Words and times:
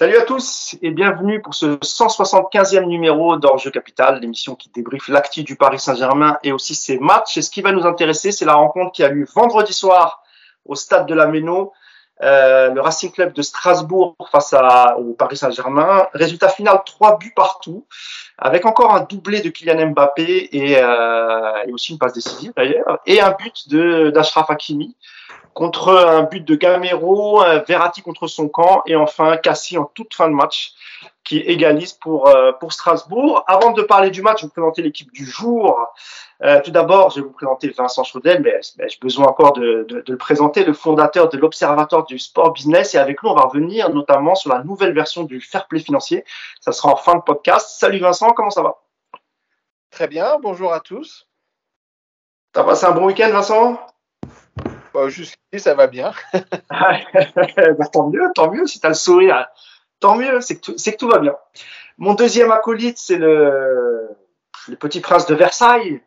Salut 0.00 0.16
à 0.16 0.22
tous 0.22 0.76
et 0.80 0.92
bienvenue 0.92 1.42
pour 1.42 1.52
ce 1.52 1.76
175e 1.76 2.86
numéro 2.86 3.36
d'Orge 3.36 3.70
Capital, 3.70 4.18
l'émission 4.18 4.54
qui 4.54 4.70
débriefe 4.70 5.08
l'actif 5.08 5.44
du 5.44 5.56
Paris 5.56 5.78
Saint-Germain 5.78 6.38
et 6.42 6.52
aussi 6.52 6.74
ses 6.74 6.98
matchs. 6.98 7.36
Et 7.36 7.42
ce 7.42 7.50
qui 7.50 7.60
va 7.60 7.70
nous 7.70 7.84
intéresser, 7.84 8.32
c'est 8.32 8.46
la 8.46 8.54
rencontre 8.54 8.92
qui 8.92 9.04
a 9.04 9.10
lieu 9.10 9.26
vendredi 9.34 9.74
soir 9.74 10.22
au 10.64 10.74
stade 10.74 11.04
de 11.04 11.12
la 11.12 11.26
Méno, 11.26 11.74
euh, 12.22 12.70
le 12.70 12.80
Racing 12.80 13.12
Club 13.12 13.34
de 13.34 13.42
Strasbourg 13.42 14.16
face 14.32 14.54
au 14.96 15.12
Paris 15.12 15.36
Saint-Germain. 15.36 16.06
Résultat 16.14 16.48
final, 16.48 16.80
trois 16.86 17.18
buts 17.18 17.34
partout, 17.36 17.84
avec 18.38 18.64
encore 18.64 18.94
un 18.94 19.02
doublé 19.02 19.42
de 19.42 19.50
Kylian 19.50 19.90
Mbappé 19.90 20.48
et, 20.50 20.78
euh, 20.78 21.62
et 21.66 21.72
aussi 21.74 21.92
une 21.92 21.98
passe 21.98 22.14
décisive 22.14 22.54
d'ailleurs, 22.56 23.00
et 23.04 23.20
un 23.20 23.32
but 23.32 23.68
d'Ashraf 23.68 24.48
Hakimi 24.48 24.96
contre 25.54 25.90
un 25.90 26.22
but 26.22 26.44
de 26.44 26.54
Gamero, 26.54 27.42
Verratti 27.66 28.02
contre 28.02 28.26
son 28.26 28.48
camp 28.48 28.82
et 28.86 28.96
enfin 28.96 29.36
Cassie 29.36 29.78
en 29.78 29.84
toute 29.84 30.14
fin 30.14 30.28
de 30.28 30.34
match 30.34 30.74
qui 31.24 31.38
égalise 31.38 31.92
pour, 31.92 32.28
euh, 32.28 32.52
pour 32.52 32.72
Strasbourg. 32.72 33.44
Avant 33.46 33.72
de 33.72 33.82
parler 33.82 34.10
du 34.10 34.22
match, 34.22 34.38
je 34.40 34.42
vais 34.42 34.48
vous 34.48 34.52
présenter 34.52 34.82
l'équipe 34.82 35.12
du 35.12 35.24
jour. 35.24 35.78
Euh, 36.42 36.60
tout 36.62 36.70
d'abord, 36.70 37.10
je 37.10 37.20
vais 37.20 37.26
vous 37.26 37.32
présenter 37.32 37.68
Vincent 37.68 38.02
Chaudel, 38.04 38.42
mais, 38.42 38.60
j'ai 38.62 38.98
besoin 39.00 39.26
encore 39.26 39.52
de, 39.52 39.84
de, 39.88 40.00
de, 40.00 40.12
le 40.12 40.18
présenter, 40.18 40.64
le 40.64 40.72
fondateur 40.72 41.28
de 41.28 41.36
l'Observatoire 41.36 42.04
du 42.04 42.18
sport 42.18 42.52
business. 42.52 42.94
Et 42.94 42.98
avec 42.98 43.22
nous, 43.22 43.28
on 43.28 43.34
va 43.34 43.42
revenir 43.42 43.90
notamment 43.90 44.34
sur 44.34 44.50
la 44.50 44.64
nouvelle 44.64 44.92
version 44.92 45.24
du 45.24 45.40
fair 45.40 45.68
play 45.68 45.80
financier. 45.80 46.24
Ça 46.60 46.72
sera 46.72 46.92
en 46.92 46.96
fin 46.96 47.14
de 47.16 47.22
podcast. 47.22 47.78
Salut 47.78 47.98
Vincent, 47.98 48.30
comment 48.30 48.50
ça 48.50 48.62
va? 48.62 48.78
Très 49.90 50.08
bien, 50.08 50.38
bonjour 50.40 50.72
à 50.72 50.80
tous. 50.80 51.28
T'as 52.52 52.64
passé 52.64 52.86
un 52.86 52.92
bon 52.92 53.06
week-end, 53.06 53.30
Vincent? 53.30 53.78
Bon, 54.92 55.08
Jusqu'ici, 55.08 55.58
ça 55.58 55.74
va 55.74 55.86
bien. 55.86 56.12
bah, 56.70 57.86
tant 57.92 58.08
mieux, 58.08 58.28
tant 58.34 58.50
mieux, 58.50 58.66
si 58.66 58.80
tu 58.80 58.86
as 58.86 58.90
le 58.90 58.94
sourire. 58.94 59.46
Tant 60.00 60.16
mieux, 60.16 60.40
c'est 60.40 60.56
que, 60.56 60.60
tout, 60.60 60.74
que 60.74 60.96
tout 60.96 61.08
va 61.08 61.18
bien. 61.18 61.34
Mon 61.98 62.14
deuxième 62.14 62.50
acolyte, 62.50 62.98
c'est 62.98 63.18
le, 63.18 64.08
le 64.68 64.76
petit 64.76 65.00
prince 65.00 65.26
de 65.26 65.34
Versailles. 65.34 66.00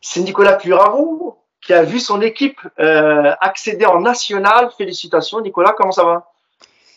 C'est 0.00 0.20
Nicolas 0.20 0.54
Purarou, 0.54 1.36
qui 1.60 1.72
a 1.72 1.82
vu 1.82 2.00
son 2.00 2.20
équipe 2.20 2.60
euh, 2.78 3.32
accéder 3.40 3.86
en 3.86 4.00
national. 4.00 4.70
Félicitations, 4.76 5.40
Nicolas, 5.40 5.74
comment 5.76 5.92
ça 5.92 6.04
va? 6.04 6.32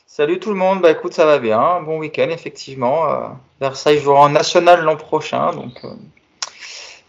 Salut 0.08 0.40
tout 0.40 0.50
le 0.50 0.56
monde, 0.56 0.82
bah 0.82 0.92
écoute, 0.92 1.14
ça 1.14 1.26
va 1.26 1.40
bien. 1.40 1.82
Bon 1.82 1.98
week-end, 2.00 2.30
effectivement. 2.30 3.10
Euh, 3.10 3.28
Versailles 3.60 4.00
jouera 4.00 4.22
en 4.22 4.30
national 4.30 4.84
l'an 4.84 4.96
prochain, 4.96 5.52
donc 5.52 5.84
euh, 5.84 5.90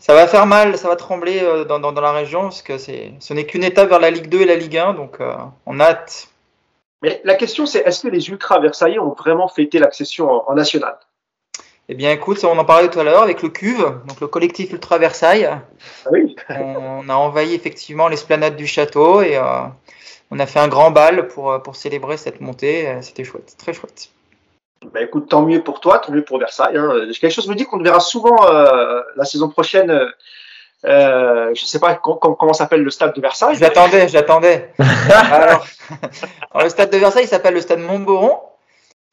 ça 0.07 0.15
va 0.15 0.29
faire 0.29 0.47
mal, 0.47 0.79
ça 0.79 0.87
va 0.87 0.95
trembler 0.95 1.41
euh, 1.43 1.65
dans, 1.65 1.81
dans, 1.81 1.91
dans 1.91 2.01
la 2.01 2.12
région 2.12 2.43
parce 2.43 2.62
que 2.62 2.79
ce 2.79 3.35
n'est 3.35 3.45
qu'une 3.45 3.65
étape 3.65 3.89
vers 3.89 3.99
la 3.99 4.11
Ligue 4.11 4.29
2 4.29 4.43
et 4.43 4.45
la 4.45 4.55
Ligue 4.55 4.79
1, 4.79 4.95
donc 4.95 5.17
euh, 5.21 5.35
on 5.67 5.81
a 5.81 5.87
hâte. 5.87 6.29
Mais 7.03 7.21
la 7.25 7.35
question 7.35 7.67
c'est 7.67 7.81
est-ce 7.81 8.03
que 8.03 8.09
les 8.09 8.29
Ultras 8.29 8.61
Versailles 8.61 9.01
ont 9.01 9.15
vraiment 9.15 9.49
fêté 9.49 9.81
l'accession 9.81 10.31
en, 10.31 10.45
en 10.47 10.55
national? 10.55 10.97
Eh 11.89 11.97
bien 11.97 12.12
écoute, 12.12 12.45
on 12.45 12.57
en 12.57 12.65
parlait 12.65 12.89
tout 12.89 13.01
à 13.01 13.03
l'heure 13.03 13.25
avec 13.25 13.43
le 13.43 13.49
CUV, 13.49 13.83
donc 14.07 14.21
le 14.21 14.29
collectif 14.29 14.71
Ultra 14.71 14.99
Versailles. 14.99 15.47
Ah 15.47 16.09
oui. 16.12 16.37
on, 16.51 16.77
on, 17.05 17.09
a 17.09 17.15
envahi 17.15 17.55
effectivement 17.55 18.07
l'esplanade 18.07 18.55
du 18.55 18.69
château 18.69 19.23
et 19.23 19.37
euh, 19.37 19.62
on 20.31 20.39
a 20.39 20.47
fait 20.47 20.61
un 20.61 20.69
grand 20.69 20.93
bal 20.93 21.27
pour, 21.27 21.61
pour 21.65 21.75
célébrer 21.75 22.17
cette 22.17 22.41
montée. 22.41 22.97
C'était 23.01 23.25
chouette, 23.25 23.57
très 23.59 23.73
chouette. 23.73 24.11
Bah 24.85 25.01
écoute, 25.01 25.29
tant 25.29 25.43
mieux 25.43 25.63
pour 25.63 25.81
toi, 25.81 25.99
tant 25.99 26.13
mieux 26.13 26.25
pour 26.25 26.39
Versailles. 26.39 26.77
Hein. 26.77 27.09
Quelque 27.21 27.33
chose 27.33 27.49
me 27.49 27.55
dit 27.55 27.65
qu'on 27.65 27.79
te 27.79 27.85
verra 27.85 28.01
souvent 28.01 28.37
euh, 28.47 29.01
la 29.17 29.25
saison 29.25 29.49
prochaine. 29.49 30.13
Euh, 30.85 31.55
je 31.55 31.65
sais 31.65 31.81
pas 31.81 31.95
comment, 31.95 32.35
comment 32.35 32.53
s'appelle 32.53 32.83
le 32.83 32.91
stade 32.91 33.15
de 33.15 33.21
Versailles? 33.21 33.57
J'attendais, 33.57 34.09
j'attendais. 34.09 34.73
alors, 34.79 35.67
alors, 36.53 36.65
le 36.65 36.69
stade 36.69 36.91
de 36.91 36.99
Versailles 36.99 37.27
s'appelle 37.27 37.55
le 37.55 37.61
stade 37.61 37.81
Montboron, 37.81 38.39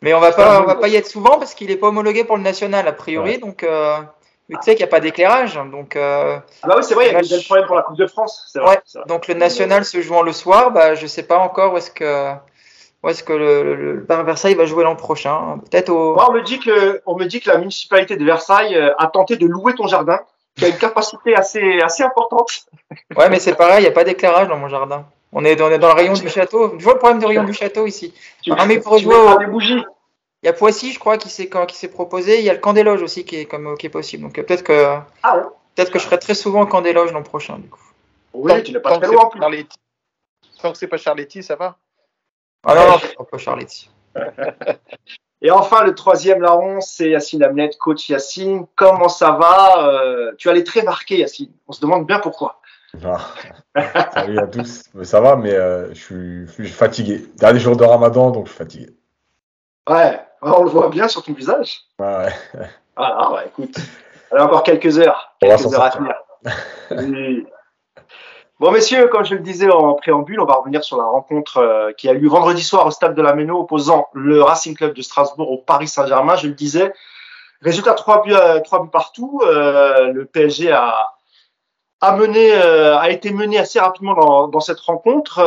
mais 0.01 0.13
on 0.13 0.19
va 0.19 0.31
pas, 0.33 0.61
on 0.61 0.65
va 0.65 0.75
pas 0.75 0.89
y 0.89 0.95
être 0.95 1.07
souvent 1.07 1.39
parce 1.39 1.53
qu'il 1.53 1.71
est 1.71 1.77
pas 1.77 1.87
homologué 1.87 2.25
pour 2.25 2.37
le 2.37 2.43
national 2.43 2.87
a 2.87 2.91
priori. 2.91 3.31
Ouais. 3.31 3.37
Donc, 3.37 3.63
euh, 3.63 3.97
tu 4.49 4.57
sais 4.61 4.75
qu'il 4.75 4.83
n'y 4.83 4.89
a 4.89 4.91
pas 4.91 4.99
d'éclairage. 4.99 5.55
Donc, 5.71 5.95
euh, 5.95 6.37
ah 6.61 6.67
bah 6.67 6.75
oui, 6.77 6.83
c'est 6.83 6.93
vrai, 6.93 7.07
il 7.07 7.13
y 7.13 7.33
a 7.33 7.37
des 7.37 7.43
problèmes 7.43 7.65
pour 7.65 7.77
la 7.77 7.81
Coupe 7.81 7.97
de 7.97 8.07
France. 8.07 8.51
Vrai, 8.55 8.65
ouais, 8.65 8.81
vrai. 8.93 9.03
Donc 9.07 9.27
le 9.27 9.33
national 9.33 9.85
se 9.85 10.01
jouant 10.01 10.21
le 10.21 10.33
soir, 10.33 10.71
bah 10.71 10.95
je 10.95 11.07
sais 11.07 11.23
pas 11.23 11.37
encore 11.37 11.73
où 11.73 11.77
est-ce 11.77 11.91
que 11.91 12.33
où 13.03 13.09
est-ce 13.09 13.23
que 13.23 13.33
le, 13.33 13.75
le, 13.75 13.95
le, 13.95 14.23
Versailles 14.23 14.55
va 14.55 14.65
jouer 14.65 14.83
l'an 14.83 14.95
prochain 14.95 15.59
Peut-être 15.69 15.89
au. 15.89 16.15
Moi, 16.15 16.29
on 16.29 16.33
me 16.33 16.41
dit 16.41 16.59
que 16.59 17.01
on 17.05 17.17
me 17.17 17.25
dit 17.25 17.41
que 17.41 17.49
la 17.49 17.57
municipalité 17.57 18.15
de 18.15 18.23
Versailles 18.23 18.75
euh, 18.75 18.93
a 18.97 19.07
tenté 19.07 19.35
de 19.35 19.45
louer 19.45 19.75
ton 19.75 19.87
jardin, 19.87 20.19
qui 20.55 20.65
a 20.65 20.69
une 20.69 20.77
capacité 20.77 21.35
assez 21.35 21.81
assez 21.81 22.03
importante. 22.03 22.65
Ouais, 23.17 23.27
mais 23.29 23.39
c'est 23.39 23.55
pareil, 23.55 23.79
il 23.79 23.81
n'y 23.81 23.87
a 23.87 23.91
pas 23.91 24.03
d'éclairage 24.03 24.47
dans 24.47 24.57
mon 24.57 24.69
jardin. 24.69 25.05
On 25.31 25.43
est, 25.43 25.59
on 25.59 25.71
est 25.71 25.79
dans 25.79 25.87
le 25.87 25.95
rayon 25.95 26.13
du 26.13 26.29
château. 26.29 26.69
Tu 26.77 26.83
vois 26.83 26.93
le 26.93 26.99
problème 26.99 27.19
du 27.19 27.25
rayon 27.25 27.43
du 27.43 27.53
château 27.53 27.87
ici? 27.87 28.13
Tu, 28.43 28.51
ah, 28.55 28.67
mais 28.67 28.79
pour 28.79 28.99
jouer 28.99 29.15
au... 29.15 29.37
des 29.39 29.47
bougies. 29.47 29.83
Il 30.43 30.45
y 30.45 30.49
a 30.49 30.53
Poissy, 30.53 30.91
je 30.91 30.99
crois, 30.99 31.17
qui 31.17 31.29
s'est 31.29 31.49
qui 31.67 31.75
s'est 31.75 31.87
proposé. 31.87 32.37
Il 32.39 32.45
y 32.45 32.49
a 32.49 32.53
le 32.53 32.59
camp 32.59 32.73
des 32.73 32.83
loges 32.83 33.01
aussi 33.01 33.25
qui 33.25 33.37
est 33.37 33.45
comme 33.45 33.75
qui 33.77 33.87
est 33.87 33.89
possible. 33.89 34.23
Donc 34.23 34.33
peut-être 34.35 34.63
que 34.63 34.97
ah 35.23 35.37
ouais. 35.37 35.43
peut-être 35.75 35.91
que 35.91 35.97
je 35.97 36.03
serai 36.03 36.19
très 36.19 36.35
souvent 36.35 36.61
au 36.61 36.67
camp 36.67 36.81
des 36.81 36.93
loges 36.93 37.11
l'an 37.11 37.23
prochain 37.23 37.57
du 37.57 37.67
coup. 37.67 37.81
Oui, 38.33 38.51
tant, 38.51 38.61
tu 38.61 38.73
n'es 38.73 38.79
pas 38.79 38.97
très 38.99 39.07
loin 39.07 39.23
en 39.23 39.29
plus. 39.29 39.39
Charletti. 39.39 39.77
Tant 40.61 40.71
que 40.71 40.77
c'est 40.77 40.87
pas 40.87 40.97
Charletti, 40.97 41.41
ça 41.41 41.55
va. 41.55 41.77
Ah 42.63 42.97
pas 43.29 43.37
Charletti. 43.37 43.89
Et 45.41 45.51
enfin, 45.51 45.83
le 45.83 45.93
troisième 45.93 46.41
larron, 46.41 46.79
c'est 46.79 47.09
Yacine 47.09 47.43
Amnet, 47.43 47.71
coach 47.77 48.07
Yacine. 48.07 48.65
Comment 48.75 49.09
ça 49.09 49.31
va 49.31 49.89
euh, 49.89 50.31
Tu 50.37 50.49
allais 50.49 50.63
très 50.63 50.83
marqué, 50.83 51.17
Yacine. 51.17 51.51
On 51.67 51.73
se 51.73 51.81
demande 51.81 52.07
bien 52.07 52.19
pourquoi. 52.19 52.61
Ah, 53.03 53.19
salut 54.13 54.39
à 54.39 54.47
tous. 54.47 54.85
Mais 54.93 55.03
ça 55.03 55.19
va, 55.19 55.35
mais 55.35 55.51
euh, 55.51 55.89
je, 55.93 55.99
suis, 55.99 56.47
je, 56.47 56.51
suis, 56.51 56.67
fatigué. 56.69 57.25
Dernier 57.35 57.59
jour 57.59 57.75
de 57.75 57.83
Ramadan, 57.83 58.31
donc 58.31 58.45
je 58.45 58.51
suis 58.51 58.57
fatigué. 58.57 58.95
Ouais, 59.89 60.17
on 60.41 60.63
le 60.63 60.69
voit 60.69 60.87
bien 60.87 61.09
sur 61.09 61.23
ton 61.23 61.33
visage. 61.33 61.81
Ouais, 61.99 62.29
ouais. 62.53 62.69
Voilà, 62.95 63.31
ouais, 63.33 63.47
écoute. 63.47 63.75
A 64.31 64.45
encore 64.45 64.63
quelques 64.63 64.97
heures. 64.97 65.35
On 65.41 65.47
quelques 65.47 65.65
va 65.65 65.77
heures 65.77 65.83
à 65.83 65.91
finir. 65.91 66.15
oui. 66.91 67.45
Bon, 68.63 68.71
messieurs, 68.71 69.09
comme 69.09 69.25
je 69.25 69.35
le 69.35 69.41
disais 69.41 69.69
en 69.69 69.93
préambule, 69.95 70.39
on 70.39 70.45
va 70.45 70.53
revenir 70.53 70.85
sur 70.85 70.95
la 70.95 71.03
rencontre 71.03 71.57
euh, 71.57 71.91
qui 71.91 72.07
a 72.07 72.13
eu 72.13 72.27
vendredi 72.27 72.63
soir 72.63 72.87
au 72.87 72.91
stade 72.91 73.13
de 73.13 73.21
la 73.21 73.35
Méno 73.35 73.59
opposant 73.59 74.07
le 74.13 74.41
Racing 74.41 74.73
Club 74.73 74.93
de 74.93 75.01
Strasbourg 75.01 75.51
au 75.51 75.57
Paris 75.57 75.89
Saint-Germain. 75.89 76.37
Je 76.37 76.47
le 76.47 76.53
disais, 76.53 76.93
résultat 77.61 77.93
3 77.93 78.23
buts, 78.23 78.33
3 78.63 78.83
buts 78.83 78.89
partout. 78.89 79.41
Euh, 79.43 80.13
le 80.13 80.23
PSG 80.23 80.71
a, 80.71 81.11
a, 81.99 82.15
mené, 82.15 82.53
euh, 82.53 82.97
a 82.97 83.09
été 83.09 83.33
mené 83.33 83.59
assez 83.59 83.81
rapidement 83.81 84.13
dans, 84.13 84.47
dans 84.47 84.61
cette 84.61 84.79
rencontre. 84.79 85.41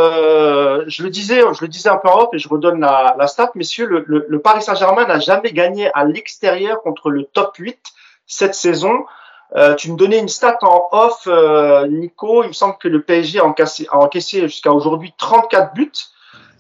Je 0.87 1.03
le 1.03 1.09
disais, 1.09 1.41
je 1.41 1.63
le 1.63 1.69
disais 1.69 1.89
un 1.89 1.97
peu 1.97 2.11
en 2.11 2.25
off 2.25 2.29
et 2.35 2.39
je 2.39 2.51
redonne 2.51 2.81
la, 2.81 3.17
la 3.19 3.27
stat, 3.29 3.51
messieurs, 3.55 3.87
le, 3.87 4.05
le, 4.07 4.27
le 4.29 4.41
Paris 4.41 4.61
Saint-Germain 4.61 5.07
n'a 5.07 5.21
jamais 5.21 5.55
gagné 5.55 5.91
à 5.95 6.05
l'extérieur 6.05 6.83
contre 6.83 7.09
le 7.09 7.25
top 7.25 7.57
8 7.57 7.79
cette 8.27 8.55
saison. 8.55 9.07
Euh, 9.55 9.75
tu 9.75 9.93
me 9.93 9.97
donnais 9.97 10.19
une 10.19 10.29
stat 10.29 10.59
en 10.63 10.89
off, 10.91 11.25
euh, 11.29 11.87
Nico. 11.87 12.43
Il 12.43 12.49
me 12.49 12.53
semble 12.53 12.77
que 12.79 12.89
le 12.89 13.03
PSG 13.03 13.39
a 13.39 13.45
encaissé, 13.45 13.87
encaissé 13.93 14.43
jusqu'à 14.43 14.73
aujourd'hui 14.73 15.15
34 15.17 15.75
buts. 15.75 15.93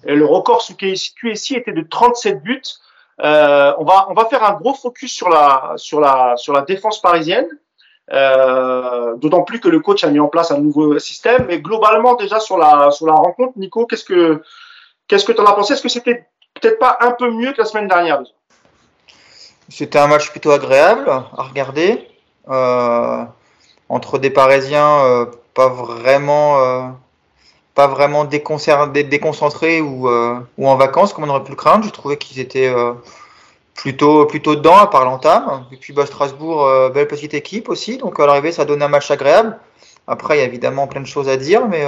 Et 0.04 0.14
le 0.14 0.24
record 0.24 0.62
sous 0.62 0.76
QSI 0.76 1.56
était 1.56 1.72
de 1.72 1.82
37 1.82 2.42
buts. 2.42 2.62
Euh, 3.22 3.72
on 3.78 3.84
va 3.84 4.06
on 4.10 4.14
va 4.14 4.26
faire 4.26 4.44
un 4.44 4.52
gros 4.52 4.74
focus 4.74 5.12
sur 5.12 5.28
la 5.30 5.72
sur 5.76 6.00
la 6.00 6.36
sur 6.36 6.52
la 6.52 6.62
défense 6.62 7.00
parisienne. 7.00 7.48
Euh, 8.12 9.16
D'autant 9.16 9.42
plus 9.42 9.58
que 9.58 9.68
le 9.68 9.80
coach 9.80 10.04
a 10.04 10.08
mis 10.08 10.20
en 10.20 10.28
place 10.28 10.52
un 10.52 10.58
nouveau 10.58 10.98
système. 10.98 11.46
Mais 11.48 11.60
globalement 11.60 12.14
déjà 12.14 12.38
sur 12.38 12.56
la 12.56 12.90
sur 12.92 13.06
la 13.06 13.14
rencontre, 13.14 13.54
Nico, 13.56 13.86
qu'est-ce 13.86 14.04
que 14.04 14.42
qu'est-ce 15.08 15.24
que 15.24 15.32
tu 15.32 15.40
en 15.40 15.46
as 15.46 15.54
pensé? 15.54 15.72
Est-ce 15.72 15.82
que 15.82 15.88
c'était 15.88 16.26
peut-être 16.54 16.78
pas 16.78 16.98
un 17.00 17.12
peu 17.12 17.30
mieux 17.30 17.52
que 17.52 17.58
la 17.58 17.64
semaine 17.64 17.88
dernière 17.88 18.22
C'était 19.68 19.98
un 19.98 20.06
match 20.06 20.30
plutôt 20.30 20.52
agréable 20.52 21.08
à 21.08 21.42
regarder. 21.42 22.06
Euh, 22.48 23.24
entre 23.88 24.18
des 24.18 24.30
Parisiens 24.30 25.00
euh, 25.00 25.26
pas 25.54 25.68
vraiment 25.68 26.60
euh, 26.60 26.82
pas 27.74 27.88
vraiment 27.88 28.24
déconcentrés 28.24 29.80
ou, 29.80 30.08
ou 30.08 30.68
en 30.68 30.76
vacances 30.76 31.12
comme 31.12 31.24
on 31.24 31.28
aurait 31.28 31.44
pu 31.44 31.50
le 31.50 31.56
craindre. 31.56 31.84
Je 31.84 31.90
trouvais 31.90 32.16
qu'ils 32.16 32.40
étaient 32.40 32.72
plutôt 33.74 34.24
plutôt 34.24 34.56
dedans 34.56 34.76
à 34.76 34.86
part 34.86 35.04
l'entame. 35.04 35.66
Et 35.72 35.76
puis 35.76 35.92
bah, 35.92 36.06
Strasbourg, 36.06 36.90
belle 36.94 37.06
petite 37.06 37.34
équipe 37.34 37.68
aussi. 37.68 37.98
Donc 37.98 38.18
à 38.18 38.26
l'arrivée, 38.26 38.52
ça 38.52 38.64
donne 38.64 38.82
un 38.82 38.88
match 38.88 39.10
agréable. 39.10 39.58
Après, 40.06 40.38
il 40.38 40.40
y 40.40 40.42
a 40.42 40.46
évidemment 40.46 40.86
plein 40.86 41.02
de 41.02 41.06
choses 41.06 41.28
à 41.28 41.36
dire, 41.36 41.68
mais 41.68 41.84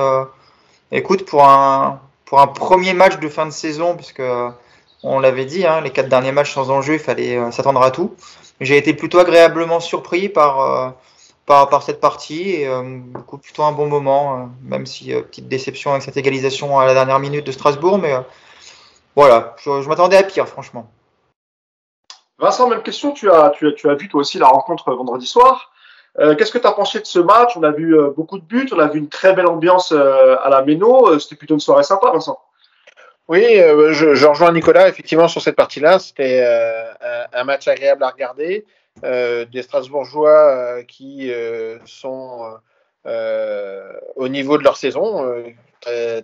écoute, 0.92 1.24
pour 1.24 1.48
un 1.48 2.00
pour 2.26 2.40
un 2.40 2.48
premier 2.48 2.92
match 2.92 3.18
de 3.18 3.28
fin 3.30 3.46
de 3.46 3.50
saison, 3.50 3.96
puisque 3.96 4.22
on 5.02 5.20
l'avait 5.20 5.46
dit, 5.46 5.66
hein, 5.66 5.80
les 5.80 5.90
quatre 5.90 6.10
derniers 6.10 6.32
matchs 6.32 6.52
sans 6.52 6.70
enjeu, 6.70 6.94
il 6.94 6.98
fallait 6.98 7.50
s'attendre 7.50 7.80
à 7.80 7.90
tout 7.90 8.14
j'ai 8.60 8.76
été 8.76 8.94
plutôt 8.94 9.18
agréablement 9.18 9.80
surpris 9.80 10.28
par, 10.28 10.60
euh, 10.60 10.90
par, 11.46 11.68
par, 11.68 11.82
cette 11.82 12.00
partie 12.00 12.50
et 12.50 12.68
euh, 12.68 12.98
plutôt 13.42 13.62
un 13.62 13.72
bon 13.72 13.86
moment, 13.86 14.34
euh, 14.34 14.44
même 14.62 14.86
si 14.86 15.12
petite 15.12 15.48
déception 15.48 15.92
avec 15.92 16.02
cette 16.02 16.16
égalisation 16.16 16.78
à 16.78 16.86
la 16.86 16.94
dernière 16.94 17.20
minute 17.20 17.46
de 17.46 17.52
Strasbourg, 17.52 17.98
mais 17.98 18.14
voilà, 19.14 19.54
je, 19.58 19.82
je 19.82 19.88
m'attendais 19.88 20.16
à 20.16 20.22
pire, 20.22 20.48
franchement. 20.48 20.90
Vincent, 22.38 22.68
même 22.68 22.82
question, 22.82 23.12
tu 23.12 23.30
as, 23.30 23.50
tu, 23.50 23.66
as, 23.68 23.72
tu 23.72 23.88
as 23.88 23.94
vu 23.94 24.08
toi 24.08 24.20
aussi 24.20 24.38
la 24.38 24.46
rencontre 24.46 24.92
vendredi 24.92 25.26
soir. 25.26 25.72
Euh, 26.20 26.34
Qu'est-ce 26.34 26.52
que 26.52 26.58
tu 26.58 26.66
as 26.66 26.72
pensé 26.72 27.00
de 27.00 27.06
ce 27.06 27.18
match? 27.18 27.56
On 27.56 27.62
a 27.62 27.70
vu 27.70 27.96
beaucoup 28.16 28.38
de 28.38 28.44
buts, 28.44 28.68
on 28.72 28.78
a 28.78 28.86
vu 28.86 28.98
une 28.98 29.08
très 29.08 29.34
belle 29.34 29.46
ambiance 29.46 29.92
à 29.92 30.48
la 30.48 30.62
Méno. 30.62 31.18
C'était 31.18 31.36
plutôt 31.36 31.54
une 31.54 31.60
soirée 31.60 31.82
sympa, 31.82 32.10
Vincent. 32.12 32.38
Oui, 33.28 33.44
euh, 33.58 33.92
je, 33.92 34.26
rejoins 34.26 34.52
Nicolas 34.52 34.88
effectivement 34.88 35.28
sur 35.28 35.42
cette 35.42 35.54
partie-là. 35.54 35.98
C'était 35.98 36.40
euh, 36.42 37.24
un, 37.34 37.44
match 37.44 37.68
agréable 37.68 38.02
à 38.02 38.08
regarder. 38.08 38.64
Euh, 39.04 39.44
des 39.44 39.62
Strasbourgeois 39.62 40.82
qui 40.84 41.30
sont 41.84 42.58
au 43.04 44.28
niveau 44.28 44.58
de 44.58 44.64
leur 44.64 44.76
saison, 44.76 45.44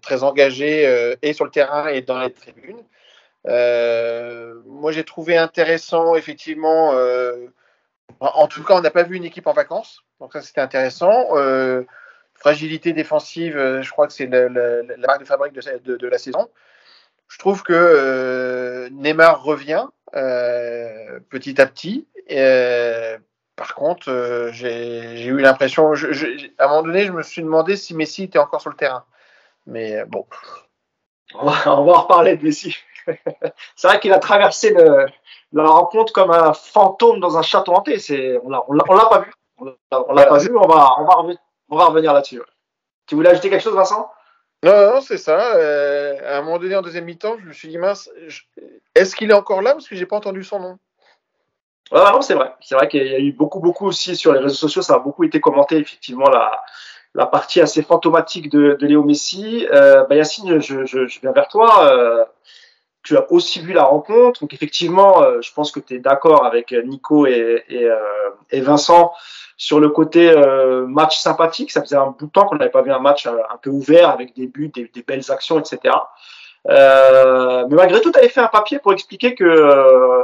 très, 0.01 0.23
engagés 0.23 1.15
et 1.23 1.33
sur 1.35 1.45
le 1.45 1.51
terrain 1.51 1.89
et 1.89 2.01
dans 2.01 2.19
les 2.21 2.33
tribunes. 2.33 2.83
Moi, 3.45 4.93
j'ai 4.93 5.05
trouvé 5.05 5.37
intéressant 5.37 6.15
effectivement. 6.15 6.95
en, 8.21 8.47
tout 8.49 8.65
cas, 8.65 8.77
on 8.77 8.81
n'a 8.81 8.91
pas 8.91 9.03
vu 9.03 9.17
une 9.17 9.25
équipe 9.25 9.47
en 9.47 9.53
vacances, 9.53 10.03
donc 10.21 10.33
ça 10.33 10.41
c'était 10.41 10.63
intéressant. 10.63 11.29
Fragilité 12.35 12.95
défensive, 12.95 13.57
je 13.83 13.91
crois 13.91 14.07
que 14.07 14.15
c'est 14.15 14.27
la 14.27 15.07
marque 15.07 15.21
de 15.21 15.27
fabrique 15.27 15.53
de 15.53 16.09
la 16.09 16.19
saison. 16.19 16.49
Je 17.29 17.39
trouve 17.39 17.63
que 17.63 17.73
euh, 17.73 18.89
Neymar 18.91 19.43
revient 19.43 19.87
euh, 20.15 21.21
petit 21.31 21.61
à 21.61 21.67
petit. 21.67 22.07
Euh, 22.31 23.19
par 23.57 23.75
contre, 23.75 24.51
j'ai 24.53 25.25
eu 25.27 25.39
l'impression, 25.41 25.93
à 25.93 26.65
un 26.65 26.69
moment 26.69 26.83
donné, 26.83 27.05
je 27.05 27.13
me 27.13 27.23
suis 27.23 27.43
demandé 27.43 27.77
si 27.77 27.95
Messi 27.95 28.25
était 28.25 28.39
encore 28.39 28.61
sur 28.61 28.71
le 28.71 28.77
terrain. 28.77 29.05
Mais 29.67 30.05
bon, 30.07 30.27
On 31.35 31.47
va, 31.47 31.79
on 31.79 31.85
va 31.85 31.93
en 31.93 32.03
reparler 32.03 32.37
de 32.37 32.45
Messi. 32.45 32.77
c'est 33.77 33.89
vrai 33.89 34.01
qu'il 34.01 34.13
a 34.13 34.19
traversé 34.19 34.71
le- 34.73 35.07
la 35.53 35.67
rencontre 35.67 36.13
comme 36.13 36.31
un 36.31 36.53
fantôme 36.53 37.21
dans 37.21 37.37
un 37.39 37.43
château 37.43 37.73
hanté. 37.73 37.99
On 38.45 38.49
l'a, 38.51 38.61
pas 38.85 39.21
vu. 39.21 39.33
On 39.59 39.65
l'a, 39.65 40.27
pas 40.27 40.39
vu. 40.39 40.57
On 40.57 40.67
va, 40.67 40.97
on 40.99 41.77
va, 41.77 41.85
revenir, 41.87 42.13
là-dessus. 42.13 42.43
Tu 43.07 43.15
voulais 43.15 43.31
ajouter 43.31 43.51
quelque 43.51 43.63
chose, 43.63 43.75
Vincent? 43.75 44.11
Non, 44.65 44.95
non, 44.95 45.01
c'est 45.01 45.19
ça. 45.19 45.57
Euh, 45.57 46.17
à 46.25 46.39
un 46.39 46.43
moment 46.43 46.59
donné, 46.59 46.75
en 46.75 46.83
deuxième 46.83 47.05
mi-temps, 47.05 47.37
je 47.39 47.47
me 47.47 47.53
suis 47.53 47.69
dit 47.69 47.79
mince, 47.79 48.11
est-ce 48.95 49.15
qu'il 49.15 49.31
est 49.31 49.35
encore 49.35 49.63
là? 49.63 49.73
Parce 49.73 49.87
que 49.89 49.95
j'ai 49.95 50.07
pas 50.07 50.17
entendu 50.17 50.43
son 50.43 50.59
nom. 50.59 50.79
Non, 51.93 52.23
c'est 52.23 52.35
vrai. 52.35 52.55
C'est 52.61 52.75
vrai 52.75 52.89
qu'il 52.89 53.07
y 53.07 53.15
a 53.15 53.19
eu 53.19 53.33
beaucoup, 53.33 53.61
beaucoup 53.61 53.87
aussi 53.87 54.17
sur 54.17 54.33
les 54.33 54.41
réseaux 54.41 54.55
sociaux. 54.55 54.83
Ça 54.83 54.95
a 54.95 54.99
beaucoup 54.99 55.23
été 55.25 55.41
commenté, 55.41 55.77
effectivement, 55.77 56.29
la, 56.31 57.27
partie 57.27 57.61
assez 57.61 57.83
fantomatique 57.83 58.49
de, 58.49 58.77
Léo 58.81 59.05
Messi. 59.05 59.67
Euh, 59.71 60.05
bah, 60.05 60.17
Yacine, 60.17 60.61
je 60.61 61.21
viens 61.21 61.33
vers 61.33 61.49
toi. 61.49 61.91
Euh, 61.91 62.25
tu 63.05 63.17
as 63.17 63.31
aussi 63.31 63.61
vu 63.61 63.73
la 63.73 63.85
rencontre. 63.85 64.41
Donc, 64.41 64.53
effectivement, 64.53 65.23
euh, 65.23 65.41
je 65.41 65.53
pense 65.53 65.71
que 65.71 65.79
tu 65.79 65.95
es 65.95 65.99
d'accord 65.99 66.45
avec 66.45 66.73
Nico 66.73 67.27
et, 67.27 67.63
et, 67.69 67.85
euh, 67.85 67.97
et 68.51 68.61
Vincent 68.61 69.13
sur 69.57 69.81
le 69.81 69.89
côté 69.89 70.31
euh, 70.31 70.87
match 70.87 71.19
sympathique. 71.19 71.71
Ça 71.71 71.81
faisait 71.81 71.97
un 71.97 72.09
bout 72.19 72.27
de 72.27 72.31
temps 72.31 72.47
qu'on 72.47 72.57
n'avait 72.57 72.71
pas 72.71 72.83
vu 72.83 72.93
un 72.93 72.99
match 72.99 73.27
euh, 73.27 73.39
un 73.51 73.57
peu 73.57 73.71
ouvert 73.71 74.11
avec 74.11 74.35
des 74.35 74.47
buts, 74.47 74.73
des, 74.75 74.91
belles 75.07 75.31
actions, 75.31 75.59
etc. 75.59 75.95
Euh, 76.69 77.67
mais 77.69 77.77
malgré 77.77 78.01
tout, 78.01 78.11
tu 78.11 78.19
avais 78.19 78.29
fait 78.29 78.41
un 78.41 78.49
papier 78.49 78.79
pour 78.79 78.93
expliquer 78.93 79.35
que 79.35 79.45
euh, 79.45 80.23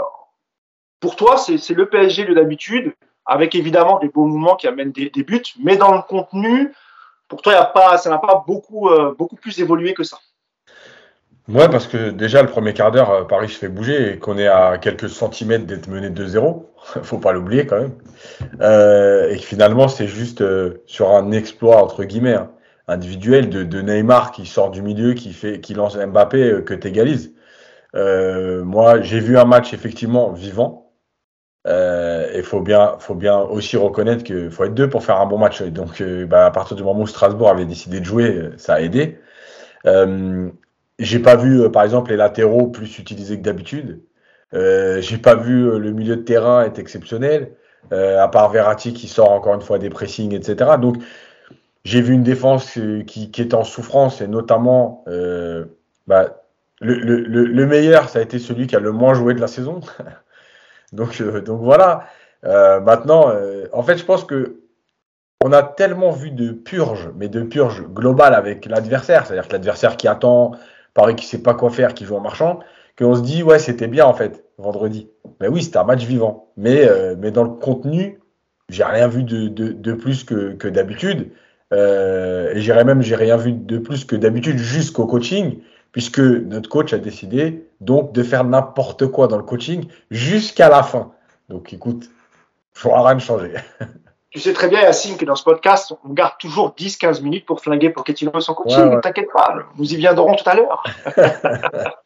pour 1.00 1.16
toi, 1.16 1.36
c'est 1.36 1.70
le 1.70 1.88
PSG 1.88 2.24
de 2.24 2.34
d'habitude, 2.34 2.94
avec 3.24 3.54
évidemment 3.54 3.98
des 3.98 4.08
beaux 4.08 4.24
mouvements 4.24 4.56
qui 4.56 4.66
amènent 4.66 4.92
des, 4.92 5.10
buts, 5.22 5.42
mais 5.62 5.76
dans 5.76 5.94
le 5.94 6.02
contenu, 6.02 6.74
pour 7.28 7.42
toi, 7.42 7.70
ça 7.96 8.10
n'a 8.10 8.18
pas 8.18 8.44
euh, 8.48 9.14
beaucoup 9.14 9.36
plus 9.36 9.60
évolué 9.60 9.94
que 9.94 10.02
ça. 10.02 10.18
Ouais, 11.52 11.68
parce 11.68 11.88
que 11.88 12.10
déjà, 12.10 12.42
le 12.42 12.48
premier 12.48 12.74
quart 12.74 12.92
d'heure, 12.92 13.10
euh, 13.10 13.24
Paris 13.24 13.48
se 13.48 13.58
fait 13.58 13.68
bouger 13.68 14.12
et 14.12 14.18
qu'on 14.18 14.38
est 14.38 14.46
à 14.46 14.78
quelques 14.78 15.08
centimètres 15.08 15.66
d'être 15.66 15.88
mené 15.88 16.08
2-0. 16.08 16.66
Faut 17.02 17.18
pas 17.18 17.32
l'oublier 17.32 17.66
quand 17.66 17.80
même. 17.80 17.92
Euh, 18.60 19.30
et 19.30 19.36
que 19.36 19.42
finalement, 19.44 19.88
c'est 19.88 20.06
juste 20.06 20.42
euh, 20.42 20.82
sur 20.86 21.10
un 21.10 21.32
exploit, 21.32 21.82
entre 21.82 22.04
guillemets, 22.04 22.34
hein, 22.34 22.50
individuel 22.86 23.50
de, 23.50 23.64
de 23.64 23.80
Neymar 23.80 24.30
qui 24.32 24.46
sort 24.46 24.70
du 24.70 24.80
milieu, 24.82 25.14
qui, 25.14 25.32
fait, 25.32 25.60
qui 25.60 25.74
lance 25.74 25.96
Mbappé, 25.96 26.42
euh, 26.52 26.62
que 26.62 26.74
t'égalises. 26.74 27.32
Euh, 27.96 28.64
moi, 28.64 29.00
j'ai 29.00 29.20
vu 29.20 29.36
un 29.38 29.44
match 29.44 29.74
effectivement 29.74 30.32
vivant. 30.32 30.92
Euh, 31.66 32.30
et 32.32 32.42
faut 32.42 32.60
bien, 32.60 32.96
faut 33.00 33.14
bien 33.14 33.38
aussi 33.38 33.76
reconnaître 33.76 34.24
qu'il 34.24 34.50
faut 34.50 34.64
être 34.64 34.74
deux 34.74 34.88
pour 34.88 35.04
faire 35.04 35.20
un 35.20 35.26
bon 35.26 35.38
match. 35.38 35.62
Donc, 35.62 36.02
bah, 36.02 36.46
à 36.46 36.50
partir 36.52 36.76
du 36.76 36.84
moment 36.84 37.02
où 37.02 37.06
Strasbourg 37.06 37.50
avait 37.50 37.66
décidé 37.66 38.00
de 38.00 38.04
jouer, 38.04 38.50
ça 38.56 38.74
a 38.74 38.80
aidé. 38.80 39.18
Euh, 39.86 40.50
j'ai 41.00 41.18
pas 41.18 41.34
vu, 41.34 41.62
euh, 41.62 41.68
par 41.70 41.82
exemple, 41.82 42.10
les 42.10 42.16
latéraux 42.16 42.68
plus 42.68 42.98
utilisés 42.98 43.38
que 43.38 43.42
d'habitude. 43.42 44.02
Euh, 44.52 45.00
j'ai 45.00 45.18
pas 45.18 45.34
vu 45.34 45.66
euh, 45.66 45.78
le 45.78 45.92
milieu 45.92 46.16
de 46.16 46.22
terrain 46.22 46.62
être 46.62 46.78
exceptionnel, 46.78 47.52
à 47.90 48.28
part 48.28 48.50
Verratti 48.50 48.92
qui 48.92 49.08
sort 49.08 49.30
encore 49.30 49.54
une 49.54 49.62
fois 49.62 49.78
des 49.78 49.88
pressings, 49.88 50.34
etc. 50.34 50.72
Donc, 50.80 50.96
j'ai 51.84 52.02
vu 52.02 52.12
une 52.12 52.22
défense 52.22 52.78
qui, 53.06 53.32
est 53.38 53.54
en 53.54 53.64
souffrance 53.64 54.20
et 54.20 54.28
notamment, 54.28 55.02
bah, 56.06 56.42
le, 56.80 56.94
le, 56.94 57.16
le, 57.20 57.44
le 57.46 57.66
meilleur, 57.66 58.10
ça 58.10 58.18
a 58.18 58.22
été 58.22 58.38
celui 58.38 58.66
qui 58.66 58.76
a 58.76 58.80
le 58.80 58.92
moins 58.92 59.14
joué 59.14 59.32
de 59.34 59.40
la 59.40 59.48
saison. 59.48 59.80
donc, 60.92 61.20
voilà. 61.20 62.04
Maintenant, 62.44 63.32
en 63.72 63.82
fait, 63.82 63.96
je 63.96 64.04
pense 64.04 64.24
que 64.24 64.60
on 65.42 65.52
a 65.52 65.62
tellement 65.62 66.10
vu 66.10 66.30
de 66.30 66.52
purge, 66.52 67.08
mais 67.16 67.28
de 67.28 67.42
purge 67.42 67.82
globale 67.88 68.34
avec 68.34 68.66
l'adversaire, 68.66 69.26
c'est-à-dire 69.26 69.48
que 69.48 69.52
l'adversaire 69.52 69.96
qui 69.96 70.06
attend, 70.06 70.52
Paris 70.94 71.16
qui 71.16 71.26
sait 71.26 71.42
pas 71.42 71.54
quoi 71.54 71.70
faire, 71.70 71.94
qui 71.94 72.04
joue 72.04 72.16
en 72.16 72.20
marchant, 72.20 72.60
qu'on 72.98 73.14
se 73.14 73.22
dit 73.22 73.42
ouais 73.42 73.58
c'était 73.58 73.88
bien 73.88 74.06
en 74.06 74.14
fait 74.14 74.44
vendredi. 74.58 75.08
Mais 75.40 75.48
oui 75.48 75.62
c'était 75.62 75.78
un 75.78 75.84
match 75.84 76.04
vivant, 76.04 76.48
mais 76.56 76.86
euh, 76.88 77.14
mais 77.18 77.30
dans 77.30 77.44
le 77.44 77.50
contenu 77.50 78.20
j'ai 78.68 78.84
rien 78.84 79.08
vu 79.08 79.24
de, 79.24 79.48
de, 79.48 79.72
de 79.72 79.92
plus 79.92 80.24
que, 80.24 80.52
que 80.52 80.68
d'habitude 80.68 81.30
euh, 81.72 82.52
et 82.54 82.60
j'irais 82.60 82.84
même 82.84 83.02
j'ai 83.02 83.16
rien 83.16 83.36
vu 83.36 83.52
de 83.52 83.78
plus 83.78 84.04
que 84.04 84.16
d'habitude 84.16 84.58
jusqu'au 84.58 85.06
coaching 85.06 85.60
puisque 85.92 86.20
notre 86.20 86.68
coach 86.68 86.92
a 86.92 86.98
décidé 86.98 87.68
donc 87.80 88.12
de 88.12 88.22
faire 88.22 88.44
n'importe 88.44 89.06
quoi 89.06 89.28
dans 89.28 89.36
le 89.36 89.42
coaching 89.42 89.86
jusqu'à 90.10 90.68
la 90.68 90.82
fin. 90.82 91.12
Donc 91.48 91.72
écoute, 91.72 92.10
il 92.74 92.78
faudra 92.78 93.08
rien 93.08 93.18
changer. 93.18 93.54
Tu 94.30 94.38
sais 94.38 94.52
très 94.52 94.68
bien, 94.68 94.80
Yacine, 94.80 95.16
que 95.16 95.24
dans 95.24 95.34
ce 95.34 95.42
podcast, 95.42 95.92
on 96.04 96.12
garde 96.12 96.34
toujours 96.38 96.72
10-15 96.78 97.20
minutes 97.22 97.46
pour 97.46 97.60
flinguer 97.60 97.90
Pochettino 97.90 98.30
et 98.36 98.40
son 98.40 98.54
coaching. 98.54 98.78
Ouais, 98.78 98.94
ouais. 98.94 99.00
T'inquiète 99.00 99.32
pas, 99.32 99.54
nous 99.76 99.92
y 99.92 99.96
viendrons 99.96 100.36
tout 100.36 100.48
à 100.48 100.54
l'heure. 100.54 100.84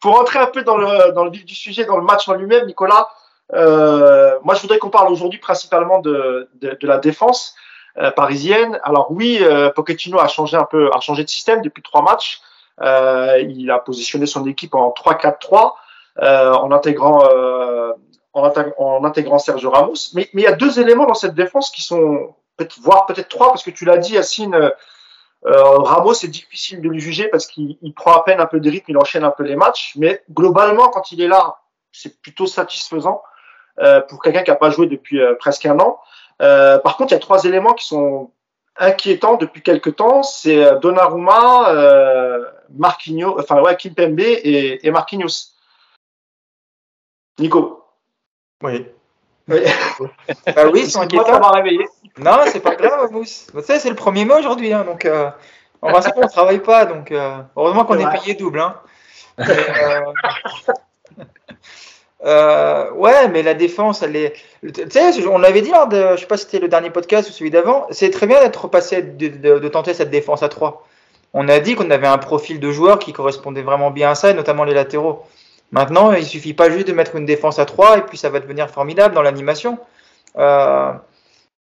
pour 0.00 0.16
rentrer 0.16 0.40
un 0.40 0.46
peu 0.46 0.62
dans 0.62 0.76
le, 0.76 1.12
dans 1.12 1.24
le 1.24 1.30
vif 1.30 1.44
du 1.44 1.54
sujet, 1.54 1.84
dans 1.84 1.96
le 1.96 2.02
match 2.02 2.28
en 2.28 2.34
lui-même, 2.34 2.66
Nicolas, 2.66 3.08
euh, 3.54 4.36
moi 4.42 4.56
je 4.56 4.62
voudrais 4.62 4.78
qu'on 4.78 4.90
parle 4.90 5.12
aujourd'hui 5.12 5.38
principalement 5.38 6.00
de, 6.00 6.48
de, 6.60 6.76
de 6.78 6.86
la 6.88 6.98
défense 6.98 7.54
euh, 7.98 8.10
parisienne. 8.10 8.80
Alors 8.82 9.12
oui, 9.12 9.38
euh, 9.40 9.70
Pochettino 9.70 10.18
a 10.18 10.26
changé 10.26 10.56
un 10.56 10.64
peu, 10.64 10.90
a 10.92 10.98
changé 10.98 11.22
de 11.22 11.30
système 11.30 11.62
depuis 11.62 11.82
trois 11.82 12.02
matchs. 12.02 12.40
Euh, 12.80 13.38
il 13.40 13.70
a 13.70 13.78
positionné 13.78 14.26
son 14.26 14.44
équipe 14.46 14.74
en 14.74 14.90
3-4-3 14.90 15.72
euh, 16.20 16.52
en 16.52 16.72
intégrant 16.72 17.24
euh, 17.24 17.92
en, 18.38 18.48
intég- 18.48 18.74
en 18.78 19.04
intégrant 19.04 19.38
Sergio 19.38 19.70
Ramos. 19.70 20.12
Mais, 20.14 20.28
il 20.34 20.40
y 20.40 20.46
a 20.46 20.52
deux 20.52 20.80
éléments 20.80 21.06
dans 21.06 21.14
cette 21.14 21.34
défense 21.34 21.70
qui 21.70 21.82
sont, 21.82 22.34
voire 22.80 23.06
peut-être 23.06 23.28
trois, 23.28 23.48
parce 23.48 23.62
que 23.62 23.70
tu 23.70 23.84
l'as 23.84 23.98
dit, 23.98 24.14
Yacine, 24.14 24.54
euh, 24.54 24.70
euh, 25.46 25.78
Ramos, 25.78 26.14
c'est 26.14 26.28
difficile 26.28 26.80
de 26.80 26.88
lui 26.88 27.00
juger 27.00 27.28
parce 27.28 27.46
qu'il 27.46 27.78
il 27.82 27.94
prend 27.94 28.12
à 28.12 28.24
peine 28.24 28.40
un 28.40 28.46
peu 28.46 28.60
de 28.60 28.70
rythme, 28.70 28.90
il 28.90 28.98
enchaîne 28.98 29.24
un 29.24 29.30
peu 29.30 29.44
les 29.44 29.56
matchs. 29.56 29.92
Mais 29.96 30.22
globalement, 30.30 30.88
quand 30.88 31.12
il 31.12 31.20
est 31.20 31.28
là, 31.28 31.58
c'est 31.92 32.20
plutôt 32.20 32.46
satisfaisant 32.46 33.22
euh, 33.78 34.00
pour 34.00 34.20
quelqu'un 34.22 34.42
qui 34.42 34.50
n'a 34.50 34.56
pas 34.56 34.70
joué 34.70 34.86
depuis 34.86 35.20
euh, 35.20 35.34
presque 35.34 35.66
un 35.66 35.78
an. 35.78 36.00
Par 36.38 36.96
contre, 36.96 37.12
il 37.12 37.14
y 37.14 37.16
a 37.16 37.20
trois 37.20 37.44
éléments 37.44 37.74
qui 37.74 37.86
sont 37.86 38.30
inquiétants 38.76 39.36
depuis 39.36 39.62
quelques 39.62 39.96
temps. 39.96 40.22
C'est 40.22 40.78
Donnarumma, 40.80 41.74
Marquinhos, 42.70 43.40
enfin 43.40 43.60
ouais, 43.60 43.76
Kimpembe 43.76 44.20
et, 44.20 44.86
et 44.86 44.90
Marquinhos. 44.92 45.54
Nico. 47.38 47.77
Oui. 48.62 48.86
Oui. 49.48 49.60
Bah 50.54 50.66
oui, 50.72 50.86
t'avoir 51.24 51.52
réveillé. 51.54 51.86
Non, 52.18 52.38
c'est 52.46 52.60
pas 52.60 52.74
grave, 52.74 53.10
Mousse. 53.12 53.46
Vous 53.54 53.62
savez, 53.62 53.78
c'est 53.78 53.88
le 53.88 53.94
premier 53.94 54.24
mois 54.24 54.38
aujourd'hui, 54.40 54.72
hein, 54.72 54.84
donc 54.84 55.04
euh, 55.04 55.30
en 55.82 55.90
principe, 55.90 56.14
on 56.16 56.26
travaille 56.26 56.60
pas, 56.60 56.84
donc 56.84 57.12
euh, 57.12 57.38
heureusement 57.56 57.84
qu'on 57.84 57.94
C'est 57.96 58.02
est 58.02 58.20
payé 58.20 58.34
double. 58.34 58.60
Hein. 58.60 58.74
Mais, 59.38 59.44
euh, 59.48 60.00
euh, 62.24 62.90
ouais, 62.92 63.28
mais 63.28 63.42
la 63.42 63.54
défense, 63.54 64.02
elle 64.02 64.16
est. 64.16 64.34
Tu 64.62 64.82
sais, 64.90 65.26
on 65.26 65.38
l'avait 65.38 65.62
dit 65.62 65.70
lors 65.70 65.86
de, 65.86 66.12
je 66.16 66.20
sais 66.20 66.26
pas 66.26 66.36
si 66.36 66.44
c'était 66.46 66.58
le 66.58 66.68
dernier 66.68 66.90
podcast 66.90 67.28
ou 67.28 67.32
celui 67.32 67.50
d'avant, 67.50 67.86
c'est 67.90 68.10
très 68.10 68.26
bien 68.26 68.40
d'être 68.40 68.66
passé, 68.68 69.02
de, 69.02 69.28
de- 69.28 69.58
de 69.60 69.68
tenter 69.68 69.94
cette 69.94 70.10
défense 70.10 70.42
à 70.42 70.48
3. 70.48 70.84
On 71.34 71.48
a 71.48 71.60
dit 71.60 71.74
qu'on 71.76 71.90
avait 71.90 72.06
un 72.08 72.18
profil 72.18 72.58
de 72.58 72.70
joueur 72.72 72.98
qui 72.98 73.12
correspondait 73.12 73.62
vraiment 73.62 73.90
bien 73.90 74.10
à 74.10 74.14
ça, 74.14 74.30
et 74.30 74.34
notamment 74.34 74.64
les 74.64 74.74
latéraux. 74.74 75.22
Maintenant, 75.70 76.12
il 76.12 76.24
suffit 76.24 76.54
pas 76.54 76.70
juste 76.70 76.88
de 76.88 76.92
mettre 76.92 77.16
une 77.16 77.26
défense 77.26 77.58
à 77.58 77.64
3 77.66 77.98
et 77.98 78.02
puis 78.02 78.16
ça 78.16 78.30
va 78.30 78.40
devenir 78.40 78.70
formidable 78.70 79.14
dans 79.14 79.22
l'animation. 79.22 79.78
Euh, 80.38 80.92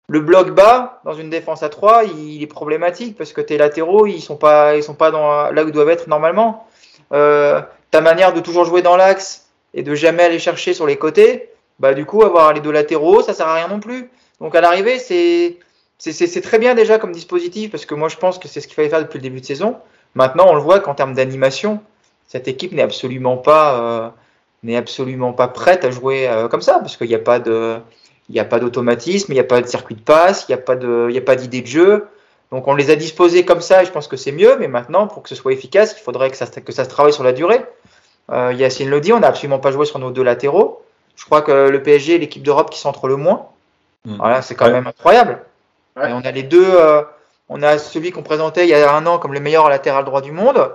le 0.09 0.21
bloc 0.21 0.51
bas 0.51 1.01
dans 1.05 1.15
une 1.15 1.31
défense 1.31 1.63
à 1.63 1.71
3, 1.71 2.05
il 2.05 2.43
est 2.43 2.47
problématique 2.47 3.17
parce 3.17 3.33
que 3.33 3.41
tes 3.41 3.57
latéraux, 3.57 4.07
ils 4.07 4.21
sont 4.21 4.37
pas, 4.37 4.77
ils 4.77 4.83
sont 4.83 4.95
pas 4.95 5.11
dans, 5.11 5.51
là 5.51 5.65
où 5.65 5.69
ils 5.69 5.73
doivent 5.73 5.89
être 5.89 6.07
normalement. 6.07 6.67
Euh, 7.13 7.63
ta 7.91 8.01
manière 8.01 8.35
de 8.35 8.41
toujours 8.41 8.65
jouer 8.65 8.83
dans 8.83 8.97
l'axe 8.97 9.49
et 9.73 9.83
de 9.83 9.95
jamais 9.95 10.25
aller 10.25 10.39
chercher 10.39 10.75
sur 10.75 10.87
les 10.87 10.97
côtés, 10.97 11.51
bah 11.79 11.95
du 11.95 12.05
coup 12.05 12.23
avoir 12.23 12.53
les 12.53 12.61
deux 12.61 12.71
latéraux, 12.73 13.23
ça 13.23 13.33
sert 13.33 13.49
à 13.49 13.55
rien 13.55 13.69
non 13.69 13.81
plus. 13.81 14.11
Donc 14.41 14.55
à 14.55 14.61
l'arrivée, 14.61 14.99
c'est 14.99 15.59
c'est- 15.99 16.41
très 16.43 16.59
bien 16.59 16.75
déjà 16.75 16.99
comme 16.99 17.13
dispositif 17.13 17.71
parce 17.71 17.87
que 17.87 17.95
moi 17.95 18.09
je 18.09 18.17
pense 18.17 18.39
que 18.39 18.49
c'est 18.49 18.61
ce 18.61 18.67
qu'il 18.67 18.75
fallait 18.75 18.91
faire 18.91 19.01
depuis 19.01 19.19
le 19.19 19.23
début 19.23 19.41
de 19.41 19.47
saison. 19.47 19.77
Maintenant, 20.15 20.47
on 20.49 20.55
le 20.55 20.61
voit 20.61 20.81
qu'en 20.81 20.95
termes 20.95 21.15
d'animation, 21.15 21.81
cette 22.29 22.49
équipe 22.49 22.73
n'est 22.73 22.83
absolument 22.83 23.37
pas 23.37 24.15
n'est 24.63 24.77
absolument 24.77 25.33
pas 25.33 25.49
prête 25.49 25.85
à 25.85 25.91
jouer 25.91 26.29
comme 26.51 26.63
ça 26.63 26.79
parce 26.79 26.97
qu'il 26.97 27.09
n'y 27.09 27.15
a 27.15 27.19
pas 27.19 27.39
de 27.39 27.79
il 28.29 28.33
n'y 28.33 28.41
a 28.41 28.45
pas 28.45 28.59
d'automatisme, 28.59 29.33
il 29.33 29.35
n'y 29.35 29.41
a 29.41 29.45
pas 29.45 29.61
de 29.61 29.67
circuit 29.67 29.95
de 29.95 30.01
passe, 30.01 30.47
il 30.49 30.53
n'y 30.53 30.55
a 30.55 30.63
pas 30.63 30.77
de 30.77 31.07
il 31.11 31.15
y 31.15 31.19
a 31.19 31.23
pas 31.23 31.37
d'idée 31.37 31.61
de 31.61 31.67
jeu. 31.67 32.07
Donc 32.51 32.69
on 32.69 32.75
les 32.75 32.91
a 32.91 32.97
disposés 32.97 33.45
comme 33.45 33.61
ça 33.61 33.83
et 33.83 33.87
je 33.87 33.91
pense 33.91 34.07
que 34.07 34.17
c'est 34.17 34.33
mieux, 34.33 34.57
mais 34.59 34.69
maintenant 34.69 35.07
pour 35.07 35.23
que 35.23 35.29
ce 35.29 35.35
soit 35.35 35.53
efficace, 35.53 35.95
il 35.99 36.03
faudrait 36.03 36.31
que 36.31 36.37
ça, 36.37 36.47
que 36.47 36.73
ça 36.73 36.85
se 36.85 36.89
travaille 36.89 37.13
sur 37.13 37.25
la 37.25 37.33
durée. 37.33 37.65
Euh, 38.31 38.53
Yacine 38.53 38.89
le 38.89 39.01
dit, 39.01 39.13
on 39.13 39.21
n'a 39.21 39.27
absolument 39.27 39.59
pas 39.59 39.71
joué 39.71 39.87
sur 39.87 39.99
nos 39.99 40.11
deux 40.11 40.23
latéraux. 40.23 40.83
Je 41.17 41.25
crois 41.25 41.43
que 41.43 41.69
le 41.69 41.83
PSG 41.83 42.15
est 42.15 42.19
l'équipe 42.19 42.43
d'Europe 42.43 42.71
qui 42.71 42.79
centre 42.79 43.09
le 43.09 43.17
moins. 43.17 43.49
Mm. 44.05 44.17
Voilà, 44.17 44.43
c'est 44.43 44.55
quand 44.55 44.71
même 44.71 44.87
incroyable. 44.87 45.41
Et 45.97 46.13
on 46.13 46.21
a 46.21 46.31
les 46.31 46.43
deux. 46.43 46.65
Euh, 46.65 47.03
on 47.49 47.63
a 47.63 47.79
celui 47.79 48.11
qu'on 48.11 48.23
présentait 48.23 48.65
il 48.65 48.71
y 48.71 48.75
a 48.75 48.95
un 48.95 49.07
an 49.07 49.19
comme 49.19 49.35
le 49.35 49.41
meilleur 49.41 49.69
latéral 49.69 50.05
droit 50.05 50.23
du 50.23 50.33
monde. 50.33 50.71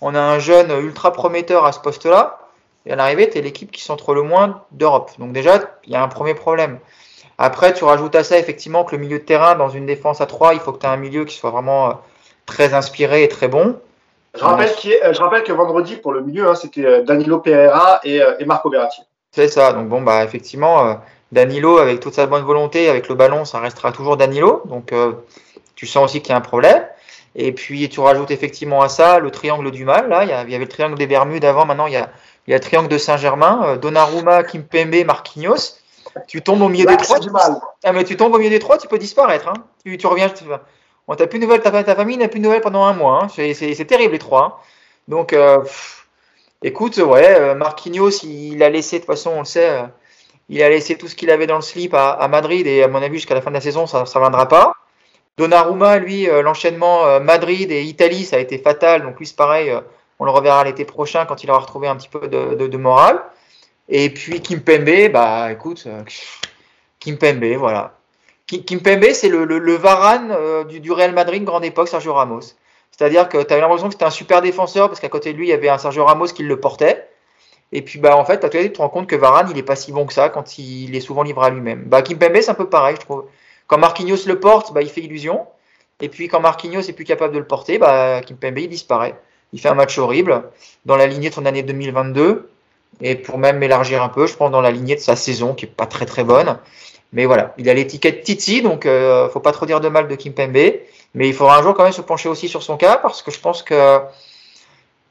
On 0.00 0.14
a 0.14 0.20
un 0.20 0.38
jeune 0.38 0.70
ultra 0.82 1.12
prometteur 1.12 1.64
à 1.64 1.72
ce 1.72 1.80
poste-là. 1.80 2.38
Et 2.86 2.92
à 2.92 2.96
l'arrivée, 2.96 3.30
tu 3.30 3.38
es 3.38 3.42
l'équipe 3.42 3.70
qui 3.70 3.82
centre 3.82 4.14
le 4.14 4.22
moins 4.22 4.62
d'Europe. 4.72 5.12
Donc 5.18 5.32
déjà, 5.32 5.60
il 5.84 5.92
y 5.92 5.96
a 5.96 6.02
un 6.02 6.08
premier 6.08 6.34
problème. 6.34 6.78
Après, 7.38 7.72
tu 7.72 7.84
rajoutes 7.84 8.14
à 8.14 8.24
ça 8.24 8.38
effectivement 8.38 8.84
que 8.84 8.94
le 8.94 9.00
milieu 9.00 9.18
de 9.18 9.24
terrain, 9.24 9.54
dans 9.54 9.68
une 9.68 9.86
défense 9.86 10.20
à 10.20 10.26
3, 10.26 10.54
il 10.54 10.60
faut 10.60 10.72
que 10.72 10.78
tu 10.78 10.86
aies 10.86 10.90
un 10.90 10.96
milieu 10.96 11.24
qui 11.24 11.36
soit 11.36 11.50
vraiment 11.50 11.88
euh, 11.88 11.92
très 12.46 12.74
inspiré 12.74 13.24
et 13.24 13.28
très 13.28 13.48
bon. 13.48 13.80
Je 14.34 14.44
rappelle, 14.44 14.70
euh, 14.70 15.12
je 15.12 15.20
rappelle 15.20 15.42
que 15.42 15.52
vendredi, 15.52 15.96
pour 15.96 16.12
le 16.12 16.22
milieu, 16.22 16.48
hein, 16.48 16.54
c'était 16.54 16.84
euh, 16.84 17.02
Danilo 17.02 17.38
Pereira 17.38 18.00
et, 18.04 18.20
et 18.38 18.44
Marco 18.44 18.70
Verratti. 18.70 19.02
C'est 19.30 19.48
ça. 19.48 19.72
Donc 19.72 19.88
bon, 19.88 20.02
bah 20.02 20.24
effectivement, 20.24 21.00
Danilo, 21.32 21.78
avec 21.78 22.00
toute 22.00 22.14
sa 22.14 22.26
bonne 22.26 22.44
volonté, 22.44 22.88
avec 22.88 23.08
le 23.08 23.14
ballon, 23.14 23.44
ça 23.44 23.60
restera 23.60 23.92
toujours 23.92 24.16
Danilo. 24.16 24.62
Donc 24.66 24.92
tu 25.74 25.86
sens 25.86 26.04
aussi 26.04 26.20
qu'il 26.20 26.30
y 26.30 26.34
a 26.34 26.36
un 26.36 26.42
problème. 26.42 26.84
Et 27.34 27.52
puis 27.52 27.88
tu 27.88 28.00
rajoutes 28.00 28.30
effectivement 28.30 28.82
à 28.82 28.88
ça 28.88 29.18
le 29.18 29.30
triangle 29.30 29.70
du 29.70 29.84
mal. 29.84 30.08
Là, 30.08 30.24
il 30.24 30.30
y 30.30 30.54
avait 30.54 30.58
le 30.58 30.68
triangle 30.68 30.96
des 30.96 31.06
Bermudes 31.06 31.44
avant. 31.44 31.64
Maintenant, 31.64 31.86
il 31.86 31.94
y 31.94 31.96
a, 31.96 32.10
il 32.46 32.50
y 32.50 32.54
a 32.54 32.56
le 32.56 32.62
triangle 32.62 32.88
de 32.88 32.98
Saint-Germain, 32.98 33.76
Donnarumma, 33.76 34.42
Kimpembe, 34.42 35.04
Marquinhos. 35.06 35.78
Tu 36.26 36.42
tombes 36.42 36.62
au 36.62 36.68
milieu 36.68 36.86
des 36.86 36.96
trois. 36.96 37.18
Tu... 37.20 37.30
Ah, 37.84 37.92
mais 37.92 38.04
tu 38.04 38.16
tombes 38.16 38.34
au 38.34 38.38
milieu 38.38 38.50
des 38.50 38.58
trois, 38.58 38.78
tu 38.78 38.88
peux 38.88 38.98
disparaître. 38.98 39.48
Hein. 39.48 39.54
Tu, 39.84 39.96
tu, 39.96 40.06
reviens. 40.06 40.32
On 41.08 41.14
t'a 41.14 41.26
plus 41.26 41.38
de 41.38 41.44
nouvelles, 41.44 41.62
ta, 41.62 41.70
ta 41.82 41.94
famille 41.94 42.16
n'a 42.16 42.28
plus 42.28 42.38
de 42.38 42.44
nouvelles 42.44 42.60
pendant 42.60 42.84
un 42.84 42.92
mois. 42.92 43.24
Hein. 43.24 43.28
C'est 43.28 43.86
terrible 43.86 44.12
les 44.12 44.18
trois. 44.18 44.44
Hein. 44.44 44.52
Donc, 45.08 45.32
euh, 45.32 45.64
écoute, 46.62 46.96
ouais, 46.98 47.34
euh, 47.38 47.54
Marquinhos, 47.54 48.22
il 48.22 48.62
a 48.62 48.70
laissé, 48.70 48.96
de 48.96 49.00
toute 49.00 49.10
façon, 49.10 49.30
on 49.30 49.40
le 49.40 49.44
sait, 49.44 49.68
euh, 49.68 49.82
il 50.48 50.62
a 50.62 50.68
laissé 50.68 50.96
tout 50.96 51.08
ce 51.08 51.16
qu'il 51.16 51.30
avait 51.30 51.46
dans 51.46 51.56
le 51.56 51.62
slip 51.62 51.94
à, 51.94 52.28
Madrid 52.28 52.66
et 52.66 52.82
à 52.82 52.88
mon 52.88 53.02
avis, 53.02 53.16
jusqu'à 53.16 53.34
la 53.34 53.40
fin 53.40 53.50
de 53.50 53.56
la 53.56 53.60
saison, 53.60 53.86
ça 53.86 54.02
ne 54.02 54.20
viendra 54.20 54.46
pas. 54.48 54.74
Donnarumma, 55.38 55.98
lui, 55.98 56.26
l'enchaînement 56.26 57.20
Madrid 57.20 57.70
et 57.72 57.82
Italie, 57.82 58.24
ça 58.24 58.36
a 58.36 58.38
été 58.38 58.58
fatal. 58.58 59.02
Donc, 59.02 59.18
lui, 59.18 59.26
c'est 59.26 59.36
pareil, 59.36 59.72
on 60.22 60.24
le 60.24 60.30
reverra 60.30 60.62
l'été 60.62 60.84
prochain 60.84 61.24
quand 61.24 61.42
il 61.42 61.50
aura 61.50 61.58
retrouvé 61.58 61.88
un 61.88 61.96
petit 61.96 62.08
peu 62.08 62.28
de, 62.28 62.76
morale. 62.76 63.22
Et 63.88 64.08
puis 64.08 64.40
Kimpembe, 64.40 65.10
bah 65.12 65.50
écoute, 65.50 65.88
Kimpembe, 67.00 67.56
voilà. 67.56 67.98
Kimpembe, 68.46 69.12
c'est 69.12 69.28
le, 69.28 69.74
Varane 69.74 70.30
euh, 70.30 70.64
du, 70.64 70.92
Real 70.92 71.12
Madrid, 71.12 71.42
grande 71.44 71.64
époque, 71.64 71.88
Sergio 71.88 72.14
Ramos. 72.14 72.54
C'est-à-dire 72.92 73.28
que 73.28 73.42
tu 73.42 73.52
avais 73.52 73.62
l'impression 73.62 73.88
que 73.88 73.94
c'était 73.94 74.04
un 74.04 74.10
super 74.10 74.42
défenseur 74.42 74.88
parce 74.88 75.00
qu'à 75.00 75.08
côté 75.08 75.32
de 75.32 75.38
lui, 75.38 75.46
il 75.46 75.50
y 75.50 75.54
avait 75.54 75.68
un 75.68 75.78
Sergio 75.78 76.04
Ramos 76.04 76.26
qui 76.26 76.44
le 76.44 76.60
portait. 76.60 77.08
Et 77.72 77.82
puis, 77.82 77.98
bah, 77.98 78.16
en 78.16 78.24
fait, 78.24 78.48
tu 78.48 78.72
te 78.72 78.78
rends 78.78 78.90
compte 78.90 79.08
que 79.08 79.16
Varane, 79.16 79.48
il 79.50 79.58
est 79.58 79.62
pas 79.62 79.76
si 79.76 79.90
bon 79.90 80.06
que 80.06 80.12
ça 80.12 80.28
quand 80.28 80.58
il 80.58 80.94
est 80.94 81.00
souvent 81.00 81.24
livré 81.24 81.46
à 81.46 81.50
lui-même. 81.50 81.82
Bah, 81.86 82.02
Kimpembe, 82.02 82.40
c'est 82.40 82.50
un 82.50 82.54
peu 82.54 82.68
pareil, 82.68 82.96
je 82.96 83.00
trouve. 83.00 83.24
Quand 83.72 83.78
Marquinhos 83.78 84.26
le 84.26 84.38
porte, 84.38 84.74
bah, 84.74 84.82
il 84.82 84.90
fait 84.90 85.00
illusion. 85.00 85.46
Et 86.02 86.10
puis, 86.10 86.28
quand 86.28 86.40
Marquinhos 86.40 86.82
est 86.82 86.92
plus 86.92 87.06
capable 87.06 87.32
de 87.32 87.38
le 87.38 87.46
porter, 87.46 87.78
bah, 87.78 88.20
Kimpembe, 88.20 88.58
disparaît. 88.68 89.18
Il 89.54 89.60
fait 89.62 89.70
un 89.70 89.74
match 89.74 89.96
horrible 89.96 90.42
dans 90.84 90.96
la 90.96 91.06
lignée 91.06 91.30
de 91.30 91.34
son 91.34 91.46
année 91.46 91.62
2022. 91.62 92.50
Et 93.00 93.14
pour 93.14 93.38
même 93.38 93.56
m'élargir 93.56 94.02
un 94.02 94.10
peu, 94.10 94.26
je 94.26 94.34
prends 94.34 94.50
dans 94.50 94.60
la 94.60 94.70
lignée 94.70 94.94
de 94.94 95.00
sa 95.00 95.16
saison, 95.16 95.54
qui 95.54 95.64
est 95.64 95.68
pas 95.68 95.86
très 95.86 96.04
très 96.04 96.22
bonne. 96.22 96.58
Mais 97.14 97.24
voilà, 97.24 97.54
il 97.56 97.66
a 97.70 97.72
l'étiquette 97.72 98.24
Titi, 98.24 98.60
donc 98.60 98.84
euh, 98.84 99.30
faut 99.30 99.40
pas 99.40 99.52
trop 99.52 99.64
dire 99.64 99.80
de 99.80 99.88
mal 99.88 100.06
de 100.06 100.16
Kimpembe. 100.16 100.74
Mais 101.14 101.28
il 101.28 101.32
faudra 101.32 101.56
un 101.56 101.62
jour 101.62 101.72
quand 101.72 101.84
même 101.84 101.92
se 101.92 102.02
pencher 102.02 102.28
aussi 102.28 102.50
sur 102.50 102.62
son 102.62 102.76
cas, 102.76 102.98
parce 102.98 103.22
que 103.22 103.30
je 103.30 103.40
pense 103.40 103.62
que 103.62 104.00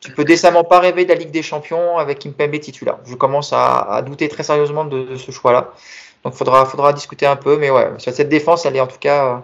tu 0.01 0.11
peux 0.11 0.23
décemment 0.23 0.63
pas 0.63 0.79
rêver 0.79 1.05
de 1.05 1.09
la 1.09 1.15
Ligue 1.15 1.31
des 1.31 1.41
Champions 1.41 1.97
avec 1.97 2.19
Kimpembe 2.19 2.59
titulaire. 2.59 2.97
Je 3.05 3.15
commence 3.15 3.53
à, 3.53 4.03
douter 4.05 4.27
très 4.29 4.43
sérieusement 4.43 4.85
de, 4.85 5.15
ce 5.15 5.31
choix-là. 5.31 5.73
Donc 6.23 6.33
faudra, 6.33 6.65
faudra 6.65 6.93
discuter 6.93 7.25
un 7.25 7.35
peu, 7.35 7.57
mais 7.57 7.71
ouais, 7.71 7.91
cette 7.97 8.29
défense, 8.29 8.65
elle 8.65 8.75
est 8.75 8.81
en 8.81 8.87
tout 8.87 8.99
cas 8.99 9.43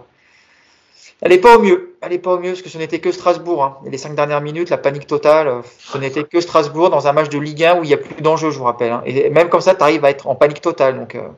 elle 1.20 1.32
n'est 1.32 1.38
pas 1.38 1.56
au 1.56 1.60
mieux. 1.60 1.96
Elle 2.00 2.10
n'est 2.10 2.18
pas 2.18 2.34
au 2.34 2.38
mieux 2.38 2.50
parce 2.52 2.62
que 2.62 2.68
ce 2.68 2.78
n'était 2.78 3.00
que 3.00 3.10
Strasbourg. 3.10 3.64
Hein. 3.64 3.78
Et 3.86 3.90
les 3.90 3.98
cinq 3.98 4.14
dernières 4.14 4.40
minutes, 4.40 4.70
la 4.70 4.78
panique 4.78 5.06
totale, 5.06 5.48
euh, 5.48 5.62
ce 5.78 5.98
n'était 5.98 6.24
que 6.24 6.40
Strasbourg 6.40 6.90
dans 6.90 7.08
un 7.08 7.12
match 7.12 7.28
de 7.28 7.38
Ligue 7.38 7.64
1 7.64 7.80
où 7.80 7.84
il 7.84 7.88
n'y 7.88 7.94
a 7.94 7.98
plus 7.98 8.22
d'enjeu, 8.22 8.50
je 8.50 8.58
vous 8.58 8.64
rappelle. 8.64 8.92
Hein. 8.92 9.02
Et 9.04 9.28
même 9.30 9.48
comme 9.48 9.60
ça, 9.60 9.74
tu 9.74 9.82
arrives 9.82 10.04
à 10.04 10.10
être 10.10 10.28
en 10.28 10.36
panique 10.36 10.60
totale. 10.60 10.98
Donc 10.98 11.16
euh, 11.16 11.28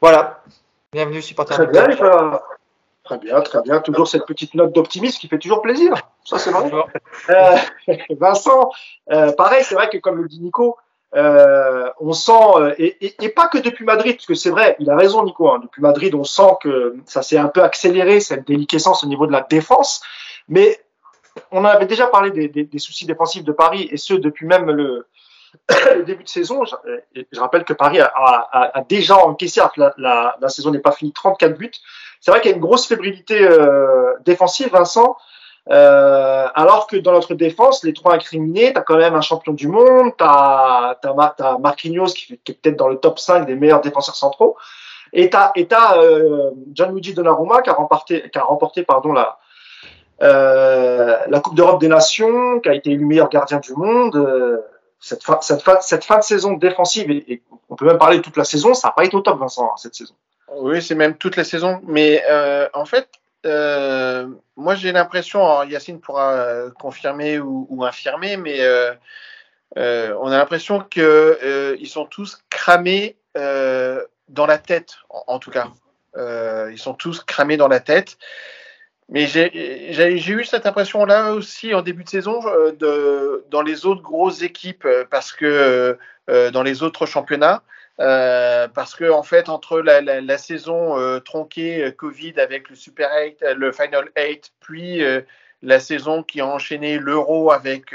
voilà. 0.00 0.42
Bienvenue, 0.92 1.22
supporter. 1.22 1.54
Très 1.54 1.66
bien, 1.66 1.86
très 3.04 3.18
bien, 3.18 3.40
très 3.40 3.62
bien. 3.62 3.80
Toujours 3.80 4.08
cette 4.08 4.26
petite 4.26 4.54
note 4.54 4.72
d'optimisme 4.72 5.20
qui 5.20 5.28
fait 5.28 5.38
toujours 5.38 5.62
plaisir. 5.62 5.94
Ça, 6.24 6.38
c'est 6.38 6.50
vrai. 6.50 6.68
Euh, 7.30 7.56
Vincent, 8.18 8.70
pareil, 9.36 9.62
c'est 9.62 9.76
vrai 9.76 9.88
que 9.90 9.98
comme 9.98 10.20
le 10.20 10.28
dit 10.28 10.40
Nico, 10.40 10.76
euh, 11.16 11.88
on 12.00 12.12
sent, 12.12 12.32
euh, 12.56 12.74
et, 12.78 13.28
pas 13.30 13.48
que 13.48 13.58
depuis 13.58 13.84
Madrid, 13.84 14.16
parce 14.16 14.26
que 14.26 14.34
c'est 14.34 14.50
vrai, 14.50 14.76
il 14.78 14.90
a 14.90 14.96
raison 14.96 15.24
Nico, 15.24 15.48
hein, 15.48 15.60
depuis 15.62 15.80
Madrid 15.80 16.14
on 16.14 16.24
sent 16.24 16.56
que 16.60 16.96
ça 17.06 17.22
s'est 17.22 17.38
un 17.38 17.48
peu 17.48 17.62
accéléré, 17.62 18.20
cette 18.20 18.46
déliquescence 18.46 19.04
au 19.04 19.06
niveau 19.06 19.26
de 19.26 19.32
la 19.32 19.40
défense, 19.40 20.02
mais 20.48 20.78
on 21.50 21.64
avait 21.64 21.86
déjà 21.86 22.06
parlé 22.08 22.48
des, 22.48 22.78
soucis 22.78 23.06
défensifs 23.06 23.44
de 23.44 23.52
Paris, 23.52 23.88
et 23.90 23.96
ce 23.96 24.14
depuis 24.14 24.46
même 24.46 24.70
le, 24.70 25.06
début 26.04 26.24
de 26.24 26.28
saison. 26.28 26.64
Je, 26.64 27.40
rappelle 27.40 27.64
que 27.64 27.72
Paris 27.72 28.00
a, 28.00 28.84
déjà 28.88 29.16
encaissé, 29.16 29.60
la, 29.76 29.94
la, 29.96 30.36
la 30.40 30.48
saison 30.48 30.70
n'est 30.70 30.78
pas 30.78 30.92
finie, 30.92 31.12
34 31.12 31.56
buts. 31.56 31.70
C'est 32.20 32.30
vrai 32.30 32.40
qu'il 32.40 32.50
y 32.50 32.54
a 32.54 32.56
une 32.56 32.62
grosse 32.62 32.86
fébrilité 32.86 33.40
euh, 33.42 34.14
défensive, 34.24 34.70
Vincent. 34.72 35.16
Euh, 35.70 36.46
alors 36.54 36.86
que 36.86 36.96
dans 36.96 37.12
notre 37.12 37.34
défense, 37.34 37.84
les 37.84 37.92
trois 37.92 38.14
incriminés, 38.14 38.72
tu 38.72 38.78
as 38.78 38.82
quand 38.82 38.96
même 38.96 39.14
un 39.14 39.20
champion 39.20 39.52
du 39.52 39.68
monde, 39.68 40.12
tu 40.16 40.24
as, 40.24 40.96
Marquinhos 41.60 42.06
qui, 42.06 42.34
est 42.34 42.52
peut-être 42.54 42.76
dans 42.76 42.88
le 42.88 42.96
top 42.96 43.18
5 43.18 43.46
des 43.46 43.54
meilleurs 43.54 43.82
défenseurs 43.82 44.16
centraux, 44.16 44.56
et 45.12 45.28
tu 45.28 45.36
as, 45.36 45.52
et 45.56 45.68
as 45.70 45.98
euh, 45.98 46.50
Gianluigi 46.72 47.12
Donnarumma 47.12 47.60
qui 47.60 47.68
a 47.70 47.74
remporté, 47.74 48.30
qui 48.30 48.38
a 48.38 48.44
remporté 48.44 48.82
pardon, 48.82 49.12
la, 49.12 49.38
euh, 50.22 51.18
la 51.28 51.40
Coupe 51.40 51.54
d'Europe 51.54 51.80
des 51.80 51.88
Nations, 51.88 52.60
qui 52.60 52.68
a 52.70 52.74
été 52.74 52.90
élu 52.90 53.04
meilleur 53.04 53.28
gardien 53.28 53.58
du 53.58 53.74
monde. 53.74 54.16
Euh, 54.16 54.58
cette, 55.00 55.22
fin, 55.22 55.36
de 55.36 56.22
saison 56.22 56.54
défensive, 56.54 57.10
et, 57.10 57.42
on 57.68 57.76
peut 57.76 57.84
même 57.84 57.98
parler 57.98 58.16
de 58.16 58.22
toute 58.22 58.38
la 58.38 58.44
saison, 58.44 58.72
ça 58.72 58.88
n'a 58.88 58.92
pas 58.92 59.04
été 59.04 59.14
au 59.14 59.20
top, 59.20 59.38
Vincent, 59.38 59.66
hein, 59.66 59.76
cette 59.76 59.94
saison. 59.94 60.14
Oui, 60.56 60.80
c'est 60.80 60.94
même 60.94 61.14
toute 61.14 61.36
la 61.36 61.44
saison. 61.44 61.80
Mais 61.86 62.24
en 62.72 62.86
fait, 62.86 63.06
euh, 63.46 64.28
moi, 64.56 64.74
j'ai 64.74 64.92
l'impression, 64.92 65.62
Yacine 65.64 66.00
pourra 66.00 66.32
euh, 66.32 66.70
confirmer 66.70 67.38
ou, 67.38 67.84
infirmer, 67.84 68.36
mais 68.36 68.58
euh, 68.60 68.94
on 69.76 70.28
a 70.28 70.38
l'impression 70.38 70.80
qu'ils 70.80 71.88
sont 71.88 72.06
tous 72.06 72.42
cramés 72.50 73.16
dans 73.34 74.46
la 74.46 74.58
tête, 74.58 74.96
en, 75.08 75.38
tout 75.38 75.50
cas. 75.50 75.68
ils 76.16 76.78
sont 76.78 76.94
tous 76.94 77.20
cramés 77.20 77.56
dans 77.56 77.68
la 77.68 77.80
tête. 77.80 78.18
Mais 79.10 79.26
j'ai 79.26 80.30
eu 80.30 80.44
cette 80.44 80.66
impression-là 80.66 81.32
aussi 81.32 81.72
en 81.72 81.80
début 81.80 82.04
de 82.04 82.10
saison 82.10 82.40
dans 83.50 83.62
les 83.62 83.86
autres 83.86 84.02
grosses 84.02 84.42
équipes, 84.42 84.86
parce 85.10 85.32
que 85.32 85.96
dans 86.26 86.62
les 86.62 86.82
autres 86.82 87.06
championnats, 87.06 87.62
euh, 88.00 88.68
parce 88.68 88.94
que 88.94 89.10
en 89.10 89.22
fait, 89.22 89.48
entre 89.48 89.80
la, 89.80 90.38
saison 90.38 90.98
euh, 90.98 91.18
tronquée 91.18 91.84
euh, 91.84 91.90
Covid 91.90 92.34
avec 92.36 92.70
le 92.70 92.76
Super 92.76 93.10
8, 93.12 93.42
euh, 93.42 93.54
le 93.54 93.72
Final 93.72 94.10
8, 94.16 94.52
puis 94.60 95.02
la 95.62 95.80
saison 95.80 96.22
qui 96.22 96.40
a 96.40 96.46
enchaîné 96.46 96.98
l'Euro 96.98 97.50
avec 97.50 97.94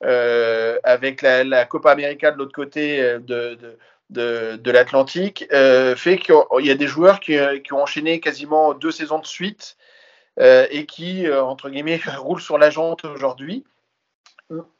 avec 0.00 1.22
la, 1.22 1.64
Copa 1.64 1.90
América 1.90 2.30
de 2.30 2.38
l'autre 2.38 2.54
côté 2.54 3.02
de, 3.02 3.18
de, 3.54 3.78
de, 4.10 4.56
de 4.56 4.70
l'Atlantique, 4.70 5.46
fait 5.50 6.18
qu'il 6.18 6.66
y 6.66 6.70
a 6.70 6.74
des 6.74 6.86
joueurs 6.86 7.18
qui, 7.18 7.36
qui, 7.64 7.72
ont 7.72 7.82
enchaîné 7.82 8.20
quasiment 8.20 8.74
deux 8.74 8.92
saisons 8.92 9.18
de 9.18 9.26
suite 9.26 9.76
et 10.40 10.86
qui 10.86 11.28
entre 11.30 11.70
guillemets 11.70 12.00
roulent 12.18 12.40
sur 12.40 12.58
la 12.58 12.70
jante 12.70 13.04
aujourd'hui 13.04 13.64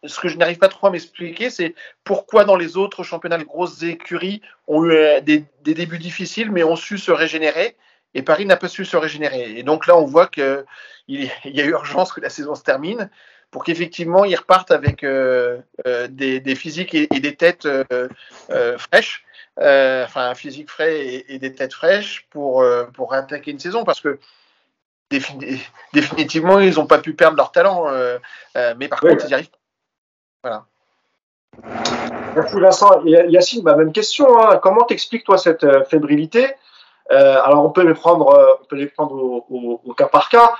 ce 0.04 0.20
que 0.20 0.28
je 0.28 0.36
n'arrive 0.36 0.58
pas 0.58 0.68
trop 0.68 0.86
à 0.86 0.90
m'expliquer, 0.90 1.50
c'est 1.50 1.74
pourquoi 2.04 2.44
dans 2.44 2.56
les 2.56 2.76
autres 2.76 3.02
championnats, 3.02 3.38
les 3.38 3.44
grosses 3.44 3.82
écuries 3.82 4.42
ont 4.66 4.84
eu 4.84 4.90
euh, 4.90 5.20
des, 5.20 5.44
des, 5.62 5.74
débuts 5.74 5.98
difficiles, 5.98 6.50
mais 6.50 6.64
ont 6.64 6.76
su 6.76 6.98
se 6.98 7.10
régénérer, 7.10 7.76
et 8.14 8.22
Paris 8.22 8.46
n'a 8.46 8.56
pas 8.56 8.68
su 8.68 8.84
se 8.84 8.96
régénérer. 8.96 9.58
Et 9.58 9.62
donc 9.62 9.86
là, 9.86 9.96
on 9.96 10.04
voit 10.04 10.26
qu'il 10.26 10.64
y 11.08 11.60
a 11.60 11.64
urgence 11.64 12.12
que 12.12 12.20
la 12.20 12.30
saison 12.30 12.54
se 12.54 12.62
termine 12.62 13.10
pour 13.50 13.64
qu'effectivement, 13.64 14.24
ils 14.24 14.34
repartent 14.34 14.70
avec 14.70 15.04
euh, 15.04 15.58
euh, 15.86 16.08
des, 16.08 16.40
des, 16.40 16.54
physiques 16.54 16.94
et, 16.94 17.06
et 17.14 17.20
des 17.20 17.36
têtes 17.36 17.66
euh 17.66 18.08
fraîches, 18.78 19.24
enfin 19.58 20.30
un 20.30 20.34
physique 20.34 20.70
frais 20.70 21.00
et, 21.00 21.34
et, 21.34 21.38
des 21.38 21.52
têtes 21.52 21.74
fraîches 21.74 22.26
pour, 22.30 22.64
pour 22.94 23.12
attaquer 23.12 23.50
une 23.50 23.58
saison, 23.58 23.84
parce 23.84 24.00
que 24.00 24.18
définitivement, 25.92 26.60
ils 26.60 26.76
n'ont 26.76 26.86
pas 26.86 26.98
pu 26.98 27.12
perdre 27.12 27.36
leur 27.36 27.52
talent, 27.52 27.90
mais 28.76 28.88
par 28.88 29.04
oui. 29.04 29.10
contre, 29.10 29.26
ils 29.26 29.30
y 29.30 29.34
arrivent. 29.34 29.50
Merci 32.34 32.60
Vincent. 32.60 33.02
Yacine, 33.04 33.62
bah, 33.62 33.76
même 33.76 33.92
question. 33.92 34.38
Hein. 34.38 34.58
Comment 34.62 34.82
t'expliques 34.82 35.24
toi 35.24 35.38
cette 35.38 35.64
euh, 35.64 35.84
fébrilité? 35.84 36.46
Euh, 37.10 37.40
Alors 37.44 37.64
on 37.64 37.70
peut 37.70 37.86
les 37.86 37.94
prendre, 37.94 38.30
euh, 38.30 38.54
on 38.60 38.64
peut 38.64 38.76
les 38.76 38.86
prendre 38.86 39.14
au, 39.14 39.94
cas 39.94 40.06
par 40.06 40.28
cas. 40.28 40.52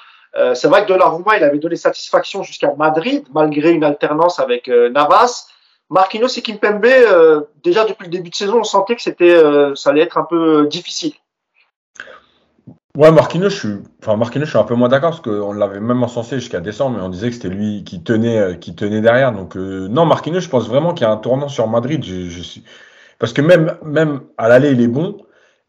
c'est 0.54 0.68
vrai 0.68 0.82
que 0.82 0.88
Donnarumma, 0.88 1.36
il 1.36 1.44
avait 1.44 1.58
donné 1.58 1.76
satisfaction 1.76 2.42
jusqu'à 2.42 2.74
Madrid, 2.76 3.24
malgré 3.32 3.70
une 3.70 3.84
alternance 3.84 4.38
avec 4.38 4.68
Navas. 4.68 5.48
Marquinhos 5.90 6.38
et 6.38 6.42
Kimpembe, 6.42 6.86
déjà 7.62 7.84
depuis 7.84 8.04
le 8.04 8.10
début 8.10 8.30
de 8.30 8.34
saison, 8.34 8.60
on 8.60 8.64
sentait 8.64 8.96
que 8.96 9.02
c'était, 9.02 9.36
ça 9.74 9.90
allait 9.90 10.02
être 10.02 10.16
un 10.16 10.24
peu 10.24 10.66
difficile. 10.66 11.12
Ouais, 12.99 13.11
Marquinhos, 13.11 13.49
je 13.49 13.56
suis, 13.56 13.78
enfin, 14.02 14.16
Marquinhos, 14.16 14.44
je 14.44 14.50
suis 14.50 14.58
un 14.58 14.64
peu 14.64 14.75
moins 14.75 14.88
d'accord 14.88 15.11
parce 15.11 15.22
qu'on 15.22 15.54
l'avait 15.54 15.80
même 15.80 16.02
encensé 16.02 16.38
jusqu'à 16.38 16.61
décembre, 16.61 16.99
mais 16.99 17.02
on 17.02 17.08
disait 17.08 17.28
que 17.28 17.34
c'était 17.34 17.49
lui 17.49 17.84
qui 17.84 18.02
tenait, 18.02 18.38
euh, 18.38 18.54
qui 18.54 18.75
tenait 18.75 19.00
derrière. 19.00 19.32
Donc, 19.32 19.56
euh, 19.56 19.88
non, 19.88 20.04
Marquinhos, 20.04 20.40
je 20.40 20.50
pense 20.50 20.68
vraiment 20.68 20.92
qu'il 20.92 21.06
y 21.06 21.08
a 21.08 21.12
un 21.12 21.16
tournant 21.16 21.49
sur 21.49 21.66
Madrid. 21.68 22.04
Je, 22.04 22.42
suis... 22.42 22.64
Parce 23.18 23.32
que 23.32 23.40
même, 23.40 23.78
même 23.82 24.20
à 24.37 24.49
l'aller, 24.49 24.72
il 24.72 24.82
est 24.82 24.88
bon. 24.88 25.16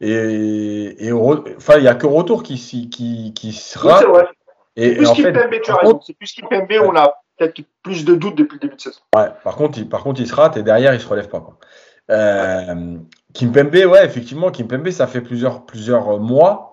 Et, 0.02 1.08
et 1.08 1.14
enfin, 1.14 1.76
il 1.78 1.84
n'y 1.84 1.88
a 1.88 1.96
que 1.96 2.08
retour 2.08 2.44
qui, 2.44 2.58
qui, 2.90 3.34
qui 3.34 3.54
sera. 3.54 4.00
c'est 4.00 4.06
vrai. 4.06 4.28
Et, 4.76 4.96
plus 4.96 5.08
en 5.08 5.16
fait, 5.16 5.62
tu 5.62 5.72
as 5.72 5.76
raison. 5.76 6.02
C'est 6.06 6.18
plus 6.18 6.34
Kimpembe, 6.34 6.70
ouais. 6.70 6.80
on 6.80 6.96
a 6.96 7.14
peut-être 7.38 7.62
plus 7.84 8.04
de 8.04 8.16
doutes 8.16 8.36
depuis 8.36 8.56
le 8.56 8.60
début 8.60 8.76
de 8.76 8.82
saison. 8.82 9.00
Ouais, 9.16 9.28
par 9.46 9.56
contre, 9.56 9.78
il, 9.78 9.88
par 9.88 10.04
contre, 10.04 10.20
il 10.20 10.28
se 10.28 10.36
rate 10.36 10.58
et 10.58 10.64
derrière, 10.64 10.94
il 10.94 11.00
se 11.00 11.08
relève 11.08 11.30
pas. 11.30 11.40
Quoi. 11.40 11.58
Euh, 12.12 12.98
Kimpembe, 13.34 13.74
ouais, 13.74 14.06
effectivement, 14.06 14.52
Kimpembe, 14.52 14.90
ça 14.90 15.08
fait 15.08 15.22
plusieurs, 15.22 15.66
plusieurs 15.66 16.20
mois 16.20 16.73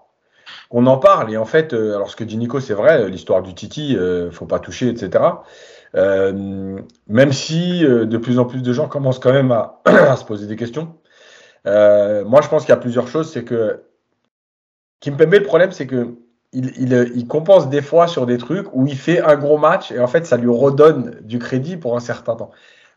qu'on 0.68 0.86
en 0.86 0.98
parle. 0.98 1.32
Et 1.32 1.36
en 1.36 1.44
fait, 1.44 1.72
euh, 1.72 1.94
alors 1.96 2.10
ce 2.10 2.16
que 2.16 2.24
dit 2.24 2.36
Nico, 2.36 2.60
c'est 2.60 2.74
vrai, 2.74 3.08
l'histoire 3.08 3.42
du 3.42 3.54
Titi, 3.54 3.96
euh, 3.96 4.30
faut 4.30 4.46
pas 4.46 4.58
toucher, 4.58 4.88
etc. 4.88 5.24
Euh, 5.96 6.78
même 7.08 7.32
si 7.32 7.80
de 7.82 8.16
plus 8.16 8.38
en 8.38 8.44
plus 8.44 8.62
de 8.62 8.72
gens 8.72 8.88
commencent 8.88 9.18
quand 9.18 9.32
même 9.32 9.52
à, 9.52 9.80
se 10.16 10.24
poser 10.24 10.46
des 10.46 10.56
questions. 10.56 10.94
moi, 11.64 12.40
je 12.42 12.48
pense 12.48 12.62
qu'il 12.62 12.70
y 12.70 12.72
a 12.72 12.76
plusieurs 12.76 13.08
choses. 13.08 13.32
C'est 13.32 13.44
que 13.44 13.82
Kimpembe, 15.00 15.34
le 15.34 15.42
problème, 15.42 15.72
c'est 15.72 15.86
que 15.86 16.16
il, 16.52 17.26
compense 17.28 17.68
des 17.68 17.82
fois 17.82 18.08
sur 18.08 18.26
des 18.26 18.36
trucs 18.36 18.66
où 18.74 18.86
il 18.86 18.96
fait 18.96 19.20
un 19.20 19.36
gros 19.36 19.56
match 19.56 19.92
et 19.92 20.00
en 20.00 20.08
fait, 20.08 20.26
ça 20.26 20.36
lui 20.36 20.48
redonne 20.50 21.20
du 21.22 21.38
crédit 21.38 21.76
pour 21.76 21.96
un 21.96 22.00
certain 22.00 22.34
temps. 22.36 22.50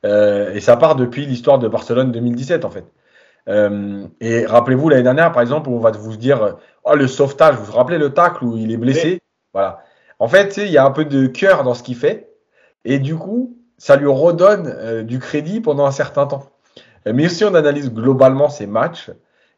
et 0.04 0.60
ça 0.60 0.78
part 0.78 0.96
depuis 0.96 1.26
l'histoire 1.26 1.60
de 1.60 1.68
Barcelone 1.68 2.12
2017, 2.12 2.66
en 2.66 2.70
fait. 2.70 2.86
Euh, 3.50 4.08
et 4.22 4.46
rappelez-vous 4.46 4.90
l'année 4.90 5.04
dernière, 5.04 5.32
par 5.32 5.42
exemple, 5.42 5.70
on 5.70 5.80
va 5.80 5.92
vous 5.92 6.16
dire 6.18 6.58
oh, 6.84 6.96
le 6.96 7.08
sauvetage. 7.08 7.56
Vous 7.56 7.66
vous 7.66 7.74
rappelez 7.74 7.98
le 7.98 8.14
tacle 8.14 8.44
où 8.44 8.58
il 8.58 8.72
est 8.72 8.78
blessé? 8.78 9.22
Voilà. 9.54 9.84
En 10.20 10.28
fait, 10.28 10.58
il 10.58 10.70
y 10.70 10.78
a 10.78 10.86
un 10.86 10.92
peu 10.92 11.06
de 11.06 11.28
cœur 11.28 11.64
dans 11.64 11.74
ce 11.74 11.84
qu'il 11.84 11.96
fait. 11.96 12.30
Et 12.86 13.00
du 13.00 13.16
coup, 13.16 13.58
ça 13.78 13.96
lui 13.96 14.08
redonne 14.08 14.68
euh, 14.68 15.04
du 15.04 15.20
crédit 15.20 15.62
pendant 15.62 15.86
un 15.86 15.92
certain 15.92 16.28
temps. 16.28 16.50
Mais 17.06 17.28
si 17.28 17.44
on 17.44 17.54
analyse 17.54 17.92
globalement 17.92 18.50
ces 18.50 18.66
matchs, 18.68 19.12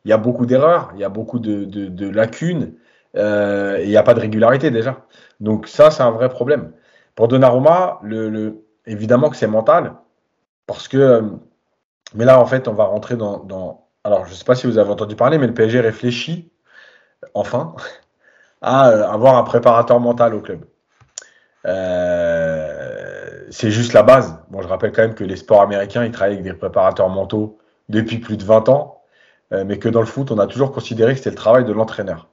il 0.03 0.09
y 0.09 0.13
a 0.13 0.17
beaucoup 0.17 0.45
d'erreurs, 0.45 0.91
il 0.95 0.99
y 0.99 1.03
a 1.03 1.09
beaucoup 1.09 1.37
de, 1.37 1.63
de, 1.65 1.87
de 1.87 2.09
lacunes, 2.09 2.73
euh, 3.15 3.77
et 3.77 3.83
il 3.83 3.89
n'y 3.89 3.97
a 3.97 4.03
pas 4.03 4.15
de 4.15 4.19
régularité 4.19 4.71
déjà. 4.71 5.05
Donc 5.39 5.67
ça, 5.67 5.91
c'est 5.91 6.01
un 6.01 6.11
vrai 6.11 6.29
problème. 6.29 6.71
Pour 7.13 7.27
Donnarumma, 7.27 7.99
le, 8.01 8.29
le 8.29 8.63
évidemment 8.87 9.29
que 9.29 9.35
c'est 9.37 9.47
mental, 9.47 9.93
parce 10.65 10.87
que 10.87 10.97
euh, 10.97 11.21
mais 12.13 12.25
là, 12.25 12.39
en 12.39 12.45
fait, 12.45 12.67
on 12.67 12.73
va 12.73 12.85
rentrer 12.85 13.15
dans. 13.15 13.87
Alors, 14.03 14.25
je 14.25 14.31
ne 14.31 14.35
sais 14.35 14.45
pas 14.45 14.55
si 14.55 14.67
vous 14.67 14.77
avez 14.77 14.89
entendu 14.89 15.15
parler, 15.15 15.37
mais 15.37 15.47
le 15.47 15.53
PSG 15.53 15.79
réfléchit, 15.79 16.51
enfin, 17.35 17.75
à 18.61 18.89
euh, 18.89 19.07
avoir 19.07 19.35
un 19.37 19.43
préparateur 19.43 19.99
mental 19.99 20.33
au 20.33 20.41
club. 20.41 20.65
Euh, 21.65 23.45
c'est 23.51 23.71
juste 23.71 23.93
la 23.93 24.03
base. 24.03 24.39
Je 24.59 24.67
rappelle 24.67 24.91
quand 24.91 25.03
même 25.03 25.15
que 25.15 25.23
les 25.23 25.35
sports 25.35 25.61
américains, 25.61 26.03
ils 26.03 26.11
travaillent 26.11 26.33
avec 26.33 26.45
des 26.45 26.53
préparateurs 26.53 27.09
mentaux 27.09 27.59
depuis 27.89 28.17
plus 28.17 28.37
de 28.37 28.43
20 28.43 28.69
ans, 28.69 29.01
euh, 29.53 29.63
mais 29.65 29.77
que 29.77 29.89
dans 29.89 29.99
le 29.99 30.05
foot, 30.05 30.31
on 30.31 30.39
a 30.39 30.47
toujours 30.47 30.71
considéré 30.71 31.13
que 31.13 31.19
c'était 31.19 31.29
le 31.29 31.35
travail 31.35 31.65
de 31.65 31.73
l'entraîneur. 31.73 32.29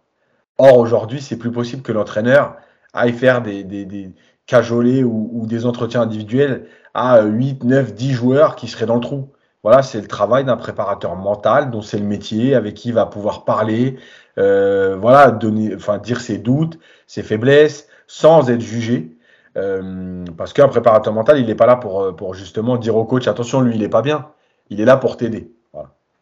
Or, 0.58 0.78
aujourd'hui, 0.78 1.20
c'est 1.20 1.36
plus 1.36 1.52
possible 1.52 1.82
que 1.82 1.92
l'entraîneur 1.92 2.56
aille 2.94 3.12
faire 3.12 3.42
des, 3.42 3.64
des, 3.64 3.84
des 3.84 4.12
cajolés 4.46 5.02
ou, 5.02 5.30
ou, 5.32 5.46
des 5.46 5.66
entretiens 5.66 6.02
individuels 6.02 6.66
à 6.94 7.22
8, 7.22 7.64
9, 7.64 7.94
10 7.94 8.12
joueurs 8.12 8.56
qui 8.56 8.68
seraient 8.68 8.86
dans 8.86 8.96
le 8.96 9.00
trou. 9.00 9.30
Voilà, 9.62 9.82
c'est 9.82 10.00
le 10.00 10.08
travail 10.08 10.44
d'un 10.44 10.56
préparateur 10.56 11.14
mental 11.16 11.70
dont 11.70 11.82
c'est 11.82 11.98
le 11.98 12.04
métier, 12.04 12.54
avec 12.54 12.74
qui 12.74 12.88
il 12.88 12.94
va 12.94 13.06
pouvoir 13.06 13.44
parler, 13.44 13.96
euh, 14.38 14.96
voilà, 14.96 15.30
donner, 15.30 15.74
enfin 15.74 15.98
dire 15.98 16.20
ses 16.20 16.38
doutes, 16.38 16.78
ses 17.06 17.22
faiblesses, 17.22 17.88
sans 18.06 18.50
être 18.50 18.60
jugé. 18.60 19.16
Euh, 19.56 20.24
parce 20.36 20.52
qu'un 20.52 20.68
préparateur 20.68 21.12
mental, 21.12 21.38
il 21.38 21.46
n'est 21.46 21.54
pas 21.54 21.66
là 21.66 21.76
pour, 21.76 22.16
pour 22.16 22.34
justement 22.34 22.76
dire 22.76 22.96
au 22.96 23.04
coach 23.04 23.28
attention, 23.28 23.60
lui, 23.60 23.74
il 23.74 23.80
n'est 23.80 23.88
pas 23.88 24.02
bien. 24.02 24.28
Il 24.70 24.80
est 24.80 24.86
là 24.86 24.96
pour 24.96 25.16
t'aider. 25.16 25.50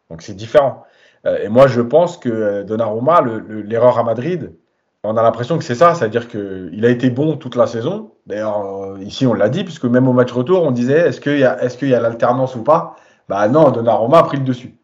Donc 0.09 0.21
c'est 0.21 0.33
différent. 0.33 0.83
Euh, 1.25 1.39
et 1.41 1.49
moi, 1.49 1.67
je 1.67 1.81
pense 1.81 2.17
que 2.17 2.63
Donnarumma, 2.63 3.21
l'erreur 3.47 3.97
à 3.97 4.03
Madrid, 4.03 4.53
on 5.03 5.17
a 5.17 5.23
l'impression 5.23 5.57
que 5.57 5.63
c'est 5.63 5.75
ça, 5.75 5.95
c'est-à-dire 5.95 6.27
qu'il 6.27 6.85
a 6.85 6.89
été 6.89 7.09
bon 7.09 7.37
toute 7.37 7.55
la 7.55 7.65
saison. 7.65 8.11
D'ailleurs, 8.27 8.97
ici, 8.99 9.25
on 9.25 9.33
l'a 9.33 9.49
dit, 9.49 9.63
puisque 9.63 9.85
même 9.85 10.07
au 10.07 10.13
match 10.13 10.31
retour, 10.31 10.63
on 10.63 10.71
disait 10.71 11.07
est-ce 11.07 11.21
qu'il 11.21 11.39
y 11.39 11.43
a, 11.43 11.63
est 11.63 11.75
qu'il 11.77 11.89
y 11.89 11.95
a 11.95 11.99
l'alternance 11.99 12.55
ou 12.55 12.63
pas? 12.63 12.95
Bah 13.29 13.47
non, 13.47 13.71
Donnarumma 13.71 14.19
a 14.19 14.23
pris 14.23 14.37
le 14.37 14.43
dessus. 14.43 14.75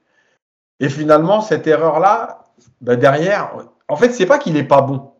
Et 0.79 0.89
finalement, 0.89 1.41
cette 1.41 1.67
erreur-là, 1.67 2.46
bah 2.81 2.95
derrière, 2.95 3.51
en 3.87 3.95
fait, 3.95 4.11
c'est 4.11 4.25
pas 4.25 4.37
qu'il 4.37 4.57
est 4.57 4.63
pas 4.63 4.81
bon, 4.81 5.11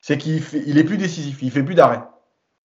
c'est 0.00 0.18
qu'il 0.18 0.42
il 0.66 0.78
est 0.78 0.84
plus 0.84 0.96
décisif, 0.96 1.42
il 1.42 1.50
fait 1.50 1.62
plus 1.62 1.74
d'arrêt. 1.74 2.02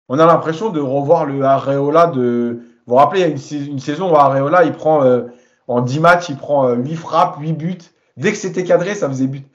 On 0.09 0.19
a 0.19 0.27
l'impression 0.27 0.71
de 0.71 0.81
revoir 0.81 1.25
le 1.25 1.43
Areola 1.43 2.09
de. 2.09 2.61
Vous 2.87 2.93
vous 2.93 2.97
rappelez, 2.97 3.21
il 3.21 3.23
y 3.23 3.63
a 3.65 3.67
une, 3.67 3.79
saison 3.79 4.13
où 4.13 4.17
Areola, 4.17 4.65
il 4.65 4.73
prend 4.73 5.03
euh, 5.03 5.23
en 5.69 5.81
10 5.81 6.01
matchs, 6.01 6.29
il 6.29 6.37
prend 6.37 6.71
8 6.73 6.93
euh, 6.93 6.97
frappes, 6.97 7.37
8 7.41 7.53
buts. 7.55 7.79
Dès 8.19 8.31
que 8.31 8.37
c'était 8.37 8.65
cadré, 8.65 8.95
ça 8.95 9.09
faisait 9.09 9.27
but. 9.27 9.47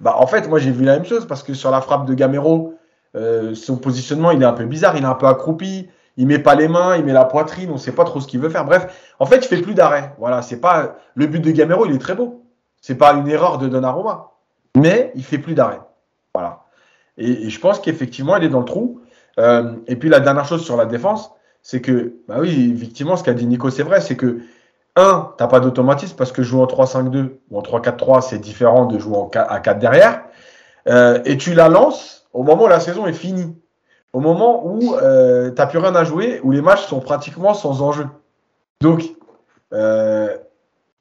Bah, 0.00 0.14
en 0.16 0.26
fait, 0.26 0.48
moi, 0.48 0.58
j'ai 0.58 0.70
vu 0.70 0.84
la 0.84 0.94
même 0.94 1.04
chose 1.04 1.26
parce 1.26 1.42
que 1.42 1.52
sur 1.52 1.70
la 1.70 1.82
frappe 1.82 2.06
de 2.06 2.14
Gamero, 2.14 2.74
euh, 3.14 3.54
son 3.54 3.76
positionnement, 3.76 4.30
il 4.30 4.42
est 4.42 4.46
un 4.46 4.54
peu 4.54 4.64
bizarre, 4.64 4.96
il 4.96 5.02
est 5.02 5.06
un 5.06 5.14
peu 5.14 5.26
accroupi 5.26 5.88
il 6.18 6.26
met 6.26 6.40
pas 6.40 6.56
les 6.56 6.66
mains, 6.68 6.96
il 6.96 7.04
met 7.04 7.12
la 7.12 7.24
poitrine, 7.24 7.70
on 7.70 7.78
sait 7.78 7.92
pas 7.92 8.04
trop 8.04 8.20
ce 8.20 8.26
qu'il 8.26 8.40
veut 8.40 8.50
faire. 8.50 8.64
Bref, 8.64 9.14
en 9.20 9.24
fait, 9.24 9.36
il 9.36 9.46
fait 9.46 9.62
plus 9.62 9.74
d'arrêt. 9.74 10.14
Voilà, 10.18 10.42
c'est 10.42 10.60
pas 10.60 10.96
le 11.14 11.26
but 11.28 11.38
de 11.38 11.52
Gamero, 11.52 11.86
il 11.86 11.94
est 11.94 11.98
très 11.98 12.16
beau. 12.16 12.44
C'est 12.88 12.94
pas 12.94 13.12
une 13.12 13.28
erreur 13.28 13.58
de 13.58 13.68
Donnarumma, 13.68 14.30
mais 14.74 15.12
il 15.14 15.22
fait 15.22 15.36
plus 15.36 15.52
d'arrêt. 15.52 15.78
Voilà. 16.32 16.64
Et, 17.18 17.50
je 17.50 17.60
pense 17.60 17.80
qu'effectivement, 17.80 18.34
il 18.38 18.44
est 18.44 18.48
dans 18.48 18.60
le 18.60 18.64
trou. 18.64 19.02
Euh, 19.38 19.74
et 19.88 19.96
puis 19.96 20.08
la 20.08 20.20
dernière 20.20 20.46
chose 20.46 20.64
sur 20.64 20.74
la 20.74 20.86
défense, 20.86 21.30
c'est 21.62 21.82
que, 21.82 22.14
bah 22.28 22.36
oui, 22.38 22.72
effectivement, 22.74 23.16
ce 23.16 23.24
qu'a 23.24 23.34
dit 23.34 23.46
Nico, 23.46 23.68
c'est 23.68 23.82
vrai, 23.82 24.00
c'est 24.00 24.16
que 24.16 24.38
un, 24.96 25.34
t'as 25.36 25.48
pas 25.48 25.60
d'automatisme 25.60 26.16
parce 26.16 26.32
que 26.32 26.42
jouer 26.42 26.62
en 26.62 26.64
3-5-2 26.64 27.36
ou 27.50 27.58
en 27.58 27.60
3-4-3, 27.60 28.22
c'est 28.22 28.38
différent 28.38 28.86
de 28.86 28.98
jouer 28.98 29.18
en 29.18 29.26
4, 29.26 29.52
à 29.52 29.60
4 29.60 29.78
derrière. 29.78 30.22
Euh, 30.88 31.20
et 31.26 31.36
tu 31.36 31.52
la 31.52 31.68
lances 31.68 32.26
au 32.32 32.42
moment 32.42 32.64
où 32.64 32.68
la 32.68 32.80
saison 32.80 33.06
est 33.06 33.12
finie 33.12 33.54
au 34.14 34.20
moment 34.20 34.66
où 34.66 34.94
euh, 34.94 35.50
tu 35.50 35.56
n'as 35.56 35.66
plus 35.66 35.78
rien 35.78 35.94
à 35.94 36.04
jouer, 36.04 36.40
où 36.42 36.52
les 36.52 36.62
matchs 36.62 36.86
sont 36.86 37.00
pratiquement 37.00 37.52
sans 37.52 37.82
enjeu. 37.82 38.06
Donc, 38.80 39.04
euh, 39.74 40.38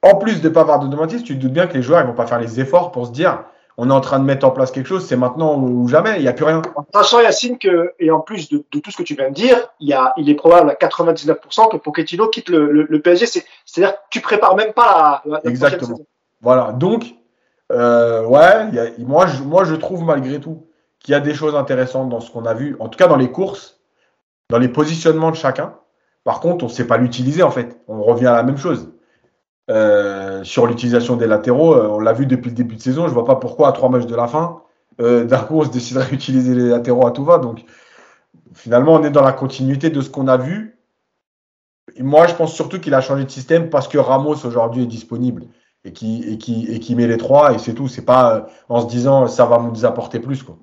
en 0.04 0.16
plus 0.16 0.42
de 0.42 0.50
ne 0.50 0.54
pas 0.54 0.62
avoir 0.62 0.80
de 0.80 0.88
domatisme, 0.88 1.24
tu 1.24 1.36
te 1.36 1.42
doutes 1.42 1.54
bien 1.54 1.68
que 1.68 1.74
les 1.74 1.82
joueurs 1.82 2.02
ne 2.02 2.08
vont 2.08 2.16
pas 2.16 2.28
faire 2.28 2.40
les 2.40 2.60
efforts 2.60 2.92
pour 2.92 3.08
se 3.08 3.12
dire 3.12 3.44
on 3.80 3.92
est 3.92 3.94
en 3.94 4.02
train 4.02 4.18
de 4.18 4.24
mettre 4.24 4.46
en 4.46 4.50
place 4.50 4.72
quelque 4.72 4.88
chose, 4.88 5.06
c'est 5.06 5.16
maintenant 5.16 5.60
ou 5.60 5.88
jamais, 5.88 6.16
il 6.18 6.24
n'y 6.24 6.28
a 6.28 6.34
plus 6.34 6.46
rien. 6.46 6.64
En 6.76 6.84
sachant, 6.92 7.22
Yacine, 7.22 7.60
que, 7.60 7.94
et 8.00 8.10
en 8.10 8.22
plus 8.22 8.50
de, 8.50 8.66
tout 8.72 8.90
ce 8.90 8.98
que 8.98 9.04
tu 9.04 9.14
viens 9.14 9.30
de 9.30 9.36
dire, 9.36 9.70
il, 9.80 9.88
y 9.88 9.94
a, 9.94 10.14
il 10.18 10.30
est 10.32 10.36
probable 10.36 10.72
à 10.72 10.74
99% 10.74 11.70
que 11.70 11.78
Pochettino 11.78 12.28
quitte 12.28 12.50
le, 12.50 13.00
PSG. 13.00 13.28
C'est-à-dire 13.28 13.94
que 13.94 14.00
tu 14.10 14.22
prépares 14.22 14.56
même 14.56 14.74
pas 14.74 15.22
la, 15.26 15.40
la 15.44 15.50
Exactement. 15.50 16.00
Voilà, 16.42 16.72
donc, 16.72 17.04
euh, 17.72 18.26
ouais, 18.26 18.96
moi, 18.98 19.28
je, 19.28 19.44
moi 19.44 19.64
je 19.64 19.76
trouve 19.76 20.04
malgré 20.04 20.40
tout 20.40 20.66
qu'il 21.00 21.12
y 21.12 21.16
a 21.16 21.20
des 21.20 21.36
choses 21.36 21.56
intéressantes 21.56 22.10
dans 22.10 22.20
ce 22.20 22.32
qu'on 22.32 22.46
a 22.46 22.56
vu, 22.56 22.76
en 22.80 22.90
tout 22.90 22.98
cas 22.98 23.08
dans 23.08 23.16
les 23.16 23.32
courses, 23.32 23.80
dans 24.50 24.58
les 24.58 24.70
positionnements 24.70 25.32
de 25.32 25.36
chacun. 25.36 25.76
Par 26.24 26.40
contre, 26.40 26.66
on 26.66 26.68
ne 26.68 26.74
sait 26.74 26.88
pas 26.88 26.98
l'utiliser 26.98 27.44
en 27.44 27.52
fait. 27.52 27.80
On 27.88 28.02
revient 28.02 28.28
à 28.28 28.34
la 28.34 28.44
même 28.44 28.58
chose. 28.58 28.92
Euh, 29.69 30.43
sur 30.45 30.65
l'utilisation 30.65 31.17
des 31.17 31.27
latéraux, 31.27 31.73
euh, 31.73 31.88
on 31.88 31.99
l'a 31.99 32.13
vu 32.13 32.25
depuis 32.25 32.49
le 32.49 32.56
début 32.56 32.75
de 32.75 32.82
saison. 32.82 33.03
Je 33.03 33.10
ne 33.10 33.13
vois 33.13 33.25
pas 33.25 33.36
pourquoi 33.36 33.67
à 33.67 33.71
trois 33.73 33.89
matchs 33.89 34.06
de 34.06 34.15
la 34.15 34.27
fin, 34.27 34.62
euh, 35.01 35.25
d'un 35.25 35.39
coup, 35.39 35.60
on 35.60 35.65
se 35.65 35.69
déciderait 35.69 36.10
d'utiliser 36.10 36.56
les 36.56 36.69
latéraux 36.69 37.06
à 37.06 37.12
tout 37.12 37.25
va. 37.25 37.38
Donc, 37.38 37.65
finalement, 38.53 38.93
on 38.93 39.03
est 39.03 39.10
dans 39.10 39.23
la 39.23 39.34
continuité 39.34 39.89
de 39.89 39.99
ce 40.01 40.10
qu'on 40.10 40.27
a 40.27 40.38
vu. 40.38 40.77
Moi, 41.99 42.27
je 42.27 42.36
pense 42.36 42.53
surtout 42.53 42.80
qu'il 42.80 42.93
a 42.93 43.01
changé 43.01 43.25
de 43.25 43.30
système 43.30 43.69
parce 43.69 43.88
que 43.88 43.97
Ramos 43.97 44.45
aujourd'hui 44.45 44.84
est 44.84 44.88
disponible 44.88 45.43
et 45.84 45.91
qui, 45.91 46.23
et 46.23 46.38
qui, 46.38 46.67
et 46.71 46.80
qui 46.80 46.95
met 46.95 47.08
les 47.08 47.17
trois 47.17 47.53
et 47.53 47.58
c'est 47.58 47.73
tout. 47.73 47.88
C'est 47.88 48.06
pas 48.06 48.47
en 48.69 48.82
se 48.82 48.88
disant 48.88 49.27
ça 49.27 49.45
va 49.45 49.60
nous 49.60 49.86
apporter 49.86 50.19
plus. 50.19 50.43
Quoi. 50.43 50.58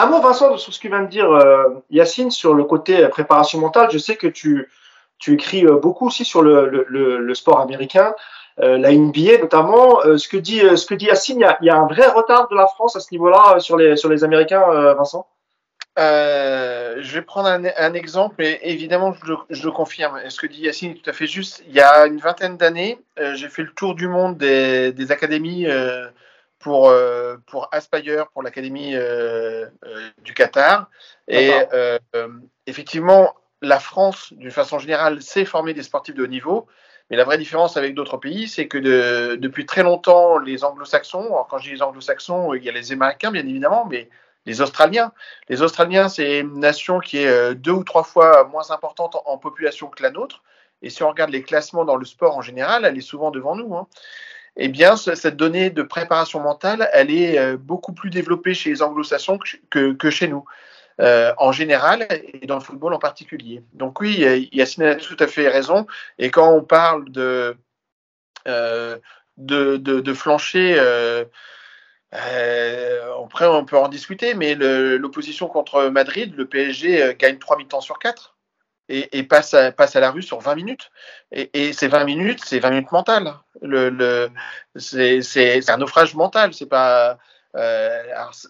Un 0.00 0.06
mot, 0.06 0.20
Vincent, 0.20 0.56
sur 0.58 0.72
ce 0.72 0.78
que 0.78 0.86
vient 0.86 1.02
de 1.02 1.08
dire 1.08 1.28
euh, 1.28 1.64
Yacine 1.90 2.30
sur 2.30 2.54
le 2.54 2.62
côté 2.62 3.02
euh, 3.02 3.08
préparation 3.08 3.58
mentale. 3.58 3.88
Je 3.90 3.98
sais 3.98 4.14
que 4.14 4.28
tu, 4.28 4.70
tu 5.18 5.34
écris 5.34 5.66
euh, 5.66 5.76
beaucoup 5.76 6.06
aussi 6.06 6.24
sur 6.24 6.42
le, 6.42 6.68
le, 6.88 7.18
le 7.18 7.34
sport 7.34 7.60
américain, 7.60 8.14
la 8.60 8.90
NBA 8.92 9.38
notamment. 9.40 10.00
ce, 10.16 10.26
que 10.28 10.36
dit, 10.36 10.58
ce 10.58 10.84
que 10.84 10.94
dit 10.94 11.06
Yacine, 11.06 11.38
il 11.38 11.42
y, 11.42 11.44
a, 11.44 11.58
il 11.60 11.66
y, 11.66 11.70
a, 11.70 11.76
un 11.76 11.86
vrai 11.86 12.08
retard 12.08 12.48
de 12.48 12.56
la 12.56 12.66
France 12.66 12.96
à 12.96 13.00
ce 13.00 13.08
niveau-là 13.12 13.60
sur 13.60 13.76
les, 13.76 13.94
sur 13.94 14.08
les 14.08 14.24
Américains, 14.24 14.64
Vincent? 14.94 15.28
Euh, 15.98 16.96
je 17.00 17.14
vais 17.14 17.22
prendre 17.22 17.48
un, 17.48 17.94
exemple, 17.94 18.40
et 18.40 18.60
évidemment, 18.62 19.14
je, 19.50 19.64
le 19.64 19.70
confirme. 19.72 20.20
Ce 20.28 20.38
que 20.38 20.46
dit 20.46 20.60
Yacine 20.60 20.92
est 20.92 21.02
tout 21.02 21.10
à 21.10 21.12
fait 21.12 21.26
juste. 21.26 21.62
Il 21.66 21.74
y 21.74 21.80
a 21.80 22.06
une 22.06 22.18
vingtaine 22.18 22.56
d'années, 22.56 23.00
euh, 23.18 23.34
j'ai 23.34 23.48
fait 23.48 23.62
le 23.62 23.72
tour 23.72 23.96
du 23.96 24.06
monde 24.06 24.38
des, 24.38 25.10
académies 25.10 25.66
euh, 25.66 26.08
pour, 26.60 26.92
pour 27.46 27.68
Aspire, 27.72 28.28
pour 28.28 28.42
l'académie 28.42 28.94
du 30.22 30.34
Qatar. 30.34 30.88
Et 31.26 31.50
effectivement, 32.66 33.34
la 33.62 33.80
France, 33.80 34.32
d'une 34.32 34.50
façon 34.50 34.78
générale, 34.78 35.22
sait 35.22 35.44
former 35.44 35.74
des 35.74 35.82
sportifs 35.82 36.14
de 36.14 36.24
haut 36.24 36.28
niveau. 36.28 36.66
Mais 37.10 37.16
la 37.16 37.24
vraie 37.24 37.38
différence 37.38 37.76
avec 37.76 37.94
d'autres 37.94 38.18
pays, 38.18 38.48
c'est 38.48 38.68
que 38.68 39.36
depuis 39.36 39.64
très 39.64 39.82
longtemps, 39.82 40.38
les 40.38 40.62
anglo-saxons, 40.62 41.34
quand 41.48 41.58
je 41.58 41.64
dis 41.64 41.74
les 41.74 41.82
anglo-saxons, 41.82 42.54
il 42.54 42.62
y 42.62 42.68
a 42.68 42.72
les 42.72 42.92
Américains, 42.92 43.30
bien 43.30 43.46
évidemment, 43.46 43.86
mais 43.90 44.10
les 44.48 44.60
Australiens. 44.60 45.12
Les 45.48 45.62
Australiens, 45.62 46.08
c'est 46.08 46.40
une 46.40 46.58
nation 46.58 47.00
qui 47.00 47.18
est 47.18 47.28
euh, 47.28 47.54
deux 47.54 47.72
ou 47.72 47.84
trois 47.84 48.02
fois 48.02 48.44
moins 48.44 48.70
importante 48.70 49.16
en 49.26 49.38
population 49.38 49.88
que 49.88 50.02
la 50.02 50.10
nôtre. 50.10 50.42
Et 50.82 50.90
si 50.90 51.02
on 51.02 51.08
regarde 51.08 51.30
les 51.30 51.42
classements 51.42 51.84
dans 51.84 51.96
le 51.96 52.04
sport 52.04 52.36
en 52.36 52.40
général, 52.40 52.84
elle 52.84 52.96
est 52.96 53.02
souvent 53.02 53.30
devant 53.30 53.56
nous. 53.56 53.74
Hein. 53.76 53.86
Eh 54.56 54.68
bien, 54.68 54.96
cette 54.96 55.36
donnée 55.36 55.70
de 55.70 55.82
préparation 55.82 56.40
mentale, 56.40 56.88
elle 56.92 57.10
est 57.10 57.38
euh, 57.38 57.56
beaucoup 57.56 57.92
plus 57.92 58.10
développée 58.10 58.54
chez 58.54 58.70
les 58.70 58.82
anglo-saxons 58.82 59.38
que, 59.70 60.10
chez 60.10 60.28
nous. 60.28 60.44
Euh, 61.00 61.32
en 61.38 61.52
général 61.52 62.08
et 62.10 62.44
dans 62.46 62.56
le 62.56 62.60
football 62.60 62.92
en 62.92 62.98
particulier. 62.98 63.62
Donc 63.72 64.00
oui, 64.00 64.48
Yacine 64.50 64.82
a 64.82 64.94
tout 64.96 65.16
à 65.20 65.28
fait 65.28 65.48
raison. 65.48 65.86
Et 66.18 66.30
quand 66.30 66.52
on 66.52 66.62
parle 66.62 67.08
de, 67.12 67.56
de, 68.46 69.76
de, 69.76 70.12
flancher 70.12 70.76
euh, 72.14 73.24
après, 73.24 73.46
on 73.46 73.64
peut 73.64 73.76
en 73.76 73.88
discuter, 73.88 74.34
mais 74.34 74.54
l'opposition 74.54 75.48
contre 75.48 75.88
Madrid, 75.88 76.34
le 76.36 76.46
PSG 76.46 77.02
euh, 77.02 77.14
gagne 77.16 77.38
3 77.38 77.58
mi-temps 77.58 77.80
sur 77.80 77.98
4 77.98 78.36
et, 78.90 79.22
passe, 79.22 79.52
à, 79.52 79.70
passe 79.70 79.96
à 79.96 80.00
la 80.00 80.10
rue 80.10 80.22
sur 80.22 80.40
20 80.40 80.54
minutes. 80.54 80.90
Et, 81.30 81.74
ces 81.74 81.88
20 81.88 82.04
minutes, 82.04 82.40
c'est 82.42 82.58
20 82.58 82.70
minutes 82.70 82.92
mentales. 82.92 83.34
Le, 83.60 84.30
c'est 84.76 85.68
un 85.68 85.76
naufrage 85.76 86.14
mental. 86.14 86.54
C'est 86.54 86.68
pas. 86.68 87.18
Euh, 87.56 88.02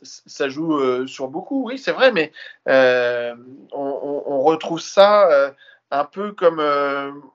ça 0.03 0.49
joue 0.49 1.07
sur 1.07 1.29
beaucoup, 1.29 1.67
oui, 1.67 1.79
c'est 1.79 1.93
vrai, 1.93 2.13
mais 2.13 2.33
on, 2.67 4.41
retrouve 4.43 4.81
ça 4.81 5.53
un 5.91 6.05
peu 6.05 6.33
comme 6.33 6.61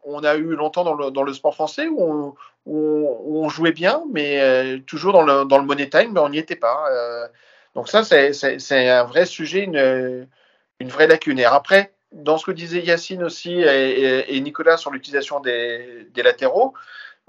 on 0.04 0.24
a 0.24 0.36
eu 0.36 0.56
longtemps 0.56 0.84
dans 0.84 1.24
le, 1.24 1.34
sport 1.34 1.56
français 1.56 1.88
où 1.88 2.36
on, 2.66 3.50
jouait 3.50 3.72
bien, 3.72 4.04
mais 4.12 4.40
euh, 4.40 4.80
toujours 4.80 5.14
dans 5.14 5.24
le, 5.24 5.66
money 5.66 5.90
time, 5.90 6.12
mais 6.14 6.20
on 6.20 6.30
n'y 6.30 6.38
était 6.38 6.56
pas. 6.56 6.86
Euh. 6.92 7.28
donc 7.76 7.90
ça, 7.90 8.04
c'est 8.04 8.90
un 8.90 9.04
vrai 9.04 9.26
sujet, 9.26 9.64
une, 9.64 10.28
vraie 10.90 11.08
lacune. 11.08 11.42
Après, 11.42 11.94
dans 12.12 12.38
ce 12.38 12.46
que 12.46 12.52
disait 12.52 12.82
Yacine 12.82 13.24
aussi 13.24 13.60
et, 13.60 14.40
Nicolas 14.42 14.78
sur 14.78 14.92
l'utilisation 14.92 15.40
des, 15.40 16.08
latéraux, 16.16 16.74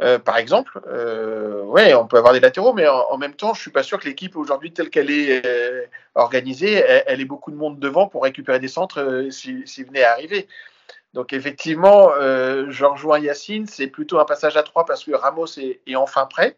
euh, 0.03 0.19
par 0.19 0.39
exemple, 0.39 0.81
euh, 0.89 1.63
ouais, 1.63 1.95
on 1.95 2.07
peut 2.07 2.19
avoir 2.19 2.33
des 2.33 2.41
latéraux, 2.41 2.73
mais 2.73 2.89
en, 2.89 3.17
même 3.17 3.35
temps, 3.35 3.55
je 3.55 3.61
suis 3.61 3.71
pas 3.71 3.85
sûr 3.85 4.01
que 4.01 4.07
l'équipe 4.07 4.37
aujourd'hui 4.37 4.73
telle 4.73 4.91
qu'elle 4.91 5.11
est 5.11 5.43
organisée, 6.15 6.73
elle, 7.07 7.21
ait 7.21 7.25
beaucoup 7.25 7.51
de 7.51 7.57
monde 7.57 7.79
devant 7.79 8.09
pour 8.09 8.25
récupérer 8.25 8.59
des 8.59 8.69
centres 8.69 9.29
s'ils 9.31 9.69
si, 9.69 9.85
venait 9.85 10.03
à 10.03 10.13
arriver. 10.13 10.49
Donc 11.15 11.33
effectivement, 11.33 12.11
euh, 12.19 12.67
je 12.71 12.85
rejoins 12.85 13.21
Yacine, 13.21 13.69
c'est 13.69 13.87
plutôt 13.87 14.19
un 14.19 14.25
passage 14.25 14.57
à 14.57 14.65
trois 14.65 14.85
parce 14.85 15.05
que 15.05 15.13
Ramos 15.13 15.47
est, 15.59 15.95
enfin 15.95 16.27
prêt, 16.27 16.57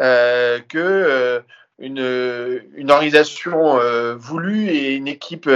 euh, 0.00 0.58
que 0.68 0.78
euh, 0.78 1.40
une, 1.78 2.90
organisation 2.90 3.78
voulue 4.16 4.68
et 4.68 4.94
une 4.96 5.06
équipe 5.06 5.48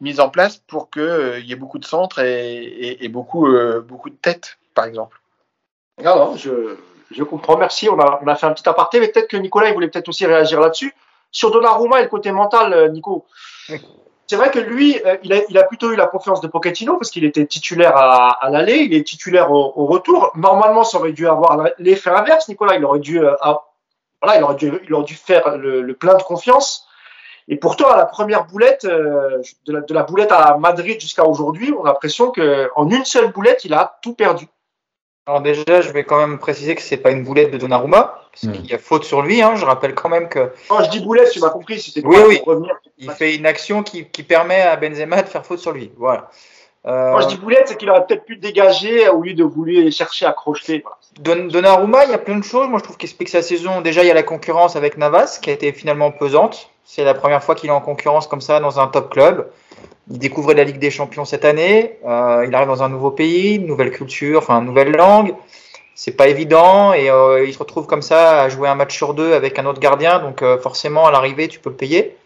mise 0.00 0.20
en 0.20 0.30
place 0.30 0.58
pour 0.58 0.90
qu'il 0.90 1.44
y 1.44 1.52
ait 1.52 1.56
beaucoup 1.56 1.80
de 1.80 1.84
centres 1.84 2.20
et, 2.20 3.08
beaucoup, 3.08 3.48
beaucoup 3.82 4.10
de 4.10 4.16
têtes, 4.16 4.58
par 4.74 4.84
exemple. 4.84 5.19
Alors, 6.04 6.36
je, 6.36 7.22
comprends, 7.24 7.56
merci. 7.56 7.88
On 7.88 7.98
a, 7.98 8.20
on 8.22 8.26
a, 8.26 8.34
fait 8.34 8.46
un 8.46 8.52
petit 8.52 8.68
aparté, 8.68 9.00
mais 9.00 9.08
peut-être 9.08 9.28
que 9.28 9.36
Nicolas 9.36 9.68
il 9.68 9.74
voulait 9.74 9.88
peut-être 9.88 10.08
aussi 10.08 10.26
réagir 10.26 10.60
là-dessus. 10.60 10.94
Sur 11.32 11.50
Donnarumma 11.50 12.00
et 12.00 12.04
le 12.04 12.08
côté 12.08 12.32
mental, 12.32 12.90
Nico, 12.92 13.26
c'est 14.30 14.36
vrai 14.36 14.52
que 14.52 14.60
lui, 14.60 14.96
euh, 15.04 15.16
il, 15.24 15.32
a, 15.32 15.40
il, 15.48 15.58
a, 15.58 15.64
plutôt 15.64 15.90
eu 15.90 15.96
la 15.96 16.06
confiance 16.06 16.40
de 16.40 16.46
Pochettino 16.46 16.96
parce 16.96 17.10
qu'il 17.10 17.24
était 17.24 17.46
titulaire 17.46 17.96
à, 17.96 18.28
à 18.28 18.48
l'aller, 18.48 18.76
il 18.76 18.94
est 18.94 19.02
titulaire 19.02 19.50
au, 19.50 19.72
au, 19.74 19.86
retour. 19.86 20.30
Normalement, 20.36 20.84
ça 20.84 20.98
aurait 20.98 21.10
dû 21.10 21.26
avoir 21.26 21.66
l'effet 21.78 22.10
inverse. 22.10 22.48
Nicolas, 22.48 22.76
il 22.76 22.84
aurait 22.84 23.00
dû, 23.00 23.18
euh, 23.18 23.34
voilà, 24.22 24.38
il 24.38 24.44
aurait 24.44 24.54
dû, 24.54 24.70
il 24.84 24.94
aurait 24.94 25.04
dû 25.04 25.16
faire 25.16 25.56
le, 25.56 25.82
le, 25.82 25.94
plein 25.94 26.14
de 26.14 26.22
confiance. 26.22 26.86
Et 27.48 27.56
pourtant, 27.56 27.88
à 27.88 27.96
la 27.96 28.06
première 28.06 28.44
boulette, 28.44 28.84
euh, 28.84 29.42
de, 29.66 29.72
la, 29.72 29.80
de, 29.80 29.94
la, 29.94 30.04
boulette 30.04 30.30
à 30.30 30.56
Madrid 30.58 31.00
jusqu'à 31.00 31.24
aujourd'hui, 31.24 31.74
on 31.76 31.82
a 31.82 31.88
l'impression 31.88 32.30
qu'en 32.30 32.88
une 32.88 33.04
seule 33.04 33.32
boulette, 33.32 33.64
il 33.64 33.74
a 33.74 33.98
tout 34.00 34.14
perdu. 34.14 34.46
Alors 35.26 35.42
déjà, 35.42 35.80
je 35.80 35.90
vais 35.92 36.04
quand 36.04 36.18
même 36.18 36.38
préciser 36.38 36.74
que 36.74 36.82
c'est 36.82 36.96
pas 36.96 37.10
une 37.10 37.24
boulette 37.24 37.50
de 37.50 37.58
Donnarumma, 37.58 38.20
parce 38.32 38.52
qu'il 38.52 38.66
y 38.66 38.74
a 38.74 38.78
faute 38.78 39.04
sur 39.04 39.22
lui. 39.22 39.42
Hein. 39.42 39.54
Je 39.54 39.64
rappelle 39.64 39.94
quand 39.94 40.08
même 40.08 40.28
que. 40.28 40.50
Quand 40.68 40.82
je 40.82 40.90
dis 40.90 41.00
boulette, 41.00 41.30
tu 41.30 41.40
m'as 41.40 41.50
compris. 41.50 41.80
C'était 41.80 42.04
oui, 42.04 42.16
oui. 42.26 42.40
Revenir. 42.44 42.74
Il 42.98 43.10
fait 43.10 43.36
une 43.36 43.46
action 43.46 43.82
qui, 43.82 44.06
qui, 44.06 44.22
permet 44.22 44.62
à 44.62 44.76
Benzema 44.76 45.22
de 45.22 45.28
faire 45.28 45.44
faute 45.44 45.58
sur 45.58 45.72
lui. 45.72 45.92
Voilà. 45.96 46.30
Euh... 46.86 47.12
Quand 47.12 47.20
je 47.20 47.28
dis 47.28 47.36
boulette, 47.36 47.68
c'est 47.68 47.76
qu'il 47.76 47.90
aurait 47.90 48.06
peut-être 48.06 48.24
pu 48.24 48.36
dégager 48.36 49.08
au 49.08 49.20
lieu 49.20 49.34
de 49.34 49.44
vouloir 49.44 49.92
chercher 49.92 50.26
à 50.26 50.32
crocheter. 50.32 50.82
Donnarumma, 51.20 52.06
il 52.06 52.10
y 52.10 52.14
a 52.14 52.18
plein 52.18 52.38
de 52.38 52.44
choses. 52.44 52.68
Moi, 52.68 52.78
je 52.78 52.84
trouve 52.84 52.96
qu'il 52.96 53.08
explique 53.08 53.28
sa 53.28 53.42
saison. 53.42 53.82
Déjà, 53.82 54.02
il 54.02 54.08
y 54.08 54.10
a 54.10 54.14
la 54.14 54.22
concurrence 54.22 54.76
avec 54.76 54.96
Navas, 54.96 55.38
qui 55.42 55.50
a 55.50 55.52
été 55.52 55.72
finalement 55.72 56.10
pesante. 56.10 56.70
C'est 56.84 57.04
la 57.04 57.14
première 57.14 57.44
fois 57.44 57.54
qu'il 57.54 57.68
est 57.68 57.72
en 57.72 57.80
concurrence 57.80 58.26
comme 58.26 58.40
ça 58.40 58.58
dans 58.58 58.80
un 58.80 58.86
top 58.86 59.12
club. 59.12 59.50
Il 60.08 60.18
découvrait 60.18 60.54
la 60.54 60.64
Ligue 60.64 60.78
des 60.78 60.90
Champions 60.90 61.24
cette 61.24 61.44
année. 61.44 61.98
Euh, 62.06 62.44
il 62.46 62.54
arrive 62.54 62.68
dans 62.68 62.82
un 62.82 62.88
nouveau 62.88 63.10
pays, 63.10 63.56
une 63.56 63.66
nouvelle 63.66 63.90
culture, 63.90 64.38
enfin 64.38 64.60
une 64.60 64.66
nouvelle 64.66 64.92
langue. 64.92 65.34
C'est 65.94 66.12
pas 66.12 66.28
évident 66.28 66.94
et 66.94 67.10
euh, 67.10 67.44
il 67.44 67.52
se 67.52 67.58
retrouve 67.58 67.86
comme 67.86 68.02
ça 68.02 68.42
à 68.42 68.48
jouer 68.48 68.68
un 68.68 68.74
match 68.74 68.96
sur 68.96 69.12
deux 69.12 69.34
avec 69.34 69.58
un 69.58 69.66
autre 69.66 69.80
gardien. 69.80 70.18
Donc 70.18 70.42
euh, 70.42 70.58
forcément 70.58 71.06
à 71.06 71.10
l'arrivée 71.10 71.48
tu 71.48 71.60
peux 71.60 71.70
le 71.70 71.76
payer. 71.76 72.16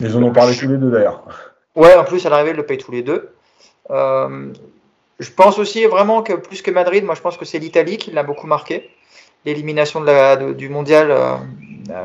Ils 0.00 0.16
en 0.16 0.22
ont 0.22 0.32
parlé 0.32 0.54
tous 0.56 0.68
les 0.68 0.76
deux 0.76 0.90
d'ailleurs. 0.90 1.22
Ouais, 1.74 1.94
en 1.94 2.04
plus 2.04 2.24
à 2.26 2.30
l'arrivée 2.30 2.50
il 2.50 2.56
le 2.56 2.66
paye 2.66 2.78
tous 2.78 2.92
les 2.92 3.02
deux. 3.02 3.30
je 3.90 5.30
pense 5.34 5.58
aussi 5.58 5.84
vraiment 5.86 6.22
que 6.22 6.34
plus 6.34 6.62
que 6.62 6.70
Madrid, 6.70 7.04
moi 7.04 7.14
je 7.14 7.22
pense 7.22 7.36
que 7.36 7.44
c'est 7.44 7.58
l'Italie 7.58 7.96
qui 7.96 8.10
l'a 8.10 8.22
beaucoup 8.22 8.46
marqué. 8.46 8.90
L'élimination 9.44 10.00
de 10.00 10.52
du 10.52 10.68
mondial 10.68 11.12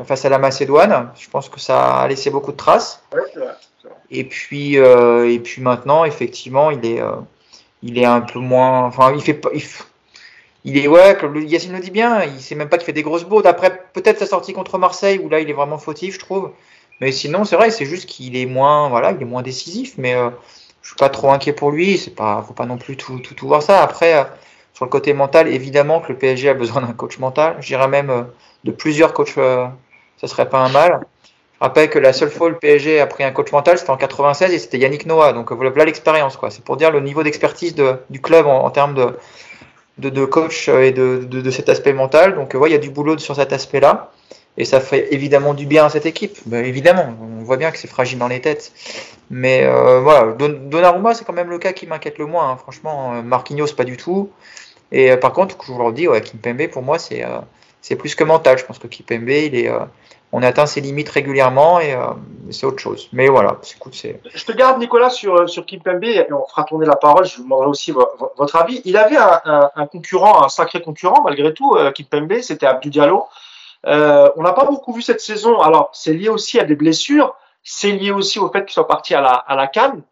face 0.04 0.24
à 0.24 0.28
la 0.28 0.38
Macédoine, 0.38 1.10
je 1.16 1.28
pense 1.30 1.48
que 1.48 1.60
ça 1.60 1.98
a 1.98 2.08
laissé 2.08 2.30
beaucoup 2.30 2.50
de 2.50 2.56
traces. 2.56 3.02
Ouais, 3.14 3.20
et 4.10 4.24
puis, 4.24 4.78
euh, 4.78 5.30
et 5.30 5.38
puis 5.38 5.62
maintenant, 5.62 6.04
effectivement, 6.04 6.70
il 6.70 6.84
est, 6.86 7.00
euh, 7.00 7.16
il 7.82 7.98
est 7.98 8.04
un 8.04 8.20
peu 8.20 8.38
moins. 8.38 8.84
Enfin, 8.84 9.12
il 9.14 9.20
fait 9.22 9.34
pas. 9.34 9.50
Il, 10.64 10.76
est, 10.76 10.88
ouais, 10.88 11.16
Yacine 11.46 11.72
le 11.72 11.80
dit 11.80 11.90
bien, 11.90 12.24
il 12.24 12.40
sait 12.40 12.54
même 12.54 12.68
pas 12.68 12.78
qu'il 12.78 12.86
fait 12.86 12.92
des 12.92 13.02
grosses 13.02 13.24
bourdes. 13.24 13.46
Après, 13.46 13.84
peut-être 13.92 14.18
sa 14.18 14.26
sortie 14.26 14.52
contre 14.52 14.78
Marseille, 14.78 15.18
où 15.18 15.28
là, 15.28 15.40
il 15.40 15.48
est 15.48 15.54
vraiment 15.54 15.78
fautif, 15.78 16.14
je 16.14 16.18
trouve. 16.18 16.52
Mais 17.00 17.12
sinon, 17.12 17.44
c'est 17.44 17.56
vrai, 17.56 17.70
c'est 17.70 17.86
juste 17.86 18.08
qu'il 18.08 18.36
est 18.36 18.46
moins, 18.46 18.88
voilà, 18.88 19.12
il 19.12 19.22
est 19.22 19.24
moins 19.24 19.42
décisif. 19.42 19.94
Mais 19.98 20.14
euh, 20.14 20.30
je 20.82 20.88
suis 20.88 20.96
pas 20.96 21.08
trop 21.10 21.30
inquiet 21.30 21.52
pour 21.52 21.70
lui. 21.70 21.98
C'est 21.98 22.14
pas, 22.14 22.42
faut 22.46 22.54
pas 22.54 22.66
non 22.66 22.78
plus 22.78 22.96
tout, 22.96 23.18
tout, 23.20 23.46
voir 23.46 23.62
ça. 23.62 23.82
Après, 23.82 24.14
euh, 24.18 24.24
sur 24.74 24.84
le 24.84 24.90
côté 24.90 25.12
mental, 25.12 25.48
évidemment 25.48 26.00
que 26.00 26.12
le 26.12 26.18
PSG 26.18 26.48
a 26.50 26.54
besoin 26.54 26.82
d'un 26.82 26.92
coach 26.92 27.18
mental. 27.18 27.56
Je 27.60 27.66
dirais 27.68 27.88
même 27.88 28.26
de 28.64 28.70
plusieurs 28.72 29.12
coachs. 29.12 29.34
ça 29.34 29.72
serait 30.28 30.48
pas 30.48 30.58
un 30.58 30.70
mal. 30.70 31.00
Rappelle 31.60 31.90
que 31.90 31.98
la 31.98 32.12
seule 32.12 32.30
fois 32.30 32.46
où 32.46 32.50
le 32.50 32.56
PSG 32.56 33.00
a 33.00 33.06
pris 33.06 33.24
un 33.24 33.32
coach 33.32 33.50
mental, 33.50 33.78
c'était 33.78 33.90
en 33.90 33.96
96 33.96 34.52
et 34.52 34.58
c'était 34.58 34.78
Yannick 34.78 35.06
Noah. 35.06 35.32
Donc 35.32 35.52
voilà 35.52 35.84
l'expérience. 35.84 36.36
quoi. 36.36 36.50
C'est 36.50 36.62
pour 36.62 36.76
dire 36.76 36.92
le 36.92 37.00
niveau 37.00 37.22
d'expertise 37.22 37.74
du 38.10 38.20
club 38.20 38.46
en, 38.46 38.70
termes 38.70 38.94
de, 39.98 40.24
coach 40.24 40.68
et 40.68 40.92
de, 40.92 41.50
cet 41.50 41.68
aspect 41.68 41.92
mental. 41.92 42.36
Donc 42.36 42.54
ouais, 42.54 42.70
il 42.70 42.72
y 42.72 42.76
a 42.76 42.78
du 42.78 42.90
boulot 42.90 43.18
sur 43.18 43.34
cet 43.34 43.52
aspect-là. 43.52 44.12
Et 44.56 44.64
ça 44.64 44.80
fait 44.80 45.14
évidemment 45.14 45.54
du 45.54 45.66
bien 45.66 45.84
à 45.84 45.88
cette 45.88 46.04
équipe. 46.04 46.36
Ben, 46.46 46.64
évidemment, 46.64 47.14
on 47.20 47.44
voit 47.44 47.56
bien 47.56 47.70
que 47.70 47.78
c'est 47.78 47.86
fragile 47.88 48.18
dans 48.18 48.26
les 48.26 48.40
têtes. 48.40 48.72
Mais 49.30 49.62
euh, 49.64 50.00
voilà, 50.00 50.32
Donnarumma, 50.32 51.14
c'est 51.14 51.24
quand 51.24 51.32
même 51.32 51.48
le 51.48 51.58
cas 51.58 51.72
qui 51.72 51.86
m'inquiète 51.86 52.18
le 52.18 52.26
moins. 52.26 52.50
Hein. 52.50 52.56
Franchement, 52.56 53.14
euh, 53.14 53.22
Marquinhos, 53.22 53.72
pas 53.76 53.84
du 53.84 53.96
tout. 53.96 54.30
Et 54.90 55.12
euh, 55.12 55.16
par 55.16 55.32
contre, 55.32 55.56
je 55.64 55.72
vous 55.72 55.86
le 55.86 55.92
dis, 55.92 56.08
ouais, 56.08 56.20
Kimpembe, 56.20 56.66
pour 56.68 56.82
moi, 56.82 56.98
c'est 56.98 57.24
c'est 57.80 57.96
plus 57.96 58.14
que 58.14 58.24
mental. 58.24 58.58
Je 58.58 58.64
pense 58.64 58.78
que 58.78 58.86
Kimpembe, 58.86 59.28
il 59.28 59.54
est 59.54 59.70
on 60.32 60.42
atteint 60.42 60.66
ses 60.66 60.80
limites 60.80 61.08
régulièrement 61.08 61.80
et 61.80 61.94
euh, 61.94 62.08
c'est 62.50 62.66
autre 62.66 62.78
chose. 62.78 63.08
Mais 63.12 63.28
voilà, 63.28 63.58
écoute, 63.74 63.94
c'est. 63.94 64.20
Je 64.34 64.44
te 64.44 64.52
garde 64.52 64.78
Nicolas 64.78 65.10
sur 65.10 65.34
euh, 65.34 65.46
sur 65.46 65.64
Kimpembe 65.64 66.04
et 66.04 66.26
on 66.32 66.46
fera 66.46 66.64
tourner 66.64 66.86
la 66.86 66.96
parole. 66.96 67.24
Je 67.24 67.36
vous 67.36 67.44
demanderai 67.44 67.68
aussi 67.68 67.92
votre 67.92 68.56
avis. 68.56 68.82
Il 68.84 68.96
avait 68.96 69.16
un, 69.16 69.86
concurrent, 69.86 70.44
un 70.44 70.48
sacré 70.48 70.82
concurrent 70.82 71.22
malgré 71.24 71.54
tout. 71.54 71.76
Euh, 71.76 71.90
Kimpembe, 71.92 72.40
c'était 72.42 72.66
Abdou 72.66 72.90
Diallo. 72.90 73.24
Euh, 73.86 74.28
on 74.36 74.42
n'a 74.42 74.52
pas 74.52 74.64
beaucoup 74.64 74.92
vu 74.92 75.02
cette 75.02 75.20
saison. 75.20 75.60
Alors 75.60 75.90
c'est 75.92 76.12
lié 76.12 76.28
aussi 76.28 76.60
à 76.60 76.64
des 76.64 76.76
blessures. 76.76 77.34
C'est 77.62 77.92
lié 77.92 78.10
aussi 78.10 78.38
au 78.38 78.50
fait 78.50 78.64
qu'il 78.64 78.74
soit 78.74 78.88
parti 78.88 79.14
à 79.14 79.20
la 79.22 79.30
à 79.30 79.56
la 79.56 79.66
Cannes. 79.66 80.02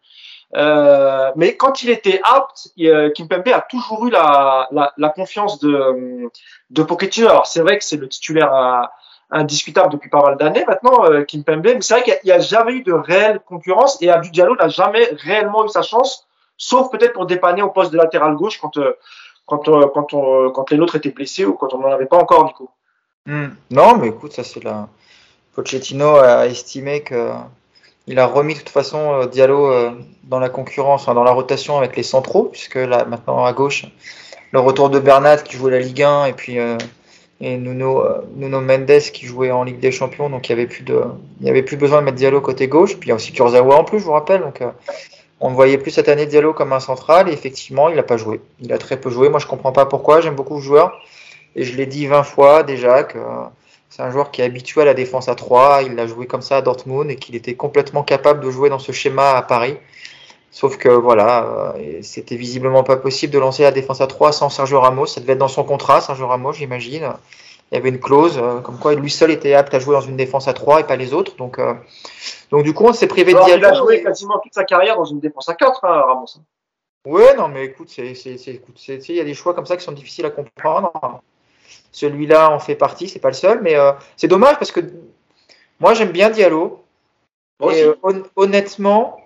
Euh, 0.55 1.31
mais 1.35 1.57
quand 1.57 1.83
il 1.83 1.89
était 1.89 2.21
out, 2.21 2.71
Kimpembe 3.13 3.49
a 3.49 3.61
toujours 3.61 4.07
eu 4.07 4.11
la, 4.11 4.67
la, 4.71 4.93
la 4.97 5.09
confiance 5.09 5.59
de, 5.59 6.29
de 6.69 6.83
Pochettino. 6.83 7.29
Alors 7.29 7.47
c'est 7.47 7.61
vrai 7.61 7.77
que 7.77 7.83
c'est 7.83 7.97
le 7.97 8.07
titulaire 8.07 8.89
indiscutable 9.29 9.91
depuis 9.91 10.09
pas 10.09 10.21
mal 10.21 10.37
d'années 10.37 10.65
maintenant, 10.65 11.05
euh, 11.05 11.23
Kimpembe. 11.23 11.63
Mais 11.63 11.81
c'est 11.81 11.95
vrai 11.95 12.03
qu'il 12.03 12.17
n'y 12.25 12.31
a, 12.31 12.39
jamais 12.39 12.73
eu 12.73 12.83
de 12.83 12.93
réelle 12.93 13.39
concurrence 13.39 14.01
et 14.01 14.09
Abdou 14.09 14.29
Diallo 14.29 14.55
n'a 14.55 14.69
jamais 14.69 15.09
réellement 15.23 15.65
eu 15.65 15.69
sa 15.69 15.81
chance, 15.81 16.27
sauf 16.57 16.89
peut-être 16.91 17.13
pour 17.13 17.25
dépanner 17.25 17.61
au 17.61 17.69
poste 17.69 17.91
de 17.91 17.97
latéral 17.97 18.35
gauche 18.35 18.59
quand, 18.59 18.77
euh, 18.77 18.93
quand, 19.45 19.67
euh, 19.67 19.87
quand, 19.93 20.07
quand 20.53 20.71
les 20.71 20.77
nôtres 20.77 20.95
étaient 20.95 21.11
blessés 21.11 21.45
ou 21.45 21.53
quand 21.53 21.73
on 21.73 21.79
n'en 21.79 21.91
avait 21.91 22.05
pas 22.05 22.17
encore, 22.17 22.45
Nico. 22.45 22.69
Hmm. 23.25 23.49
Non, 23.71 23.97
mais 23.97 24.07
écoute, 24.07 24.31
ça 24.31 24.43
c'est 24.43 24.63
là. 24.63 24.87
Pochettino 25.53 26.17
a 26.17 26.45
estimé 26.45 27.01
que 27.01 27.31
il 28.07 28.19
a 28.19 28.25
remis 28.25 28.53
de 28.53 28.59
toute 28.59 28.69
façon 28.69 29.25
Diallo 29.25 29.71
dans 30.23 30.39
la 30.39 30.49
concurrence, 30.49 31.05
dans 31.05 31.23
la 31.23 31.31
rotation 31.31 31.77
avec 31.77 31.95
les 31.95 32.03
centraux, 32.03 32.43
puisque 32.43 32.75
là 32.75 33.05
maintenant 33.05 33.45
à 33.45 33.53
gauche, 33.53 33.85
le 34.51 34.59
retour 34.59 34.89
de 34.89 34.99
Bernat 34.99 35.37
qui 35.37 35.57
jouait 35.57 35.71
la 35.71 35.79
Ligue 35.79 36.03
1 36.03 36.25
et 36.25 36.33
puis 36.33 36.57
et 37.39 37.57
Nuno, 37.57 38.03
euh, 38.03 38.21
Mendes 38.35 38.99
qui 39.13 39.25
jouait 39.25 39.51
en 39.51 39.63
Ligue 39.63 39.79
des 39.79 39.91
Champions, 39.91 40.29
donc 40.29 40.49
il 40.49 40.55
n'y 40.55 40.61
avait, 40.61 40.67
plus 40.67 40.83
avait 41.45 41.63
plus 41.63 41.77
besoin 41.77 41.99
de 41.99 42.05
mettre 42.05 42.17
Diallo 42.17 42.41
côté 42.41 42.67
gauche. 42.67 42.97
Puis 42.97 43.07
il 43.07 43.09
y 43.09 43.11
a 43.11 43.15
aussi 43.15 43.31
Kurzawa 43.31 43.75
en 43.75 43.83
plus, 43.83 43.99
je 43.99 44.05
vous 44.05 44.11
rappelle. 44.11 44.41
Donc 44.41 44.61
euh, 44.61 44.71
on 45.39 45.51
ne 45.51 45.55
voyait 45.55 45.77
plus 45.77 45.91
cette 45.91 46.09
année 46.09 46.25
Diallo 46.25 46.53
comme 46.53 46.73
un 46.73 46.79
central, 46.79 47.29
et 47.29 47.33
effectivement, 47.33 47.89
il 47.89 47.95
n'a 47.95 48.03
pas 48.03 48.17
joué. 48.17 48.41
Il 48.59 48.73
a 48.73 48.79
très 48.79 48.99
peu 48.99 49.11
joué. 49.11 49.29
Moi, 49.29 49.39
je 49.39 49.45
ne 49.45 49.49
comprends 49.49 49.71
pas 49.71 49.85
pourquoi. 49.85 50.21
J'aime 50.21 50.35
beaucoup 50.35 50.55
le 50.55 50.61
joueur, 50.61 50.99
et 51.55 51.63
je 51.63 51.77
l'ai 51.77 51.85
dit 51.85 52.07
20 52.07 52.23
fois 52.23 52.63
déjà 52.63 53.03
que 53.03 53.19
c'est 53.89 54.01
un 54.01 54.11
joueur 54.11 54.31
qui 54.31 54.41
est 54.41 54.45
habitué 54.45 54.81
à 54.81 54.85
la 54.85 54.93
défense 54.93 55.29
à 55.29 55.35
3. 55.35 55.83
Il 55.83 55.95
l'a 55.95 56.07
joué 56.07 56.27
comme 56.27 56.41
ça 56.41 56.57
à 56.57 56.61
Dortmund, 56.61 57.09
et 57.09 57.15
qu'il 57.15 57.35
était 57.35 57.55
complètement 57.55 58.03
capable 58.03 58.41
de 58.41 58.51
jouer 58.51 58.69
dans 58.69 58.79
ce 58.79 58.91
schéma 58.91 59.31
à 59.31 59.41
Paris. 59.41 59.77
Sauf 60.51 60.77
que 60.77 60.89
voilà, 60.89 61.73
euh, 61.75 61.99
c'était 62.01 62.35
visiblement 62.35 62.83
pas 62.83 62.97
possible 62.97 63.33
de 63.33 63.39
lancer 63.39 63.63
la 63.63 63.71
défense 63.71 64.01
à 64.01 64.07
3 64.07 64.31
sans 64.31 64.49
Sergio 64.49 64.79
Ramos. 64.79 65.05
Ça 65.05 65.21
devait 65.21 65.33
être 65.33 65.39
dans 65.39 65.47
son 65.47 65.63
contrat, 65.63 66.01
Sergio 66.01 66.27
Ramos, 66.27 66.53
j'imagine. 66.53 67.13
Il 67.71 67.75
y 67.75 67.77
avait 67.77 67.89
une 67.89 67.99
clause 67.99 68.39
euh, 68.41 68.61
comme 68.61 68.79
quoi 68.79 68.95
lui 68.95 69.11
seul 69.11 69.29
était 69.29 69.53
apte 69.53 69.73
à 69.73 69.79
jouer 69.79 69.93
dans 69.95 70.01
une 70.01 70.15
défense 70.15 70.47
à 70.47 70.53
3 70.53 70.81
et 70.81 70.83
pas 70.85 70.95
les 70.95 71.13
autres. 71.13 71.35
Donc, 71.35 71.59
euh, 71.59 71.73
donc 72.49 72.63
du 72.63 72.73
coup, 72.73 72.85
on 72.85 72.93
s'est 72.93 73.07
privé 73.07 73.33
de 73.33 73.39
Diallo. 73.39 73.57
Il 73.57 73.65
a 73.65 73.73
joué 73.73 74.03
quasiment 74.03 74.39
toute 74.39 74.53
sa 74.53 74.63
carrière 74.63 74.95
dans 74.95 75.05
une 75.05 75.19
défense 75.19 75.49
à 75.49 75.53
4, 75.53 75.83
hein, 75.83 76.03
Ramos. 76.07 76.25
Ouais, 77.05 77.35
non, 77.35 77.49
mais 77.49 77.65
écoute, 77.65 77.95
il 77.97 78.05
y 78.05 79.19
a 79.19 79.23
des 79.23 79.33
choix 79.33 79.53
comme 79.53 79.65
ça 79.65 79.77
qui 79.77 79.83
sont 79.83 79.91
difficiles 79.91 80.25
à 80.25 80.29
comprendre. 80.29 80.91
Celui-là 81.91 82.51
en 82.51 82.59
fait 82.59 82.75
partie, 82.75 83.09
c'est 83.09 83.19
pas 83.19 83.29
le 83.29 83.33
seul, 83.33 83.61
mais 83.61 83.75
c'est 84.15 84.27
dommage 84.27 84.57
parce 84.59 84.71
que 84.71 84.81
moi 85.79 85.93
j'aime 85.93 86.11
bien 86.11 86.29
Diallo. 86.29 86.83
et 87.71 87.85
honnêtement, 88.35 89.19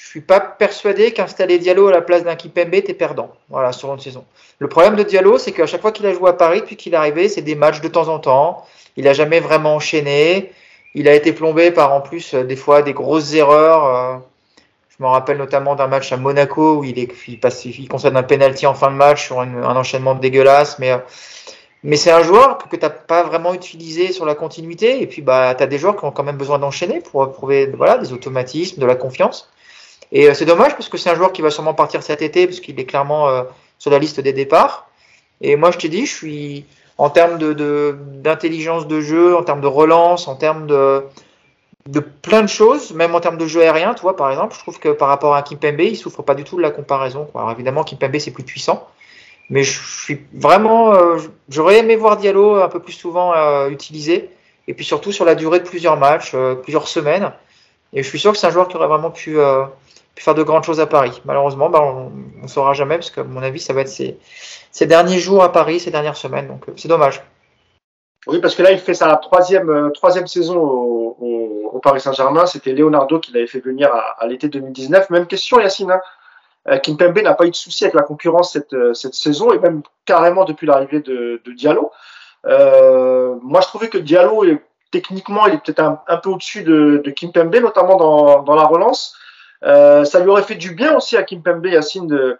je 0.00 0.06
suis 0.06 0.20
pas 0.22 0.40
persuadé 0.40 1.12
qu'installer 1.12 1.58
Diallo 1.58 1.88
à 1.88 1.92
la 1.92 2.00
place 2.00 2.24
d'un 2.24 2.34
Kipembe 2.34 2.74
était 2.74 2.94
perdant. 2.94 3.32
Voilà, 3.50 3.70
sur 3.72 3.92
une 3.92 4.00
saison. 4.00 4.24
Le 4.58 4.66
problème 4.66 4.96
de 4.96 5.02
Diallo, 5.02 5.36
c'est 5.36 5.52
qu'à 5.52 5.66
chaque 5.66 5.82
fois 5.82 5.92
qu'il 5.92 6.06
a 6.06 6.14
joué 6.14 6.30
à 6.30 6.32
Paris 6.32 6.62
depuis 6.62 6.76
qu'il 6.76 6.94
est 6.94 6.96
arrivé, 6.96 7.28
c'est 7.28 7.42
des 7.42 7.54
matchs 7.54 7.82
de 7.82 7.88
temps 7.88 8.08
en 8.08 8.18
temps. 8.18 8.66
Il 8.96 9.06
a 9.08 9.12
jamais 9.12 9.40
vraiment 9.40 9.74
enchaîné. 9.74 10.52
Il 10.94 11.06
a 11.06 11.14
été 11.14 11.34
plombé 11.34 11.70
par 11.70 11.92
en 11.92 12.00
plus 12.00 12.32
euh, 12.32 12.44
des 12.44 12.56
fois 12.56 12.80
des 12.80 12.94
grosses 12.94 13.34
erreurs. 13.34 14.22
Je 15.00 15.04
me 15.06 15.08
rappelle 15.08 15.38
notamment 15.38 15.76
d'un 15.76 15.86
match 15.86 16.12
à 16.12 16.18
Monaco 16.18 16.76
où 16.76 16.84
il, 16.84 16.98
est, 16.98 17.10
il, 17.26 17.40
passe, 17.40 17.64
il 17.64 17.88
concède 17.88 18.14
un 18.14 18.22
penalty 18.22 18.66
en 18.66 18.74
fin 18.74 18.90
de 18.90 18.96
match 18.96 19.24
sur 19.24 19.40
un 19.40 19.74
enchaînement 19.74 20.14
dégueulasse. 20.14 20.78
Mais, 20.78 20.90
euh, 20.90 20.98
mais 21.82 21.96
c'est 21.96 22.10
un 22.10 22.22
joueur 22.22 22.58
que, 22.58 22.76
tu 22.76 22.82
n'as 22.82 22.90
pas 22.90 23.22
vraiment 23.22 23.54
utilisé 23.54 24.12
sur 24.12 24.26
la 24.26 24.34
continuité. 24.34 25.00
Et 25.00 25.06
puis, 25.06 25.22
bah, 25.22 25.54
tu 25.54 25.62
as 25.62 25.66
des 25.66 25.78
joueurs 25.78 25.96
qui 25.96 26.04
ont 26.04 26.10
quand 26.10 26.22
même 26.22 26.36
besoin 26.36 26.58
d'enchaîner 26.58 27.00
pour 27.00 27.32
prouver 27.32 27.64
voilà, 27.68 27.96
des 27.96 28.12
automatismes, 28.12 28.78
de 28.78 28.84
la 28.84 28.94
confiance. 28.94 29.50
Et 30.12 30.28
euh, 30.28 30.34
c'est 30.34 30.44
dommage 30.44 30.72
parce 30.72 30.90
que 30.90 30.98
c'est 30.98 31.08
un 31.08 31.14
joueur 31.14 31.32
qui 31.32 31.40
va 31.40 31.48
sûrement 31.48 31.72
partir 31.72 32.02
cet 32.02 32.20
été 32.20 32.46
parce 32.46 32.60
qu'il 32.60 32.78
est 32.78 32.84
clairement 32.84 33.26
euh, 33.30 33.44
sur 33.78 33.90
la 33.90 33.98
liste 33.98 34.20
des 34.20 34.34
départs. 34.34 34.90
Et 35.40 35.56
moi, 35.56 35.70
je 35.70 35.78
te 35.78 35.86
dis, 35.86 36.04
je 36.04 36.14
suis 36.14 36.66
en 36.98 37.08
termes 37.08 37.38
de, 37.38 37.96
d'intelligence 38.16 38.86
de, 38.86 39.00
jeu, 39.00 39.34
en 39.34 39.44
termes 39.44 39.62
de 39.62 39.66
relance, 39.66 40.28
en 40.28 40.34
termes 40.34 40.66
de, 40.66 41.04
de 41.88 42.00
plein 42.00 42.42
de 42.42 42.48
choses, 42.48 42.92
même 42.92 43.14
en 43.14 43.20
termes 43.20 43.38
de 43.38 43.46
jeu 43.46 43.62
aérien, 43.62 43.94
tu 43.94 44.02
vois, 44.02 44.16
par 44.16 44.30
exemple, 44.30 44.54
je 44.54 44.60
trouve 44.60 44.78
que 44.78 44.90
par 44.90 45.08
rapport 45.08 45.34
à 45.34 45.42
Kimpembe, 45.42 45.80
il 45.80 45.96
souffre 45.96 46.22
pas 46.22 46.34
du 46.34 46.44
tout 46.44 46.56
de 46.56 46.62
la 46.62 46.70
comparaison. 46.70 47.28
Alors 47.34 47.50
évidemment, 47.50 47.84
Kimpembe, 47.84 48.18
c'est 48.18 48.30
plus 48.30 48.44
puissant. 48.44 48.88
Mais 49.48 49.64
je 49.64 49.80
suis 49.80 50.20
vraiment. 50.32 50.94
Euh, 50.94 51.18
j'aurais 51.48 51.78
aimé 51.78 51.96
voir 51.96 52.16
Diallo 52.16 52.56
un 52.56 52.68
peu 52.68 52.80
plus 52.80 52.92
souvent 52.92 53.34
utilisé. 53.68 54.30
Et 54.68 54.74
puis 54.74 54.84
surtout 54.84 55.10
sur 55.10 55.24
la 55.24 55.34
durée 55.34 55.58
de 55.58 55.64
plusieurs 55.64 55.96
matchs, 55.96 56.36
plusieurs 56.62 56.86
semaines. 56.86 57.32
Et 57.92 58.04
je 58.04 58.08
suis 58.08 58.20
sûr 58.20 58.30
que 58.30 58.38
c'est 58.38 58.46
un 58.46 58.50
joueur 58.50 58.68
qui 58.68 58.76
aurait 58.76 58.86
vraiment 58.86 59.10
pu, 59.10 59.36
faire 60.20 60.34
de 60.34 60.42
grandes 60.42 60.64
choses 60.64 60.80
à 60.80 60.86
Paris. 60.86 61.20
Malheureusement, 61.24 61.70
bah, 61.70 61.80
on 61.82 62.42
ne 62.42 62.48
saura 62.48 62.74
jamais 62.74 62.96
parce 62.96 63.10
que, 63.10 63.20
à 63.20 63.24
mon 63.24 63.42
avis, 63.42 63.60
ça 63.60 63.72
va 63.72 63.82
être 63.82 63.88
ses, 63.88 64.86
derniers 64.86 65.18
jours 65.18 65.42
à 65.42 65.52
Paris, 65.52 65.80
ces 65.80 65.90
dernières 65.90 66.16
semaines. 66.16 66.48
Donc, 66.48 66.68
euh, 66.68 66.72
c'est 66.76 66.88
dommage. 66.88 67.22
Oui, 68.26 68.38
parce 68.40 68.54
que 68.54 68.62
là, 68.62 68.72
il 68.72 68.78
fait 68.78 68.94
sa 68.94 69.16
troisième, 69.16 69.70
euh, 69.70 69.90
troisième 69.90 70.26
saison 70.26 70.58
au, 70.58 70.89
Paris 71.80 72.00
Saint-Germain. 72.00 72.46
C'était 72.46 72.72
Leonardo 72.72 73.18
qui 73.18 73.32
l'avait 73.32 73.46
fait 73.46 73.60
venir 73.60 73.90
à, 73.92 74.26
l'été 74.26 74.48
2019. 74.48 75.10
Même 75.10 75.26
question, 75.26 75.60
Yacine. 75.60 75.90
Hein. 75.90 76.00
Euh, 76.68 76.78
Kimpembe 76.78 77.18
n'a 77.20 77.34
pas 77.34 77.46
eu 77.46 77.50
de 77.50 77.56
souci 77.56 77.84
avec 77.84 77.94
la 77.94 78.02
concurrence 78.02 78.52
cette, 78.52 78.76
cette 78.94 79.14
saison 79.14 79.52
et 79.52 79.58
même 79.58 79.82
carrément 80.04 80.44
depuis 80.44 80.66
l'arrivée 80.66 81.00
de, 81.00 81.40
Diallo. 81.46 81.90
moi, 82.44 83.60
je 83.60 83.66
trouvais 83.66 83.88
que 83.88 83.98
Diallo, 83.98 84.44
techniquement, 84.90 85.46
il 85.46 85.54
est 85.54 85.64
peut-être 85.64 85.80
un, 85.80 86.16
peu 86.16 86.30
au-dessus 86.30 86.62
de, 86.62 87.00
de 87.04 87.10
Kimpembe, 87.10 87.56
notamment 87.56 87.96
dans, 87.96 88.42
dans 88.42 88.54
la 88.54 88.64
relance. 88.64 89.16
Euh, 89.64 90.04
ça 90.04 90.20
lui 90.20 90.28
aurait 90.28 90.42
fait 90.42 90.54
du 90.54 90.74
bien 90.74 90.96
aussi 90.96 91.16
à 91.16 91.22
Kimpembe 91.22 91.66
Yacine 91.66 92.06
de, 92.06 92.38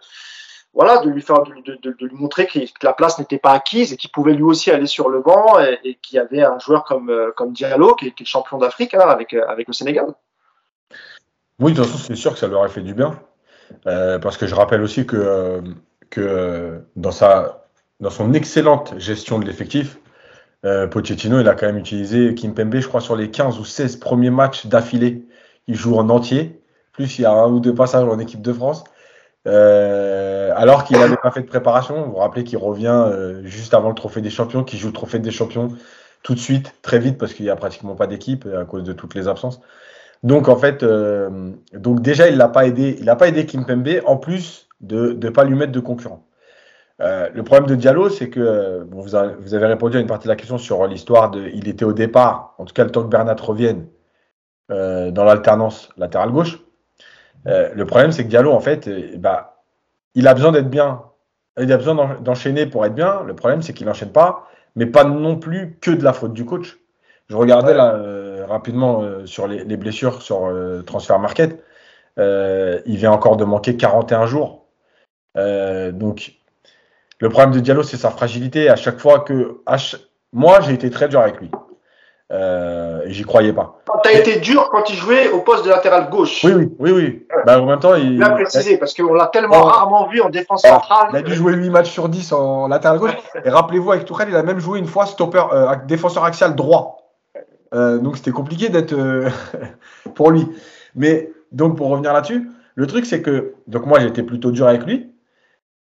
voilà, 0.73 0.99
de 0.99 1.09
lui 1.09 1.21
faire, 1.21 1.43
de, 1.43 1.93
lui 1.99 2.15
montrer 2.15 2.47
que, 2.47 2.59
la 2.83 2.93
place 2.93 3.19
n'était 3.19 3.37
pas 3.37 3.51
acquise 3.51 3.91
et 3.91 3.97
qu'il 3.97 4.09
pouvait 4.09 4.33
lui 4.33 4.43
aussi 4.43 4.71
aller 4.71 4.87
sur 4.87 5.09
le 5.09 5.19
banc 5.19 5.59
et, 5.59 5.97
qu'il 6.01 6.15
y 6.15 6.19
avait 6.19 6.43
un 6.43 6.57
joueur 6.59 6.85
comme, 6.85 7.09
euh, 7.09 7.31
comme 7.35 7.51
Diallo 7.51 7.95
qui 7.95 8.11
qui 8.13 8.23
est 8.23 8.25
champion 8.25 8.57
d'Afrique 8.57 8.93
hein, 8.93 9.07
avec, 9.07 9.33
euh, 9.33 9.45
avec 9.47 9.67
le 9.67 9.73
Sénégal. 9.73 10.05
Oui, 11.59 11.73
de 11.73 11.77
toute 11.77 11.85
façon, 11.85 11.97
c'est 11.97 12.15
sûr 12.15 12.33
que 12.33 12.39
ça 12.39 12.47
lui 12.47 12.55
aurait 12.55 12.69
fait 12.69 12.81
du 12.81 12.93
bien. 12.93 13.19
Euh, 13.87 14.19
parce 14.19 14.37
que 14.37 14.47
je 14.47 14.55
rappelle 14.55 14.81
aussi 14.81 15.05
que, 15.05 15.61
que 16.09 16.81
dans, 16.95 17.11
sa, 17.11 17.65
dans 17.99 18.09
son 18.09 18.33
excellente 18.33 18.93
gestion 18.97 19.39
de 19.39 19.45
l'effectif, 19.45 19.97
euh, 20.65 20.87
Pochettino, 20.87 21.39
il 21.39 21.47
a 21.47 21.55
quand 21.55 21.65
même 21.65 21.77
utilisé 21.77 22.35
Kimpembe, 22.35 22.77
je 22.77 22.87
crois, 22.87 23.01
sur 23.01 23.15
les 23.15 23.31
15 23.31 23.59
ou 23.59 23.65
16 23.65 23.97
premiers 23.97 24.29
matchs 24.29 24.67
d'affilée. 24.67 25.25
Il 25.67 25.75
joue 25.75 25.95
en 25.95 26.09
entier 26.09 26.61
plus 26.91 27.19
il 27.19 27.21
y 27.21 27.25
a 27.25 27.31
un 27.31 27.49
ou 27.49 27.59
deux 27.59 27.73
passages 27.73 28.03
en 28.03 28.19
équipe 28.19 28.41
de 28.41 28.53
France. 28.53 28.83
Euh, 29.47 30.53
alors 30.55 30.83
qu'il 30.83 30.97
n'avait 30.99 31.17
pas 31.17 31.31
fait 31.31 31.41
de 31.41 31.47
préparation. 31.47 32.03
Vous 32.03 32.11
vous 32.11 32.17
rappelez 32.17 32.43
qu'il 32.43 32.57
revient 32.57 33.05
euh, 33.07 33.41
juste 33.43 33.73
avant 33.73 33.89
le 33.89 33.95
trophée 33.95 34.21
des 34.21 34.29
champions, 34.29 34.63
qu'il 34.63 34.79
joue 34.79 34.87
le 34.87 34.93
trophée 34.93 35.19
des 35.19 35.31
champions 35.31 35.69
tout 36.23 36.35
de 36.35 36.39
suite, 36.39 36.75
très 36.83 36.99
vite, 36.99 37.17
parce 37.17 37.33
qu'il 37.33 37.45
n'y 37.45 37.51
a 37.51 37.55
pratiquement 37.55 37.95
pas 37.95 38.05
d'équipe 38.07 38.47
à 38.55 38.65
cause 38.65 38.83
de 38.83 38.93
toutes 38.93 39.15
les 39.15 39.27
absences. 39.27 39.59
Donc 40.23 40.49
en 40.49 40.55
fait, 40.55 40.83
euh, 40.83 41.51
donc 41.73 42.01
déjà 42.01 42.29
il 42.29 42.37
l'a 42.37 42.47
pas 42.47 42.67
aidé, 42.67 42.95
il 42.99 43.05
n'a 43.05 43.15
pas 43.15 43.27
aidé 43.27 43.47
Kimpembe 43.47 44.01
en 44.05 44.17
plus 44.17 44.67
de 44.81 45.17
ne 45.19 45.29
pas 45.29 45.43
lui 45.43 45.55
mettre 45.55 45.71
de 45.71 45.79
concurrent. 45.79 46.23
le 46.99 47.41
problème 47.41 47.67
de 47.67 47.75
Diallo, 47.75 48.09
c'est 48.09 48.29
que 48.29 48.85
vous, 48.91 49.15
avez, 49.15 49.33
vous, 49.39 49.55
avez, 49.55 49.65
répondu 49.65 49.97
à 49.97 49.99
une 49.99 50.07
partie 50.07 50.25
de 50.25 50.29
la 50.29 50.35
question 50.35 50.59
sur 50.59 50.85
l'histoire 50.85 51.31
de, 51.31 51.49
il 51.53 51.67
était 51.67 51.85
au 51.85 51.93
départ, 51.93 52.53
en 52.59 52.65
tout 52.65 52.73
cas 52.73 52.83
le 52.83 52.91
temps 52.91 53.01
que 53.03 53.09
Bernat 53.09 53.35
revienne 53.41 53.87
dans 54.69 55.23
l'alternance 55.25 55.89
latéral 55.97 56.31
gauche. 56.31 56.59
Euh, 57.47 57.69
le 57.73 57.85
problème, 57.85 58.11
c'est 58.11 58.23
que 58.23 58.29
Diallo, 58.29 58.51
en 58.51 58.59
fait, 58.59 58.87
euh, 58.87 59.17
bah, 59.17 59.63
il 60.15 60.27
a 60.27 60.33
besoin 60.33 60.51
d'être 60.51 60.69
bien. 60.69 61.03
Il 61.59 61.71
a 61.71 61.77
besoin 61.77 62.17
d'enchaîner 62.21 62.65
pour 62.65 62.85
être 62.85 62.95
bien. 62.95 63.23
Le 63.23 63.35
problème, 63.35 63.61
c'est 63.61 63.73
qu'il 63.73 63.87
n'enchaîne 63.87 64.11
pas, 64.11 64.47
mais 64.75 64.85
pas 64.85 65.03
non 65.03 65.37
plus 65.37 65.77
que 65.81 65.91
de 65.91 66.03
la 66.03 66.13
faute 66.13 66.33
du 66.33 66.45
coach. 66.45 66.79
Je 67.29 67.35
regardais 67.35 67.73
là 67.73 67.95
euh, 67.95 68.45
rapidement 68.47 69.03
sur 69.25 69.47
les, 69.47 69.77
blessures 69.77 70.21
sur 70.21 70.51
Transfer 70.85 71.17
Market. 71.19 71.63
il 72.17 72.97
vient 72.97 73.11
encore 73.11 73.37
de 73.37 73.45
manquer 73.45 73.77
41 73.77 74.25
jours. 74.25 74.65
donc, 75.35 76.33
le 77.19 77.29
problème 77.29 77.51
de 77.51 77.59
Diallo, 77.59 77.83
c'est 77.83 77.97
sa 77.97 78.11
fragilité. 78.11 78.69
À 78.69 78.75
chaque 78.75 78.99
fois 78.99 79.19
que. 79.19 79.61
Moi, 80.33 80.61
j'ai 80.61 80.73
été 80.73 80.89
très 80.89 81.09
dur 81.09 81.19
avec 81.19 81.39
lui. 81.41 81.51
Euh, 82.31 83.01
J'y 83.07 83.23
croyais 83.23 83.51
pas. 83.51 83.81
Tu 84.03 84.09
as 84.09 84.13
été 84.13 84.39
dur 84.39 84.69
quand 84.71 84.89
il 84.89 84.95
jouait 84.95 85.29
au 85.29 85.39
poste 85.39 85.65
de 85.65 85.69
latéral 85.69 86.09
gauche. 86.09 86.43
Oui, 86.45 86.53
oui, 86.53 86.71
oui. 86.79 86.91
oui. 86.91 87.27
Bah, 87.45 87.61
en 87.61 87.65
même 87.65 87.79
temps, 87.79 87.95
il. 87.95 88.13
Il 88.13 88.23
a 88.23 88.29
précisé, 88.29 88.77
parce 88.77 88.93
qu'on 88.93 89.13
l'a 89.13 89.27
tellement 89.27 89.63
rarement 89.63 90.07
vu 90.07 90.21
en 90.21 90.29
défense 90.29 90.61
centrale. 90.61 91.09
Il 91.11 91.17
a 91.17 91.21
dû 91.21 91.33
jouer 91.33 91.53
8 91.53 91.69
matchs 91.69 91.91
sur 91.91 92.07
10 92.07 92.31
en 92.31 92.67
latéral 92.67 92.99
gauche. 92.99 93.17
Et 93.43 93.49
rappelez-vous, 93.49 93.91
avec 93.91 94.05
Tourelle, 94.05 94.29
il 94.29 94.35
a 94.35 94.43
même 94.43 94.59
joué 94.59 94.79
une 94.79 94.87
fois 94.87 95.05
stopper, 95.05 95.43
euh, 95.51 95.75
défenseur 95.87 96.23
axial 96.23 96.55
droit. 96.55 96.97
Euh, 97.73 97.99
donc 97.99 98.17
c'était 98.17 98.31
compliqué 98.31 98.69
d'être 98.69 98.95
pour 100.15 100.31
lui. 100.31 100.47
Mais 100.95 101.31
donc 101.51 101.77
pour 101.77 101.89
revenir 101.89 102.13
là-dessus, 102.13 102.49
le 102.75 102.87
truc 102.87 103.05
c'est 103.05 103.21
que 103.21 103.55
donc 103.67 103.85
moi 103.85 103.99
j'étais 103.99 104.23
plutôt 104.23 104.51
dur 104.51 104.67
avec 104.67 104.85
lui, 104.85 105.11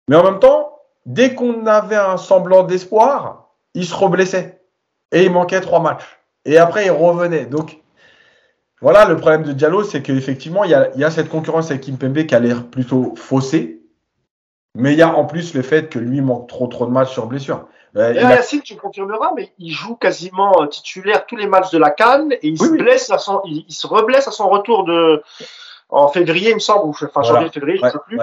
mais 0.07 0.15
en 0.15 0.23
même 0.23 0.39
temps, 0.39 0.79
dès 1.05 1.33
qu'on 1.33 1.65
avait 1.65 1.95
un 1.95 2.17
semblant 2.17 2.63
d'espoir, 2.63 3.49
il 3.73 3.85
se 3.85 3.95
reblessait 3.95 4.61
et 5.11 5.23
il 5.23 5.31
manquait 5.31 5.61
trois 5.61 5.79
matchs. 5.79 6.20
Et 6.45 6.57
après, 6.57 6.85
il 6.85 6.91
revenait. 6.91 7.45
Donc, 7.45 7.81
voilà, 8.81 9.05
le 9.05 9.17
problème 9.17 9.43
de 9.43 9.53
Diallo, 9.53 9.83
c'est 9.83 10.01
qu'effectivement, 10.01 10.63
il 10.63 10.71
y 10.71 10.73
a, 10.73 10.89
il 10.95 10.99
y 10.99 11.03
a 11.03 11.11
cette 11.11 11.29
concurrence 11.29 11.69
avec 11.69 11.83
Kimpembe 11.83 12.25
qui 12.25 12.35
a 12.35 12.39
l'air 12.39 12.65
plutôt 12.65 13.13
faussée. 13.15 13.81
Mais 14.75 14.93
il 14.93 14.97
y 14.97 15.01
a 15.01 15.13
en 15.13 15.25
plus 15.25 15.53
le 15.53 15.61
fait 15.61 15.89
que 15.89 15.99
lui 15.99 16.21
manque 16.21 16.47
trop 16.47 16.67
trop 16.67 16.85
de 16.85 16.91
matchs 16.91 17.11
sur 17.11 17.25
blessure. 17.25 17.67
Euh, 17.97 18.13
Yacine, 18.13 18.61
tu 18.61 18.77
confirmeras, 18.77 19.31
mais 19.35 19.51
il 19.59 19.71
joue 19.71 19.95
quasiment 19.95 20.65
titulaire 20.67 21.25
tous 21.25 21.35
les 21.35 21.47
matchs 21.47 21.71
de 21.71 21.77
la 21.77 21.91
Cannes 21.91 22.31
et 22.31 22.47
il 22.47 22.57
se 22.57 22.69
blesse 22.69 23.11
à 23.11 23.17
son, 23.17 23.41
il, 23.43 23.65
se 23.67 23.85
reblesse 23.85 24.29
à 24.29 24.31
son 24.31 24.47
retour 24.47 24.85
de 24.85 25.21
en 25.89 26.07
février, 26.07 26.51
il 26.51 26.55
me 26.55 26.59
semble, 26.59 26.85
ou 26.85 26.91
enfin 26.91 27.21
janvier, 27.21 27.49
février, 27.49 27.77
je 27.77 27.85
ne 27.85 27.91
sais 27.91 27.97
plus. 28.07 28.17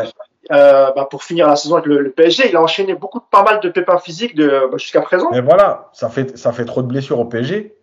Euh, 0.50 0.90
bah, 0.96 1.06
pour 1.10 1.22
finir 1.22 1.46
la 1.46 1.56
saison 1.56 1.74
avec 1.74 1.86
le, 1.86 2.10
PSG, 2.10 2.48
il 2.48 2.56
a 2.56 2.62
enchaîné 2.62 2.94
beaucoup, 2.94 3.20
pas 3.20 3.42
mal 3.42 3.60
de 3.60 3.68
pépins 3.68 3.98
physiques 3.98 4.34
de, 4.34 4.70
bah, 4.72 4.78
jusqu'à 4.78 5.02
présent. 5.02 5.28
Mais 5.30 5.42
voilà, 5.42 5.90
ça 5.92 6.08
fait, 6.08 6.38
ça 6.38 6.52
fait 6.52 6.64
trop 6.64 6.80
de 6.80 6.86
blessures 6.86 7.18
au 7.18 7.26
PSG. 7.26 7.77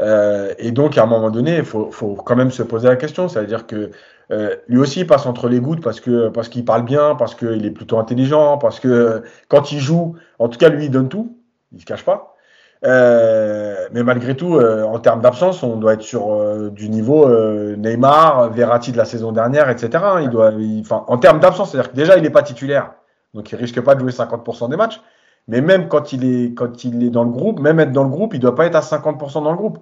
Euh, 0.00 0.54
et 0.58 0.72
donc, 0.72 0.98
à 0.98 1.04
un 1.04 1.06
moment 1.06 1.30
donné, 1.30 1.56
il 1.58 1.64
faut, 1.64 1.90
faut, 1.90 2.14
quand 2.14 2.36
même 2.36 2.50
se 2.50 2.62
poser 2.62 2.88
la 2.88 2.96
question. 2.96 3.28
C'est-à-dire 3.28 3.66
que 3.66 3.90
euh, 4.32 4.56
lui 4.68 4.78
aussi 4.78 5.00
il 5.00 5.06
passe 5.06 5.24
entre 5.26 5.48
les 5.48 5.60
gouttes 5.60 5.80
parce 5.80 6.00
que 6.00 6.28
parce 6.30 6.48
qu'il 6.48 6.64
parle 6.64 6.84
bien, 6.84 7.14
parce 7.14 7.36
qu'il 7.36 7.64
est 7.64 7.70
plutôt 7.70 7.98
intelligent, 7.98 8.58
parce 8.58 8.80
que 8.80 9.22
quand 9.48 9.72
il 9.72 9.78
joue, 9.80 10.16
en 10.38 10.48
tout 10.48 10.58
cas, 10.58 10.68
lui, 10.68 10.86
il 10.86 10.90
donne 10.90 11.08
tout. 11.08 11.38
Il 11.72 11.80
se 11.80 11.86
cache 11.86 12.04
pas. 12.04 12.36
Euh, 12.84 13.88
mais 13.92 14.02
malgré 14.02 14.36
tout, 14.36 14.56
euh, 14.56 14.84
en 14.84 14.98
termes 14.98 15.20
d'absence, 15.20 15.62
on 15.62 15.76
doit 15.76 15.94
être 15.94 16.02
sur 16.02 16.32
euh, 16.32 16.70
du 16.70 16.88
niveau 16.88 17.28
Neymar, 17.76 18.50
Verratti 18.50 18.92
de 18.92 18.96
la 18.96 19.04
saison 19.04 19.32
dernière, 19.32 19.70
etc. 19.70 20.04
Il 20.22 20.30
doit, 20.30 20.52
enfin, 20.80 21.04
en 21.08 21.18
termes 21.18 21.40
d'absence, 21.40 21.70
c'est-à-dire 21.72 21.90
que 21.90 21.96
déjà 21.96 22.16
il 22.16 22.22
n'est 22.22 22.30
pas 22.30 22.42
titulaire, 22.42 22.92
donc 23.34 23.50
il 23.50 23.56
risque 23.56 23.80
pas 23.80 23.94
de 23.94 24.00
jouer 24.00 24.12
50% 24.12 24.68
des 24.70 24.76
matchs. 24.76 25.00
Mais 25.48 25.60
même 25.60 25.88
quand 25.88 26.12
il 26.12 26.24
est 26.24 26.54
quand 26.54 26.84
il 26.84 27.04
est 27.04 27.10
dans 27.10 27.24
le 27.24 27.30
groupe, 27.30 27.60
même 27.60 27.78
être 27.80 27.92
dans 27.92 28.04
le 28.04 28.10
groupe, 28.10 28.34
il 28.34 28.40
doit 28.40 28.54
pas 28.54 28.66
être 28.66 28.74
à 28.74 28.80
50% 28.80 29.44
dans 29.44 29.52
le 29.52 29.56
groupe. 29.56 29.78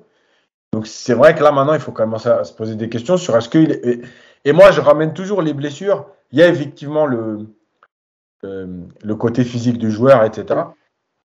Donc 0.72 0.86
c'est 0.86 1.14
vrai 1.14 1.34
que 1.34 1.42
là 1.42 1.52
maintenant, 1.52 1.74
il 1.74 1.80
faut 1.80 1.92
commencer 1.92 2.28
à 2.28 2.44
se 2.44 2.52
poser 2.52 2.74
des 2.74 2.88
questions 2.88 3.16
sur 3.16 3.36
est-ce 3.36 3.48
qu'il 3.48 3.70
est... 3.72 4.02
et, 4.44 4.52
moi 4.52 4.70
je 4.72 4.80
ramène 4.80 5.14
toujours 5.14 5.40
les 5.40 5.54
blessures. 5.54 6.06
Il 6.32 6.38
y 6.38 6.42
a 6.42 6.48
effectivement 6.48 7.06
le 7.06 7.46
le 8.42 9.14
côté 9.14 9.42
physique 9.42 9.78
du 9.78 9.90
joueur, 9.90 10.22
etc. 10.22 10.60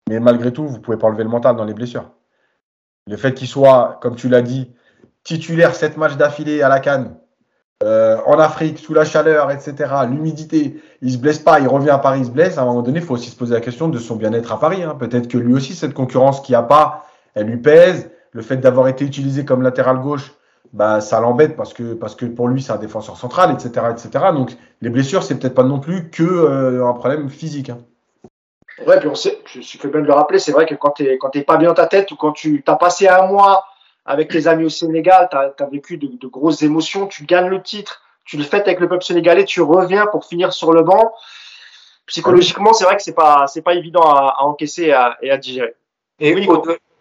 Mais 0.09 0.21
malgré 0.21 0.53
tout, 0.53 0.67
vous 0.67 0.77
ne 0.77 0.83
pouvez 0.83 0.97
pas 0.97 1.09
enlever 1.09 1.25
le 1.25 1.29
mental 1.29 1.57
dans 1.57 1.65
les 1.65 1.75
blessures. 1.75 2.11
Le 3.07 3.17
fait 3.17 3.35
qu'il 3.35 3.49
soit, 3.49 3.99
comme 4.01 4.17
tu 4.17 4.29
l'as 4.29 4.43
dit, 4.43 4.73
titulaire 5.23 5.75
sept 5.75 5.97
matchs 5.97 6.17
d'affilée 6.17 6.63
à 6.63 6.69
la 6.69 6.81
canne, 6.81 7.17
euh, 7.85 8.17
en 8.27 8.39
Afrique, 8.41 8.79
sous 8.79 8.93
la 8.93 9.05
chaleur, 9.05 9.53
etc., 9.53 9.75
l'humidité, 10.11 10.83
il 11.01 11.13
se 11.13 11.19
blesse 11.19 11.39
pas, 11.39 11.61
il 11.61 11.69
revient 11.69 11.91
à 11.91 11.99
Paris, 11.99 12.21
il 12.21 12.27
se 12.27 12.31
blesse. 12.31 12.59
À 12.59 12.63
un 12.63 12.65
moment 12.65 12.83
donné, 12.83 12.99
il 12.99 13.05
faut 13.05 13.15
aussi 13.15 13.31
se 13.31 13.37
poser 13.37 13.55
la 13.55 13.61
question 13.61 13.89
de 13.89 13.99
son 13.99 14.17
bien-être 14.17 14.53
à 14.53 14.59
Paris. 14.59 14.83
Hein. 14.83 14.97
Peut-être 14.99 15.29
que 15.29 15.39
lui 15.39 15.55
aussi, 15.55 15.75
cette 15.75 15.95
concurrence 15.95 16.41
qu'il 16.41 16.55
n'y 16.55 16.57
a 16.57 16.63
pas, 16.63 17.07
elle 17.35 17.47
lui 17.47 17.59
pèse. 17.59 18.11
Le 18.33 18.43
fait 18.43 18.57
d'avoir 18.57 18.89
été 18.89 19.05
utilisé 19.05 19.45
comme 19.45 19.63
latéral 19.63 20.01
gauche, 20.01 20.35
bah, 20.73 21.01
ça 21.01 21.21
l'embête 21.21 21.57
parce 21.57 21.73
que, 21.73 21.95
parce 21.95 22.15
que 22.15 22.27
pour 22.27 22.49
lui, 22.49 22.61
c'est 22.61 22.73
un 22.73 22.79
défenseur 22.79 23.17
central, 23.17 23.53
etc., 23.53 23.87
etc. 23.91 24.25
Donc, 24.33 24.51
les 24.83 24.91
blessures, 24.91 25.23
c'est 25.23 25.39
peut-être 25.39 25.55
pas 25.55 25.63
non 25.63 25.79
plus 25.79 26.11
que 26.11 26.25
euh, 26.25 26.85
un 26.85 26.93
problème 26.95 27.31
physique. 27.31 27.71
Hein. 27.71 27.79
Ouais, 28.87 28.99
puis 28.99 29.09
on 29.09 29.15
sait, 29.15 29.39
je 29.47 29.61
suis 29.61 29.79
fait 29.79 29.89
bien 29.89 30.01
de 30.01 30.07
le 30.07 30.13
rappeler, 30.13 30.39
c'est 30.39 30.53
vrai 30.53 30.67
que 30.67 30.75
quand 30.75 30.91
tu 30.91 31.05
n'es 31.05 31.43
pas 31.43 31.57
bien 31.57 31.69
dans 31.69 31.75
ta 31.75 31.87
tête 31.87 32.11
ou 32.11 32.17
quand 32.17 32.33
tu 32.33 32.63
as 32.67 32.77
passé 32.77 33.09
un 33.09 33.27
mois 33.27 33.65
avec 34.09 34.31
tes 34.31 34.47
amis 34.47 34.65
au 34.65 34.71
Sénégal, 34.71 35.29
tu 35.31 35.37
as, 35.37 35.69
vécu 35.71 35.99
de, 35.99 36.27
grosses 36.29 36.63
émotions, 36.63 37.07
tu 37.07 37.25
gagnes 37.25 37.49
le 37.49 37.63
titre, 37.63 38.03
tu 38.25 38.39
le 38.39 38.43
fais 38.43 38.63
avec 38.63 38.81
le 38.81 38.89
peuple 38.89 39.05
sénégalais, 39.05 39.45
tu 39.45 39.61
reviens 39.61 40.07
pour 40.07 40.25
finir 40.25 40.55
sur 40.55 40.73
le 40.73 40.83
banc. 40.83 41.13
Psychologiquement, 42.07 42.73
c'est 42.73 42.85
vrai 42.85 42.97
que 42.97 43.03
c'est 43.03 43.13
pas 43.13 43.47
c'est 43.49 43.61
pas 43.61 43.75
évident 43.75 44.01
à, 44.01 44.37
encaisser 44.45 44.95
et 45.23 45.31
à, 45.31 45.37
digérer. 45.37 45.75
Et 46.21 46.35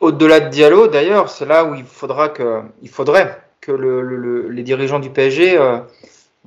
au-delà 0.01 0.41
de 0.41 0.49
Diallo, 0.49 0.87
d'ailleurs, 0.87 1.29
c'est 1.29 1.45
là 1.45 1.63
où 1.63 1.75
il 1.75 1.85
faudra 1.85 2.27
que 2.27 2.61
il 2.81 2.89
faudrait 2.89 3.41
que 3.61 3.71
le, 3.71 4.49
les 4.49 4.63
dirigeants 4.63 4.99
du 4.99 5.09
PSG 5.09 5.57
euh, 5.57 5.79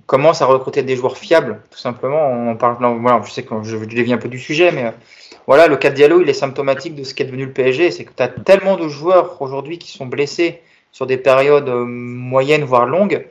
commencent 0.05 0.42
à 0.42 0.46
recruter 0.46 0.83
des 0.83 0.94
joueurs 0.94 1.16
fiables, 1.16 1.62
tout 1.70 1.79
simplement. 1.79 2.29
On 2.31 2.55
parle, 2.57 2.77
voilà, 3.01 3.23
je 3.25 3.33
sais 3.33 3.44
que 3.44 3.55
je, 3.62 3.79
je 3.79 3.85
dévie 3.87 4.12
un 4.12 4.18
peu 4.18 4.29
du 4.29 4.38
sujet, 4.38 4.73
mais 4.73 4.85
euh, 4.85 4.90
voilà, 5.46 5.66
le 5.66 5.76
cas 5.76 5.90
de 5.90 5.94
Diallo, 5.94 6.20
il 6.20 6.29
est 6.29 6.35
symptomatique 6.35 6.94
de 6.94 7.05
ce 7.05 7.14
qu'est 7.14 7.24
devenu 7.24 7.46
le 7.46 7.53
PSG. 7.53 7.90
C'est 7.90 8.05
que 8.05 8.12
tu 8.16 8.22
as 8.22 8.29
tellement 8.29 8.76
de 8.76 8.88
joueurs 8.88 9.40
aujourd'hui 9.40 9.79
qui 9.79 9.90
sont 9.90 10.07
blessés 10.07 10.61
sur 10.92 11.07
des 11.07 11.16
périodes 11.16 11.68
euh, 11.68 11.85
moyennes, 11.85 12.64
voire 12.64 12.87
longues. 12.87 13.26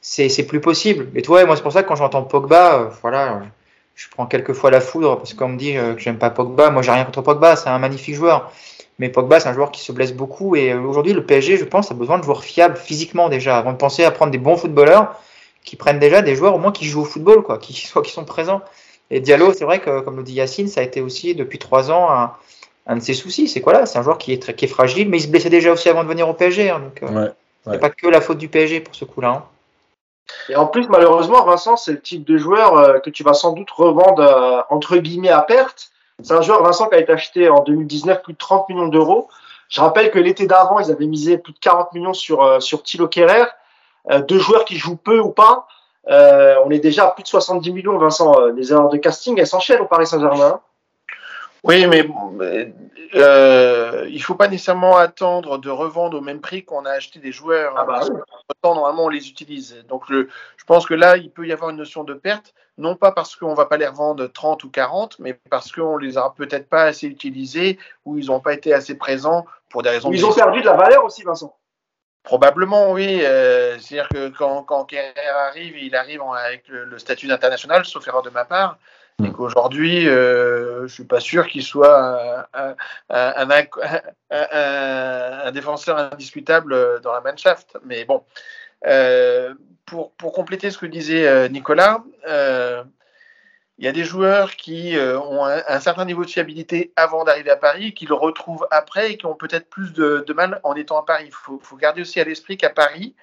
C'est 0.00 0.46
plus 0.46 0.60
possible. 0.60 1.08
Et 1.14 1.22
toi, 1.22 1.44
moi, 1.44 1.56
c'est 1.56 1.62
pour 1.62 1.72
ça 1.72 1.82
que 1.82 1.88
quand 1.88 1.96
j'entends 1.96 2.22
Pogba, 2.22 2.74
euh, 2.74 2.88
voilà, 3.02 3.42
je 3.94 4.08
prends 4.08 4.26
quelquefois 4.26 4.70
la 4.70 4.80
foudre 4.80 5.16
parce 5.18 5.34
qu'on 5.34 5.48
me 5.48 5.58
dit 5.58 5.74
que 5.74 5.98
j'aime 5.98 6.18
pas 6.18 6.30
Pogba. 6.30 6.70
Moi, 6.70 6.82
j'ai 6.82 6.90
rien 6.90 7.04
contre 7.04 7.22
Pogba, 7.22 7.56
c'est 7.56 7.68
un 7.68 7.78
magnifique 7.78 8.14
joueur. 8.14 8.50
Mais 8.98 9.08
Pogba, 9.08 9.40
c'est 9.40 9.48
un 9.48 9.54
joueur 9.54 9.70
qui 9.70 9.82
se 9.82 9.92
blesse 9.92 10.12
beaucoup. 10.12 10.56
Et 10.56 10.74
aujourd'hui, 10.74 11.12
le 11.12 11.24
PSG, 11.24 11.56
je 11.56 11.64
pense, 11.64 11.90
a 11.90 11.94
besoin 11.94 12.18
de 12.18 12.24
joueurs 12.24 12.44
fiables 12.44 12.76
physiquement 12.76 13.28
déjà. 13.28 13.58
Avant 13.58 13.72
de 13.72 13.78
penser 13.78 14.04
à 14.04 14.10
prendre 14.10 14.32
des 14.32 14.38
bons 14.38 14.56
footballeurs, 14.56 15.18
qui 15.64 15.76
prennent 15.76 15.98
déjà 15.98 16.22
des 16.22 16.34
joueurs 16.34 16.54
au 16.54 16.58
moins 16.58 16.72
qui 16.72 16.86
jouent 16.86 17.02
au 17.02 17.04
football, 17.04 17.42
quoi, 17.42 17.58
qui, 17.58 17.74
soit, 17.86 18.02
qui 18.02 18.12
sont 18.12 18.24
présents. 18.24 18.62
Et 19.10 19.20
Diallo, 19.20 19.52
c'est 19.52 19.64
vrai 19.64 19.80
que, 19.80 20.00
comme 20.00 20.16
le 20.16 20.22
dit 20.22 20.34
Yacine, 20.34 20.68
ça 20.68 20.80
a 20.80 20.84
été 20.84 21.00
aussi 21.00 21.34
depuis 21.34 21.58
trois 21.58 21.90
ans 21.90 22.30
un, 22.86 22.96
de 22.96 23.00
ses 23.00 23.14
soucis. 23.14 23.48
C'est 23.48 23.60
quoi 23.60 23.72
là? 23.72 23.86
C'est 23.86 23.98
un 23.98 24.02
joueur 24.02 24.18
qui 24.18 24.32
est, 24.32 24.40
très, 24.40 24.54
qui 24.54 24.66
est 24.66 24.68
fragile, 24.68 25.08
mais 25.08 25.18
il 25.18 25.22
se 25.22 25.28
blessait 25.28 25.50
déjà 25.50 25.72
aussi 25.72 25.88
avant 25.88 26.04
de 26.04 26.08
venir 26.08 26.28
au 26.28 26.34
PSG. 26.34 26.70
Hein, 26.70 26.80
donc, 26.80 27.02
euh, 27.02 27.28
ouais, 27.66 27.78
pas 27.78 27.90
que 27.90 28.06
la 28.06 28.20
faute 28.20 28.38
du 28.38 28.48
PSG 28.48 28.80
pour 28.80 28.94
ce 28.94 29.04
coup-là. 29.04 29.28
Hein. 29.30 29.44
Et 30.48 30.54
en 30.54 30.66
plus, 30.66 30.88
malheureusement, 30.88 31.44
Vincent, 31.44 31.76
c'est 31.76 31.92
le 31.92 32.00
type 32.00 32.24
de 32.24 32.38
joueur 32.38 32.78
euh, 32.78 32.98
que 33.00 33.10
tu 33.10 33.24
vas 33.24 33.34
sans 33.34 33.52
doute 33.52 33.70
revendre 33.72 34.22
euh, 34.22 34.60
entre 34.70 34.96
guillemets 34.96 35.30
à 35.30 35.42
perte. 35.42 35.90
C'est 36.22 36.34
un 36.34 36.42
joueur, 36.42 36.62
Vincent, 36.62 36.88
qui 36.88 36.94
a 36.94 37.00
été 37.00 37.12
acheté 37.12 37.48
en 37.48 37.64
2019 37.64 38.22
plus 38.22 38.34
de 38.34 38.38
30 38.38 38.68
millions 38.68 38.88
d'euros. 38.88 39.28
Je 39.68 39.80
rappelle 39.80 40.10
que 40.10 40.18
l'été 40.18 40.46
d'avant, 40.46 40.78
ils 40.78 40.90
avaient 40.90 41.06
misé 41.06 41.38
plus 41.38 41.52
de 41.52 41.58
40 41.58 41.92
millions 41.94 42.12
sur, 42.12 42.60
sur 42.62 42.82
Thilo 42.82 43.08
Kerrer. 43.08 43.44
deux 44.28 44.38
joueurs 44.38 44.64
qui 44.64 44.76
jouent 44.76 44.96
peu 44.96 45.18
ou 45.20 45.30
pas. 45.30 45.66
Euh, 46.08 46.56
on 46.64 46.70
est 46.70 46.78
déjà 46.78 47.06
à 47.06 47.10
plus 47.10 47.22
de 47.22 47.28
70 47.28 47.72
millions, 47.72 47.98
Vincent. 47.98 48.34
Euh, 48.40 48.52
les 48.52 48.72
erreurs 48.72 48.88
de 48.88 48.96
casting, 48.96 49.38
elles 49.38 49.46
s'enchaînent 49.46 49.80
au 49.80 49.86
Paris 49.86 50.06
Saint-Germain. 50.06 50.60
Oui, 51.62 51.86
mais 51.86 52.08
euh, 53.14 54.06
il 54.08 54.16
ne 54.16 54.22
faut 54.22 54.34
pas 54.34 54.48
nécessairement 54.48 54.96
attendre 54.96 55.58
de 55.58 55.68
revendre 55.68 56.16
au 56.16 56.22
même 56.22 56.40
prix 56.40 56.64
qu'on 56.64 56.86
a 56.86 56.90
acheté 56.90 57.18
des 57.18 57.32
joueurs. 57.32 57.74
Ah 57.76 57.84
bah 57.84 58.00
normalement, 58.64 59.04
on 59.04 59.08
les 59.10 59.28
utilise. 59.28 59.84
Donc, 59.86 60.04
je 60.08 60.64
pense 60.66 60.86
que 60.86 60.94
là, 60.94 61.18
il 61.18 61.30
peut 61.30 61.46
y 61.46 61.52
avoir 61.52 61.68
une 61.68 61.76
notion 61.76 62.02
de 62.02 62.14
perte, 62.14 62.54
non 62.78 62.96
pas 62.96 63.12
parce 63.12 63.36
qu'on 63.36 63.50
ne 63.50 63.56
va 63.56 63.66
pas 63.66 63.76
les 63.76 63.86
revendre 63.86 64.32
30 64.32 64.64
ou 64.64 64.70
40, 64.70 65.18
mais 65.18 65.38
parce 65.50 65.70
qu'on 65.70 65.98
ne 65.98 66.02
les 66.02 66.16
aura 66.16 66.34
peut-être 66.34 66.66
pas 66.66 66.84
assez 66.84 67.06
utilisés 67.06 67.78
ou 68.06 68.16
ils 68.16 68.26
n'ont 68.26 68.40
pas 68.40 68.54
été 68.54 68.72
assez 68.72 68.96
présents 68.96 69.44
pour 69.68 69.82
des 69.82 69.90
raisons. 69.90 70.10
Ils 70.12 70.24
ont 70.24 70.32
perdu 70.32 70.62
de 70.62 70.66
la 70.66 70.76
valeur 70.76 71.04
aussi, 71.04 71.22
Vincent. 71.24 71.54
Probablement, 72.22 72.92
oui. 72.92 73.20
Euh, 73.22 73.78
c'est-à-dire 73.78 74.08
que 74.08 74.28
quand, 74.28 74.62
quand 74.64 74.86
arrive, 75.48 75.76
il 75.78 75.96
arrive 75.96 76.20
avec 76.22 76.68
le, 76.68 76.98
statut 76.98 77.26
d'international, 77.26 77.84
sauf 77.84 78.06
erreur 78.06 78.22
de 78.22 78.30
ma 78.30 78.44
part. 78.44 78.78
Et 79.22 79.28
mm. 79.28 79.32
qu'aujourd'hui, 79.32 80.08
euh, 80.08 80.78
je 80.78 80.82
ne 80.82 80.88
suis 80.88 81.04
pas 81.04 81.20
sûr 81.20 81.46
qu'il 81.46 81.62
soit 81.62 82.46
un, 82.54 82.74
un, 83.10 83.46
défenseur 85.52 85.96
indiscutable 85.96 87.00
dans 87.00 87.12
la 87.12 87.20
Mannschaft. 87.20 87.78
Mais 87.84 88.04
bon, 88.04 88.22
euh, 88.86 89.54
pour, 89.86 90.12
pour, 90.12 90.32
compléter 90.32 90.70
ce 90.70 90.78
que 90.78 90.86
disait 90.86 91.48
Nicolas, 91.48 92.04
il 93.80 93.86
y 93.86 93.88
a 93.88 93.92
des 93.92 94.04
joueurs 94.04 94.56
qui 94.56 94.94
euh, 94.94 95.18
ont 95.18 95.46
un, 95.46 95.80
certain 95.80 96.04
niveau 96.04 96.22
de 96.22 96.30
fiabilité 96.30 96.92
avant 96.96 97.24
d'arriver 97.24 97.50
à 97.50 97.56
Paris, 97.56 97.94
qui 97.94 98.04
le 98.04 98.12
retrouvent 98.12 98.68
après 98.70 99.12
et 99.12 99.16
qui 99.16 99.24
ont 99.24 99.34
peut-être 99.34 99.70
plus 99.70 99.94
de, 99.94 100.32
mal 100.34 100.60
en 100.64 100.74
étant 100.74 101.00
à 101.00 101.06
Paris. 101.06 101.24
Il 101.28 101.32
faut, 101.32 101.76
garder 101.78 102.02
aussi 102.02 102.20
à 102.20 102.24
l'esprit 102.24 102.58
qu'à 102.58 102.68
Paris, 102.68 103.16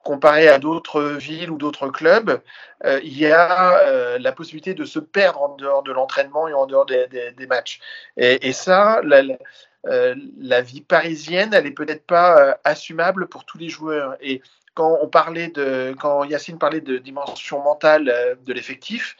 comparé 0.00 0.48
à 0.48 0.58
d'autres 0.58 1.00
villes 1.02 1.50
ou 1.50 1.56
d'autres 1.56 1.88
clubs, 1.88 2.42
euh, 2.84 3.00
il 3.02 3.16
y 3.16 3.26
a 3.32 3.78
euh, 3.84 4.18
la 4.18 4.32
possibilité 4.32 4.74
de 4.74 4.84
se 4.84 4.98
perdre 4.98 5.40
en 5.40 5.56
dehors 5.56 5.82
de 5.82 5.92
l'entraînement 5.92 6.46
et 6.46 6.52
en 6.52 6.66
dehors 6.66 6.84
des, 6.84 7.46
matchs. 7.48 7.80
Et, 8.18 8.52
ça, 8.52 9.00
la, 9.02 10.60
vie 10.60 10.82
parisienne, 10.82 11.54
elle 11.54 11.64
n'est 11.64 11.70
peut-être 11.70 12.04
pas 12.04 12.58
assumable 12.64 13.28
pour 13.28 13.46
tous 13.46 13.56
les 13.56 13.70
joueurs. 13.70 14.14
Et 14.20 14.42
quand 14.74 14.98
on 15.00 15.08
parlait 15.08 15.48
de, 15.48 15.94
quand 15.98 16.24
Yacine 16.24 16.58
parlait 16.58 16.82
de 16.82 16.98
dimension 16.98 17.62
mentale 17.62 18.36
de 18.44 18.52
l'effectif, 18.52 19.16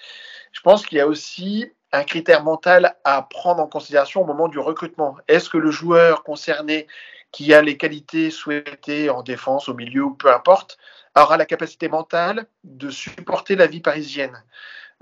je 0.53 0.61
pense 0.61 0.85
qu'il 0.85 0.99
y 0.99 1.01
a 1.01 1.07
aussi 1.07 1.73
un 1.93 2.05
critère 2.05 2.45
mental 2.45 2.97
à 3.05 3.23
prendre 3.23 3.63
en 3.63 3.67
considération 3.67 4.23
au 4.23 4.25
moment 4.25 4.49
du 4.49 4.59
recrutement. 4.59 5.17
Est-ce 5.29 5.51
que 5.51 5.59
le 5.59 5.71
joueur 5.71 6.23
concerné 6.23 6.87
qui 7.33 7.55
a 7.55 7.63
les 7.63 7.77
qualités 7.77 8.31
souhaitées 8.31 9.11
en 9.11 9.23
défense, 9.23 9.69
au 9.69 9.75
milieu 9.75 10.05
ou 10.05 10.15
peu 10.15 10.33
importe, 10.33 10.79
aura 11.17 11.37
la 11.37 11.47
capacité 11.47 11.89
mentale 11.89 12.47
de 12.65 12.91
supporter 12.91 13.57
la 13.57 13.67
vie 13.67 13.81
parisienne? 13.81 14.43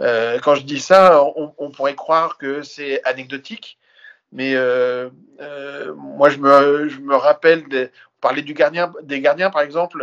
Euh, 0.01 0.39
Quand 0.41 0.55
je 0.55 0.63
dis 0.63 0.81
ça, 0.81 1.23
on, 1.37 1.71
pourrait 1.71 1.95
croire 1.95 2.39
que 2.39 2.63
c'est 2.63 3.03
anecdotique, 3.05 3.79
mais 4.33 4.55
euh, 4.55 5.11
euh, 5.41 5.95
moi 5.95 6.31
je 6.31 6.39
me, 6.39 7.15
rappelle, 7.17 7.69
de, 7.69 7.91
parler 8.21 8.43
du 8.43 8.55
gardien, 8.55 8.93
des 9.03 9.21
gardiens 9.21 9.51
par 9.51 9.63
exemple, 9.63 10.03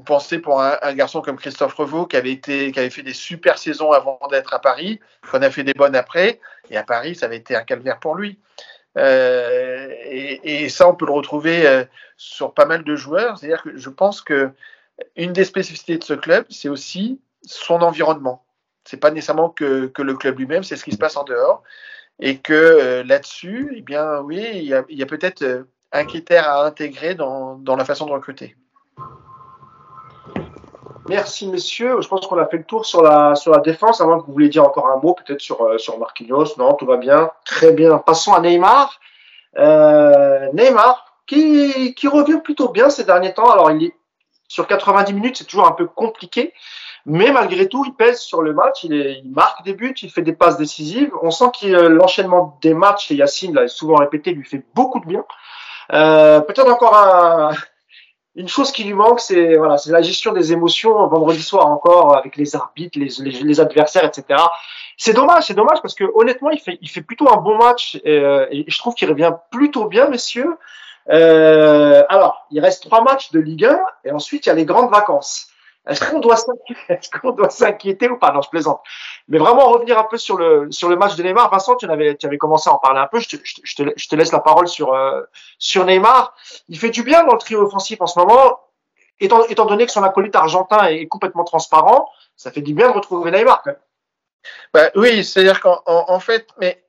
vous 0.00 0.04
pensez 0.04 0.38
pour 0.38 0.62
un, 0.62 0.94
garçon 0.94 1.20
comme 1.20 1.36
Christophe 1.36 1.74
Revaux 1.74 2.06
qui 2.06 2.16
avait, 2.16 2.32
été, 2.32 2.72
qui 2.72 2.78
avait 2.78 2.88
fait 2.88 3.02
des 3.02 3.12
super 3.12 3.58
saisons 3.58 3.92
avant 3.92 4.18
d'être 4.30 4.54
à 4.54 4.58
Paris, 4.58 4.98
qu'on 5.30 5.42
a 5.42 5.50
fait 5.50 5.62
des 5.62 5.74
bonnes 5.74 5.94
après, 5.94 6.40
et 6.70 6.78
à 6.78 6.84
Paris, 6.84 7.14
ça 7.14 7.26
avait 7.26 7.36
été 7.36 7.54
un 7.54 7.64
calvaire 7.64 8.00
pour 8.00 8.14
lui. 8.14 8.38
Euh, 8.96 9.94
et, 10.06 10.68
ça, 10.70 10.88
on 10.88 10.94
peut 10.94 11.04
le 11.04 11.12
retrouver 11.12 11.66
euh, 11.66 11.84
sur 12.16 12.54
pas 12.54 12.64
mal 12.64 12.82
de 12.82 12.96
joueurs. 12.96 13.38
C'est-à-dire 13.38 13.62
que 13.62 13.76
je 13.76 13.90
pense 13.90 14.22
que 14.22 14.50
une 15.16 15.34
des 15.34 15.44
spécificités 15.44 15.98
de 15.98 16.04
ce 16.04 16.14
club, 16.14 16.46
c'est 16.48 16.70
aussi 16.70 17.20
son 17.42 17.82
environnement. 17.82 18.44
C'est 18.84 18.96
pas 18.96 19.10
nécessairement 19.10 19.50
que, 19.50 19.92
le 19.96 20.14
club 20.14 20.38
lui-même, 20.38 20.64
c'est 20.64 20.76
ce 20.76 20.84
qui 20.84 20.92
se 20.92 20.98
passe 20.98 21.16
en 21.18 21.24
dehors. 21.24 21.62
et 22.20 22.38
que 22.38 23.02
là-dessus, 23.06 23.72
eh 23.76 23.82
bien, 23.82 24.20
oui, 24.20 24.48
il 24.54 24.64
y 24.64 25.02
a, 25.02 25.06
peut-être 25.06 25.66
un 25.92 26.04
critère 26.04 26.48
à 26.48 26.66
intégrer 26.66 27.14
dans 27.14 27.76
la 27.76 27.84
façon 27.84 28.06
de 28.06 28.12
recruter. 28.12 28.56
Merci, 31.10 31.48
messieurs. 31.48 32.00
Je 32.00 32.06
pense 32.06 32.24
qu'on 32.28 32.38
a 32.38 32.46
fait 32.46 32.58
le 32.58 32.62
tour 32.62 32.86
sur 32.86 33.02
la, 33.02 33.34
sur 33.34 33.50
la 33.50 33.58
défense, 33.58 34.00
avant 34.00 34.20
que 34.20 34.26
vous 34.26 34.32
vouliez 34.32 34.48
dire 34.48 34.62
encore 34.62 34.86
un 34.86 35.00
mot, 35.00 35.14
peut-être 35.14 35.40
sur, 35.40 35.60
euh, 35.62 35.76
sur 35.76 35.98
Marquinhos. 35.98 36.56
Non, 36.56 36.74
tout 36.74 36.86
va 36.86 36.98
bien. 36.98 37.32
Très 37.44 37.72
bien. 37.72 37.98
Passons 37.98 38.32
à 38.32 38.40
Neymar. 38.40 39.00
Euh, 39.58 40.46
Neymar, 40.52 41.16
qui, 41.26 41.96
qui 41.96 42.06
revient 42.06 42.38
plutôt 42.42 42.68
bien 42.68 42.90
ces 42.90 43.02
derniers 43.02 43.34
temps. 43.34 43.50
Alors, 43.50 43.72
il 43.72 43.86
est 43.86 43.94
sur 44.46 44.68
90 44.68 45.12
minutes, 45.12 45.36
c'est 45.36 45.44
toujours 45.44 45.66
un 45.66 45.72
peu 45.72 45.86
compliqué. 45.86 46.54
Mais 47.06 47.32
malgré 47.32 47.68
tout, 47.68 47.84
il 47.84 47.94
pèse 47.94 48.20
sur 48.20 48.42
le 48.42 48.52
match, 48.52 48.84
il, 48.84 48.92
est, 48.92 49.20
il 49.24 49.32
marque 49.32 49.64
des 49.64 49.74
buts, 49.74 49.94
il 50.02 50.10
fait 50.10 50.22
des 50.22 50.32
passes 50.32 50.58
décisives. 50.58 51.10
On 51.22 51.32
sent 51.32 51.50
que 51.60 51.66
euh, 51.66 51.88
l'enchaînement 51.88 52.56
des 52.62 52.74
matchs, 52.74 53.10
et 53.10 53.16
Yacine 53.16 53.52
l'a 53.52 53.66
souvent 53.66 53.96
répété, 53.96 54.30
lui 54.30 54.44
fait 54.44 54.64
beaucoup 54.74 55.00
de 55.00 55.06
bien. 55.06 55.24
Euh, 55.92 56.40
Peut-être 56.40 56.70
encore 56.70 56.96
un, 56.96 57.50
une 58.36 58.48
chose 58.48 58.70
qui 58.70 58.84
lui 58.84 58.94
manque, 58.94 59.20
c'est 59.20 59.56
voilà, 59.56 59.76
c'est 59.76 59.90
la 59.90 60.02
gestion 60.02 60.32
des 60.32 60.52
émotions 60.52 61.06
vendredi 61.08 61.42
soir 61.42 61.66
encore 61.66 62.16
avec 62.16 62.36
les 62.36 62.54
arbitres, 62.54 62.98
les, 62.98 63.10
les, 63.30 63.60
adversaires, 63.60 64.04
etc. 64.04 64.40
C'est 64.96 65.14
dommage, 65.14 65.46
c'est 65.46 65.54
dommage 65.54 65.82
parce 65.82 65.94
que 65.94 66.04
honnêtement, 66.14 66.50
il 66.50 66.60
fait, 66.60 66.78
il 66.80 66.88
fait 66.88 67.00
plutôt 67.00 67.28
un 67.32 67.38
bon 67.38 67.58
match 67.58 68.00
et, 68.04 68.18
euh, 68.18 68.46
je 68.66 68.78
trouve 68.78 68.94
qu'il 68.94 69.08
revient 69.08 69.32
plutôt 69.50 69.86
bien, 69.86 70.08
messieurs. 70.08 70.56
Euh, 71.08 72.04
alors, 72.08 72.46
il 72.50 72.60
reste 72.60 72.84
trois 72.84 73.02
matchs 73.02 73.32
de 73.32 73.40
Ligue 73.40 73.64
1 73.64 73.80
et 74.04 74.12
ensuite 74.12 74.46
il 74.46 74.50
y 74.50 74.52
a 74.52 74.54
les 74.54 74.64
grandes 74.64 74.90
vacances. 74.90 75.49
Est-ce 75.86 76.04
qu'on 76.04 77.32
doit 77.32 77.50
s'inquiéter 77.50 78.08
ou 78.08 78.18
pas? 78.18 78.32
Non, 78.32 78.42
je 78.42 78.50
plaisante. 78.50 78.82
Mais 79.28 79.38
vraiment 79.38 79.70
revenir 79.70 79.98
un 79.98 80.04
peu 80.04 80.18
sur 80.18 80.36
le 80.36 80.70
sur 80.70 80.88
le 80.88 80.96
match 80.96 81.16
de 81.16 81.22
Neymar. 81.22 81.50
Vincent, 81.50 81.76
tu 81.76 81.90
avais 81.90 82.16
tu 82.16 82.26
avais 82.26 82.38
commencé 82.38 82.68
à 82.68 82.74
en 82.74 82.78
parler 82.78 83.00
un 83.00 83.06
peu. 83.06 83.18
Je 83.18 83.36
te, 83.36 83.36
je 83.44 83.74
te, 83.76 83.82
je 83.96 84.08
te 84.08 84.16
laisse 84.16 84.32
la 84.32 84.40
parole 84.40 84.68
sur 84.68 84.92
euh, 84.92 85.22
sur 85.58 85.84
Neymar. 85.86 86.34
Il 86.68 86.78
fait 86.78 86.90
du 86.90 87.02
bien 87.02 87.24
dans 87.24 87.32
le 87.32 87.38
trio 87.38 87.62
offensif 87.62 88.00
en 88.00 88.06
ce 88.06 88.18
moment. 88.18 88.60
Étant, 89.22 89.44
étant 89.46 89.66
donné 89.66 89.84
que 89.84 89.92
son 89.92 90.02
acolyte 90.02 90.34
argentin 90.34 90.86
est 90.86 91.06
complètement 91.06 91.44
transparent, 91.44 92.08
ça 92.36 92.50
fait 92.50 92.62
du 92.62 92.72
bien 92.72 92.88
de 92.88 92.94
retrouver 92.94 93.30
Neymar. 93.30 93.62
Quand 93.62 93.70
même. 93.70 93.80
Bah, 94.72 94.90
oui, 94.96 95.24
c'est-à-dire 95.24 95.60
qu'en 95.60 95.82
en 95.86 96.20
fait, 96.20 96.48
mais 96.58 96.82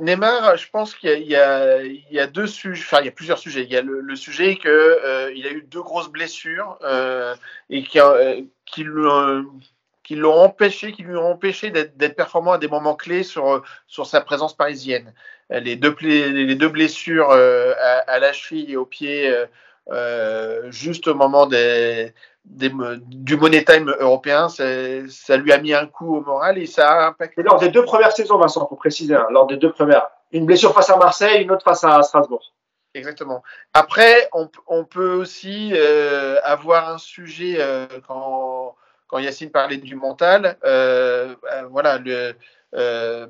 Neymar, 0.00 0.56
je 0.56 0.68
pense 0.70 0.94
qu'il 0.94 1.22
y, 1.22 1.36
a 1.36 2.26
deux 2.26 2.46
sujets, 2.46 2.82
enfin 2.82 3.00
il 3.00 3.06
y 3.06 3.08
a 3.08 3.12
plusieurs 3.12 3.38
sujets. 3.38 3.64
Il 3.64 3.70
y 3.70 3.76
a 3.76 3.82
le, 3.82 4.00
le 4.00 4.16
sujet 4.16 4.56
qu'il 4.56 4.70
euh, 4.70 5.28
a 5.28 5.50
eu 5.50 5.62
deux 5.62 5.82
grosses 5.82 6.08
blessures 6.08 6.78
euh, 6.82 7.34
et 7.68 7.82
qui, 7.82 8.00
euh, 8.00 8.40
qui, 8.64 8.84
l'ont 8.84 10.32
empêché, 10.32 10.92
qui 10.92 11.02
lui 11.02 11.16
ont 11.16 11.30
empêché 11.32 11.70
d'être 11.70 12.16
performant 12.16 12.52
à 12.52 12.58
des 12.58 12.68
moments 12.68 12.94
clés 12.94 13.22
sur, 13.22 13.62
sur 13.86 14.06
sa 14.06 14.22
présence 14.22 14.56
parisienne. 14.56 15.12
Les 15.50 15.76
deux, 15.76 15.94
les 16.00 16.54
deux 16.54 16.68
blessures 16.68 17.30
à, 17.30 18.18
la 18.18 18.32
cheville 18.32 18.72
et 18.72 18.76
au 18.76 18.86
pied, 18.86 19.30
euh, 19.90 20.70
juste 20.70 21.08
au 21.08 21.14
moment 21.14 21.46
des, 21.46 22.12
des, 22.44 22.70
du 23.08 23.36
Money 23.36 23.64
Time 23.64 23.94
européen, 23.98 24.48
ça 24.48 25.36
lui 25.36 25.52
a 25.52 25.58
mis 25.58 25.74
un 25.74 25.86
coup 25.86 26.16
au 26.16 26.20
moral 26.20 26.58
et 26.58 26.66
ça 26.66 26.88
a 26.90 27.06
impacté. 27.08 27.42
lors 27.42 27.58
des 27.58 27.68
deux 27.70 27.84
premières 27.84 28.12
saisons, 28.12 28.38
Vincent, 28.38 28.64
pour 28.66 28.78
préciser, 28.78 29.14
hein, 29.14 29.26
lors 29.30 29.46
des 29.46 29.56
deux 29.56 29.72
premières. 29.72 30.08
Une 30.32 30.46
blessure 30.46 30.72
face 30.72 30.90
à 30.90 30.96
Marseille, 30.96 31.42
une 31.42 31.50
autre 31.50 31.64
face 31.64 31.82
à 31.84 32.02
Strasbourg. 32.02 32.52
Exactement. 32.94 33.42
Après, 33.72 34.28
on, 34.32 34.48
on 34.66 34.84
peut 34.84 35.12
aussi 35.12 35.72
euh, 35.74 36.40
avoir 36.42 36.88
un 36.88 36.98
sujet 36.98 37.56
euh, 37.58 37.86
quand, 38.06 38.74
quand 39.06 39.18
Yacine 39.18 39.50
parlait 39.50 39.76
du 39.76 39.94
mental. 39.94 40.56
Euh, 40.64 41.34
voilà, 41.70 41.98
le, 41.98 42.34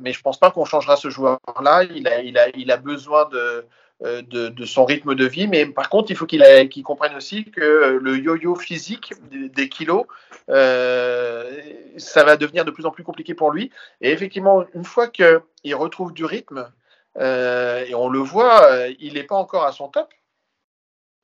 mais 0.01 0.13
je 0.13 0.23
pense 0.23 0.39
pas 0.39 0.51
qu'on 0.51 0.65
changera 0.65 0.97
ce 0.97 1.11
joueur-là. 1.11 1.85
Il 1.85 2.09
a, 2.09 2.21
il, 2.21 2.39
a, 2.39 2.49
il 2.57 2.71
a 2.71 2.77
besoin 2.77 3.27
de, 3.27 3.67
de, 4.03 4.49
de, 4.49 4.65
son 4.65 4.85
rythme 4.85 5.15
de 5.15 5.27
vie. 5.27 5.47
Mais 5.47 5.67
par 5.67 5.91
contre, 5.91 6.11
il 6.11 6.17
faut 6.17 6.27
qu'il 6.27 6.43
qu 6.71 6.83
comprenne 6.83 7.15
aussi 7.15 7.45
que 7.45 7.99
le 8.01 8.17
yo-yo 8.17 8.55
physique 8.55 9.13
des, 9.31 9.49
des 9.49 9.69
kilos, 9.69 10.07
euh, 10.49 11.61
ça 11.99 12.25
va 12.25 12.37
devenir 12.37 12.65
de 12.65 12.71
plus 12.71 12.87
en 12.87 12.91
plus 12.91 13.05
compliqué 13.05 13.35
pour 13.35 13.51
lui. 13.51 13.71
Et 14.01 14.11
effectivement, 14.11 14.65
une 14.75 14.85
fois 14.85 15.09
qu'il 15.09 15.75
retrouve 15.75 16.13
du 16.13 16.25
rythme, 16.25 16.71
euh, 17.19 17.85
et 17.87 17.95
on 17.95 18.09
le 18.09 18.21
voit, 18.21 18.65
euh, 18.71 18.93
il 19.01 19.15
n'est 19.15 19.25
pas 19.25 19.37
encore 19.37 19.65
à 19.65 19.73
son 19.73 19.89
top. 19.89 20.13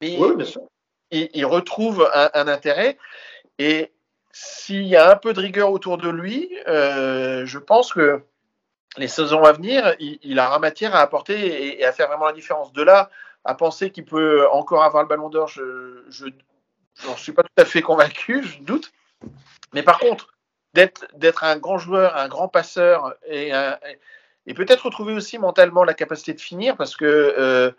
Mais 0.00 0.16
oui, 0.18 0.44
il, 1.10 1.28
il, 1.32 1.46
retrouve 1.46 2.08
un, 2.12 2.30
un, 2.34 2.48
intérêt. 2.48 2.98
Et 3.58 3.92
s'il 4.32 4.86
y 4.86 4.96
a 4.96 5.10
un 5.10 5.16
peu 5.16 5.32
de 5.32 5.40
rigueur 5.40 5.70
autour 5.70 5.96
de 5.96 6.08
lui, 6.08 6.50
euh, 6.66 7.46
je 7.46 7.58
pense 7.58 7.92
que 7.92 8.22
les 8.96 9.08
saisons 9.08 9.44
à 9.44 9.52
venir, 9.52 9.94
il, 9.98 10.18
il 10.22 10.38
aura 10.38 10.58
matière 10.58 10.94
à 10.94 11.00
apporter 11.00 11.78
et, 11.78 11.84
à 11.84 11.92
faire 11.92 12.08
vraiment 12.08 12.26
la 12.26 12.32
différence. 12.32 12.72
De 12.72 12.82
là 12.82 13.10
à 13.44 13.54
penser 13.54 13.90
qu'il 13.90 14.04
peut 14.04 14.48
encore 14.50 14.82
avoir 14.82 15.02
le 15.02 15.08
ballon 15.08 15.28
d'or, 15.28 15.48
je 15.48 16.04
je 16.08 16.26
n'en 17.06 17.16
suis 17.16 17.32
pas 17.32 17.42
tout 17.42 17.62
à 17.62 17.64
fait 17.64 17.82
convaincu, 17.82 18.42
je 18.42 18.58
doute. 18.60 18.92
Mais 19.72 19.82
par 19.82 19.98
contre, 19.98 20.34
d'être 20.74 21.44
un 21.44 21.56
grand 21.56 21.78
joueur, 21.78 22.16
un 22.16 22.28
grand 22.28 22.48
passeur 22.48 23.14
et, 23.28 23.52
peut-être 24.54 24.86
retrouver 24.86 25.12
aussi 25.12 25.38
mentalement 25.38 25.84
la 25.84 25.94
capacité 25.94 26.34
de 26.34 26.40
finir 26.40 26.76
parce 26.76 26.96
que 26.96 27.04
euh, 27.04 27.70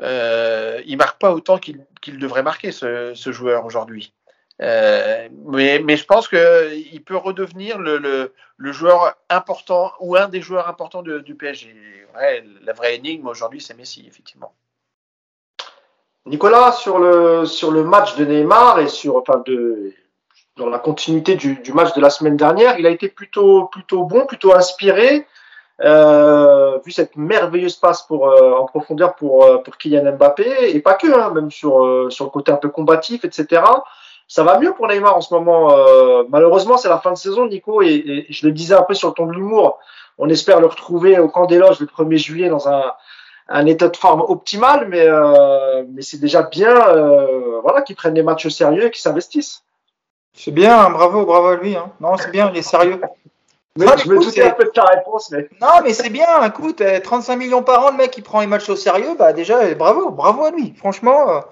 euh, 0.00 0.96
marque 0.96 1.20
pas 1.20 1.32
autant 1.32 1.58
qu'il 1.58 1.84
qu 2.00 2.12
devrait 2.12 2.42
marquer 2.42 2.72
ce 2.72 3.32
joueur 3.32 3.64
aujourd'hui. 3.64 4.12
Euh, 4.62 5.28
mais, 5.46 5.96
je 5.96 6.04
pense 6.04 6.28
qu'il 6.28 7.02
peut 7.04 7.16
redevenir 7.16 7.78
le, 7.78 8.32
joueur 8.58 9.14
important 9.28 9.92
ou 10.00 10.16
un 10.16 10.28
des 10.28 10.40
joueurs 10.40 10.68
importants 10.68 11.02
du 11.02 11.34
PSG. 11.34 11.74
La 12.62 12.72
vraie 12.72 12.96
énigme 12.96 13.26
aujourd'hui, 13.26 13.60
c'est 13.60 13.76
Messi, 13.76 14.04
effectivement. 14.06 14.52
Nicolas, 16.26 16.72
sur 16.72 16.98
le, 16.98 17.82
match 17.82 18.16
de 18.16 18.24
Neymar 18.24 18.78
et 18.78 18.88
sur, 18.88 19.22
dans 20.56 20.68
la 20.68 20.78
continuité 20.78 21.34
du, 21.34 21.60
match 21.72 21.94
de 21.94 22.00
la 22.00 22.10
semaine 22.10 22.36
dernière, 22.36 22.78
il 22.78 22.86
a 22.86 22.90
été 22.90 23.08
plutôt, 23.08 23.68
bon, 23.90 24.26
plutôt 24.26 24.54
inspiré. 24.54 25.26
Euh, 25.80 26.78
vu 26.84 26.92
cette 26.92 27.16
merveilleuse 27.16 27.74
passe 27.74 28.02
pour, 28.02 28.28
euh, 28.28 28.52
en 28.52 28.64
profondeur 28.64 29.16
pour, 29.16 29.44
euh, 29.44 29.58
Kylian 29.76 30.12
Mbappé, 30.12 30.72
et 30.72 30.78
pas 30.78 30.94
que, 30.94 31.12
hein, 31.12 31.30
même 31.30 31.50
sur, 31.50 32.06
sur 32.12 32.26
le 32.26 32.30
côté 32.30 32.52
un 32.52 32.56
peu 32.56 32.68
combatif, 32.68 33.24
etc 33.24 33.60
ça 34.28 34.42
va 34.42 34.58
mieux 34.58 34.72
pour 34.72 34.88
Neymar 34.88 35.16
en 35.16 35.20
ce 35.20 35.34
moment. 35.34 35.76
Euh, 35.76 36.24
malheureusement, 36.28 36.76
c'est 36.76 36.88
la 36.88 36.98
fin 36.98 37.12
de 37.12 37.18
saison, 37.18 37.46
Nico, 37.46 37.82
et, 37.82 37.94
et, 37.94 38.26
je 38.30 38.46
le 38.46 38.52
disais 38.52 38.74
un 38.74 38.82
peu 38.82 38.94
sur 38.94 39.08
le 39.08 39.14
ton 39.14 39.26
de 39.26 39.32
l'humour. 39.32 39.78
On 40.18 40.28
espère 40.28 40.60
le 40.60 40.66
retrouver 40.66 41.18
au 41.18 41.28
camp 41.28 41.46
des 41.46 41.58
loges 41.58 41.80
le 41.80 41.86
1er 41.86 42.16
juillet 42.16 42.48
dans 42.48 42.68
un, 42.68 42.92
un 43.48 43.66
état 43.66 43.88
de 43.88 43.96
forme 43.96 44.22
optimal, 44.22 44.88
mais, 44.88 45.06
euh, 45.06 45.84
mais 45.92 46.02
c'est 46.02 46.18
déjà 46.18 46.42
bien 46.42 46.74
euh, 46.88 47.60
voilà, 47.62 47.82
qu'ils 47.82 47.96
prennent 47.96 48.14
des 48.14 48.22
matchs 48.22 48.48
sérieux 48.48 48.86
et 48.86 48.90
qu'ils 48.90 49.02
s'investissent. 49.02 49.62
C'est 50.32 50.50
bien, 50.50 50.78
hein, 50.78 50.90
bravo, 50.90 51.24
bravo 51.24 51.48
à 51.48 51.56
lui. 51.56 51.76
Hein. 51.76 51.92
Non, 52.00 52.16
c'est 52.16 52.30
bien, 52.30 52.50
il 52.52 52.58
est 52.58 52.62
sérieux. 52.62 53.00
Mais, 53.76 53.86
non, 53.86 53.92
je 53.96 54.08
me 54.08 54.18
doutais 54.18 54.42
un 54.42 54.50
peu 54.50 54.64
de 54.64 54.70
ta 54.70 54.84
réponse. 54.84 55.30
Mais... 55.30 55.48
Non, 55.60 55.80
mais 55.82 55.92
c'est 55.92 56.10
bien, 56.10 56.44
écoute, 56.44 56.82
35 57.02 57.36
millions 57.36 57.62
par 57.62 57.84
an, 57.84 57.90
le 57.90 57.96
mec, 57.96 58.12
qui 58.12 58.22
prend 58.22 58.40
les 58.40 58.46
matchs 58.46 58.68
au 58.68 58.76
sérieux, 58.76 59.14
bah 59.18 59.32
déjà, 59.32 59.74
bravo, 59.74 60.10
bravo 60.10 60.44
à 60.44 60.50
lui. 60.50 60.74
Franchement, 60.76 61.42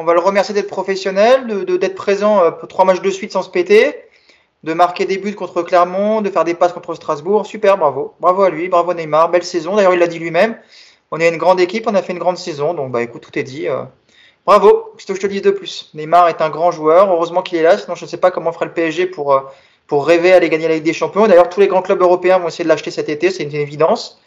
on 0.00 0.04
va 0.04 0.14
le 0.14 0.20
remercier 0.20 0.54
d'être 0.54 0.66
professionnel, 0.66 1.46
de 1.46 1.76
d'être 1.76 1.94
présent 1.94 2.42
euh, 2.42 2.50
pour 2.50 2.68
trois 2.68 2.86
matchs 2.86 3.02
de 3.02 3.10
suite 3.10 3.32
sans 3.32 3.42
se 3.42 3.50
péter, 3.50 3.94
de 4.64 4.72
marquer 4.72 5.04
des 5.04 5.18
buts 5.18 5.34
contre 5.34 5.60
Clermont, 5.60 6.22
de 6.22 6.30
faire 6.30 6.44
des 6.44 6.54
passes 6.54 6.72
contre 6.72 6.94
Strasbourg. 6.94 7.44
Super, 7.44 7.76
bravo. 7.76 8.14
Bravo 8.18 8.44
à 8.44 8.48
lui, 8.48 8.70
bravo 8.70 8.94
Neymar. 8.94 9.30
Belle 9.30 9.44
saison. 9.44 9.76
D'ailleurs, 9.76 9.92
il 9.92 10.00
l'a 10.00 10.06
dit 10.06 10.18
lui-même. 10.18 10.56
On 11.10 11.20
est 11.20 11.28
une 11.28 11.36
grande 11.36 11.60
équipe, 11.60 11.86
on 11.86 11.94
a 11.94 12.00
fait 12.00 12.14
une 12.14 12.18
grande 12.18 12.38
saison. 12.38 12.72
Donc, 12.72 12.92
bah, 12.92 13.02
écoute, 13.02 13.20
tout 13.20 13.38
est 13.38 13.42
dit. 13.42 13.68
Euh, 13.68 13.82
bravo. 14.46 14.94
Qu'est-ce 14.96 15.08
que 15.08 15.14
je 15.14 15.20
te 15.20 15.26
dis 15.26 15.42
de 15.42 15.50
plus? 15.50 15.90
Neymar 15.92 16.28
est 16.30 16.40
un 16.40 16.48
grand 16.48 16.70
joueur. 16.70 17.10
Heureusement 17.12 17.42
qu'il 17.42 17.58
est 17.58 17.62
là. 17.62 17.76
Sinon, 17.76 17.94
je 17.94 18.06
ne 18.06 18.08
sais 18.08 18.16
pas 18.16 18.30
comment 18.30 18.52
ferait 18.52 18.66
le 18.66 18.72
PSG 18.72 19.04
pour, 19.04 19.34
euh, 19.34 19.40
pour 19.86 20.06
rêver 20.06 20.32
à 20.32 20.36
aller 20.36 20.48
gagner 20.48 20.68
la 20.68 20.76
Ligue 20.76 20.84
des 20.84 20.94
Champions. 20.94 21.26
D'ailleurs, 21.26 21.50
tous 21.50 21.60
les 21.60 21.68
grands 21.68 21.82
clubs 21.82 22.00
européens 22.00 22.38
vont 22.38 22.48
essayer 22.48 22.64
de 22.64 22.70
l'acheter 22.70 22.90
cet 22.90 23.10
été. 23.10 23.30
C'est 23.30 23.42
une 23.42 23.54
évidence 23.54 24.18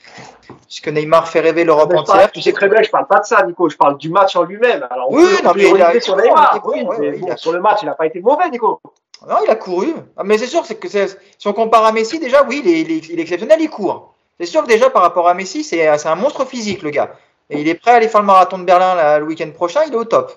puisque 0.68 0.88
Neymar 0.88 1.28
fait 1.28 1.40
rêver 1.40 1.64
l'Europe 1.64 1.94
entière. 1.94 2.32
Tu 2.32 2.42
sais 2.42 2.54
très 2.54 2.70
bien, 2.70 2.82
je 2.82 2.90
parle 2.90 3.08
pas 3.08 3.20
de 3.20 3.26
ça, 3.26 3.44
Nico, 3.46 3.70
je 3.70 3.78
parle 3.78 3.98
du 3.98 4.10
match 4.10 4.36
en 4.36 4.44
lui-même. 4.44 4.88
Alors, 4.90 5.12
oui, 5.12 5.26
non, 5.44 5.52
mais 5.56 5.70
il 5.70 5.82
a, 5.82 6.00
sur 6.00 6.16
Neymar. 6.16 6.62
Oui, 6.66 6.82
ouais, 6.84 7.18
bon, 7.18 7.30
a... 7.30 7.38
sur 7.38 7.52
le 7.52 7.62
match, 7.62 7.80
il 7.82 7.86
n'a 7.86 7.96
pas 7.96 8.06
été 8.06 8.20
mauvais, 8.22 8.50
Nico. 8.50 8.80
Non, 9.28 9.38
il 9.46 9.50
a 9.50 9.56
couru. 9.56 9.94
Ah, 10.18 10.24
mais 10.24 10.38
c'est 10.38 10.48
sûr, 10.48 10.66
c'est 10.66 10.76
que 10.76 10.88
si 10.90 11.48
on 11.48 11.54
compare 11.54 11.86
à 11.86 11.92
Messi, 11.92 12.20
déjà, 12.20 12.44
oui, 12.44 12.62
il 12.64 12.70
est, 12.70 12.82
il 12.82 12.92
est, 12.92 13.10
il 13.10 13.20
est 13.20 13.22
exceptionnel, 13.24 13.62
il 13.62 13.70
court. 13.70 14.14
C'est 14.40 14.46
sûr 14.46 14.64
que 14.64 14.68
déjà, 14.68 14.90
par 14.90 15.02
rapport 15.02 15.30
à 15.30 15.34
Messi, 15.34 15.64
c'est 15.64 15.88
un 15.88 16.16
monstre 16.16 16.46
physique, 16.46 16.82
le 16.82 16.90
gars. 16.90 17.16
Et 17.50 17.62
il 17.62 17.68
est 17.68 17.76
prêt 17.76 17.92
à 17.92 17.96
aller 17.96 18.08
faire 18.08 18.22
le 18.22 18.28
marathon 18.28 18.58
de 18.58 18.64
Berlin 18.64 18.96
là, 18.96 19.20
le 19.20 19.26
week-end 19.26 19.50
prochain, 19.52 19.82
il 19.86 19.94
est 19.94 19.98
au 19.98 20.06
top. 20.06 20.34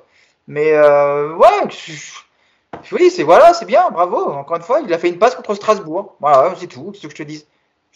Mais 0.49 0.73
euh, 0.73 1.35
ouais, 1.35 1.47
oui, 2.93 3.11
c'est 3.11 3.23
voilà, 3.23 3.55
c'est 3.55 3.65
bien, 3.65 3.91
bravo. 3.91 4.33
Encore 4.33 4.57
une 4.57 4.63
fois, 4.63 4.81
il 4.81 4.93
a 4.93 4.99
fait 4.99 5.09
une 5.09 5.19
passe 5.19 5.35
contre 5.35 5.55
Strasbourg. 5.55 6.15
Voilà, 6.21 6.55
c'est 6.59 6.67
tout, 6.67 6.93
c'est 6.95 7.03
ce 7.03 7.07
que 7.07 7.13
je 7.13 7.17
te 7.17 7.23
dis. 7.23 7.47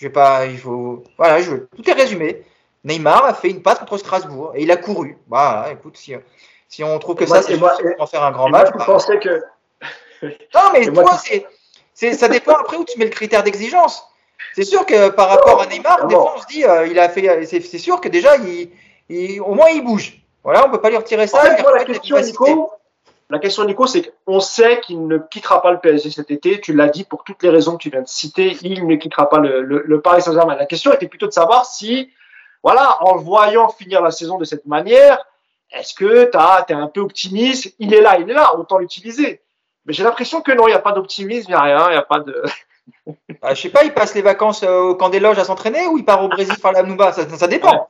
Je 0.00 0.06
vais 0.06 0.12
pas, 0.12 0.46
il 0.46 0.56
faut, 0.56 1.04
voilà, 1.18 1.42
je, 1.42 1.56
tout 1.76 1.88
est 1.88 1.92
résumé. 1.92 2.42
Neymar 2.84 3.26
a 3.26 3.34
fait 3.34 3.50
une 3.50 3.60
passe 3.60 3.78
contre 3.80 3.98
Strasbourg 3.98 4.52
et 4.54 4.62
il 4.62 4.70
a 4.70 4.78
couru. 4.78 5.18
Voilà, 5.28 5.70
écoute, 5.72 5.98
si, 5.98 6.14
si 6.68 6.82
on 6.82 6.98
trouve 6.98 7.16
que 7.16 7.24
et 7.24 7.26
ça, 7.26 7.42
c'est 7.42 7.58
pour 7.58 8.08
faire 8.08 8.22
un 8.22 8.30
grand 8.30 8.48
match. 8.48 8.68
Moi, 8.68 8.72
je 8.72 8.78
bah, 8.78 8.84
pensais 8.86 9.18
que. 9.18 9.42
non, 10.54 10.70
mais 10.72 10.86
toi, 10.86 11.18
c'est, 11.22 11.46
c'est, 11.92 12.14
ça 12.14 12.28
dépend 12.28 12.54
après 12.54 12.78
où 12.78 12.84
tu 12.86 12.98
mets 12.98 13.04
le 13.04 13.10
critère 13.10 13.42
d'exigence. 13.42 14.02
c'est 14.54 14.64
sûr 14.64 14.86
que 14.86 15.10
par 15.10 15.28
rapport 15.28 15.60
à 15.60 15.66
Neymar, 15.66 16.06
des 16.06 16.14
fois 16.14 16.32
on 16.34 16.40
se 16.40 16.46
dit, 16.46 16.64
euh, 16.64 16.86
il 16.86 16.98
a 16.98 17.10
fait, 17.10 17.44
c'est 17.44 17.78
sûr 17.78 18.00
que 18.00 18.08
déjà, 18.08 18.38
il, 18.38 18.70
il- 19.10 19.42
au 19.42 19.52
moins 19.52 19.68
il 19.68 19.84
bouge. 19.84 20.22
Voilà, 20.42 20.66
on 20.66 20.70
peut 20.70 20.80
pas 20.80 20.88
lui 20.88 20.96
retirer 20.96 21.26
ça. 21.26 21.42
Moi, 21.60 21.76
la 21.76 21.84
question. 21.84 22.18
Nico, 22.18 22.72
la 23.30 23.38
question, 23.38 23.64
Nico, 23.64 23.86
c'est 23.86 24.12
qu'on 24.26 24.40
sait 24.40 24.80
qu'il 24.80 25.06
ne 25.06 25.18
quittera 25.18 25.62
pas 25.62 25.70
le 25.70 25.78
PSG 25.78 26.10
cet 26.10 26.30
été. 26.30 26.60
Tu 26.60 26.72
l'as 26.74 26.88
dit 26.88 27.04
pour 27.04 27.24
toutes 27.24 27.42
les 27.42 27.48
raisons 27.50 27.76
que 27.76 27.82
tu 27.82 27.90
viens 27.90 28.02
de 28.02 28.08
citer. 28.08 28.56
Il 28.62 28.86
ne 28.86 28.96
quittera 28.96 29.28
pas 29.28 29.38
le, 29.38 29.62
le- 29.62 29.82
le 29.86 30.00
Paris 30.00 30.22
Saint-Germain. 30.22 30.56
La 30.56 30.66
question 30.66 30.92
était 30.92 31.06
plutôt 31.08 31.26
de 31.26 31.32
savoir 31.32 31.64
si, 31.64 32.10
voilà, 32.62 32.98
en 33.02 33.14
le 33.14 33.20
voyant 33.20 33.68
finir 33.68 34.02
la 34.02 34.10
saison 34.10 34.36
de 34.38 34.44
cette 34.44 34.66
manière, 34.66 35.24
est-ce 35.72 35.94
que 35.94 36.24
tu 36.24 36.72
es 36.72 36.76
un 36.76 36.88
peu 36.88 37.00
optimiste? 37.00 37.72
Il 37.78 37.94
est 37.94 38.00
là, 38.00 38.18
il 38.18 38.28
est 38.28 38.34
là, 38.34 38.56
autant 38.58 38.78
l'utiliser. 38.78 39.40
Mais 39.86 39.92
j'ai 39.92 40.02
l'impression 40.02 40.40
que 40.42 40.52
non, 40.52 40.66
il 40.66 40.70
n'y 40.72 40.76
a 40.76 40.80
pas 40.80 40.92
d'optimisme, 40.92 41.46
il 41.48 41.54
n'y 41.54 41.58
a 41.58 41.62
rien, 41.62 41.86
il 41.88 41.92
n'y 41.92 41.96
a 41.98 42.02
pas 42.02 42.18
de. 42.20 42.42
Bah, 43.40 43.54
je 43.54 43.60
sais 43.62 43.70
pas, 43.70 43.84
il 43.84 43.94
passe 43.94 44.14
les 44.14 44.22
vacances 44.22 44.62
euh, 44.64 44.80
au 44.80 44.94
camp 44.96 45.08
des 45.08 45.20
loges 45.20 45.38
à 45.38 45.44
s'entraîner 45.44 45.86
ou 45.86 45.96
il 45.98 46.04
part 46.04 46.22
au 46.24 46.28
Brésil 46.28 46.54
faire 46.60 46.72
la 46.72 46.82
Nouba? 46.82 47.12
Ça, 47.12 47.28
ça 47.28 47.46
dépend. 47.46 47.72
Ouais. 47.72 47.80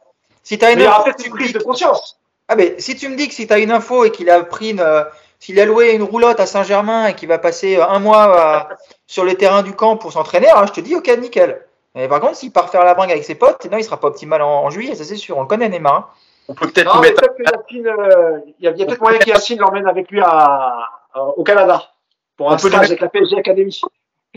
Si 0.42 0.58
t'as 0.58 0.66
Mais 0.68 0.72
une 0.74 0.78
il 0.80 0.84
y 0.84 0.86
aura 0.86 0.96
info, 0.96 1.04
peut-être 1.04 1.18
tu 1.18 1.26
une 1.28 1.32
me 1.32 1.36
prise 1.38 1.52
dis- 1.52 1.58
de 1.58 1.62
conscience. 1.62 2.18
Ah 2.48 2.56
mais 2.56 2.74
si 2.80 2.96
tu 2.96 3.08
me 3.08 3.14
dis 3.16 3.28
que 3.28 3.34
si 3.34 3.46
tu 3.46 3.52
as 3.52 3.58
une 3.58 3.70
info 3.70 4.04
et 4.04 4.10
qu'il 4.10 4.28
a 4.28 4.42
pris 4.42 4.70
une, 4.70 4.80
euh, 4.80 5.04
s'il 5.40 5.58
a 5.58 5.64
loué 5.64 5.92
une 5.94 6.02
roulotte 6.04 6.38
à 6.38 6.46
Saint-Germain 6.46 7.08
et 7.08 7.14
qu'il 7.14 7.28
va 7.28 7.38
passer 7.38 7.76
euh, 7.76 7.86
un 7.88 7.98
mois 7.98 8.68
euh, 8.70 8.74
sur 9.08 9.24
le 9.24 9.34
terrain 9.34 9.62
du 9.62 9.74
camp 9.74 9.96
pour 9.96 10.12
s'entraîner, 10.12 10.48
alors 10.48 10.66
je 10.68 10.72
te 10.74 10.80
dis 10.80 10.94
ok 10.94 11.08
nickel. 11.18 11.66
Mais 11.96 12.06
par 12.06 12.20
contre, 12.20 12.36
s'il 12.36 12.52
part 12.52 12.70
faire 12.70 12.84
la 12.84 12.94
bringue 12.94 13.10
avec 13.10 13.24
ses 13.24 13.34
potes, 13.34 13.64
non, 13.66 13.76
il 13.78 13.82
sera 13.82 13.98
pas 13.98 14.06
optimal 14.08 14.42
en, 14.42 14.62
en 14.64 14.70
juillet, 14.70 14.94
ça 14.94 15.02
c'est 15.02 15.16
sûr. 15.16 15.36
On 15.36 15.40
le 15.42 15.48
connaît 15.48 15.68
Neymar. 15.68 15.94
hein. 15.94 16.06
On 16.48 16.54
peut 16.54 16.68
peut-être 16.68 16.92
mettre. 17.00 17.22
euh, 17.24 18.38
il 18.58 18.64
y 18.64 18.68
a, 18.68 18.70
il 18.70 18.78
y 18.78 18.82
a 18.82 18.86
peut-être 18.86 19.00
moyen 19.00 19.18
qu'Yacine 19.18 19.58
l'emmène 19.58 19.88
avec 19.88 20.08
lui 20.10 20.20
à, 20.20 20.88
à- 21.14 21.20
au 21.36 21.42
Canada 21.42 21.90
pour 22.36 22.50
un 22.50 22.54
On 22.54 22.56
peut 22.58 22.68
lui 22.68 22.74
stage 22.76 22.90
mettre- 22.90 22.92
avec 22.92 23.00
la 23.00 23.08
PSG 23.08 23.36
Academy. 23.38 23.80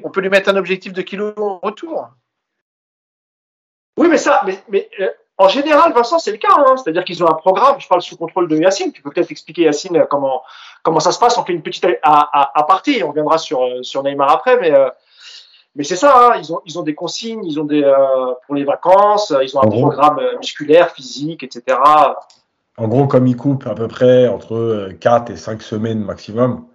On 0.04 0.10
peut 0.10 0.22
lui 0.22 0.30
mettre 0.30 0.49
un 0.49 0.56
objectif 0.56 0.93
de 0.93 1.01
kilos 1.01 1.34
en 1.38 1.60
retour. 1.62 2.08
Oui, 3.97 4.08
mais 4.10 4.18
ça, 4.18 4.41
mais, 4.45 4.58
mais 4.70 4.89
euh, 4.99 5.10
en 5.38 5.47
général, 5.47 5.93
Vincent, 5.93 6.20
c'est 6.20 6.32
le 6.32 6.38
cas. 6.38 6.49
Hein. 6.56 6.78
C'est-à-dire 6.78 7.04
qu'ils 7.04 7.24
ont 7.24 7.30
un 7.30 7.34
programme. 7.36 7.80
Je 7.80 7.88
parle 7.88 8.01
sous 8.01 8.18
contrôle 8.18 8.47
de 8.47 8.58
Yacine. 8.58 8.91
Tu 8.91 9.01
peux 9.01 9.12
peut-être 9.12 9.32
expliquer 9.32 9.64
Yacine 9.64 10.06
comment 10.10 10.41
comment 10.84 11.00
ça 11.00 11.12
se 11.12 11.20
passe. 11.20 11.38
On 11.38 11.44
fait 11.44 11.54
une 11.54 11.64
petite 11.64 11.86
à, 11.86 11.98
à, 12.04 12.60
à 12.60 12.64
partie. 12.64 13.02
On 13.04 13.12
viendra 13.12 13.38
sur 13.38 13.64
euh, 13.64 13.82
sur 13.82 14.04
Neymar 14.04 14.30
après, 14.30 14.60
mais 14.60 14.72
euh, 14.72 14.90
mais 15.76 15.84
c'est 15.84 15.96
ça. 15.96 16.14
Hein. 16.16 16.40
Ils 16.40 16.54
ont 16.54 16.62
ils 16.66 16.78
ont 16.78 16.84
des 16.84 16.94
consignes. 16.94 17.44
Ils 17.44 17.60
ont 17.60 17.66
des 17.66 17.84
euh, 17.84 18.34
pour 18.46 18.54
les 18.54 18.64
vacances. 18.64 19.34
Ils 19.42 19.58
ont 19.58 19.62
un 19.62 19.68
En 19.68 19.72
programme 19.72 20.20
musculaire, 20.38 20.92
physique, 20.92 21.42
etc. 21.44 21.78
En 22.78 22.88
gros, 22.88 23.08
comme 23.08 23.28
il 23.28 23.36
coupe 23.36 23.68
à 23.68 23.76
peu 23.76 23.88
près 23.88 24.28
entre 24.28 24.56
euh, 24.56 24.94
4 25.00 25.32
et 25.32 25.38
5 25.38 25.62
semaines 25.62 26.00
maximum, 26.04 26.66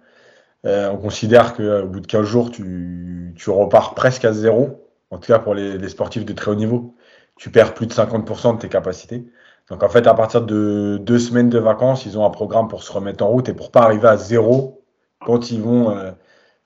euh, 0.65 0.89
on 0.91 0.97
considère 0.97 1.55
qu'au 1.55 1.87
bout 1.87 1.99
de 1.99 2.07
15 2.07 2.25
jours, 2.25 2.51
tu, 2.51 3.33
tu 3.37 3.49
repars 3.49 3.95
presque 3.95 4.25
à 4.25 4.33
zéro, 4.33 4.87
en 5.11 5.17
tout 5.17 5.27
cas 5.27 5.39
pour 5.39 5.55
les, 5.55 5.77
les 5.77 5.89
sportifs 5.89 6.25
de 6.25 6.33
très 6.33 6.51
haut 6.51 6.55
niveau. 6.55 6.95
Tu 7.35 7.49
perds 7.51 7.73
plus 7.73 7.87
de 7.87 7.93
50% 7.93 8.55
de 8.55 8.61
tes 8.61 8.69
capacités. 8.69 9.25
Donc 9.69 9.83
en 9.83 9.89
fait, 9.89 10.07
à 10.07 10.13
partir 10.13 10.41
de 10.41 10.97
deux 10.99 11.19
semaines 11.19 11.49
de 11.49 11.59
vacances, 11.59 12.05
ils 12.05 12.17
ont 12.17 12.25
un 12.25 12.31
programme 12.31 12.67
pour 12.67 12.83
se 12.83 12.91
remettre 12.91 13.23
en 13.23 13.27
route 13.27 13.49
et 13.49 13.53
pour 13.53 13.71
pas 13.71 13.81
arriver 13.81 14.07
à 14.07 14.17
zéro 14.17 14.83
quand 15.25 15.51
ils 15.51 15.61
vont, 15.61 15.95
euh, 15.95 16.11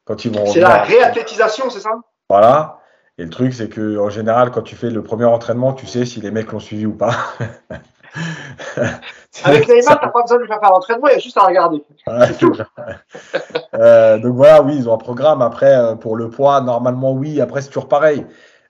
quand 0.06 0.26
ils 0.26 0.34
vont 0.34 0.46
C'est 0.46 0.62
la 0.62 0.84
réathlétisation, 0.84 1.70
c'est 1.70 1.82
ça? 1.82 1.92
Voilà. 2.30 2.80
Et 3.18 3.24
le 3.24 3.30
truc, 3.30 3.54
c'est 3.54 3.70
que 3.70 4.00
en 4.00 4.10
général, 4.10 4.52
quand 4.52 4.62
tu 4.62 4.76
fais 4.76 4.90
le 4.90 5.04
premier 5.04 5.26
entraînement, 5.26 5.74
tu 5.74 5.86
sais 5.86 6.06
si 6.06 6.22
les 6.22 6.32
mecs 6.32 6.52
l'ont 6.52 6.60
suivi 6.60 6.86
ou 6.86 6.94
pas. 6.94 7.14
Avec 9.44 9.68
Neymar, 9.68 10.00
t'as 10.00 10.10
pas 10.10 10.22
besoin 10.22 10.40
de 10.40 10.46
faire 10.46 10.60
l'entraînement. 10.62 11.08
Il 11.08 11.14
y 11.14 11.16
a 11.16 11.20
juste 11.20 11.38
à 11.38 11.46
regarder. 11.46 11.84
Ça. 12.06 12.28
Euh, 13.76 14.20
donc 14.20 14.36
voilà, 14.36 14.62
oui, 14.62 14.76
ils 14.76 14.88
ont 14.88 14.94
un 14.94 15.00
programme. 15.00 15.42
Après, 15.42 15.76
euh, 15.76 15.96
pour 15.96 16.16
le 16.16 16.30
poids, 16.30 16.62
normalement, 16.62 17.12
oui. 17.12 17.42
Après, 17.42 17.60
c'est 17.60 17.70
toujours 17.70 17.88
pareil. 17.88 18.24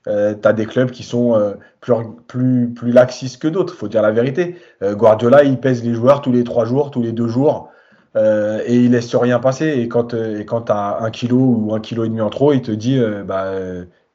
Euh, 0.06 0.34
tu 0.34 0.46
as 0.46 0.52
des 0.52 0.66
clubs 0.66 0.90
qui 0.90 1.02
sont 1.02 1.34
euh, 1.34 1.54
plus, 1.80 2.68
plus, 2.74 2.92
laxistes 2.92 3.40
que 3.40 3.48
d'autres, 3.48 3.74
faut 3.74 3.88
dire 3.88 4.02
la 4.02 4.12
vérité. 4.12 4.56
Euh, 4.82 4.94
Guardiola, 4.94 5.44
il 5.44 5.58
pèse 5.58 5.82
les 5.82 5.94
joueurs 5.94 6.20
tous 6.20 6.32
les 6.32 6.44
trois 6.44 6.66
jours, 6.66 6.90
tous 6.90 7.00
les 7.00 7.12
deux 7.12 7.28
jours, 7.28 7.70
euh, 8.16 8.62
et 8.66 8.76
il 8.76 8.90
laisse 8.90 9.14
rien 9.14 9.38
passer. 9.38 9.68
Et 9.68 9.88
quand, 9.88 10.12
et 10.12 10.44
quand 10.44 10.62
tu 10.62 10.72
un 10.72 11.10
kilo 11.10 11.38
ou 11.38 11.74
un 11.74 11.80
kilo 11.80 12.04
et 12.04 12.08
demi 12.08 12.20
en 12.20 12.30
trop, 12.30 12.52
il 12.52 12.60
te 12.60 12.70
dit 12.70 13.00
bah, 13.24 13.52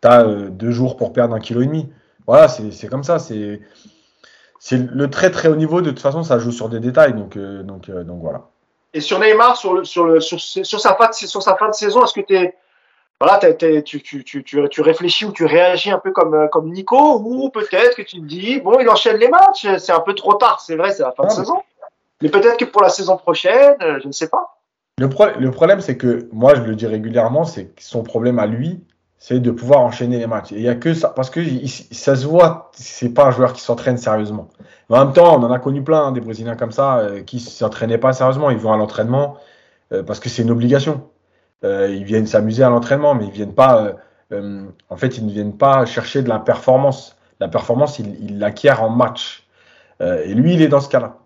tu 0.01 0.51
deux 0.51 0.71
jours 0.71 0.95
pour 0.95 1.11
perdre 1.11 1.33
un 1.33 1.39
kilo 1.39 1.61
et 1.61 1.65
demi. 1.65 1.89
Voilà, 2.27 2.47
c'est 2.47 2.87
comme 2.87 3.03
ça. 3.03 3.17
C'est 3.17 3.59
le 4.71 5.09
très 5.09 5.31
très 5.31 5.49
haut 5.49 5.55
niveau. 5.55 5.81
De 5.81 5.89
toute 5.89 5.99
façon, 5.99 6.21
ça 6.21 6.37
joue 6.37 6.51
sur 6.51 6.69
des 6.69 6.79
détails. 6.79 7.13
Donc, 7.13 7.35
donc, 7.37 7.89
donc 7.89 8.21
voilà. 8.21 8.43
Et 8.93 9.01
sur 9.01 9.19
Neymar, 9.19 9.55
sur, 9.55 9.73
le, 9.73 9.83
sur, 9.83 10.05
le, 10.05 10.19
sur, 10.19 10.39
sur, 10.39 10.79
sa 10.79 10.95
fin 10.95 11.07
de, 11.09 11.13
sur 11.13 11.41
sa 11.41 11.55
fin 11.55 11.69
de 11.69 11.73
saison, 11.73 12.03
est-ce 12.03 12.13
que 12.13 12.21
t'es, 12.21 12.55
voilà, 13.22 13.39
tu, 13.84 13.84
tu, 13.84 14.24
tu, 14.24 14.43
tu, 14.43 14.43
tu 14.70 14.82
réfléchis 14.82 15.26
ou 15.26 15.32
tu 15.32 15.45
réagis 15.45 15.91
un 15.91 15.99
peu 15.99 16.11
comme, 16.11 16.34
euh, 16.34 16.47
comme 16.47 16.72
Nico 16.72 17.20
Ou 17.20 17.49
peut-être 17.49 17.95
que 17.97 18.01
tu 18.01 18.22
te 18.22 18.26
dis, 18.26 18.59
bon, 18.61 18.80
il 18.80 18.89
enchaîne 18.89 19.17
les 19.17 19.28
matchs, 19.28 19.67
c'est 19.78 19.91
un 19.91 19.99
peu 19.99 20.13
trop 20.15 20.36
tard, 20.36 20.61
c'est 20.61 20.76
vrai, 20.76 20.91
c'est 20.91 21.03
la 21.03 21.11
fin 21.11 21.24
de 21.24 21.30
Ah, 21.32 21.36
saison. 21.36 21.61
Mais 22.22 22.30
peut-être 22.30 22.57
que 22.57 22.65
pour 22.65 22.82
la 22.82 22.89
saison 22.89 23.17
prochaine, 23.17 23.76
euh, 23.82 23.99
je 24.01 24.07
ne 24.07 24.11
sais 24.13 24.30
pas. 24.30 24.57
Le, 24.99 25.09
pro- 25.09 25.38
le 25.38 25.51
problème, 25.51 25.80
c'est 25.82 25.97
que 25.97 26.28
moi, 26.32 26.55
je 26.55 26.61
le 26.61 26.76
dis 26.76 26.86
régulièrement, 26.88 27.43
c'est 27.45 27.65
que 27.67 27.82
son 27.84 28.03
problème 28.03 28.39
à 28.39 28.45
lui, 28.45 28.82
c'est 29.17 29.39
de 29.39 29.51
pouvoir 29.51 29.82
enchaîner 29.82 30.17
les 30.17 30.28
matchs. 30.28 30.51
Et 30.53 30.55
il 30.55 30.61
y 30.61 30.70
a 30.70 30.76
que 30.76 30.93
ça, 30.93 31.09
parce 31.09 31.30
que 31.30 31.39
il- 31.41 31.67
ça 31.70 32.15
se 32.15 32.26
voit, 32.26 32.72
c'est 32.74 33.13
pas 33.13 33.26
un 33.26 33.32
joueur 33.32 33.51
qui 33.53 33.61
s'entraîne 33.61 33.97
sérieusement. 33.97 34.47
Mais 34.89 34.97
en 34.97 35.05
même 35.05 35.13
temps, 35.13 35.38
on 35.38 35.43
en 35.43 35.51
a 35.51 35.59
connu 35.59 35.84
plein, 35.84 36.05
hein, 36.07 36.11
des 36.13 36.22
Brésiliens 36.22 36.55
comme 36.55 36.72
ça, 36.72 36.99
euh, 36.99 37.22
qui 37.22 37.39
s'entraînaient 37.39 37.97
pas 37.97 38.13
sérieusement. 38.13 38.49
Ils 38.49 38.57
vont 38.57 38.72
à 38.74 38.78
l'entraînement 38.78 39.38
euh, 39.93 40.03
parce 40.03 40.20
que 40.22 40.30
c'est 40.30 40.41
une 40.41 40.51
obligation. 40.51 41.01
Euh, 41.64 41.88
ils 41.89 42.03
viennent 42.03 42.26
s'amuser 42.28 42.64
à 42.64 42.70
l'entraînement, 42.70 43.16
mais 43.16 43.26
ils 43.26 43.32
viennent 43.32 43.53
pas. 43.55 43.84
euh, 43.84 43.93
euh, 44.32 44.64
en 44.89 44.95
fait, 44.95 45.18
ils 45.18 45.26
ne 45.26 45.32
viennent 45.32 45.57
pas 45.57 45.86
chercher 45.86 46.22
de 46.22 46.30
la 46.30 46.39
performance. 46.39 47.16
La 47.39 47.47
performance, 47.47 47.99
il 47.99 48.16
il 48.24 48.39
l'acquiert 48.39 48.82
en 48.84 48.89
match. 48.89 49.45
Euh, 50.01 50.24
et 50.26 50.34
lui, 50.34 50.53
il 50.53 50.62
est 50.62 50.68
dans 50.68 50.80
ce 50.82 50.89
cas-là. 50.89 51.18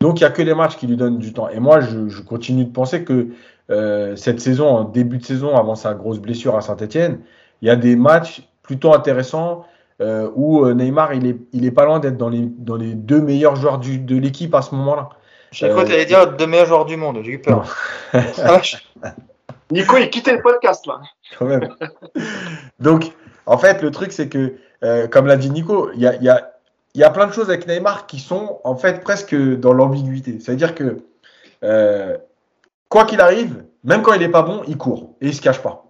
Donc, 0.00 0.20
il 0.20 0.24
n'y 0.24 0.26
a 0.26 0.30
que 0.30 0.42
les 0.42 0.54
matchs 0.54 0.76
qui 0.76 0.86
lui 0.86 0.96
donnent 0.96 1.18
du 1.18 1.32
temps. 1.32 1.48
Et 1.48 1.60
moi, 1.60 1.80
je, 1.80 2.08
je 2.08 2.22
continue 2.22 2.64
de 2.64 2.72
penser 2.72 3.04
que 3.04 3.28
euh, 3.70 4.16
cette 4.16 4.40
saison, 4.40 4.68
en 4.68 4.84
début 4.84 5.18
de 5.18 5.24
saison, 5.24 5.56
avant 5.56 5.74
sa 5.74 5.94
grosse 5.94 6.18
blessure 6.18 6.56
à 6.56 6.60
Saint-Etienne, 6.60 7.20
il 7.60 7.68
y 7.68 7.70
a 7.70 7.76
des 7.76 7.94
matchs 7.96 8.42
plutôt 8.62 8.94
intéressants 8.94 9.64
euh, 10.00 10.28
où 10.34 10.66
Neymar, 10.72 11.14
il 11.14 11.26
est, 11.26 11.36
il 11.52 11.64
est 11.64 11.70
pas 11.70 11.84
loin 11.84 12.00
d'être 12.00 12.16
dans 12.16 12.28
les, 12.30 12.48
dans 12.58 12.76
les 12.76 12.94
deux 12.94 13.20
meilleurs 13.20 13.54
joueurs 13.56 13.78
du- 13.78 13.98
de 13.98 14.16
l'équipe 14.16 14.54
à 14.54 14.62
ce 14.62 14.74
moment-là. 14.74 15.10
J'ai 15.52 15.68
cru 15.68 15.80
Euh, 15.80 15.82
que 15.84 15.88
t'allais 15.90 16.06
dire 16.06 16.32
deux 16.32 16.46
meilleurs 16.46 16.66
joueurs 16.66 16.84
du 16.86 16.96
monde, 16.96 17.18
j'ai 17.22 17.32
eu 17.32 17.38
peur. 17.40 17.64
Nico, 19.72 19.96
il 19.96 20.10
quittait 20.10 20.34
le 20.36 20.42
podcast, 20.42 20.86
là. 20.86 21.00
quand 21.38 21.46
même. 21.46 21.68
Donc, 22.80 23.12
en 23.46 23.58
fait, 23.58 23.82
le 23.82 23.90
truc, 23.90 24.12
c'est 24.12 24.28
que, 24.28 24.54
euh, 24.84 25.08
comme 25.08 25.26
l'a 25.26 25.36
dit 25.36 25.50
Nico, 25.50 25.90
il 25.94 26.00
y 26.00 26.06
a, 26.06 26.14
y, 26.16 26.28
a, 26.28 26.52
il 26.94 27.00
y 27.00 27.04
a 27.04 27.10
plein 27.10 27.26
de 27.26 27.32
choses 27.32 27.48
avec 27.48 27.66
Neymar 27.66 28.06
qui 28.06 28.18
sont, 28.20 28.60
en 28.64 28.76
fait, 28.76 29.02
presque 29.02 29.34
dans 29.34 29.72
l'ambiguïté. 29.72 30.38
C'est-à-dire 30.40 30.74
que, 30.74 30.98
euh, 31.64 32.16
quoi 32.88 33.04
qu'il 33.04 33.20
arrive, 33.20 33.64
même 33.84 34.02
quand 34.02 34.12
il 34.12 34.20
n'est 34.20 34.28
pas 34.28 34.42
bon, 34.42 34.62
il 34.68 34.76
court 34.76 35.14
et 35.20 35.28
il 35.28 35.34
se 35.34 35.40
cache 35.40 35.60
pas. 35.62 35.84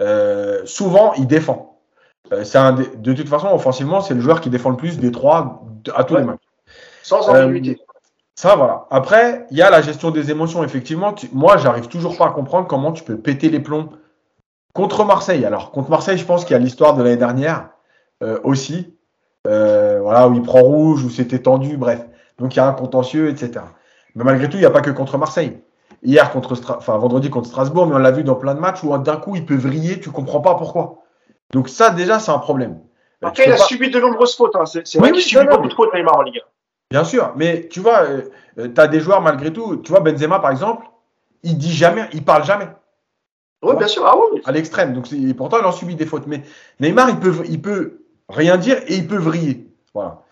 Euh, 0.00 0.62
souvent, 0.64 1.12
il 1.14 1.26
défend. 1.26 1.80
C'est 2.44 2.56
un 2.58 2.72
de 2.72 3.12
toute 3.12 3.28
façon, 3.28 3.48
offensivement, 3.48 4.00
c'est 4.00 4.14
le 4.14 4.20
joueur 4.20 4.40
qui 4.40 4.48
défend 4.48 4.70
le 4.70 4.76
plus 4.76 4.98
des 4.98 5.12
trois 5.12 5.62
à 5.94 6.04
tous 6.04 6.14
Ouais. 6.14 6.20
les 6.20 6.26
matchs. 6.26 6.40
Sans 7.02 7.28
ambiguïté. 7.28 7.82
Ça, 8.34 8.56
voilà. 8.56 8.86
Après, 8.90 9.46
il 9.50 9.58
y 9.58 9.62
a 9.62 9.70
la 9.70 9.82
gestion 9.82 10.10
des 10.10 10.30
émotions. 10.30 10.64
Effectivement, 10.64 11.12
tu- 11.12 11.28
moi, 11.32 11.56
j'arrive 11.58 11.88
toujours 11.88 12.16
pas 12.16 12.26
à 12.26 12.30
comprendre 12.30 12.66
comment 12.66 12.92
tu 12.92 13.04
peux 13.04 13.16
péter 13.18 13.50
les 13.50 13.60
plombs 13.60 13.90
contre 14.74 15.04
Marseille. 15.04 15.44
Alors, 15.44 15.70
contre 15.70 15.90
Marseille, 15.90 16.16
je 16.18 16.24
pense 16.24 16.44
qu'il 16.44 16.52
y 16.52 16.56
a 16.56 16.58
l'histoire 16.62 16.94
de 16.94 17.02
l'année 17.02 17.16
dernière 17.16 17.68
euh, 18.22 18.38
aussi. 18.44 18.96
Euh, 19.48 19.98
voilà, 20.00 20.28
où 20.28 20.34
il 20.34 20.42
prend 20.42 20.60
rouge, 20.60 21.02
où 21.04 21.10
c'était 21.10 21.40
tendu, 21.40 21.76
bref. 21.76 22.06
Donc, 22.38 22.54
il 22.54 22.58
y 22.58 22.60
a 22.60 22.66
un 22.66 22.72
contentieux, 22.72 23.28
etc. 23.28 23.64
Mais 24.14 24.24
malgré 24.24 24.48
tout, 24.48 24.56
il 24.56 24.60
n'y 24.60 24.66
a 24.66 24.70
pas 24.70 24.80
que 24.80 24.90
contre 24.90 25.18
Marseille. 25.18 25.60
Hier, 26.04 26.30
contre 26.32 26.54
Stra- 26.54 26.76
enfin, 26.78 26.96
vendredi 26.98 27.28
contre 27.30 27.48
Strasbourg, 27.48 27.86
mais 27.86 27.94
on 27.96 27.98
l'a 27.98 28.10
vu 28.12 28.24
dans 28.24 28.34
plein 28.36 28.54
de 28.54 28.60
matchs 28.60 28.82
où 28.82 28.96
d'un 28.98 29.16
coup, 29.16 29.36
il 29.36 29.44
peut 29.44 29.56
vriller, 29.56 30.00
tu 30.00 30.10
comprends 30.10 30.40
pas 30.40 30.54
pourquoi. 30.54 30.98
Donc, 31.52 31.68
ça, 31.68 31.90
déjà, 31.90 32.18
c'est 32.18 32.30
un 32.32 32.38
problème. 32.38 32.80
Euh, 33.22 33.28
Après, 33.28 33.44
il 33.46 33.52
a 33.52 33.56
pas- 33.56 33.62
subi 33.64 33.90
de 33.90 34.00
nombreuses 34.00 34.34
fautes. 34.36 34.56
Hein. 34.56 34.64
C'est 34.66 34.82
Oui, 34.96 35.00
vrai 35.00 35.12
qu'il 35.12 35.22
subit 35.22 35.46
beaucoup 35.46 35.68
de 35.68 35.74
fautes, 35.74 35.92
Neymar, 35.92 36.16
en 36.16 36.22
Ligue 36.22 36.38
1. 36.38 36.40
Bien 36.92 37.04
sûr, 37.04 37.32
mais 37.36 37.68
tu 37.68 37.80
vois, 37.80 38.06
tu 38.56 38.70
as 38.76 38.86
des 38.86 39.00
joueurs 39.00 39.20
malgré 39.20 39.52
tout. 39.52 39.76
Tu 39.78 39.90
vois, 39.90 40.00
Benzema, 40.00 40.38
par 40.38 40.50
exemple, 40.50 40.86
il 41.42 41.58
dit 41.58 41.72
jamais, 41.72 42.08
il 42.12 42.24
parle 42.24 42.44
jamais 42.44 42.68
Oui, 43.62 43.76
bien 43.76 43.88
sûr. 43.88 44.04
Ah 44.06 44.14
oui. 44.16 44.40
à 44.44 44.52
l'extrême. 44.52 44.92
Donc, 44.92 45.12
et 45.12 45.34
pourtant, 45.34 45.58
il 45.58 45.64
en 45.64 45.72
subit 45.72 45.96
des 45.96 46.06
fautes. 46.06 46.26
Mais 46.26 46.42
Neymar, 46.80 47.10
il 47.10 47.18
peut, 47.18 47.34
il 47.48 47.60
peut 47.60 48.04
rien 48.28 48.56
dire 48.56 48.78
et 48.86 48.96
il 48.96 49.08
peut 49.08 49.16
vriller. 49.16 49.68
Voilà. 49.94 50.22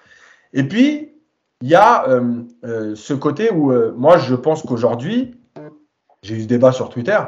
Et 0.53 0.65
puis, 0.65 1.13
il 1.63 1.69
y 1.69 1.75
a 1.75 2.09
euh, 2.09 2.43
euh, 2.65 2.95
ce 2.95 3.15
côté 3.15 3.51
où, 3.51 3.73
euh, 3.73 3.93
moi, 3.97 4.19
je 4.19 4.35
pense 4.35 4.63
qu'aujourd'hui, 4.63 5.35
j'ai 6.23 6.37
eu 6.37 6.43
ce 6.43 6.47
débat 6.47 6.73
sur 6.73 6.89
Twitter, 6.91 7.19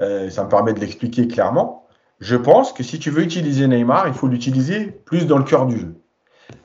euh, 0.00 0.30
ça 0.30 0.44
me 0.44 0.48
permet 0.48 0.72
de 0.72 0.80
l'expliquer 0.80 1.28
clairement. 1.28 1.86
Je 2.20 2.36
pense 2.36 2.72
que 2.72 2.82
si 2.82 2.98
tu 2.98 3.10
veux 3.10 3.22
utiliser 3.22 3.66
Neymar, 3.66 4.08
il 4.08 4.14
faut 4.14 4.28
l'utiliser 4.28 4.86
plus 4.86 5.26
dans 5.26 5.38
le 5.38 5.44
cœur 5.44 5.66
du 5.66 5.78
jeu. 5.78 5.94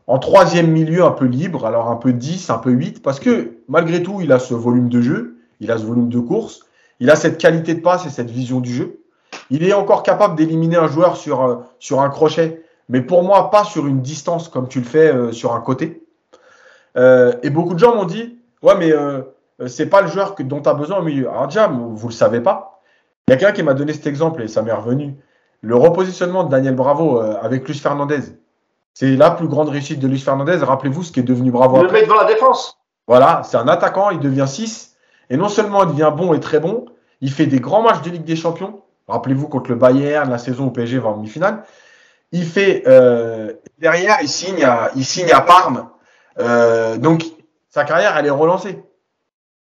En 0.08 0.18
troisième 0.18 0.72
milieu, 0.72 1.04
un 1.06 1.12
peu 1.12 1.26
libre, 1.26 1.66
alors 1.66 1.90
un 1.90 1.96
peu 1.96 2.14
10, 2.14 2.50
un 2.50 2.58
peu 2.58 2.72
8, 2.72 3.04
parce 3.04 3.20
que 3.20 3.58
malgré 3.68 4.02
tout, 4.02 4.22
il 4.22 4.32
a 4.32 4.40
ce 4.40 4.56
volume 4.56 4.90
de 4.90 5.02
jeu, 5.02 5.38
il 5.60 5.72
a 5.72 5.78
ce 5.78 5.84
volume 5.84 6.10
de 6.10 6.20
course, 6.20 6.62
il 7.00 7.10
a 7.10 7.16
cette 7.16 7.38
qualité 7.38 7.76
de 7.76 7.82
passe 7.82 8.06
et 8.06 8.10
cette 8.10 8.30
vision 8.30 8.60
du 8.60 8.74
jeu. 8.74 9.00
il 9.52 9.64
est 9.64 9.74
encore 9.74 10.04
capable 10.04 10.36
d'éliminer 10.36 10.78
un 10.78 10.88
joueur 10.88 11.16
sur, 11.18 11.44
euh, 11.44 11.58
un 11.98 12.10
crochet, 12.10 12.64
mais 12.90 13.02
pour 13.02 13.24
moi, 13.24 13.52
pas 13.52 13.64
sur 13.64 13.88
une 13.88 14.02
distance 14.02 14.50
comme 14.50 14.68
tu 14.68 14.80
le 14.80 14.86
fais 14.86 15.14
euh, 15.14 15.32
sur 15.32 15.54
un 15.54 15.62
côté. 15.62 16.04
Euh, 16.98 17.34
et 17.44 17.50
beaucoup 17.50 17.74
de 17.74 17.80
gens 17.80 17.96
m'ont 17.96 18.06
dit 18.06 18.40
Ouais, 18.62 18.76
mais 18.78 18.92
c'est 19.68 19.86
pas 19.86 20.02
le 20.02 20.08
joueur 20.08 20.36
dont 20.40 20.60
tu 20.62 20.68
as 20.70 20.74
besoin 20.74 20.98
au 21.00 21.04
milieu. 21.04 21.30
Alors, 21.30 21.48
déjà, 21.48 21.68
vous 21.68 22.08
le 22.08 22.14
savez 22.14 22.42
pas. 22.42 22.82
Il 23.28 23.32
y 23.32 23.34
a 23.36 23.38
quelqu'un 23.38 23.54
qui 23.54 23.64
m'a 23.64 23.74
donné 23.74 23.94
cet 23.94 24.08
exemple 24.08 24.42
et 24.42 24.48
ça 24.48 24.64
m'est 24.64 24.74
revenu. 24.74 25.16
Le 25.62 25.76
repositionnement 25.76 26.44
de 26.44 26.50
Daniel 26.50 26.76
Bravo 26.76 27.20
avec 27.20 27.66
Luis 27.68 27.78
Fernandez. 27.78 28.22
C'est 28.94 29.16
la 29.16 29.32
plus 29.32 29.48
grande 29.48 29.70
réussite 29.70 30.00
de 30.00 30.08
Luis 30.08 30.20
Fernandez. 30.20 30.58
Rappelez-vous 30.58 31.04
ce 31.04 31.12
qui 31.12 31.20
est 31.20 31.24
devenu 31.24 31.52
Bravo. 31.52 31.82
Le 31.82 31.92
met 31.92 32.04
devant 32.04 32.16
la 32.16 32.26
défense. 32.26 32.78
Voilà, 33.08 33.42
c'est 33.44 33.58
un 33.58 33.68
attaquant, 33.68 34.12
il 34.12 34.20
devient 34.20 34.46
6. 34.48 34.96
Et 35.30 35.38
non 35.38 35.50
seulement 35.50 35.84
il 35.84 35.90
devient 35.90 36.12
bon 36.16 36.34
et 36.34 36.40
très 36.40 36.60
bon, 36.60 36.86
il 37.22 37.32
fait 37.32 37.46
des 37.46 37.60
grands 37.60 37.82
matchs 37.82 38.02
de 38.02 38.12
Ligue 38.12 38.24
des 38.24 38.36
Champions. 38.36 38.82
Rappelez-vous 39.08 39.48
contre 39.48 39.72
le 39.72 39.76
Bayern, 39.76 40.30
la 40.30 40.38
saison 40.38 40.66
où 40.66 40.72
PSG 40.72 41.00
va 41.00 41.10
en 41.10 41.18
demi-finale. 41.18 41.64
Il 42.32 42.46
fait 42.46 42.84
euh, 42.86 43.54
derrière, 43.80 44.18
il 44.22 44.30
signe 44.30 44.64
à, 44.64 44.92
il 44.96 45.04
signe 45.04 45.32
à 45.32 45.42
Parme. 45.42 45.90
Euh, 46.38 46.98
donc 46.98 47.24
sa 47.70 47.84
carrière, 47.84 48.16
elle 48.18 48.28
est 48.28 48.32
relancée 48.32 48.84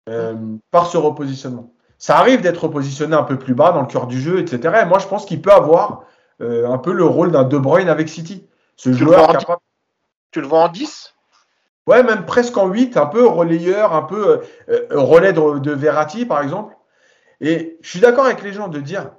euh, 0.08 0.34
par 0.70 0.86
ce 0.86 0.96
repositionnement. 0.96 1.72
Ça 1.98 2.16
arrive 2.18 2.40
d'être 2.40 2.64
repositionné 2.64 3.14
un 3.14 3.22
peu 3.22 3.38
plus 3.38 3.54
bas 3.54 3.72
dans 3.72 3.82
le 3.82 3.86
cœur 3.86 4.06
du 4.06 4.20
jeu, 4.20 4.38
etc. 4.38 4.80
Et 4.82 4.86
moi, 4.86 4.98
je 4.98 5.06
pense 5.06 5.26
qu'il 5.26 5.40
peut 5.42 5.52
avoir 5.52 6.04
un 6.40 6.76
peu 6.76 6.92
le 6.92 7.04
rôle 7.04 7.32
d'un 7.32 7.44
De 7.44 7.56
Bruyne 7.56 7.88
avec 7.88 8.10
City. 8.10 8.46
Ce 8.76 8.90
Tu 8.90 8.90
le 8.90 8.96
joueur 8.96 9.18
vois 9.18 9.30
en 9.30 9.32
capable. 9.32 9.60
Tu 10.30 10.40
le 10.40 10.46
vois 10.46 10.60
en 10.64 10.68
10 10.68 11.14
Ouais, 11.86 12.02
même 12.02 12.26
presque 12.26 12.56
en 12.56 12.66
8, 12.66 12.96
un 12.96 13.06
peu 13.06 13.26
relayeur, 13.26 13.94
un 13.94 14.02
peu 14.02 14.28
euh, 14.28 14.38
euh, 14.70 14.86
relais 15.00 15.32
de, 15.32 15.58
de 15.60 15.70
Verratti, 15.70 16.26
par 16.26 16.42
exemple. 16.42 16.76
Et 17.40 17.78
je 17.80 17.88
suis 17.88 18.00
d'accord 18.00 18.26
avec 18.26 18.42
les 18.42 18.52
gens 18.52 18.66
de 18.66 18.80
dire, 18.80 19.10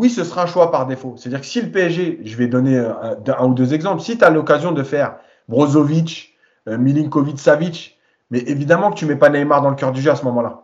oui, 0.00 0.08
ce 0.08 0.24
sera 0.24 0.44
un 0.44 0.46
choix 0.46 0.70
par 0.70 0.86
défaut. 0.86 1.14
C'est-à-dire 1.16 1.40
que 1.40 1.46
si 1.46 1.60
le 1.60 1.70
PSG, 1.70 2.20
je 2.24 2.36
vais 2.36 2.46
donner 2.46 2.78
un, 2.78 3.18
un 3.26 3.44
ou 3.46 3.54
deux 3.54 3.74
exemples, 3.74 4.00
si 4.00 4.16
tu 4.16 4.24
as 4.24 4.30
l'occasion 4.30 4.72
de 4.72 4.82
faire 4.82 5.16
Brozovic, 5.48 6.36
euh, 6.68 6.78
Milinkovic-Savic, 6.78 7.98
mais 8.30 8.40
évidemment 8.40 8.90
que 8.90 8.96
tu 8.96 9.06
mets 9.06 9.16
pas 9.16 9.28
Neymar 9.28 9.62
dans 9.62 9.70
le 9.70 9.76
cœur 9.76 9.92
du 9.92 10.00
jeu 10.00 10.10
à 10.10 10.16
ce 10.16 10.24
moment-là. 10.24 10.62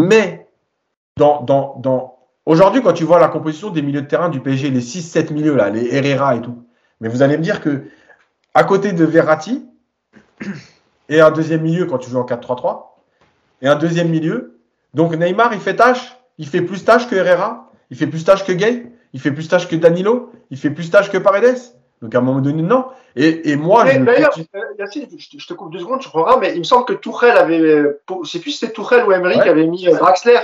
Mais 0.00 0.48
dans, 1.16 1.42
dans, 1.42 1.76
dans... 1.78 2.18
aujourd'hui, 2.46 2.82
quand 2.82 2.92
tu 2.92 3.04
vois 3.04 3.20
la 3.20 3.28
composition 3.28 3.70
des 3.70 3.82
milieux 3.82 4.02
de 4.02 4.06
terrain 4.06 4.28
du 4.28 4.40
PSG, 4.40 4.70
les 4.70 4.80
6-7 4.80 5.32
milieux, 5.32 5.54
là, 5.54 5.70
les 5.70 5.94
Herrera 5.94 6.36
et 6.36 6.40
tout, 6.40 6.64
mais 7.00 7.08
vous 7.08 7.22
allez 7.22 7.36
me 7.36 7.42
dire 7.42 7.60
que 7.60 7.84
à 8.54 8.64
côté 8.64 8.92
de 8.92 9.04
Verratti, 9.04 9.66
et 11.08 11.20
un 11.20 11.30
deuxième 11.30 11.62
milieu 11.62 11.86
quand 11.86 11.98
tu 11.98 12.10
joues 12.10 12.18
en 12.18 12.24
4-3-3, 12.26 12.82
et 13.62 13.68
un 13.68 13.76
deuxième 13.76 14.08
milieu. 14.08 14.58
Donc 14.94 15.14
Neymar, 15.16 15.52
il 15.54 15.60
fait 15.60 15.76
tâche, 15.76 16.16
il 16.38 16.46
fait 16.46 16.62
plus 16.62 16.84
tâche 16.84 17.08
que 17.08 17.16
Herrera, 17.16 17.70
il 17.90 17.96
fait 17.96 18.06
plus 18.06 18.24
tâche 18.24 18.44
que 18.44 18.52
Gay, 18.52 18.90
il 19.12 19.20
fait 19.20 19.32
plus 19.32 19.48
tâche 19.48 19.68
que 19.68 19.76
Danilo, 19.76 20.30
il 20.50 20.58
fait 20.58 20.70
plus 20.70 20.90
tâche 20.90 21.10
que 21.10 21.18
Paredes. 21.18 21.58
Donc 22.02 22.14
à 22.14 22.18
un 22.18 22.20
moment 22.20 22.40
donné, 22.40 22.62
non. 22.62 22.86
Et, 23.16 23.50
et 23.50 23.56
moi, 23.56 23.84
Mais 23.84 23.94
je 23.94 24.00
me 24.00 24.06
D'ailleurs, 24.06 24.36
euh, 24.54 24.60
Yacine, 24.78 25.06
je, 25.16 25.28
te- 25.30 25.38
je 25.38 25.54
coupe 25.54 25.72
deux 25.72 25.78
secondes, 25.80 26.00
tu 26.00 26.08
reprendras, 26.08 26.38
mais 26.38 26.52
il 26.54 26.58
me 26.58 26.64
semble 26.64 26.84
que 26.84 26.92
Tourelle 26.92 27.36
avait, 27.36 27.82
je 28.24 28.28
sais 28.30 28.40
plus 28.40 28.50
si 28.52 28.58
c'était 28.58 28.72
Tourelle 28.72 29.04
ou 29.06 29.12
Emery 29.12 29.36
Ouais. 29.36 29.42
qui 29.42 29.48
avait 29.48 29.66
mis 29.66 29.88
euh, 29.88 29.96
Draxler, 29.96 30.40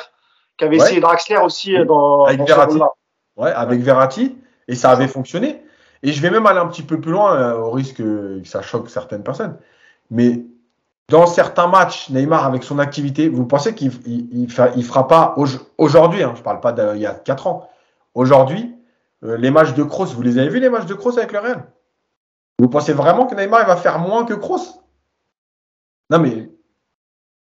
qui 0.56 0.64
avait 0.64 0.78
Ouais. 0.78 0.84
essayé 0.86 1.00
Draxler 1.00 1.36
aussi 1.38 1.76
euh, 1.76 1.84
dans, 1.84 2.24
Avec 2.24 2.38
dans 2.38 2.44
Verratti. 2.46 2.78
ouais, 3.36 3.50
avec 3.52 3.80
Verratti, 3.80 4.36
et 4.68 4.74
ça 4.74 4.90
avait 4.90 5.08
fonctionné. 5.08 5.62
Et 6.02 6.12
je 6.12 6.22
vais 6.22 6.30
même 6.30 6.46
aller 6.46 6.58
un 6.60 6.66
petit 6.66 6.82
peu 6.82 7.00
plus 7.00 7.12
loin, 7.12 7.36
euh, 7.36 7.56
au 7.58 7.70
risque 7.70 7.96
que 7.96 8.40
ça 8.44 8.62
choque 8.62 8.88
certaines 8.88 9.22
personnes. 9.22 9.56
Mais 10.10 10.44
dans 11.08 11.26
certains 11.26 11.66
matchs, 11.66 12.08
Neymar, 12.10 12.46
avec 12.46 12.62
son 12.62 12.78
activité, 12.78 13.28
vous 13.28 13.44
pensez 13.46 13.74
qu'il 13.74 13.90
il 14.32 14.50
fera 14.50 15.08
pas 15.08 15.34
au- 15.36 15.46
aujourd'hui, 15.78 16.22
hein, 16.22 16.32
je 16.36 16.42
parle 16.42 16.60
pas 16.60 16.72
d'il 16.72 17.00
y 17.02 17.06
a 17.06 17.14
4 17.14 17.46
ans, 17.46 17.68
aujourd'hui, 18.14 18.74
euh, 19.24 19.36
les 19.36 19.50
matchs 19.50 19.74
de 19.74 19.82
Kroos, 19.82 20.06
vous 20.06 20.22
les 20.22 20.38
avez 20.38 20.48
vus 20.48 20.60
les 20.60 20.70
matchs 20.70 20.86
de 20.86 20.94
Kroos 20.94 21.18
avec 21.18 21.32
le 21.32 21.40
Real? 21.40 21.64
Vous 22.58 22.68
pensez 22.68 22.92
vraiment 22.92 23.26
que 23.26 23.34
Neymar 23.34 23.62
il 23.62 23.66
va 23.66 23.76
faire 23.76 23.98
moins 23.98 24.24
que 24.24 24.34
Kroos? 24.34 24.82
Non 26.10 26.18
mais 26.18 26.48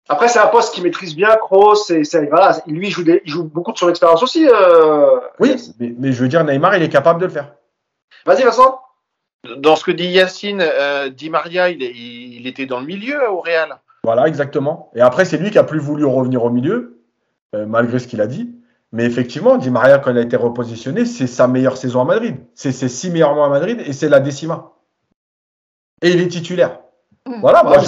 Après, 0.09 0.29
c'est 0.29 0.39
un 0.39 0.47
poste 0.47 0.73
qu'il 0.73 0.85
maîtrise 0.85 1.17
bien, 1.17 1.37
Kroos, 1.37 1.91
et 1.91 2.03
voilà, 2.31 2.57
lui, 2.69 2.87
il 2.89 2.91
joue, 2.91 3.03
des- 3.03 3.23
il 3.25 3.31
joue 3.31 3.45
beaucoup 3.45 3.73
de 3.73 3.79
son 3.79 3.89
expérience 3.89 4.23
aussi. 4.23 4.49
euh, 4.49 5.19
oui, 5.41 5.57
mais, 5.81 5.95
mais 5.99 6.13
je 6.13 6.23
veux 6.23 6.29
dire, 6.29 6.45
Neymar, 6.45 6.77
il 6.77 6.83
est 6.85 6.89
capable 6.89 7.21
de 7.21 7.27
le 7.27 7.33
faire. 7.33 7.53
Vas-y, 8.27 8.43
Vincent. 8.43 8.81
Dans 9.59 9.77
ce 9.77 9.85
que 9.85 9.93
dit 9.93 10.07
Yacine, 10.09 10.61
euh, 10.61 11.09
Di 11.09 11.31
Maria, 11.31 11.69
il, 11.71 11.83
est- 11.83 11.93
il 11.95 12.47
était 12.47 12.67
dans 12.67 12.81
le 12.81 12.87
milieu 12.87 13.31
au 13.31 13.41
Real. 13.41 13.79
Voilà, 14.03 14.27
exactement. 14.27 14.91
Et 14.95 15.01
après, 15.01 15.25
c'est 15.25 15.37
lui 15.39 15.51
qui 15.51 15.59
a 15.59 15.65
plus 15.65 15.79
voulu 15.79 16.05
revenir 16.05 16.45
au 16.45 16.51
milieu, 16.51 17.01
euh, 17.55 17.67
malgré 17.67 17.99
ce 17.99 18.09
qu'il 18.09 18.21
a 18.21 18.27
dit. 18.27 18.53
Mais 18.93 19.05
effectivement, 19.05 19.57
Di 19.57 19.71
Maria, 19.71 19.99
quand 19.99 20.11
il 20.11 20.19
a 20.19 20.23
été 20.23 20.37
repositionné, 20.37 21.05
c'est 21.05 21.27
sa 21.27 21.47
meilleure 21.49 21.77
saison 21.77 22.01
à 22.01 22.05
Madrid. 22.05 22.37
C'est 22.55 22.73
ses 22.73 22.89
six 22.89 23.11
meilleurs 23.11 23.35
mois 23.35 23.47
à 23.47 23.49
Madrid 23.51 23.81
et 23.85 23.93
c'est 23.93 24.09
la 24.09 24.21
décima. 24.21 24.73
Et 26.03 26.11
il 26.11 26.21
est 26.21 26.29
titulaire. 26.29 26.81
Voilà, 27.41 27.67
Ouais, 27.69 27.81
je- 27.81 27.87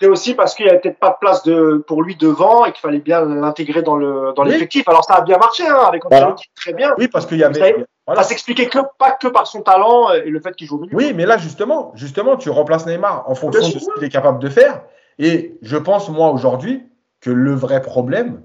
c'est 0.00 0.08
aussi, 0.08 0.34
parce 0.34 0.56
qu'il 0.56 0.64
n'y 0.66 0.70
avait 0.72 0.80
peut-être 0.80 0.98
pas 0.98 1.10
de 1.10 1.16
place 1.20 1.44
de, 1.44 1.84
pour 1.86 2.02
lui 2.02 2.16
devant 2.16 2.64
et 2.64 2.72
qu'il 2.72 2.80
fallait 2.80 2.98
bien 2.98 3.24
l'intégrer 3.24 3.82
dans 3.82 3.94
le, 3.94 4.32
dans 4.34 4.42
Oui. 4.42 4.50
l'effectif. 4.50 4.88
Alors, 4.88 5.04
ça 5.04 5.14
a 5.14 5.20
bien 5.20 5.38
marché, 5.38 5.64
hein, 5.66 5.78
avec 5.86 6.02
Voilà. 6.04 6.26
Ancelotti, 6.26 6.46
très 6.56 6.72
bien. 6.72 6.92
oui, 6.98 7.06
parce 7.06 7.26
qu'il 7.26 7.38
y 7.38 7.44
avait. 7.44 7.86
Voilà. 8.06 8.22
Ça 8.22 8.30
s'expliquait 8.30 8.66
que, 8.68 8.78
pas 8.98 9.12
que 9.12 9.28
par 9.28 9.46
son 9.46 9.62
talent 9.62 10.10
et 10.12 10.28
le 10.28 10.40
fait 10.40 10.54
qu'il 10.56 10.66
joue 10.66 10.76
au 10.76 10.80
milieu. 10.80 10.96
Oui, 10.96 11.12
mais 11.14 11.24
là, 11.24 11.38
justement, 11.38 11.92
justement, 11.94 12.36
tu 12.36 12.50
remplaces 12.50 12.86
Neymar 12.86 13.28
en 13.28 13.34
fonction 13.34 13.68
de 13.68 13.78
ce 13.78 13.94
qu'il 13.94 14.04
est 14.04 14.08
capable 14.08 14.40
de 14.40 14.48
faire. 14.48 14.82
Et 15.18 15.56
je 15.62 15.76
pense, 15.76 16.08
moi, 16.08 16.30
aujourd'hui, 16.30 16.82
que 17.20 17.30
le 17.30 17.54
vrai 17.54 17.80
problème, 17.80 18.42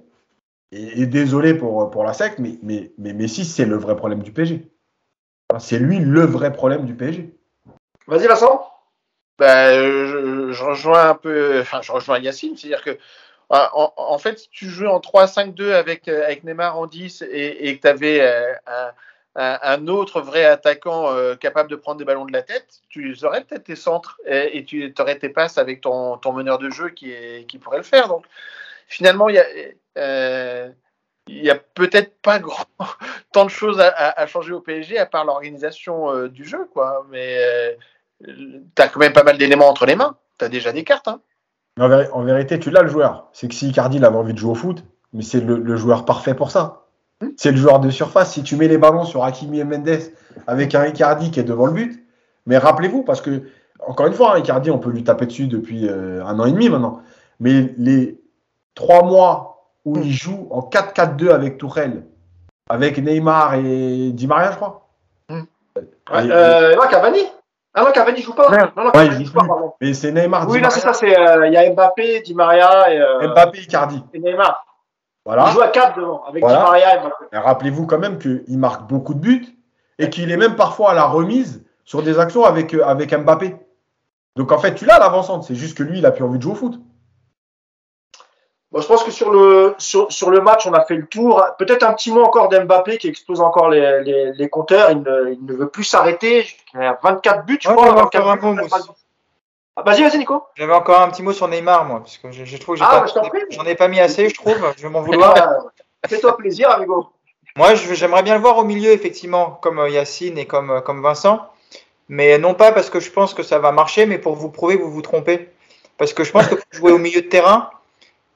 et, 0.71 1.01
et 1.01 1.05
désolé 1.07 1.55
pour, 1.55 1.89
pour 1.89 2.03
la 2.03 2.13
secte, 2.13 2.37
mais, 2.39 2.59
mais, 2.61 2.91
mais 2.97 3.13
Messi, 3.13 3.45
c'est 3.45 3.65
le 3.65 3.77
vrai 3.77 3.95
problème 3.95 4.21
du 4.21 4.31
PSG. 4.31 4.67
C'est 5.59 5.79
lui 5.79 5.99
le 5.99 6.21
vrai 6.21 6.51
problème 6.51 6.85
du 6.85 6.93
PSG. 6.93 7.33
Vas-y, 8.07 8.27
Vincent. 8.27 8.69
Euh, 9.41 10.07
je, 10.07 10.51
je 10.51 10.63
rejoins 10.63 11.09
un 11.09 11.15
peu, 11.15 11.59
enfin, 11.61 11.81
je 11.81 11.91
rejoins 11.91 12.19
Yacine, 12.19 12.57
c'est-à-dire 12.57 12.83
que, 12.83 12.91
euh, 12.91 12.97
en, 13.73 13.93
en 13.95 14.17
fait, 14.17 14.39
si 14.39 14.49
tu 14.49 14.65
jouais 14.65 14.87
en 14.87 14.99
3-5-2 14.99 15.71
avec, 15.71 16.07
euh, 16.07 16.25
avec 16.25 16.43
Neymar 16.43 16.77
en 16.77 16.87
10 16.87 17.23
et, 17.31 17.69
et 17.69 17.77
que 17.77 17.81
tu 17.81 17.87
avais 17.87 18.21
un, 18.65 18.91
un, 19.37 19.87
autre 19.87 20.21
vrai 20.21 20.45
attaquant 20.45 21.11
euh, 21.11 21.35
capable 21.35 21.69
de 21.69 21.75
prendre 21.75 21.99
des 21.99 22.05
ballons 22.05 22.25
de 22.25 22.33
la 22.33 22.41
tête, 22.41 22.81
tu 22.89 23.15
aurais 23.23 23.43
peut-être 23.43 23.65
tes 23.65 23.75
centres 23.75 24.19
et, 24.25 24.65
tu 24.65 24.93
aurais 24.99 25.19
tes 25.19 25.29
passes 25.29 25.59
avec 25.59 25.81
ton, 25.81 26.17
ton 26.17 26.33
meneur 26.33 26.57
de 26.57 26.69
jeu 26.71 26.89
qui, 26.89 27.13
qui 27.47 27.59
pourrait 27.59 27.77
le 27.77 27.83
faire. 27.83 28.07
Donc, 28.07 28.25
finalement, 28.87 29.29
il 29.29 29.35
y 29.35 29.39
a. 29.39 29.45
euh, 29.97 30.69
a 31.29 31.55
peut-être 31.75 32.19
pas 32.21 32.39
tant 33.31 33.45
de 33.45 33.49
choses 33.49 33.79
à, 33.79 34.25
changer 34.25 34.53
au 34.53 34.61
PSG 34.61 34.97
à 34.97 35.05
part 35.05 35.23
l'organisation 35.23 36.11
euh, 36.11 36.29
du 36.29 36.43
jeu, 36.43 36.67
quoi. 36.73 37.05
Mais 37.11 37.77
tu 38.25 38.81
as 38.81 38.87
quand 38.87 38.99
même 38.99 39.13
pas 39.13 39.23
mal 39.23 39.37
d'éléments 39.37 39.69
entre 39.69 39.85
les 39.85 39.95
mains. 39.95 40.17
Tu 40.39 40.45
as 40.45 40.49
déjà 40.49 40.71
des 40.71 40.83
cartes. 40.83 41.07
Hein. 41.07 41.21
En, 41.79 41.89
véri- 41.89 42.09
en 42.11 42.23
vérité, 42.23 42.59
tu 42.59 42.71
l'as 42.71 42.81
le 42.81 42.89
joueur. 42.89 43.27
C'est 43.33 43.47
que 43.47 43.53
si 43.53 43.69
Icardi 43.69 44.03
avait 44.03 44.15
envie 44.15 44.33
de 44.33 44.39
jouer 44.39 44.51
au 44.51 44.55
foot, 44.55 44.83
mais 45.13 45.21
c'est 45.21 45.41
le 45.41 45.75
joueur 45.75 46.05
parfait 46.05 46.33
pour 46.33 46.49
ça. 46.49 46.86
C'est 47.35 47.51
le 47.51 47.57
joueur 47.57 47.79
de 47.79 47.89
surface. 47.89 48.33
Si 48.33 48.43
tu 48.43 48.55
mets 48.55 48.67
les 48.67 48.77
ballons 48.77 49.05
sur 49.05 49.23
Hakimi 49.23 49.59
et 49.59 49.63
Mendes 49.63 49.99
avec 50.45 50.75
un 50.75 50.85
Icardi 50.85 51.31
qui 51.31 51.39
est 51.39 51.43
devant 51.43 51.65
le 51.65 51.71
but, 51.73 52.05
mais 52.45 52.57
rappelez-vous, 52.57 53.03
parce 53.03 53.21
que, 53.21 53.43
encore 53.85 54.05
une 54.07 54.13
fois, 54.13 54.35
hein, 54.35 54.39
Icardi, 54.39 54.69
on 54.71 54.77
peut 54.77 54.91
lui 54.91 55.03
taper 55.03 55.25
dessus 55.25 55.47
depuis 55.47 55.87
euh, 55.89 56.23
un 56.25 56.39
an 56.39 56.45
et 56.45 56.51
demi 56.51 56.69
maintenant. 56.69 57.01
Mais 57.39 57.73
les 57.77 58.19
trois 58.75 59.03
mois 59.03 59.71
où 59.85 59.97
il 59.97 60.11
joue 60.11 60.47
en 60.51 60.61
4-4-2 60.61 61.29
avec 61.31 61.57
Tourelle, 61.57 62.03
avec 62.69 62.97
Neymar 62.99 63.55
et 63.55 64.11
Di 64.11 64.27
Maria, 64.27 64.51
je 64.51 64.55
crois. 64.57 64.87
Hmm. 65.29 65.41
Et- 65.79 65.81
Euh, 66.11 66.75
non, 66.75 66.81
Cavani. 66.89 67.19
Ah 67.73 67.83
non, 67.83 67.91
Cavani 67.91 68.21
joue 68.21 68.33
pas. 68.33 68.49
Ouais. 68.49 68.57
Non, 68.75 68.83
non, 68.83 68.85
Ouais, 68.87 68.91
Cavani 68.91 69.09
il 69.21 69.25
joue 69.25 69.31
joue 69.33 69.39
pas, 69.39 69.45
pardon. 69.47 69.73
Mais 69.81 69.93
c'est 69.93 70.11
Neymar, 70.11 70.47
Oui, 70.49 70.57
Di 70.57 70.63
non, 70.63 70.69
c'est 70.69 70.79
ça. 70.79 70.93
c'est, 70.93 71.17
euh, 71.17 71.47
Il 71.47 71.53
y 71.53 71.57
a 71.57 71.69
Mbappé, 71.71 72.21
Di 72.21 72.33
Maria 72.35 72.91
et, 72.93 72.99
euh, 72.99 73.27
Mbappé, 73.29 73.59
Icardi. 73.61 74.03
et 74.13 74.19
Neymar. 74.19 74.65
Voilà. 75.27 75.45
Il 75.49 75.53
joue 75.53 75.61
à 75.61 75.67
4 75.67 75.97
devant, 75.99 76.23
avec 76.23 76.41
Voilà. 76.41 76.59
Di 76.59 76.63
Maria 76.63 76.95
et 76.95 76.99
Mbappé. 77.01 77.25
Et 77.33 77.37
Rappelez-vous 77.37 77.85
quand 77.85 77.99
même 77.99 78.17
qu'il 78.17 78.57
marque 78.57 78.87
beaucoup 78.87 79.13
de 79.13 79.19
buts 79.19 79.45
et 79.99 80.09
qu'il 80.09 80.31
est 80.31 80.37
même 80.37 80.55
parfois 80.55 80.91
à 80.91 80.93
la 80.93 81.05
remise 81.05 81.65
sur 81.83 82.01
des 82.01 82.17
actions 82.17 82.45
avec, 82.45 82.73
euh, 82.73 82.85
avec 82.85 83.13
Mbappé. 83.13 83.57
Donc 84.37 84.53
en 84.53 84.57
fait, 84.57 84.73
tu 84.75 84.85
l'as 84.85 84.99
l'avancante, 84.99 85.43
c'est 85.43 85.55
juste 85.55 85.77
que 85.77 85.83
lui, 85.83 85.97
il 85.99 86.05
a 86.05 86.11
plus 86.11 86.23
envie 86.23 86.37
de 86.37 86.43
jouer 86.43 86.53
au 86.53 86.55
foot. 86.55 86.79
Bon, 88.71 88.81
je 88.81 88.87
pense 88.87 89.03
que 89.03 89.11
sur 89.11 89.31
le, 89.31 89.75
sur, 89.77 90.11
sur 90.11 90.29
le 90.29 90.41
match, 90.41 90.65
on 90.67 90.73
a 90.73 90.83
fait 90.85 90.95
le 90.95 91.05
tour. 91.07 91.43
Peut-être 91.57 91.83
un 91.83 91.93
petit 91.93 92.11
mot 92.11 92.21
encore 92.23 92.49
d'Mbappé 92.49 92.97
qui 92.97 93.07
explose 93.07 93.39
encore 93.41 93.69
les, 93.69 94.03
les, 94.03 94.33
les 94.33 94.49
compteurs. 94.49 94.91
Il 94.91 95.01
ne, 95.03 95.33
il 95.33 95.45
ne 95.45 95.53
veut 95.53 95.69
plus 95.69 95.83
s'arrêter. 95.85 96.45
Il 96.73 96.81
a 96.81 96.99
24 97.01 97.45
buts, 97.45 97.57
je 97.61 97.69
Ouais, 97.69 97.75
crois. 97.75 97.87
j'avais 97.87 98.01
24 98.01 98.15
encore 98.27 98.31
un 98.31 98.35
buts, 98.35 98.41
mot, 98.45 98.53
moi 98.53 98.61
24 98.63 98.79
aussi. 98.79 98.89
buts. 98.89 98.95
Ah, 99.77 99.83
vas-y, 99.85 100.01
vas-y, 100.01 100.17
Nico. 100.17 100.43
J'avais 100.55 100.73
encore 100.73 100.99
un 101.01 101.09
petit 101.09 101.21
mot 101.21 101.31
sur 101.33 101.47
Neymar, 101.47 101.85
moi, 101.85 101.99
parce 101.99 102.17
que 102.17 102.31
je, 102.31 102.43
je 102.45 102.57
trouve 102.57 102.75
que 102.75 102.79
j'ai 102.79 102.85
Ah, 102.89 103.01
pas- 103.05 103.21
bah, 103.21 103.29
j'en 103.51 103.63
ai 103.65 103.75
pas 103.75 103.87
mis 103.87 103.99
assez, 103.99 104.27
je 104.27 104.33
trouve. 104.33 104.55
Je 104.75 104.81
vais 104.81 104.89
m'en 104.89 105.01
vouloir. 105.01 105.35
Ah, 105.37 106.07
Fais-toi 106.07 106.35
plaisir, 106.35 106.71
amigo. 106.71 107.07
Moi, 107.55 107.75
je- 107.75 107.93
j'aimerais 107.93 108.23
bien 108.23 108.33
le 108.35 108.41
voir 108.41 108.57
au 108.57 108.63
milieu, 108.63 108.91
effectivement, 108.91 109.51
comme 109.61 109.79
euh, 109.79 109.89
Yacine 109.89 110.37
et 110.37 110.45
comme, 110.47 110.71
euh, 110.71 110.81
comme 110.81 111.01
Vincent. 111.01 111.39
Mais 112.09 112.37
non 112.39 112.53
pas 112.53 112.71
parce 112.71 112.89
que 112.89 112.99
je 112.99 113.11
pense 113.11 113.33
que 113.33 113.43
ça 113.43 113.59
va 113.59 113.71
marcher, 113.71 114.05
mais 114.05 114.17
pour 114.17 114.35
vous 114.35 114.49
prouver 114.49 114.77
que 114.77 114.83
vous 114.83 114.91
vous 114.91 115.01
trompez. 115.01 115.49
Parce 115.97 116.13
que 116.13 116.23
je 116.23 116.31
pense 116.31 116.47
que 116.47 116.55
pour 116.55 116.63
jouer 116.71 116.91
au 116.91 116.97
milieu 116.99 117.21
de 117.21 117.27
terrain, 117.27 117.69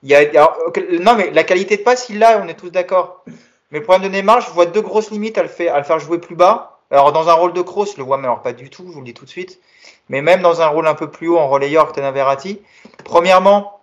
il 0.04 0.10
y 0.10 0.16
a. 0.16 0.20
alors, 0.20 0.58
non, 1.00 1.16
mais 1.16 1.32
la 1.32 1.44
qualité 1.44 1.78
de 1.78 1.84
passe, 1.84 2.10
il 2.10 2.20
l'a, 2.20 2.39
on 2.44 2.48
est 2.48 2.56
tous 2.56 2.70
d'accord. 2.70 3.24
Mais 3.72 3.80
le 3.80 3.84
problème 3.84 4.12
de 4.12 4.16
Neymar, 4.16 4.42
je 4.42 4.52
vois 4.52 4.66
deux 4.66 4.82
grosses 4.82 5.10
limites 5.12 5.38
à 5.38 5.44
le, 5.44 5.48
faire, 5.48 5.74
à 5.74 5.78
le 5.78 5.84
faire 5.86 6.00
jouer 6.00 6.18
plus 6.20 6.36
bas. 6.36 6.81
Alors, 6.92 7.14
dans 7.14 7.30
un 7.30 7.34
rôle 7.34 7.54
de 7.54 7.62
cross, 7.62 7.94
je 7.94 7.98
le 7.98 8.04
vois, 8.04 8.18
mais 8.18 8.26
alors 8.26 8.42
pas 8.42 8.54
du 8.54 8.70
tout, 8.70 8.84
je 8.86 8.92
vous 8.92 9.00
le 9.00 9.06
dis 9.06 9.14
tout 9.14 9.26
de 9.26 9.30
suite. 9.30 9.60
Mais 10.10 10.22
même 10.22 10.42
dans 10.42 10.62
un 10.62 10.68
rôle 10.68 10.88
un 10.88 10.94
peu 10.94 11.10
plus 11.10 11.30
haut 11.30 11.38
en 11.38 11.48
relayeur 11.48 11.94
que 11.94 12.02
Verratti. 12.02 12.62
Premièrement, 13.06 13.80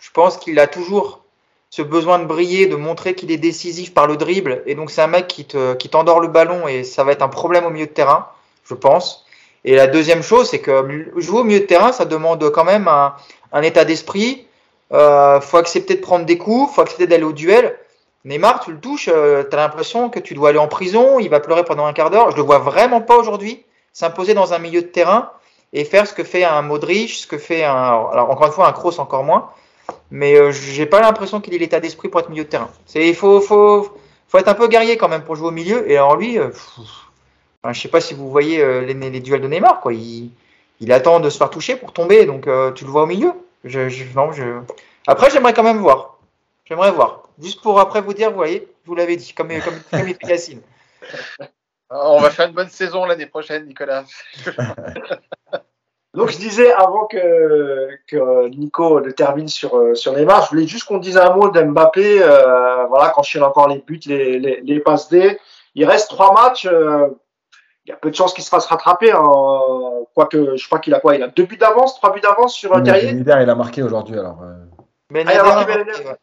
je 0.00 0.10
pense 0.10 0.36
qu'il 0.36 0.58
a 0.58 0.66
toujours 0.66 1.22
ce 1.70 1.82
besoin 1.82 2.18
de 2.18 2.24
briller, 2.24 2.66
de 2.66 2.76
montrer 2.76 3.14
qu'il 3.14 3.30
est 3.30 3.36
décisif 3.36 3.94
par 3.94 4.06
le 4.06 4.16
dribble. 4.16 4.62
Et 4.66 4.74
donc, 4.74 4.90
c'est 4.90 5.02
un 5.02 5.06
mec 5.06 5.28
qui, 5.28 5.44
te, 5.44 5.74
qui 5.74 5.88
t'endort 5.88 6.20
le 6.20 6.28
ballon 6.28 6.66
et 6.66 6.84
ça 6.84 7.04
va 7.04 7.12
être 7.12 7.22
un 7.22 7.28
problème 7.28 7.64
au 7.64 7.70
milieu 7.70 7.86
de 7.86 7.92
terrain, 7.92 8.28
je 8.64 8.74
pense. 8.74 9.26
Et 9.64 9.74
la 9.74 9.86
deuxième 9.86 10.22
chose, 10.22 10.48
c'est 10.48 10.60
que 10.60 11.10
jouer 11.16 11.40
au 11.40 11.44
milieu 11.44 11.60
de 11.60 11.66
terrain, 11.66 11.92
ça 11.92 12.04
demande 12.04 12.50
quand 12.50 12.64
même 12.64 12.88
un, 12.88 13.62
état 13.62 13.84
d'esprit. 13.84 14.46
Euh, 14.92 15.40
faut 15.40 15.56
accepter 15.56 15.96
de 15.96 16.00
prendre 16.00 16.24
des 16.24 16.38
coups, 16.38 16.72
faut 16.72 16.80
accepter 16.80 17.06
d'aller 17.06 17.24
au 17.24 17.32
duel. 17.32 17.76
Neymar, 18.26 18.60
tu 18.60 18.72
le 18.72 18.78
touches, 18.78 19.08
euh, 19.10 19.44
tu 19.48 19.56
as 19.56 19.60
l'impression 19.60 20.10
que 20.10 20.18
tu 20.18 20.34
dois 20.34 20.50
aller 20.50 20.58
en 20.58 20.68
prison, 20.68 21.18
il 21.18 21.30
va 21.30 21.40
pleurer 21.40 21.64
pendant 21.64 21.86
un 21.86 21.94
quart 21.94 22.10
d'heure. 22.10 22.30
Je 22.30 22.36
le 22.36 22.42
vois 22.42 22.58
vraiment 22.58 23.00
pas 23.00 23.16
aujourd'hui 23.16 23.64
s'imposer 23.94 24.34
dans 24.34 24.52
un 24.52 24.58
milieu 24.58 24.82
de 24.82 24.86
terrain 24.86 25.30
et 25.72 25.84
faire 25.84 26.06
ce 26.06 26.12
que 26.12 26.24
fait 26.24 26.44
un 26.44 26.60
Modric, 26.60 27.10
ce 27.10 27.26
que 27.26 27.38
fait 27.38 27.64
un, 27.64 27.72
alors 27.72 28.30
encore 28.30 28.46
une 28.46 28.52
fois 28.52 28.68
un 28.68 28.72
Kroos 28.72 29.00
encore 29.00 29.24
moins, 29.24 29.48
mais 30.10 30.34
euh, 30.36 30.52
j'ai 30.52 30.86
pas 30.86 31.00
l'impression 31.00 31.40
qu'il 31.40 31.54
ait 31.54 31.58
l'état 31.58 31.80
d'esprit 31.80 32.08
pour 32.08 32.20
être 32.20 32.28
milieu 32.28 32.44
de 32.44 32.48
terrain. 32.48 32.68
C'est 32.84 33.08
il 33.08 33.14
faut, 33.14 33.40
faut 33.40 33.96
faut 34.28 34.38
être 34.38 34.48
un 34.48 34.54
peu 34.54 34.68
guerrier 34.68 34.96
quand 34.96 35.08
même 35.08 35.22
pour 35.22 35.36
jouer 35.36 35.48
au 35.48 35.52
milieu. 35.52 35.90
Et 35.90 35.96
alors 35.96 36.16
lui, 36.16 36.38
euh, 36.38 36.50
je 37.72 37.80
sais 37.80 37.88
pas 37.88 38.00
si 38.00 38.14
vous 38.14 38.30
voyez 38.30 38.60
euh, 38.60 38.80
les, 38.80 39.20
duels 39.20 39.40
de 39.40 39.48
Neymar, 39.48 39.80
quoi. 39.80 39.92
Il, 39.92 40.30
il, 40.80 40.92
attend 40.92 41.20
de 41.20 41.30
se 41.30 41.38
faire 41.38 41.50
toucher 41.50 41.76
pour 41.76 41.92
tomber, 41.92 42.26
donc 42.26 42.46
euh, 42.46 42.72
tu 42.72 42.84
le 42.84 42.90
vois 42.90 43.04
au 43.04 43.06
milieu. 43.06 43.32
Je, 43.64 43.88
je, 43.88 44.04
non, 44.14 44.32
je... 44.32 44.60
Après, 45.06 45.30
j'aimerais 45.30 45.54
quand 45.54 45.62
même 45.62 45.78
voir. 45.78 46.18
J'aimerais 46.64 46.90
voir. 46.90 47.25
Juste 47.40 47.60
pour 47.60 47.78
après 47.80 48.00
vous 48.00 48.14
dire, 48.14 48.30
vous 48.30 48.36
voyez, 48.36 48.68
vous 48.84 48.94
l'avez 48.94 49.16
dit, 49.16 49.32
comme, 49.32 49.48
comme, 49.60 49.80
comme 49.90 50.12
Yacine. 50.28 50.62
On 51.90 52.18
va 52.18 52.30
faire 52.30 52.48
une 52.48 52.54
bonne 52.54 52.68
saison 52.68 53.04
l'année 53.04 53.26
prochaine, 53.26 53.66
Nicolas. 53.66 54.04
Donc 56.16 56.30
je 56.30 56.38
disais 56.38 56.72
avant 56.72 57.06
que, 57.06 57.90
que 58.08 58.48
Nico 58.48 59.00
le 59.00 59.12
termine 59.12 59.48
sur, 59.48 59.94
sur 59.94 60.14
Neymar, 60.14 60.44
je 60.44 60.48
voulais 60.48 60.66
juste 60.66 60.84
qu'on 60.84 60.96
dise 60.96 61.18
un 61.18 61.34
mot 61.34 61.50
d'Mbappé. 61.50 62.22
Euh, 62.22 62.86
voilà, 62.86 63.10
quand 63.10 63.22
je 63.22 63.38
encore 63.38 63.68
les 63.68 63.84
buts, 63.86 64.00
les, 64.06 64.38
les, 64.38 64.62
les, 64.62 64.80
passes 64.80 65.10
D. 65.10 65.38
Il 65.74 65.84
reste 65.84 66.08
trois 66.08 66.32
matchs. 66.32 66.66
Euh, 66.66 67.08
il 67.84 67.90
y 67.90 67.92
a 67.92 67.96
peu 67.96 68.10
de 68.10 68.16
chances 68.16 68.32
qu'il 68.32 68.42
se 68.42 68.48
fasse 68.48 68.64
rattraper. 68.64 69.12
Hein. 69.12 69.22
Quoique, 70.14 70.56
je 70.56 70.66
crois 70.66 70.78
qu'il 70.78 70.94
a 70.94 71.00
quoi 71.00 71.16
Il 71.16 71.22
a 71.22 71.28
deux 71.28 71.44
buts 71.44 71.58
d'avance, 71.58 71.96
trois 71.96 72.12
buts 72.12 72.20
d'avance 72.20 72.54
sur 72.54 72.74
mais 72.74 72.82
Terrier. 72.82 73.10
Il 73.10 73.30
a 73.30 73.54
marqué 73.54 73.82
aujourd'hui 73.82 74.18
alors. 74.18 74.42
Euh... 74.42 74.54
Ben 75.10 75.26
ah, 75.28 75.34
il 75.34 75.38
a 75.38 75.42
marqué 75.42 75.72
Yedder. 75.72 76.08
Ouais. 76.08 76.16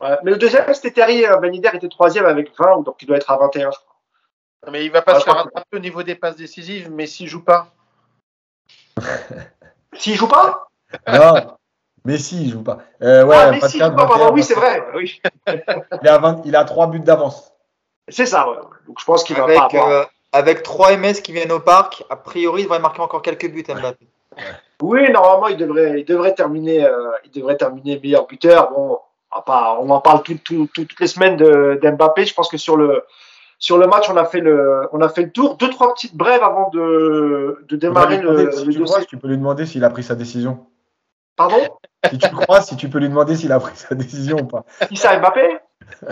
Ouais. 0.00 0.16
Mais 0.22 0.30
le 0.30 0.36
deuxième, 0.36 0.72
c'était 0.74 0.90
Terrier. 0.90 1.26
Hein. 1.26 1.38
Ben 1.40 1.54
Yedder 1.54 1.70
était 1.74 1.88
troisième 1.88 2.26
avec 2.26 2.52
20, 2.58 2.82
donc 2.82 2.96
il 3.02 3.06
doit 3.06 3.16
être 3.16 3.30
à 3.30 3.36
21, 3.36 3.70
je 3.70 3.78
crois. 3.78 3.96
Mais 4.72 4.84
il 4.84 4.90
va 4.90 5.02
pas 5.02 5.14
ah, 5.14 5.20
se 5.20 5.24
faire 5.24 5.36
rattraper 5.36 5.76
au 5.76 5.78
niveau 5.78 6.02
des 6.02 6.14
passes 6.14 6.36
décisives, 6.36 6.90
mais 6.90 7.06
s'il 7.06 7.28
joue 7.28 7.44
pas. 7.44 7.68
S'il 9.94 10.16
joue 10.16 10.28
pas? 10.28 10.68
Non, 11.06 11.56
mais 12.04 12.18
si, 12.18 12.44
il 12.44 12.50
joue 12.50 12.62
pas. 12.62 12.78
Euh, 13.02 13.24
ouais, 13.24 13.36
ah, 13.36 13.90
pas, 13.90 14.06
pardon, 14.06 14.32
oui, 14.32 14.42
c'est 14.42 14.54
vrai. 14.54 14.86
Oui. 14.94 15.20
il, 16.02 16.08
a 16.08 16.18
20, 16.18 16.42
il 16.44 16.56
a 16.56 16.64
3 16.64 16.88
buts 16.88 17.00
d'avance. 17.00 17.52
C'est 18.08 18.26
ça, 18.26 18.48
ouais. 18.48 18.56
Donc 18.86 18.98
je 18.98 19.04
pense 19.04 19.24
qu'il 19.24 19.36
va 19.36 19.44
avec, 19.44 19.56
pas 19.56 19.64
avoir... 19.64 19.88
euh, 19.88 20.04
avec 20.32 20.62
3 20.62 20.96
MS 20.96 21.14
qui 21.22 21.32
viennent 21.32 21.52
au 21.52 21.60
parc, 21.60 22.04
a 22.10 22.16
priori, 22.16 22.62
il 22.62 22.64
devrait 22.64 22.78
marquer 22.78 23.00
encore 23.00 23.22
quelques 23.22 23.50
buts, 23.50 23.64
Mbappé. 23.68 24.06
Oui, 24.80 25.10
normalement, 25.10 25.48
il 25.48 25.56
devrait, 25.56 26.00
il 26.00 26.04
devrait, 26.04 26.34
terminer, 26.34 26.84
euh, 26.84 27.10
il 27.24 27.30
devrait 27.30 27.56
terminer 27.56 27.98
meilleur 27.98 28.26
buteur. 28.26 28.70
Bon, 28.70 29.00
on, 29.32 29.90
en 29.90 30.00
parle 30.00 30.22
tout, 30.22 30.38
tout, 30.42 30.68
tout, 30.72 30.84
toutes 30.84 31.00
les 31.00 31.06
semaines 31.06 31.36
d'Mbappé. 31.36 32.24
Je 32.24 32.34
pense 32.34 32.48
que 32.48 32.56
sur 32.56 32.76
le, 32.76 33.04
sur 33.58 33.78
le 33.78 33.86
match, 33.86 34.08
on 34.10 34.16
a 34.16 34.24
fait 34.24 34.40
le, 34.40 34.88
on 34.92 35.00
a 35.00 35.08
fait 35.08 35.22
le 35.22 35.32
tour. 35.32 35.56
Deux, 35.56 35.70
trois 35.70 35.92
petites 35.94 36.16
brèves 36.16 36.42
avant 36.42 36.70
de, 36.70 37.64
de 37.68 37.76
démarrer 37.76 38.18
le, 38.18 38.52
si 38.52 38.64
le 38.64 38.72
tu 38.72 38.82
crois, 38.82 39.04
tu 39.04 39.16
peux 39.16 39.28
lui 39.28 39.36
demander 39.36 39.66
s'il 39.66 39.84
a 39.84 39.90
pris 39.90 40.02
sa 40.02 40.14
décision. 40.14 40.66
Pardon? 41.36 41.56
Si 42.10 42.18
tu 42.18 42.30
crois, 42.30 42.60
si 42.60 42.76
tu 42.76 42.88
peux 42.88 42.98
lui 42.98 43.08
demander 43.08 43.36
s'il 43.36 43.52
a 43.52 43.60
pris 43.60 43.76
sa 43.76 43.94
décision 43.94 44.38
ou 44.38 44.46
pas. 44.46 44.64
Ça, 44.94 45.18
Mbappé? 45.18 45.58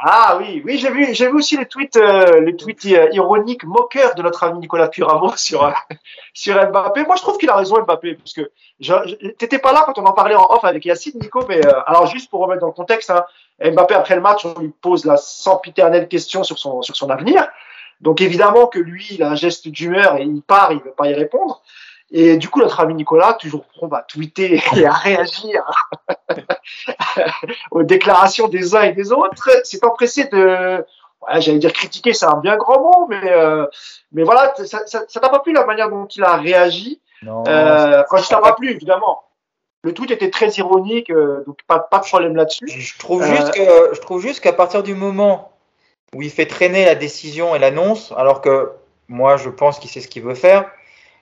Ah 0.00 0.38
oui, 0.38 0.62
oui, 0.64 0.78
j'ai 0.78 0.90
vu, 0.90 1.12
j'ai 1.12 1.26
vu 1.26 1.34
aussi 1.34 1.56
les 1.56 1.66
tweets, 1.66 1.96
euh, 1.96 2.40
les 2.40 2.54
tweets 2.54 2.86
euh, 2.86 3.08
ironiques, 3.10 3.64
moqueurs 3.64 4.14
de 4.14 4.22
notre 4.22 4.44
ami 4.44 4.60
Nicolas 4.60 4.86
Puramo 4.86 5.32
sur 5.36 5.64
euh, 5.64 5.72
sur 6.32 6.54
Mbappé. 6.54 7.02
Moi, 7.02 7.16
je 7.16 7.22
trouve 7.22 7.36
qu'il 7.36 7.50
a 7.50 7.56
raison 7.56 7.82
Mbappé, 7.82 8.14
parce 8.14 8.32
que 8.32 8.52
t'étais 9.38 9.58
pas 9.58 9.72
là 9.72 9.82
quand 9.84 9.98
on 9.98 10.06
en 10.06 10.12
parlait 10.12 10.36
en 10.36 10.46
off 10.50 10.64
avec 10.64 10.84
Yacine, 10.84 11.18
Nico, 11.20 11.44
mais 11.48 11.66
euh, 11.66 11.80
alors 11.86 12.06
juste 12.06 12.30
pour 12.30 12.40
remettre 12.40 12.60
dans 12.60 12.68
le 12.68 12.72
contexte, 12.72 13.10
hein, 13.10 13.24
Mbappé 13.60 13.94
après 13.94 14.14
le 14.14 14.20
match, 14.20 14.44
on 14.44 14.60
lui 14.60 14.68
pose 14.68 15.04
la 15.04 15.16
sempiternelle 15.16 16.06
question 16.06 16.44
sur 16.44 16.60
son 16.60 16.80
sur 16.82 16.94
son 16.94 17.10
avenir. 17.10 17.48
Donc 18.00 18.20
évidemment 18.20 18.68
que 18.68 18.78
lui, 18.78 19.04
il 19.10 19.24
a 19.24 19.30
un 19.30 19.34
geste 19.34 19.66
d'humeur 19.66 20.16
et 20.18 20.22
il 20.22 20.42
part, 20.42 20.70
il 20.70 20.78
veut 20.78 20.92
pas 20.92 21.08
y 21.08 21.14
répondre. 21.14 21.62
Et 22.10 22.38
du 22.38 22.48
coup, 22.48 22.60
notre 22.60 22.80
ami 22.80 22.94
Nicolas, 22.94 23.34
toujours 23.34 23.64
prompt 23.64 23.92
à 23.94 24.02
tweeter 24.02 24.62
et 24.76 24.86
à 24.86 24.92
réagir 24.92 25.62
aux 27.70 27.82
déclarations 27.82 28.48
des 28.48 28.74
uns 28.74 28.82
et 28.82 28.92
des 28.92 29.12
autres, 29.12 29.50
s'est 29.64 29.84
empressé 29.84 30.24
de, 30.24 30.78
ouais, 30.78 31.40
j'allais 31.40 31.58
dire 31.58 31.72
critiquer, 31.72 32.14
c'est 32.14 32.26
un 32.26 32.38
bien 32.38 32.56
grand 32.56 32.80
mot, 32.80 33.06
mais 33.08 33.20
euh, 33.30 33.66
mais 34.12 34.22
voilà, 34.24 34.54
ça 34.56 35.20
t'a 35.20 35.28
pas 35.28 35.40
plu 35.40 35.52
la 35.52 35.66
manière 35.66 35.90
dont 35.90 36.06
il 36.06 36.24
a 36.24 36.36
réagi? 36.36 37.00
Non, 37.22 37.44
Euh, 37.46 38.02
enfin, 38.10 38.22
ça 38.22 38.36
t'a 38.36 38.40
pas 38.40 38.52
plu, 38.54 38.70
évidemment. 38.70 39.24
Le 39.84 39.92
tweet 39.92 40.10
était 40.10 40.30
très 40.30 40.48
ironique, 40.50 41.10
euh, 41.10 41.44
donc 41.46 41.58
pas, 41.66 41.78
pas 41.78 41.98
de 41.98 42.04
problème 42.04 42.34
là-dessus. 42.36 42.66
Je 42.68 42.98
trouve 42.98 43.22
Euh, 43.22 43.36
juste 43.36 43.52
que 43.52 43.90
je 43.94 44.00
trouve 44.00 44.20
juste 44.20 44.40
qu'à 44.40 44.52
partir 44.52 44.82
du 44.82 44.94
moment 44.94 45.52
où 46.14 46.22
il 46.22 46.30
fait 46.30 46.46
traîner 46.46 46.84
la 46.84 46.94
décision 46.94 47.54
et 47.54 47.58
l'annonce, 47.58 48.12
alors 48.16 48.40
que 48.40 48.72
moi 49.08 49.36
je 49.36 49.50
pense 49.50 49.78
qu'il 49.78 49.90
sait 49.90 50.00
ce 50.00 50.08
qu'il 50.08 50.22
veut 50.22 50.34
faire, 50.34 50.70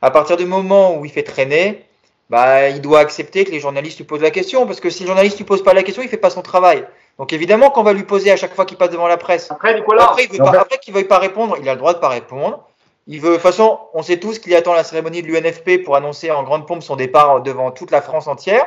à 0.07 0.11
partir 0.13 0.37
du 0.37 0.47
moment 0.47 0.97
où 0.97 1.05
il 1.05 1.11
fait 1.11 1.25
traîner, 1.25 1.85
bah 2.31 2.69
il 2.69 2.81
doit 2.81 3.01
accepter 3.01 3.45
que 3.45 3.51
les 3.51 3.59
journalistes 3.59 3.99
lui 3.99 4.05
posent 4.05 4.23
la 4.23 4.31
question, 4.31 4.65
parce 4.65 4.79
que 4.79 4.89
si 4.89 5.03
le 5.03 5.09
journaliste 5.09 5.37
lui 5.39 5.45
pose 5.45 5.65
pas 5.65 5.75
la 5.75 5.83
question, 5.83 6.01
il 6.01 6.09
fait 6.09 6.17
pas 6.17 6.31
son 6.31 6.43
travail. 6.43 6.87
Donc 7.19 7.33
évidemment 7.33 7.71
qu'on 7.71 7.83
va 7.83 7.93
lui 7.93 8.05
poser 8.05 8.31
à 8.31 8.37
chaque 8.37 8.55
fois 8.55 8.67
qu'il 8.67 8.77
passe 8.77 8.91
devant 8.91 9.09
la 9.09 9.17
presse. 9.17 9.51
Après, 9.51 9.75
Nicolas, 9.75 10.05
Après, 10.05 10.23
il 10.25 10.31
veut 10.31 10.39
pas, 10.39 10.61
après 10.61 10.79
qu'il 10.79 10.95
veuille 10.95 11.09
pas 11.09 11.19
répondre, 11.19 11.57
il 11.61 11.69
a 11.69 11.73
le 11.73 11.79
droit 11.79 11.93
de 11.93 11.99
pas 11.99 12.09
répondre. 12.09 12.69
Il 13.09 13.21
veut, 13.21 13.31
de 13.31 13.35
toute 13.35 13.43
façon, 13.43 13.81
on 13.95 14.03
sait 14.03 14.19
tous 14.19 14.39
qu'il 14.39 14.55
attend 14.55 14.75
la 14.75 14.85
cérémonie 14.85 15.23
de 15.23 15.27
l'UNFP 15.27 15.83
pour 15.85 15.97
annoncer 15.97 16.31
en 16.31 16.45
grande 16.45 16.69
pompe 16.69 16.85
son 16.85 16.95
départ 16.95 17.41
devant 17.43 17.73
toute 17.73 17.91
la 17.91 18.01
France 18.01 18.29
entière. 18.29 18.65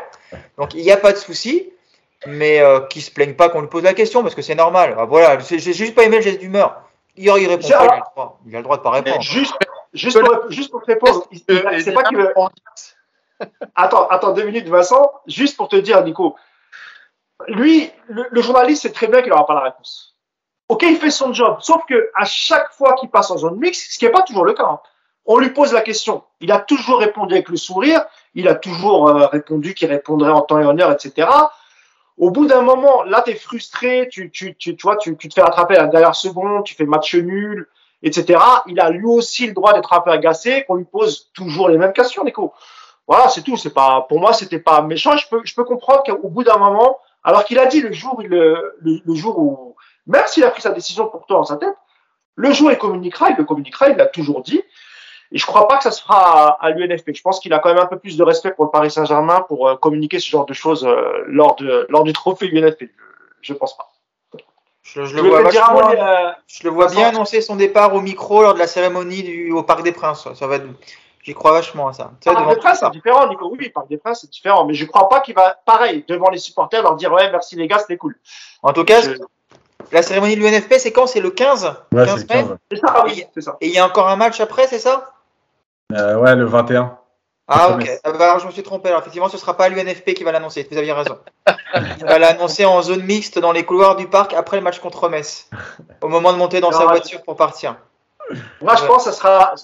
Donc 0.58 0.74
il 0.74 0.82
n'y 0.82 0.92
a 0.92 0.98
pas 0.98 1.14
de 1.14 1.18
souci, 1.18 1.70
mais 2.26 2.60
euh, 2.60 2.82
qu'il 2.82 3.02
se 3.02 3.12
plaigne 3.12 3.34
pas 3.34 3.48
qu'on 3.48 3.62
lui 3.62 3.70
pose 3.70 3.84
la 3.84 3.94
question 3.94 4.24
parce 4.24 4.36
que 4.36 4.42
c'est 4.42 4.56
normal. 4.56 4.96
Ah, 4.98 5.06
voilà, 5.06 5.40
j'ai 5.40 5.60
juste 5.60 5.96
pas 5.96 6.04
aimé 6.04 6.18
le 6.18 6.24
geste 6.24 6.40
d'humeur. 6.40 6.82
Il, 7.16 7.26
il 7.26 7.48
répond 7.48 7.68
pas, 7.68 7.84
il 7.86 7.92
a, 7.92 7.96
le 7.96 8.02
droit, 8.14 8.40
il 8.46 8.56
a 8.56 8.58
le 8.58 8.64
droit 8.64 8.78
de 8.78 8.82
pas 8.82 8.92
répondre. 8.92 9.22
juste, 9.22 9.54
juste, 9.94 10.20
pour, 10.20 10.52
juste 10.52 10.72
pour 10.72 10.82
te 10.82 10.88
répondre, 10.88 11.28
c'est 11.48 11.94
pas 11.94 12.04
qu'il 12.04 12.18
veut. 12.18 12.34
Attends, 13.76 14.06
attends 14.10 14.34
deux 14.34 14.44
minutes, 14.44 14.68
Vincent. 14.68 15.14
Juste 15.26 15.56
pour 15.56 15.70
te 15.70 15.78
dire, 15.78 16.04
Nico. 16.04 16.36
Lui, 17.48 17.90
le, 18.08 18.28
le 18.30 18.42
journaliste 18.42 18.82
sait 18.82 18.92
très 18.92 19.08
bien 19.08 19.22
qu'il 19.22 19.30
n'aura 19.30 19.46
pas 19.46 19.54
la 19.54 19.62
réponse. 19.62 20.18
Ok, 20.68 20.84
il 20.84 20.98
fait 20.98 21.10
son 21.10 21.34
job. 21.34 21.58
Sauf 21.62 21.84
que 21.88 22.10
à 22.16 22.26
chaque 22.26 22.72
fois 22.74 22.94
qu'il 22.94 23.10
passe 23.10 23.32
en 23.32 23.38
zone 23.38 23.58
mixte, 23.58 23.94
ce 23.94 23.98
qui 23.98 24.06
n'est 24.06 24.12
pas 24.12 24.22
toujours 24.22 24.44
le 24.44 24.54
cas, 24.54 24.66
hein, 24.66 24.80
on 25.26 25.38
lui 25.38 25.50
pose 25.50 25.74
la 25.74 25.82
question. 25.82 26.24
Il 26.42 26.52
a 26.52 26.60
toujours 26.60 27.00
répondu 27.00 27.34
avec 27.34 27.50
le 27.50 27.58
sourire. 27.58 28.04
Il 28.36 28.48
a 28.48 28.56
toujours 28.56 29.10
euh, 29.10 29.28
répondu 29.28 29.74
qu'il 29.74 29.88
répondrait 29.88 30.32
en 30.32 30.42
temps 30.42 30.60
et 30.60 30.66
en 30.66 30.78
heure, 30.80 30.92
etc. 30.92 31.28
Au 32.18 32.32
bout 32.32 32.46
d'un 32.46 32.62
moment, 32.62 33.04
là, 33.04 33.22
tu 33.22 33.32
es 33.32 33.36
frustré. 33.36 34.10
Tu, 34.12 34.30
tu, 34.32 34.56
tu, 34.56 34.76
tu 34.76 34.82
vois, 34.84 34.98
tu, 34.98 35.16
tu 35.18 35.30
te 35.30 35.34
fais 35.34 35.42
rattraper 35.42 35.76
à 35.78 35.84
la 35.84 35.88
dernière 35.88 36.16
seconde. 36.16 36.64
Tu 36.66 36.76
fais 36.76 36.86
match 36.86 37.16
nul, 37.16 37.68
etc. 38.04 38.40
Il 38.68 38.80
a 38.80 38.90
lui 38.90 39.06
aussi 39.06 39.48
le 39.48 39.54
droit 39.54 39.74
d'être 39.74 39.94
un 39.94 40.02
peu 40.02 40.12
agacé 40.12 40.64
qu'on 40.68 40.76
lui 40.76 40.86
pose 40.86 41.32
toujours 41.34 41.70
les 41.70 41.78
mêmes 41.78 41.94
questions, 41.94 42.24
Nico. 42.24 42.54
Voilà, 43.08 43.28
c'est 43.30 43.42
tout. 43.42 43.58
C'est 43.58 43.74
pas, 43.74 44.06
pour 44.08 44.20
moi, 44.20 44.34
c'était 44.34 44.60
pas 44.60 44.82
méchant. 44.82 45.18
Je 45.18 45.28
peux, 45.28 45.42
je 45.44 45.56
peux 45.56 45.64
comprendre 45.64 46.04
qu'au 46.04 46.30
bout 46.30 46.44
d'un 46.44 46.58
moment, 46.58 47.00
alors 47.24 47.44
qu'il 47.44 47.60
a 47.60 47.66
dit 47.66 47.82
le 47.82 47.92
jour, 47.92 48.22
le, 48.22 48.76
le, 48.82 49.00
le 49.04 49.16
jour 49.16 49.40
où, 49.40 49.76
même 50.06 50.28
s'il 50.28 50.44
a 50.44 50.52
pris 50.52 50.62
sa 50.62 50.72
décision 50.72 51.08
pour 51.08 51.26
toi 51.26 51.38
dans 51.38 51.44
sa 51.44 51.58
tête, 51.58 51.76
le 52.36 52.52
jour 52.54 52.72
il 52.72 52.78
communiquera, 52.78 53.32
il 53.32 53.36
le 53.36 53.44
communiquera, 53.44 53.90
il 53.90 53.98
l'a 53.98 54.06
toujours 54.06 54.42
dit. 54.42 54.62
Et 55.32 55.38
je 55.38 55.46
crois 55.46 55.68
pas 55.68 55.78
que 55.78 55.84
ça 55.84 55.92
se 55.92 56.02
fera 56.02 56.58
à, 56.60 56.70
l'UNFP. 56.72 57.12
Je 57.14 57.22
pense 57.22 57.40
qu'il 57.40 57.54
a 57.54 57.60
quand 57.60 57.70
même 57.70 57.84
un 57.84 57.86
peu 57.86 58.00
plus 58.00 58.18
de 58.18 58.24
respect 58.24 58.52
pour 58.52 58.66
le 58.66 58.72
Paris 58.72 58.90
Saint-Germain 58.90 59.46
pour 59.48 59.68
euh, 59.68 59.76
communiquer 59.76 60.20
ce 60.20 60.30
genre 60.30 60.46
de 60.46 60.54
choses 60.54 60.86
euh, 60.86 61.24
lors 61.28 61.56
de 61.56 61.86
lors 61.90 62.04
du 62.04 62.14
trophée 62.14 62.50
UNFP. 62.52 62.84
Je, 63.42 63.54
je 63.54 63.54
pense 63.54 63.78
pas. 63.78 63.89
Je, 64.84 65.02
le 65.02 65.22
vois, 65.30 65.42
vachement- 65.44 65.92
euh, 65.92 66.32
je 66.48 66.64
le 66.64 66.70
vois 66.72 66.88
bien 66.88 67.10
annoncer 67.10 67.42
son 67.42 67.56
départ 67.56 67.94
au 67.94 68.02
micro 68.02 68.42
lors 68.42 68.54
de 68.54 68.60
la 68.60 68.68
cérémonie 68.68 69.24
du, 69.24 69.52
au 69.52 69.62
Parc 69.64 69.84
des 69.84 69.92
Princes. 69.92 70.28
Ça 70.34 70.48
va, 70.48 70.56
être- 70.56 70.66
j'y 71.24 71.34
crois 71.34 71.52
vachement 71.52 71.90
à 71.90 71.94
ça. 71.94 72.12
Tu 72.22 72.30
sais, 72.30 72.36
Parc 72.36 72.50
des 72.50 72.56
Princes, 72.56 72.80
c'est 72.80 72.90
différent, 72.92 73.28
Nico. 73.28 73.50
Oui, 73.52 73.70
Parc 73.70 73.88
des 73.88 73.98
Princes, 73.98 74.20
c'est 74.22 74.30
différent. 74.32 74.66
Mais 74.66 74.74
je 74.74 74.86
crois 74.86 75.08
pas 75.10 75.20
qu'il 75.20 75.36
va, 75.36 75.58
pareil, 75.66 76.04
devant 76.08 76.30
les 76.30 76.40
supporters, 76.40 76.82
leur 76.82 76.96
dire 76.96 77.12
ouais, 77.14 77.30
merci 77.32 77.56
les 77.56 77.68
gars, 77.68 77.78
c'était 77.80 77.98
cool. 77.98 78.16
En 78.64 78.74
tout 78.74 78.84
cas, 78.86 79.02
Je- 79.02 79.12
la 79.92 80.02
cérémonie 80.02 80.36
de 80.36 80.42
l'UNFP, 80.42 80.80
c'est 80.80 80.92
quand? 80.92 81.08
C'est 81.08 81.20
le 81.22 81.30
15 81.32 81.66
Ouais, 81.92 82.06
15 82.06 82.26
c'est 82.28 82.34
le 82.36 82.42
mai? 82.42 82.48
15. 82.48 82.58
C'est 82.72 82.78
ça, 82.80 83.04
oui, 83.06 83.24
c'est 83.34 83.42
ça. 83.42 83.58
Et 83.62 83.68
il 83.68 83.74
y 83.74 83.80
a 83.80 83.86
encore 83.86 84.08
un 84.08 84.16
match 84.16 84.40
après, 84.40 84.68
c'est 84.68 84.80
ça? 84.80 85.12
Euh, 85.94 86.18
ouais, 86.18 86.36
le 86.36 86.46
21. 86.46 86.99
Ah, 87.50 87.72
ok. 87.72 87.90
Ah, 88.04 88.10
alors, 88.10 88.40
je 88.40 88.46
me 88.46 88.52
suis 88.52 88.62
trompé. 88.62 88.90
Alors, 88.90 89.02
effectivement, 89.02 89.28
ce 89.28 89.36
ne 89.36 89.40
sera 89.40 89.58
pas 89.58 89.70
l'UNFP 89.70 90.14
qui 90.14 90.24
va 90.24 90.32
l'annoncer. 90.32 90.68
Vous 90.70 90.78
aviez 90.78 90.94
raison. 90.94 91.18
Il 91.76 92.06
va 92.06 92.20
l'annoncer 92.20 92.64
en 92.66 92.82
zone 92.84 93.04
mixte 93.04 93.40
dans 93.40 93.52
les 93.52 93.66
couloirs 93.66 93.96
du 93.96 94.08
parc 94.08 94.34
après 94.34 94.58
le 94.58 94.64
match 94.64 94.80
contre 94.80 95.10
Metz. 95.10 95.50
Au 96.02 96.08
moment 96.08 96.32
de 96.32 96.38
monter 96.38 96.62
dans 96.62 96.72
sa 96.72 96.86
voiture 96.86 97.24
pour 97.24 97.36
partir. 97.36 97.76
Moi, 98.62 98.76
je 98.76 98.86
pense 98.86 99.06
que 99.06 99.12
ça 99.12 99.18
sera. 99.18 99.56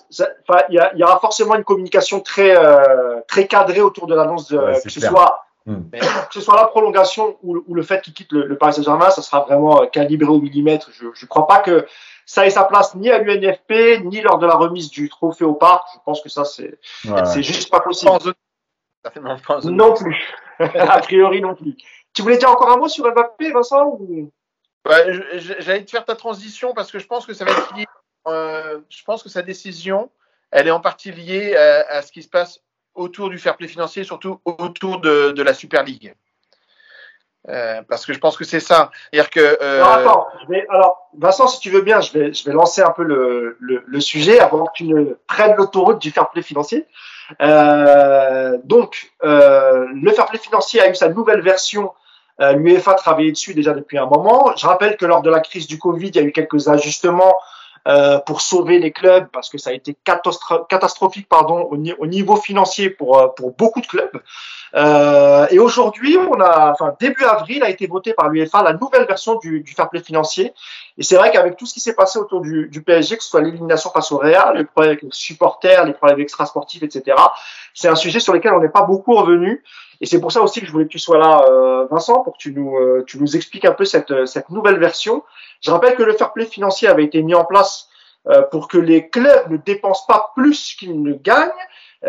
Il 0.70 0.90
y, 0.96 1.04
aura 1.04 1.20
forcément 1.20 1.56
une 1.56 1.64
communication 1.64 2.22
très, 2.22 2.58
euh, 2.58 3.22
très 3.28 3.46
cadrée 3.46 3.82
autour 3.82 4.08
de 4.08 4.16
l'annonce, 4.16 4.48
de, 4.48 4.58
que, 4.84 4.90
ce 4.90 5.00
soit, 5.00 5.46
hmm. 5.68 5.90
que 5.92 6.34
ce 6.34 6.42
soit 6.42 6.56
la 6.56 6.66
prolongation 6.66 7.38
ou, 7.44 7.76
le 7.76 7.84
fait 7.84 8.02
qu'il 8.02 8.16
quitte 8.16 8.32
le, 8.32 8.58
Paris 8.58 8.74
Saint-Germain. 8.74 9.12
Ça 9.12 9.22
sera 9.22 9.42
vraiment 9.42 9.84
euh, 9.84 9.86
calibré 9.86 10.30
au 10.30 10.40
millimètre. 10.40 10.90
Je 10.92 11.06
ne 11.06 11.28
crois 11.28 11.46
pas 11.46 11.60
que 11.60 11.86
ça 12.26 12.46
ait 12.46 12.50
sa 12.50 12.64
place 12.64 12.96
ni 12.96 13.10
à 13.10 13.20
l'UNFP, 13.20 14.04
ni 14.04 14.22
lors 14.22 14.40
de 14.40 14.48
la 14.48 14.56
remise 14.56 14.90
du 14.90 15.10
trophée 15.10 15.46
au 15.46 15.54
parc. 15.54 15.88
Je 15.94 16.00
pense 16.06 16.22
que 16.22 16.30
ça, 16.30 16.44
c'est 16.44 16.78
juste 17.44 17.70
pas 17.70 17.80
possible. 17.80 18.12
Non 19.66 19.94
plus. 19.94 20.34
a 20.60 21.00
priori, 21.00 21.42
non 21.42 21.56
plus. 21.56 21.76
Tu 22.14 22.22
voulais 22.22 22.38
dire 22.38 22.50
encore 22.50 22.72
un 22.72 22.78
mot 22.78 22.88
sur 22.88 23.06
Mbappé, 23.12 23.52
Vincent 23.52 23.86
ou... 23.88 24.32
J'allais 24.86 25.84
te 25.84 25.92
faire 25.92 26.06
ta 26.06 26.16
transition 26.16 26.74
parce 26.74 26.92
que 26.92 27.00
je 27.00 27.08
pense 27.08 27.26
que 27.26 27.34
ça 27.34 27.46
va 27.46 27.52
être 27.52 27.76
lié. 27.76 27.86
Euh, 28.28 28.80
je 28.90 29.04
pense 29.04 29.22
que 29.22 29.30
sa 29.30 29.42
décision, 29.42 30.10
elle 30.52 30.68
est 30.68 30.72
en 30.72 30.80
partie 30.80 31.12
liée 31.12 31.56
à, 31.56 32.02
ce 32.02 32.12
qui 32.12 32.24
se 32.24 32.30
passe 32.30 32.62
autour 32.94 33.30
du 33.30 33.38
fair 33.38 33.58
play 33.58 33.68
financier, 33.68 34.04
surtout 34.04 34.40
autour 34.46 35.00
de, 35.02 35.32
de 35.32 35.44
la 35.44 35.54
Super 35.54 35.84
League. 35.84 36.16
Euh, 37.48 37.82
parce 37.88 38.06
que 38.06 38.14
je 38.14 38.20
pense 38.20 38.38
que 38.38 38.44
c'est 38.44 38.60
ça. 38.60 38.90
dire 39.14 39.30
que. 39.30 39.58
Euh... 39.62 39.84
Attends, 39.84 40.28
alors, 40.70 41.10
Vincent, 41.18 41.48
si 41.48 41.60
tu 41.60 41.70
veux 41.70 41.82
bien, 41.82 42.02
je 42.02 42.12
vais, 42.12 42.34
je 42.34 42.44
vais 42.46 42.54
lancer 42.54 42.82
un 42.82 42.90
peu 42.90 43.04
le, 43.04 43.58
le, 43.60 43.84
le 43.86 44.00
sujet 44.00 44.40
avant 44.40 44.66
que 44.66 44.72
tu 44.74 44.86
ne 44.86 45.16
prennes 45.28 45.56
l'autoroute 45.56 46.02
du 46.02 46.12
fair 46.12 46.30
play 46.30 46.42
financier. 46.42 46.88
Euh, 47.42 48.58
donc, 48.64 49.12
euh, 49.24 49.86
le 49.94 50.12
fair 50.12 50.26
play 50.26 50.40
financier 50.40 50.82
a 50.82 50.90
eu 50.90 50.96
sa 50.96 51.10
nouvelle 51.10 51.42
version. 51.42 51.94
Euh, 52.42 52.54
L'UEFA 52.54 52.96
travaillait 52.96 53.32
dessus 53.32 53.54
déjà 53.54 53.74
depuis 53.74 53.98
un 53.98 54.08
moment. 54.08 54.52
Je 54.58 54.66
rappelle 54.66 54.98
que 54.98 55.06
lors 55.06 55.22
de 55.22 55.30
la 55.30 55.40
crise 55.40 55.68
du 55.68 55.78
Covid, 55.78 56.08
il 56.08 56.16
y 56.16 56.20
a 56.20 56.24
eu 56.24 56.32
quelques 56.32 56.68
ajustements 56.68 57.36
pour 58.26 58.42
sauver 58.42 58.80
les 58.80 58.92
clubs 58.92 59.28
parce 59.32 59.48
que 59.48 59.60
ça 59.60 59.70
a 59.70 59.74
été 59.74 59.96
catastrophique 60.04 61.30
pardon 61.30 61.60
au, 61.70 61.78
au 62.00 62.08
niveau 62.08 62.36
financier 62.36 62.90
pour 62.90 63.36
pour 63.36 63.52
beaucoup 63.52 63.80
de 63.80 63.86
clubs. 63.86 64.24
Euh, 64.76 65.48
et 65.52 65.60
aujourd'hui, 65.60 66.18
on 66.18 66.40
a, 66.42 66.72
enfin 66.72 66.96
début 67.00 67.24
avril, 67.24 67.64
a 67.64 67.70
été 67.70 67.88
voté 67.88 68.14
par 68.14 68.30
l'UEFA 68.30 68.62
la 68.62 68.74
nouvelle 68.74 69.06
version 69.06 69.36
du, 69.36 69.62
du 69.62 69.74
fair 69.74 69.90
play 69.90 70.02
financier. 70.02 70.54
Et 70.98 71.04
c'est 71.04 71.16
vrai 71.16 71.32
qu'avec 71.32 71.56
tout 71.56 71.66
ce 71.66 71.74
qui 71.74 71.80
s'est 71.80 71.96
passé 71.96 72.20
autour 72.20 72.42
du, 72.42 72.68
du, 72.68 72.82
PSG, 72.82 73.18
que 73.18 73.24
ce 73.24 73.30
soit 73.30 73.42
l'élimination 73.42 73.90
face 73.92 74.12
au 74.12 74.18
Real, 74.18 74.58
les 74.58 74.66
problèmes 74.66 74.92
avec 74.92 75.04
les 75.04 75.10
supporters, 75.12 75.86
les 75.86 75.94
problèmes 75.94 76.20
extrasportifs, 76.20 76.84
etc., 76.84 77.18
c'est 77.74 77.88
un 77.88 77.96
sujet 77.96 78.20
sur 78.20 78.34
lequel 78.34 78.54
on 78.54 78.60
n'est 78.60 78.70
pas 78.70 78.84
beaucoup 78.84 79.16
revenu. 79.16 79.64
Et 80.02 80.06
c'est 80.06 80.20
pour 80.20 80.32
ça 80.34 80.42
aussi 80.42 80.60
que 80.60 80.68
je 80.68 80.72
voulais 80.74 80.86
que 80.86 80.90
tu 80.90 81.00
sois 81.00 81.18
là, 81.18 81.46
euh, 81.50 81.88
Vincent, 81.90 82.22
pour 82.22 82.34
que 82.34 82.38
tu 82.38 82.52
nous, 82.52 82.76
euh, 82.76 83.04
tu 83.08 83.18
nous 83.18 83.38
expliques 83.38 83.66
un 83.66 83.72
peu 83.72 83.86
cette, 83.86 84.26
cette 84.26 84.50
nouvelle 84.50 84.78
version. 84.78 85.24
Je 85.62 85.72
rappelle 85.72 85.96
que 85.96 86.04
le 86.04 86.14
fair 86.14 86.34
play 86.34 86.46
financier 86.46 86.90
avait 86.90 87.06
été 87.06 87.24
mis 87.24 87.34
en 87.34 87.46
place 87.46 87.88
euh, 88.28 88.42
pour 88.42 88.68
que 88.68 88.80
les 88.80 89.08
clubs 89.08 89.52
ne 89.52 89.58
dépensent 89.58 90.06
pas 90.08 90.32
plus 90.36 90.76
qu'ils 90.80 91.02
ne 91.02 91.14
gagnent, 91.14 91.50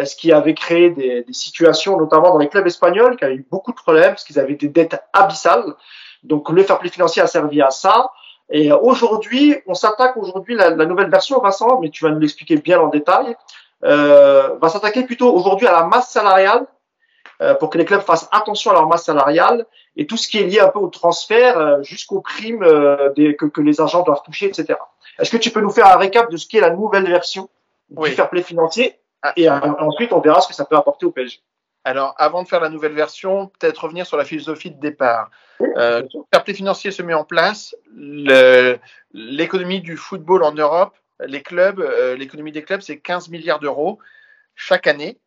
ce 0.05 0.17
qui 0.17 0.33
avait 0.33 0.55
créé 0.55 0.91
des, 0.91 1.23
des, 1.23 1.33
situations, 1.33 1.97
notamment 1.99 2.31
dans 2.31 2.39
les 2.39 2.49
clubs 2.49 2.67
espagnols, 2.67 3.17
qui 3.17 3.25
avaient 3.25 3.37
eu 3.37 3.47
beaucoup 3.51 3.71
de 3.71 3.77
problèmes 3.77 4.11
parce 4.11 4.25
qu'ils 4.25 4.39
avaient 4.39 4.55
des 4.55 4.69
dettes 4.69 5.01
abyssales. 5.13 5.75
Donc 6.23 6.51
le 6.51 6.63
fair 6.63 6.79
play 6.79 6.91
financier 6.91 7.23
a 7.23 7.27
servi 7.27 7.63
à 7.63 7.71
ça. 7.71 8.11
Et 8.51 8.71
aujourd'hui, 8.73 9.57
on 9.67 9.75
s'attaque 9.75 10.17
aujourd'hui 10.17 10.55
la, 10.55 10.71
la, 10.71 10.87
nouvelle 10.87 11.11
version, 11.11 11.41
Vincent, 11.41 11.81
mais 11.81 11.91
tu 11.91 12.05
vas 12.05 12.11
nous 12.11 12.21
l'expliquer 12.21 12.57
bien 12.57 12.81
en 12.81 12.89
détail. 12.89 13.37
Euh, 13.85 14.57
va 14.61 14.69
s'attaquer 14.69 15.05
plutôt 15.05 15.35
aujourd'hui 15.35 15.67
à 15.67 15.73
la 15.73 15.85
masse 15.85 16.11
salariale 16.11 16.67
euh, 17.43 17.55
pour 17.55 17.69
que 17.69 17.77
les 17.77 17.85
clubs 17.85 18.01
fassent 18.01 18.29
attention 18.33 18.71
à 18.71 18.75
leur 18.75 18.89
masse 18.89 19.05
salariale 19.05 19.67
et 19.97 20.07
tout 20.07 20.17
ce 20.17 20.27
qui 20.27 20.39
est 20.39 20.45
lié 20.45 20.61
un 20.61 20.69
peu 20.69 20.79
au 20.79 20.89
transfert 20.89 21.59
euh, 21.59 21.83
jusqu'aux 21.83 22.23
primes 22.23 22.63
euh, 22.63 23.13
des, 23.13 23.37
que, 23.37 23.45
que, 23.45 23.61
les 23.61 23.83
agents 23.83 24.03
doivent 24.03 24.23
toucher, 24.25 24.47
etc. 24.47 24.79
Est-ce 25.19 25.31
que 25.31 25.37
tu 25.37 25.51
peux 25.51 25.61
nous 25.61 25.71
faire 25.71 25.87
un 25.87 25.99
récap 25.99 26.31
de 26.31 26.39
ce 26.39 26.47
qui 26.47 26.57
est 26.57 26.63
la 26.63 26.71
nouvelle 26.71 27.07
version 27.07 27.51
du 27.91 28.11
fair 28.11 28.31
play 28.31 28.43
financier 28.43 28.99
ah. 29.23 29.33
et 29.37 29.49
ensuite 29.49 30.13
on 30.13 30.21
verra 30.21 30.41
ce 30.41 30.49
que 30.49 30.55
ça 30.55 30.65
peut 30.65 30.77
apporter 30.77 31.07
au 31.07 31.11
PSG. 31.11 31.41
Alors, 31.85 32.15
avant 32.19 32.43
de 32.43 32.49
faire 32.49 32.61
la 32.61 32.69
nouvelle 32.69 32.95
version, 32.95 33.47
peut-être 33.47 33.85
revenir 33.85 34.07
sur 34.07 34.17
la 34.17 34.25
philosophie 34.25 34.73
de 34.73 34.81
départ. 34.81 35.31
Euh, 35.61 36.03
le 36.03 36.21
fair 36.33 36.43
play 36.43 36.53
financier 36.53 36.91
se 36.91 37.01
met 37.01 37.15
en 37.15 37.23
place. 37.23 37.77
L'économie 39.13 39.81
du 39.81 39.97
football 39.97 40.43
en 40.43 40.53
Europe, 40.53 40.97
les 41.25 41.43
clubs, 41.43 41.81
l'économie 42.19 42.51
des 42.51 42.65
clubs, 42.65 42.81
c'est 42.81 42.99
15 42.99 43.29
milliards 43.29 43.61
d'euros 43.61 44.01
chaque 44.57 44.89
année 44.89 45.21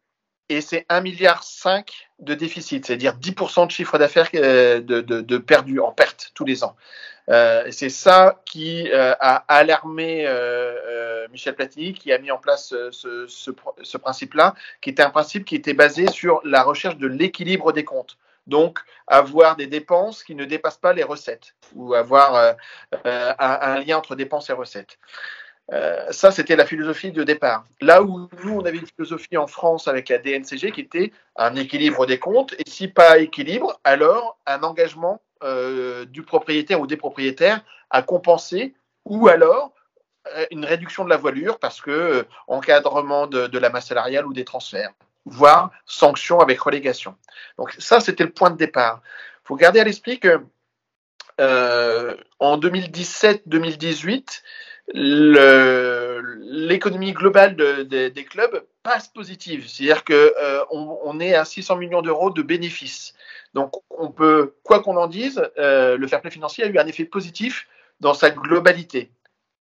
et 0.49 0.61
c'est 0.61 0.85
1,5 0.89 1.01
milliard 1.03 1.43
de 2.19 2.33
déficit, 2.33 2.85
c'est-à-dire 2.85 3.15
10% 3.17 3.67
de 3.67 3.71
chiffre 3.71 3.97
d'affaires 3.97 4.29
euh, 4.33 4.81
de, 4.81 5.01
de, 5.01 5.21
de, 5.21 5.37
perdu 5.37 5.79
en 5.79 5.91
perte 5.91 6.31
tous 6.33 6.43
les 6.43 6.63
ans. 6.63 6.75
Euh, 7.29 7.67
c'est 7.69 7.89
ça 7.89 8.41
qui 8.45 8.89
euh, 8.91 9.13
a 9.19 9.43
alarmé 9.47 10.25
euh, 10.25 11.27
Michel 11.31 11.55
Platini, 11.55 11.93
qui 11.93 12.11
a 12.11 12.17
mis 12.17 12.31
en 12.31 12.37
place 12.37 12.73
ce, 12.91 13.97
principe-là, 13.97 14.55
qui 14.81 14.89
était 14.89 15.03
un 15.03 15.11
principe 15.11 15.45
qui 15.45 15.55
était 15.55 15.73
basé 15.73 16.07
sur 16.07 16.41
la 16.43 16.63
recherche 16.63 16.97
de 16.97 17.07
l'équilibre 17.07 17.71
des 17.71 17.83
comptes. 17.83 18.17
Donc, 18.47 18.79
avoir 19.05 19.55
des 19.57 19.67
dépenses 19.67 20.23
qui 20.23 20.33
ne 20.33 20.45
dépassent 20.45 20.77
pas 20.77 20.93
les 20.93 21.03
recettes, 21.03 21.53
ou 21.75 21.93
avoir 21.93 22.55
un, 23.05 23.79
lien 23.81 23.97
entre 23.97 24.15
dépenses 24.15 24.49
et 24.49 24.53
recettes. 24.53 24.97
Ça, 26.09 26.31
c'était 26.31 26.55
la 26.55 26.65
philosophie 26.65 27.11
de 27.11 27.23
départ. 27.23 27.63
Là 27.79 28.01
où 28.01 28.27
nous, 28.43 28.55
on 28.55 28.65
avait 28.65 28.79
une 28.79 28.87
philosophie 28.87 29.37
en 29.37 29.45
France 29.45 29.87
avec 29.87 30.09
la 30.09 30.17
DNCG 30.17 30.71
qui 30.71 30.81
était 30.81 31.11
un 31.35 31.55
équilibre 31.55 32.07
des 32.07 32.17
comptes, 32.17 32.53
et 32.53 32.67
si 32.67 32.87
pas 32.87 33.19
équilibre, 33.19 33.79
alors 33.83 34.39
un 34.47 34.63
engagement 34.63 35.21
euh, 35.43 36.05
du 36.05 36.23
propriétaire 36.23 36.81
ou 36.81 36.87
des 36.87 36.97
propriétaires 36.97 37.61
à 37.89 38.01
compenser, 38.01 38.75
ou 39.05 39.29
alors 39.29 39.71
euh, 40.35 40.45
une 40.51 40.65
réduction 40.65 41.05
de 41.05 41.09
la 41.09 41.15
voilure 41.15 41.59
parce 41.59 41.79
que 41.79 41.91
euh, 41.91 42.23
encadrement 42.47 43.25
de, 43.25 43.57
la 43.57 43.69
masse 43.69 43.87
salariale 43.87 44.27
ou 44.27 44.33
des 44.33 44.43
transferts, 44.43 44.91
voire 45.25 45.71
sanction 45.85 46.41
avec 46.41 46.59
relégation. 46.59 47.15
Donc 47.57 47.73
ça, 47.79 48.01
c'était 48.01 48.25
le 48.25 48.31
point 48.31 48.49
de 48.49 48.57
départ. 48.57 49.01
Il 49.45 49.47
faut 49.47 49.55
garder 49.55 49.79
à 49.79 49.85
l'esprit 49.85 50.19
que 50.19 50.41
en 52.39 52.57
2017-2018, 52.57 54.41
l'économie 54.93 57.13
globale 57.13 57.55
de, 57.55 57.83
de, 57.83 58.09
des 58.09 58.25
clubs 58.25 58.65
passe 58.83 59.07
positive. 59.07 59.67
C'est-à-dire 59.67 60.03
qu'on 60.03 60.13
euh, 60.13 60.63
on 60.71 61.19
est 61.19 61.35
à 61.35 61.45
600 61.45 61.77
millions 61.77 62.01
d'euros 62.01 62.31
de 62.31 62.41
bénéfices. 62.41 63.13
Donc, 63.53 63.73
on 63.89 64.09
peut, 64.09 64.55
quoi 64.63 64.81
qu'on 64.81 64.97
en 64.97 65.07
dise, 65.07 65.41
euh, 65.57 65.97
le 65.97 66.07
fair 66.07 66.21
play 66.21 66.31
financier 66.31 66.63
a 66.63 66.67
eu 66.67 66.77
un 66.77 66.87
effet 66.87 67.05
positif 67.05 67.67
dans 67.99 68.13
sa 68.13 68.29
globalité. 68.29 69.11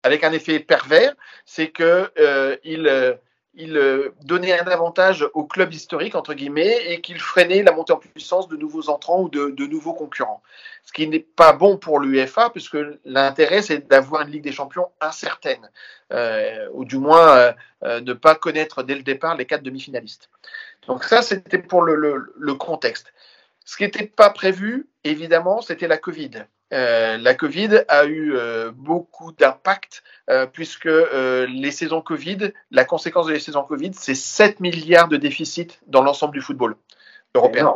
Avec 0.02 0.24
un 0.24 0.32
effet 0.32 0.60
pervers, 0.60 1.14
c'est 1.44 1.68
que 1.68 2.10
euh, 2.18 2.56
il, 2.64 3.18
il 3.58 3.76
euh, 3.76 4.14
donnait 4.22 4.58
un 4.58 4.66
avantage 4.68 5.26
au 5.34 5.44
club 5.44 5.74
historique, 5.74 6.14
entre 6.14 6.32
guillemets, 6.32 6.92
et 6.92 7.00
qu'il 7.00 7.18
freinait 7.18 7.64
la 7.64 7.72
montée 7.72 7.92
en 7.92 7.96
puissance 7.96 8.48
de 8.48 8.56
nouveaux 8.56 8.88
entrants 8.88 9.22
ou 9.22 9.28
de, 9.28 9.66
nouveaux 9.66 9.94
concurrents. 9.94 10.42
Ce 10.84 10.92
qui 10.92 11.08
n'est 11.08 11.18
pas 11.18 11.52
bon 11.52 11.76
pour 11.76 11.98
l'UEFA, 11.98 12.50
puisque 12.50 12.78
l'intérêt, 13.04 13.60
c'est 13.60 13.88
d'avoir 13.88 14.22
une 14.22 14.30
Ligue 14.30 14.44
des 14.44 14.52
Champions 14.52 14.88
incertaine, 15.00 15.68
euh, 16.12 16.68
ou 16.72 16.84
du 16.84 16.98
moins 16.98 17.52
euh, 17.82 18.00
ne 18.00 18.12
pas 18.12 18.36
connaître 18.36 18.84
dès 18.84 18.94
le 18.94 19.02
départ 19.02 19.36
les 19.36 19.44
quatre 19.44 19.64
demi-finalistes. 19.64 20.30
Donc 20.86 21.02
ça, 21.02 21.20
c'était 21.20 21.58
pour 21.58 21.82
le 21.82 22.54
contexte. 22.54 23.12
Ce 23.64 23.76
qui 23.76 23.82
n'était 23.82 24.06
pas 24.06 24.30
prévu, 24.30 24.88
évidemment, 25.04 25.60
c'était 25.60 25.88
la 25.88 25.98
Covid. 25.98 26.30
Euh, 26.72 27.16
la 27.16 27.34
Covid 27.34 27.84
a 27.88 28.04
eu 28.04 28.34
euh, 28.34 28.70
beaucoup 28.74 29.32
d'impact 29.32 30.02
euh, 30.28 30.46
puisque 30.46 30.86
euh, 30.86 31.46
les 31.46 31.70
saisons 31.70 32.02
Covid, 32.02 32.52
la 32.70 32.84
conséquence 32.84 33.26
de 33.26 33.32
les 33.32 33.40
saisons 33.40 33.62
Covid, 33.62 33.92
c'est 33.94 34.14
7 34.14 34.60
milliards 34.60 35.08
de 35.08 35.16
déficit 35.16 35.80
dans 35.86 36.02
l'ensemble 36.02 36.34
du 36.34 36.42
football 36.42 36.76
européen. 37.34 37.72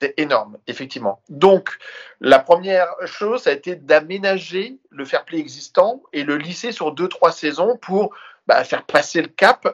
C'est 0.00 0.14
énorme, 0.16 0.58
effectivement. 0.66 1.20
Donc, 1.28 1.78
la 2.20 2.38
première 2.38 2.88
chose, 3.04 3.42
ça 3.42 3.50
a 3.50 3.52
été 3.52 3.76
d'aménager 3.76 4.78
le 4.90 5.04
fair 5.04 5.24
play 5.24 5.38
existant 5.38 6.02
et 6.12 6.24
le 6.24 6.38
lisser 6.38 6.72
sur 6.72 6.92
deux, 6.92 7.08
trois 7.08 7.30
saisons 7.30 7.76
pour 7.76 8.12
bah, 8.48 8.64
faire 8.64 8.84
passer 8.84 9.22
le 9.22 9.28
cap. 9.28 9.68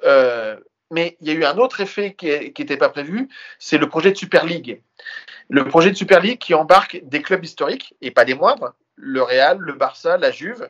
Mais 0.90 1.16
il 1.20 1.28
y 1.28 1.30
a 1.30 1.34
eu 1.34 1.44
un 1.44 1.58
autre 1.58 1.80
effet 1.80 2.14
qui 2.14 2.28
n'était 2.28 2.76
pas 2.76 2.88
prévu, 2.88 3.28
c'est 3.58 3.78
le 3.78 3.88
projet 3.88 4.10
de 4.10 4.16
Super 4.16 4.44
League. 4.44 4.80
Le 5.48 5.64
projet 5.64 5.90
de 5.90 5.96
Super 5.96 6.20
League 6.20 6.38
qui 6.38 6.54
embarque 6.54 7.00
des 7.04 7.22
clubs 7.22 7.44
historiques, 7.44 7.94
et 8.00 8.10
pas 8.10 8.24
des 8.24 8.34
moindres, 8.34 8.74
le 8.96 9.22
Real, 9.22 9.58
le 9.58 9.72
Barça, 9.72 10.16
la 10.16 10.30
Juve, 10.30 10.68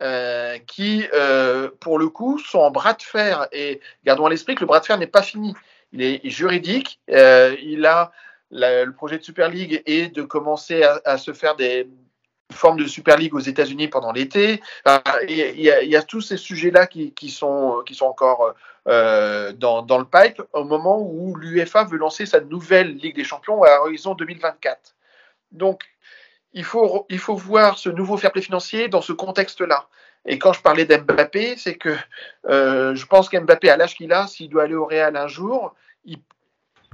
euh, 0.00 0.58
qui, 0.66 1.04
euh, 1.12 1.70
pour 1.80 1.98
le 1.98 2.08
coup, 2.08 2.38
sont 2.38 2.60
en 2.60 2.70
bras 2.70 2.94
de 2.94 3.02
fer. 3.02 3.48
Et 3.52 3.80
gardons 4.04 4.26
à 4.26 4.30
l'esprit 4.30 4.54
que 4.54 4.60
le 4.60 4.66
bras 4.66 4.80
de 4.80 4.86
fer 4.86 4.96
n'est 4.96 5.06
pas 5.06 5.22
fini. 5.22 5.54
Il 5.92 6.02
est 6.02 6.20
juridique. 6.28 7.00
Euh, 7.10 7.56
il 7.62 7.84
a 7.84 8.12
le 8.50 8.90
projet 8.92 9.18
de 9.18 9.24
Super 9.24 9.50
League 9.50 9.82
est 9.84 10.14
de 10.14 10.22
commencer 10.22 10.82
à, 10.82 11.18
se 11.18 11.34
faire 11.34 11.54
des 11.54 11.86
formes 12.50 12.78
de 12.78 12.86
Super 12.86 13.18
League 13.18 13.34
aux 13.34 13.40
États-Unis 13.40 13.88
pendant 13.88 14.10
l'été. 14.10 14.62
il, 15.28 15.60
y 15.60 15.96
a, 15.96 16.02
tous 16.02 16.22
ces 16.22 16.38
sujets-là 16.38 16.86
qui 16.86 17.30
sont 17.30 17.84
encore 18.00 18.54
euh, 18.88 19.52
dans, 19.52 19.98
le 19.98 20.04
pipe 20.04 20.42
au 20.52 20.64
moment 20.64 20.98
où 21.00 21.36
l'UEFA 21.36 21.84
veut 21.84 21.98
lancer 21.98 22.26
sa 22.26 22.40
nouvelle 22.40 22.96
Ligue 22.96 23.16
des 23.16 23.24
Champions 23.24 23.62
à 23.62 23.80
horizon 23.80 24.14
2024. 24.14 24.94
Donc, 25.52 25.82
il 26.54 26.64
faut, 26.64 27.06
il 27.10 27.18
faut 27.18 27.36
voir 27.36 27.78
ce 27.78 27.90
nouveau 27.90 28.16
fair 28.16 28.32
play 28.32 28.42
financier 28.42 28.88
dans 28.88 29.02
ce 29.02 29.12
contexte-là. 29.12 29.88
Et 30.24 30.38
quand 30.38 30.52
je 30.52 30.62
parlais 30.62 30.84
d'Mbappé, 30.84 31.56
c'est 31.56 31.76
que 31.76 31.94
euh, 32.48 32.94
je 32.94 33.06
pense 33.06 33.28
qu'Mbappé, 33.28 33.70
à 33.70 33.76
l'âge 33.76 33.94
qu'il 33.94 34.12
a, 34.12 34.26
s'il 34.26 34.48
doit 34.48 34.64
aller 34.64 34.74
au 34.74 34.86
Real 34.86 35.16
un 35.16 35.28
jour, 35.28 35.74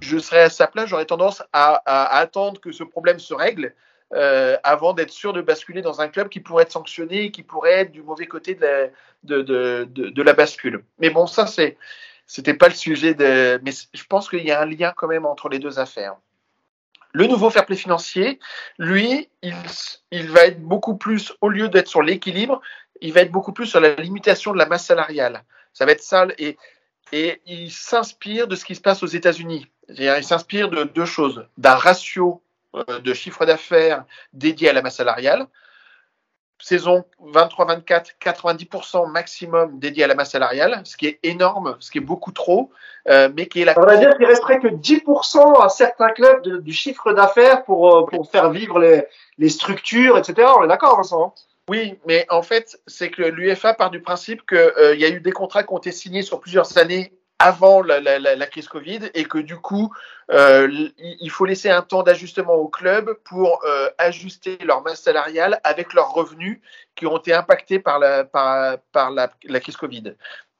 je 0.00 0.18
serais 0.18 0.42
à 0.42 0.50
sa 0.50 0.66
place, 0.66 0.88
j'aurais 0.88 1.06
tendance 1.06 1.42
à, 1.52 1.76
attendre 2.18 2.60
que 2.60 2.72
ce 2.72 2.84
problème 2.84 3.18
se 3.18 3.34
règle 3.34 3.74
euh, 4.12 4.56
avant 4.62 4.92
d'être 4.92 5.10
sûr 5.10 5.32
de 5.32 5.40
basculer 5.40 5.82
dans 5.82 6.00
un 6.00 6.08
club 6.08 6.28
qui 6.28 6.40
pourrait 6.40 6.64
être 6.64 6.72
sanctionné, 6.72 7.30
qui 7.30 7.42
pourrait 7.42 7.72
être 7.72 7.92
du 7.92 8.02
mauvais 8.02 8.26
côté 8.26 8.54
de 8.54 8.60
la, 8.62 8.88
de, 9.22 9.42
de, 9.42 9.84
de, 9.88 10.22
la 10.22 10.34
bascule. 10.34 10.84
Mais 10.98 11.10
bon, 11.10 11.26
ça, 11.26 11.46
c'est, 11.46 11.76
c'était 12.26 12.54
pas 12.54 12.68
le 12.68 12.74
sujet 12.74 13.14
de. 13.14 13.60
Mais 13.64 13.72
je 13.72 14.04
pense 14.04 14.28
qu'il 14.28 14.44
y 14.44 14.52
a 14.52 14.60
un 14.60 14.66
lien 14.66 14.92
quand 14.96 15.08
même 15.08 15.26
entre 15.26 15.48
les 15.48 15.58
deux 15.58 15.78
affaires. 15.78 16.16
Le 17.12 17.26
nouveau 17.26 17.48
fair 17.48 17.64
play 17.64 17.76
financier, 17.76 18.40
lui, 18.78 19.28
il, 19.42 19.54
il 20.10 20.28
va 20.30 20.46
être 20.46 20.60
beaucoup 20.60 20.96
plus, 20.96 21.32
au 21.40 21.48
lieu 21.48 21.68
d'être 21.68 21.88
sur 21.88 22.02
l'équilibre, 22.02 22.60
il 23.00 23.12
va 23.12 23.20
être 23.20 23.30
beaucoup 23.30 23.52
plus 23.52 23.66
sur 23.66 23.80
la 23.80 23.94
limitation 23.94 24.52
de 24.52 24.58
la 24.58 24.66
masse 24.66 24.86
salariale. 24.86 25.44
Ça 25.72 25.86
va 25.86 25.92
être 25.92 26.02
ça. 26.02 26.26
Et, 26.38 26.56
et 27.12 27.40
il 27.46 27.70
s'inspire 27.70 28.48
de 28.48 28.56
ce 28.56 28.64
qui 28.64 28.74
se 28.74 28.80
passe 28.80 29.02
aux 29.02 29.08
États-Unis. 29.08 29.66
Il 29.88 30.24
s'inspire 30.24 30.68
de 30.70 30.84
deux 30.84 31.04
choses. 31.04 31.46
D'un 31.58 31.74
ratio 31.74 32.42
de 33.02 33.14
chiffre 33.14 33.46
d'affaires 33.46 34.04
dédié 34.32 34.68
à 34.68 34.72
la 34.72 34.82
masse 34.82 34.96
salariale. 34.96 35.46
Saison 36.60 37.04
23-24, 37.22 38.12
90% 38.22 39.10
maximum 39.10 39.78
dédié 39.78 40.04
à 40.04 40.06
la 40.06 40.14
masse 40.14 40.30
salariale, 40.30 40.80
ce 40.84 40.96
qui 40.96 41.06
est 41.06 41.18
énorme, 41.22 41.76
ce 41.80 41.90
qui 41.90 41.98
est 41.98 42.00
beaucoup 42.00 42.32
trop, 42.32 42.70
euh, 43.08 43.28
mais 43.36 43.46
qui 43.46 43.60
est 43.60 43.64
la. 43.64 43.78
On 43.78 43.84
va 43.84 43.96
dire 43.96 44.16
qu'il 44.16 44.24
resterait 44.24 44.60
que 44.60 44.68
10% 44.68 45.62
à 45.62 45.68
certains 45.68 46.10
clubs 46.10 46.42
de, 46.42 46.58
du 46.58 46.72
chiffre 46.72 47.12
d'affaires 47.12 47.64
pour, 47.64 47.94
euh, 47.94 48.06
pour 48.06 48.30
faire 48.30 48.50
vivre 48.50 48.78
les, 48.78 49.04
les 49.36 49.48
structures, 49.48 50.16
etc. 50.16 50.48
On 50.58 50.64
est 50.64 50.68
d'accord, 50.68 50.96
Vincent 50.96 51.34
oui, 51.68 51.98
mais 52.06 52.26
en 52.28 52.42
fait, 52.42 52.78
c'est 52.86 53.10
que 53.10 53.22
l'UFA 53.22 53.72
part 53.72 53.90
du 53.90 54.02
principe 54.02 54.46
qu'il 54.46 54.58
euh, 54.58 54.94
y 54.96 55.04
a 55.04 55.08
eu 55.08 55.20
des 55.20 55.32
contrats 55.32 55.62
qui 55.62 55.72
ont 55.72 55.78
été 55.78 55.92
signés 55.92 56.20
sur 56.22 56.40
plusieurs 56.40 56.76
années 56.76 57.14
avant 57.38 57.82
la, 57.82 58.00
la, 58.00 58.18
la 58.18 58.46
crise 58.46 58.68
Covid 58.68 59.00
et 59.12 59.24
que 59.24 59.38
du 59.38 59.56
coup, 59.56 59.92
euh, 60.30 60.88
il 60.98 61.30
faut 61.30 61.44
laisser 61.44 61.68
un 61.68 61.82
temps 61.82 62.02
d'ajustement 62.02 62.54
au 62.54 62.68
club 62.68 63.12
pour 63.24 63.60
euh, 63.64 63.88
ajuster 63.98 64.58
leur 64.64 64.82
masse 64.82 65.02
salariale 65.02 65.60
avec 65.64 65.92
leurs 65.94 66.12
revenus 66.12 66.60
qui 66.94 67.06
ont 67.06 67.18
été 67.18 67.34
impactés 67.34 67.78
par 67.78 67.98
la, 67.98 68.24
par, 68.24 68.78
par 68.92 69.10
la, 69.10 69.30
la 69.44 69.60
crise 69.60 69.76
Covid. 69.76 70.14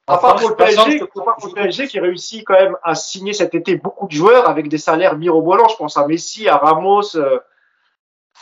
À 0.07 0.17
part 0.17 0.35
pour 0.35 0.49
le 0.49 0.55
PSG, 0.55 0.99
le 0.99 1.53
PSG 1.53 1.87
qui 1.87 1.99
réussit 1.99 2.45
quand 2.45 2.53
même 2.53 2.77
à 2.83 2.93
signer 2.93 3.33
cet 3.33 3.55
été 3.55 3.75
beaucoup 3.75 4.07
de 4.07 4.11
joueurs 4.11 4.47
avec 4.47 4.67
des 4.69 4.77
salaires 4.77 5.17
mirobolants. 5.17 5.67
Je 5.67 5.77
pense 5.77 5.97
à 5.97 6.05
Messi, 6.05 6.47
à 6.47 6.57
Ramos. 6.57 7.15
Euh. 7.15 7.39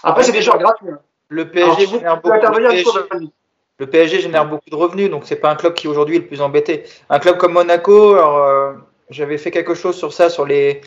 Après, 0.01 0.23
c'est 0.23 0.33
des 0.33 0.41
joueurs 0.41 0.57
gratuits. 0.57 0.89
Hein. 0.89 0.99
Le 1.29 1.49
PSG, 1.49 1.87
génère 1.87 2.21
beaucoup, 2.21 2.35
le, 2.35 2.67
PSG, 2.67 3.31
génère 3.79 4.45
beaucoup 4.45 4.69
de 4.69 4.75
revenus, 4.75 5.09
donc 5.09 5.23
c'est 5.25 5.35
pas 5.35 5.49
un 5.49 5.55
club 5.55 5.73
qui 5.73 5.87
aujourd'hui 5.87 6.17
est 6.17 6.19
le 6.19 6.27
plus 6.27 6.41
embêté. 6.41 6.83
Un 7.09 7.19
club 7.19 7.37
comme 7.37 7.53
Monaco, 7.53 8.15
euh, 8.15 8.73
j'avais 9.09 9.37
fait 9.37 9.51
quelque 9.51 9.75
chose 9.75 9.95
sur 9.95 10.13
ça, 10.13 10.29
sur 10.29 10.45
les, 10.45 10.81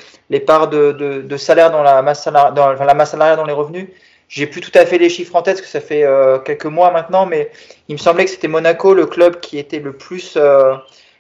parts 0.47 0.69
de, 0.69 1.37
salaire 1.37 1.71
dans 1.71 1.83
la 1.83 2.03
masse 2.03 2.23
salariale, 2.23 2.55
dans, 2.55 2.73
la 2.73 2.95
masse 2.95 3.11
salariale 3.11 3.37
dans 3.37 3.47
les 3.47 3.53
revenus. 3.53 3.89
J'ai 4.29 4.47
plus 4.47 4.61
tout 4.61 4.77
à 4.77 4.85
fait 4.85 4.99
les 4.99 5.09
chiffres 5.09 5.37
en 5.37 5.43
tête, 5.43 5.57
parce 5.57 5.67
que 5.67 5.71
ça 5.71 5.81
fait 5.81 6.03
euh, 6.05 6.39
quelques 6.39 6.67
mois 6.67 6.91
maintenant, 6.91 7.27
mais 7.27 7.51
il 7.89 7.93
me 7.95 7.99
semblait 7.99 8.25
que 8.25 8.31
c'était 8.31 8.49
Monaco, 8.49 8.93
le 8.95 9.07
club 9.07 9.41
qui 9.41 9.59
était 9.59 9.79
le 9.79 9.93
plus 9.93 10.35
euh, 10.37 10.75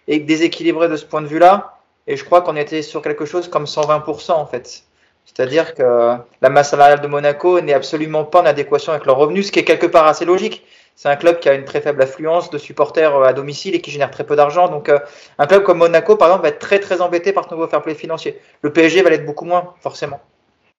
déséquilibré 0.08 0.88
de 0.88 0.96
ce 0.96 1.04
point 1.04 1.22
de 1.22 1.28
vue-là. 1.28 1.78
Et 2.08 2.16
je 2.16 2.24
crois 2.24 2.42
qu'on 2.42 2.56
était 2.56 2.82
sur 2.82 3.02
quelque 3.02 3.24
chose 3.24 3.48
comme 3.48 3.64
120% 3.64 4.32
en 4.32 4.46
fait. 4.46 4.84
C'est-à-dire 5.24 5.74
que 5.74 6.16
la 6.40 6.50
masse 6.50 6.70
salariale 6.70 7.00
de 7.00 7.08
Monaco 7.08 7.60
n'est 7.60 7.72
absolument 7.72 8.24
pas 8.24 8.42
en 8.42 8.46
adéquation 8.46 8.92
avec 8.92 9.06
leurs 9.06 9.16
revenus, 9.16 9.48
ce 9.48 9.52
qui 9.52 9.58
est 9.58 9.64
quelque 9.64 9.86
part 9.86 10.06
assez 10.06 10.24
logique. 10.24 10.64
C'est 10.96 11.08
un 11.08 11.16
club 11.16 11.38
qui 11.38 11.48
a 11.48 11.54
une 11.54 11.64
très 11.64 11.80
faible 11.80 12.02
affluence 12.02 12.50
de 12.50 12.58
supporters 12.58 13.14
euh, 13.14 13.24
à 13.24 13.32
domicile 13.32 13.74
et 13.74 13.80
qui 13.80 13.90
génère 13.90 14.10
très 14.10 14.24
peu 14.24 14.34
d'argent. 14.34 14.68
Donc, 14.68 14.88
euh, 14.88 14.98
un 15.38 15.46
club 15.46 15.62
comme 15.62 15.78
Monaco, 15.78 16.16
par 16.16 16.28
exemple, 16.28 16.42
va 16.42 16.48
être 16.48 16.58
très 16.58 16.80
très 16.80 17.00
embêté 17.00 17.32
par 17.32 17.44
ce 17.44 17.54
nouveau 17.54 17.68
fair 17.68 17.82
play 17.82 17.94
financier. 17.94 18.40
Le 18.62 18.72
PSG 18.72 19.02
va 19.02 19.10
l'être 19.10 19.26
beaucoup 19.26 19.44
moins, 19.44 19.74
forcément. 19.80 20.20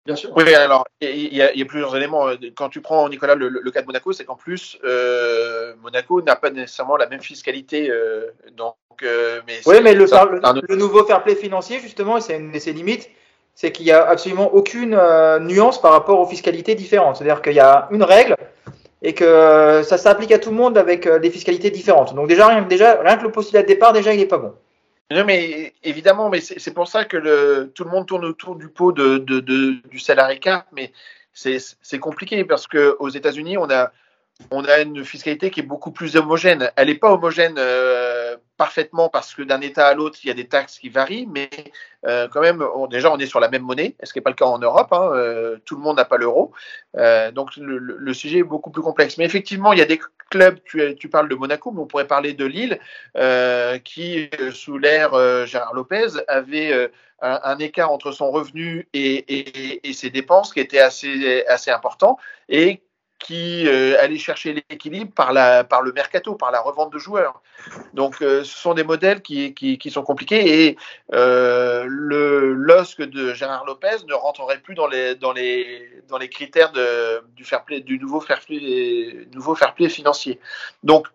Bien 0.07 0.15
sûr. 0.15 0.31
Oui, 0.37 0.55
alors 0.55 0.85
il 1.01 1.33
y, 1.33 1.35
y, 1.35 1.61
a 1.61 1.65
plusieurs 1.65 1.93
éléments. 1.97 2.27
Quand 2.55 2.69
tu 2.69 2.79
prends 2.79 3.09
Nicolas 3.09 3.35
le, 3.35 3.49
le 3.49 3.71
cas 3.71 3.81
de 3.81 3.87
Monaco, 3.87 4.13
c'est 4.13 4.23
qu'en 4.23 4.37
plus 4.37 4.79
euh, 4.85 5.73
Monaco 5.83 6.21
n'a 6.21 6.37
pas 6.37 6.49
nécessairement 6.49 6.95
la 6.95 7.07
même 7.07 7.19
fiscalité. 7.19 7.91
Euh, 7.91 8.31
donc, 8.55 8.75
euh, 9.03 9.41
mais 9.45 9.59
oui, 9.65 9.81
mais 9.83 9.93
le, 9.93 10.07
ça, 10.07 10.23
le, 10.23 10.39
le, 10.65 10.75
nouveau 10.77 11.03
fair 11.03 11.23
play 11.23 11.35
financier 11.35 11.81
justement, 11.81 12.21
c'est 12.21 12.37
une 12.37 12.53
de 12.53 12.59
ses 12.59 12.71
limites, 12.71 13.09
c'est 13.53 13.73
qu'il 13.73 13.85
n'y 13.85 13.91
a 13.91 14.07
absolument 14.07 14.53
aucune 14.53 14.95
euh, 14.97 15.39
nuance 15.39 15.81
par 15.81 15.91
rapport 15.91 16.21
aux 16.21 16.25
fiscalités 16.25 16.75
différentes. 16.75 17.17
C'est-à-dire 17.17 17.41
qu'il 17.41 17.53
y 17.53 17.59
a 17.59 17.89
une 17.91 18.03
règle 18.03 18.37
et 19.01 19.13
que 19.13 19.81
ça 19.83 19.97
s'applique 19.97 20.31
à 20.31 20.39
tout 20.39 20.49
le 20.49 20.55
monde 20.55 20.77
avec 20.77 21.05
euh, 21.05 21.19
des 21.19 21.29
fiscalités 21.29 21.69
différentes. 21.69 22.15
Donc 22.15 22.27
déjà 22.27 22.47
rien, 22.47 22.61
déjà, 22.63 22.99
rien 23.01 23.17
que 23.17 23.23
le 23.23 23.31
postulat 23.31 23.61
de 23.61 23.67
départ, 23.67 23.93
déjà, 23.93 24.13
il 24.13 24.19
n'est 24.19 24.25
pas 24.25 24.37
bon. 24.37 24.53
Non, 25.09 25.23
mais 25.23 25.73
évidemment, 25.83 26.29
mais 26.29 26.41
c'est 26.41 26.73
pour 26.73 26.89
ça 26.89 27.05
que 27.05 27.65
tout 27.73 27.85
le 27.85 27.89
monde 27.89 28.05
tourne 28.05 28.25
autour 28.25 28.57
du 28.57 28.67
pot 28.67 28.91
de 28.91 29.19
du 29.19 29.99
salarié 29.99 30.37
cap, 30.39 30.65
mais 30.73 30.91
c'est 31.33 31.99
compliqué 31.99 32.43
parce 32.43 32.67
que 32.67 32.97
aux 32.99 33.07
États-Unis, 33.07 33.57
on 33.57 33.69
a 33.69 33.91
on 34.51 34.63
a 34.65 34.79
une 34.79 35.03
fiscalité 35.03 35.49
qui 35.51 35.61
est 35.61 35.63
beaucoup 35.63 35.91
plus 35.91 36.15
homogène. 36.15 36.71
Elle 36.75 36.87
n'est 36.87 36.95
pas 36.95 37.11
homogène 37.11 37.55
euh, 37.57 38.37
parfaitement 38.57 39.09
parce 39.09 39.33
que 39.33 39.41
d'un 39.41 39.61
État 39.61 39.87
à 39.87 39.93
l'autre, 39.93 40.19
il 40.23 40.27
y 40.27 40.31
a 40.31 40.33
des 40.33 40.47
taxes 40.47 40.79
qui 40.79 40.89
varient, 40.89 41.27
mais 41.27 41.49
euh, 42.05 42.27
quand 42.27 42.41
même, 42.41 42.63
on, 42.75 42.87
déjà, 42.87 43.11
on 43.11 43.17
est 43.17 43.25
sur 43.25 43.39
la 43.39 43.49
même 43.49 43.63
monnaie, 43.63 43.95
ce 44.03 44.13
qui 44.13 44.19
n'est 44.19 44.23
pas 44.23 44.29
le 44.29 44.35
cas 44.35 44.45
en 44.45 44.59
Europe. 44.59 44.91
Hein, 44.91 45.09
euh, 45.13 45.57
tout 45.65 45.75
le 45.75 45.81
monde 45.81 45.97
n'a 45.97 46.05
pas 46.05 46.17
l'euro. 46.17 46.51
Euh, 46.97 47.31
donc, 47.31 47.55
le, 47.57 47.77
le, 47.77 48.13
sujet 48.13 48.39
est 48.39 48.43
beaucoup 48.43 48.71
plus 48.71 48.81
complexe. 48.81 49.17
Mais 49.17 49.25
effectivement, 49.25 49.73
il 49.73 49.79
y 49.79 49.81
a 49.81 49.85
des 49.85 49.99
clubs, 50.29 50.59
tu, 50.65 50.95
tu 50.95 51.09
parles 51.09 51.29
de 51.29 51.35
Monaco, 51.35 51.71
mais 51.71 51.81
on 51.81 51.87
pourrait 51.87 52.07
parler 52.07 52.33
de 52.33 52.45
Lille, 52.45 52.79
euh, 53.17 53.77
qui, 53.79 54.29
sous 54.51 54.77
l'ère 54.77 55.45
Gérard 55.45 55.73
Lopez, 55.73 56.07
avait 56.27 56.91
un, 57.21 57.39
un, 57.43 57.57
écart 57.59 57.91
entre 57.91 58.11
son 58.11 58.31
revenu 58.31 58.87
et, 58.93 59.15
et, 59.15 59.89
et, 59.89 59.93
ses 59.93 60.09
dépenses 60.09 60.53
qui 60.53 60.59
était 60.59 60.79
assez, 60.79 61.45
assez 61.47 61.71
important 61.71 62.17
et 62.49 62.81
qui 63.19 63.67
euh, 63.67 63.97
allait 63.99 64.17
chercher 64.17 64.63
l'équilibre 64.69 65.11
par, 65.13 65.33
par 65.67 65.81
le 65.81 65.91
mercato, 65.91 66.35
par 66.35 66.51
la 66.51 66.61
revente 66.61 66.93
de 66.93 66.99
joueurs. 66.99 67.41
Donc, 67.93 68.21
euh, 68.21 68.43
ce 68.43 68.57
sont 68.57 68.73
des 68.73 68.83
modèles 68.83 69.21
qui, 69.21 69.53
qui, 69.53 69.77
qui 69.77 69.89
sont 69.89 70.03
compliqués 70.03 70.65
et 70.65 70.77
euh, 71.13 71.85
le 71.87 72.53
LOSC 72.53 73.01
de 73.01 73.33
Gérard 73.33 73.65
Lopez 73.65 74.05
ne 74.07 74.13
rentrerait 74.13 74.59
plus 74.59 74.75
dans 74.75 74.87
les, 74.87 75.15
dans 75.15 75.33
les, 75.33 75.89
dans 76.07 76.17
les 76.17 76.29
critères 76.29 76.71
de, 76.71 77.23
du, 77.35 77.43
fair 77.43 77.63
play, 77.63 77.81
du 77.81 77.99
nouveau 77.99 78.21
fair 78.21 78.39
play, 78.41 79.27
nouveau 79.33 79.55
fair 79.55 79.73
play 79.73 79.89
financier. 79.89 80.39
Donc, 80.83 81.07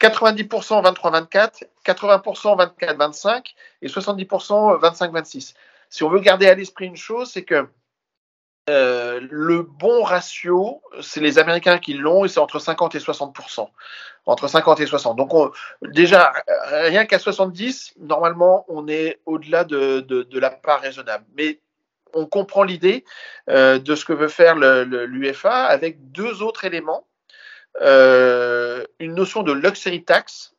90% 0.00 0.82
23-24, 0.82 1.64
80% 1.84 2.72
24-25 2.80 3.44
et 3.82 3.88
70% 3.88 4.80
25-26. 4.80 5.54
Si 5.90 6.04
on 6.04 6.08
veut 6.08 6.20
garder 6.20 6.48
à 6.48 6.54
l'esprit 6.54 6.86
une 6.86 6.96
chose, 6.96 7.30
c'est 7.30 7.42
que 7.42 7.68
euh, 8.68 9.20
le 9.30 9.62
bon 9.62 10.02
ratio, 10.02 10.82
c'est 11.00 11.20
les 11.20 11.38
Américains 11.38 11.78
qui 11.78 11.94
l'ont 11.94 12.24
et 12.24 12.28
c'est 12.28 12.38
entre 12.38 12.58
50 12.58 12.94
et 12.94 12.98
60% 12.98 13.68
Entre 14.26 14.48
50 14.48 14.80
et 14.80 14.86
60. 14.86 15.16
Donc 15.16 15.34
on, 15.34 15.50
déjà, 15.82 16.32
rien 16.70 17.06
qu'à 17.06 17.18
70, 17.18 17.94
normalement, 17.98 18.64
on 18.68 18.86
est 18.86 19.20
au-delà 19.26 19.64
de, 19.64 20.38
la 20.38 20.50
part 20.50 20.80
raisonnable. 20.80 21.24
Mais 21.36 21.60
on 22.12 22.26
comprend 22.26 22.62
l'idée 22.62 23.04
euh, 23.48 23.78
de 23.78 23.94
ce 23.94 24.04
que 24.04 24.12
veut 24.12 24.28
faire 24.28 24.56
l'UFA 24.56 25.64
avec 25.64 26.12
deux 26.12 26.42
autres 26.42 26.64
éléments. 26.64 27.06
Euh, 27.80 28.84
une 28.98 29.14
notion 29.14 29.42
de 29.42 29.52
luxury 29.52 30.04
tax, 30.04 30.54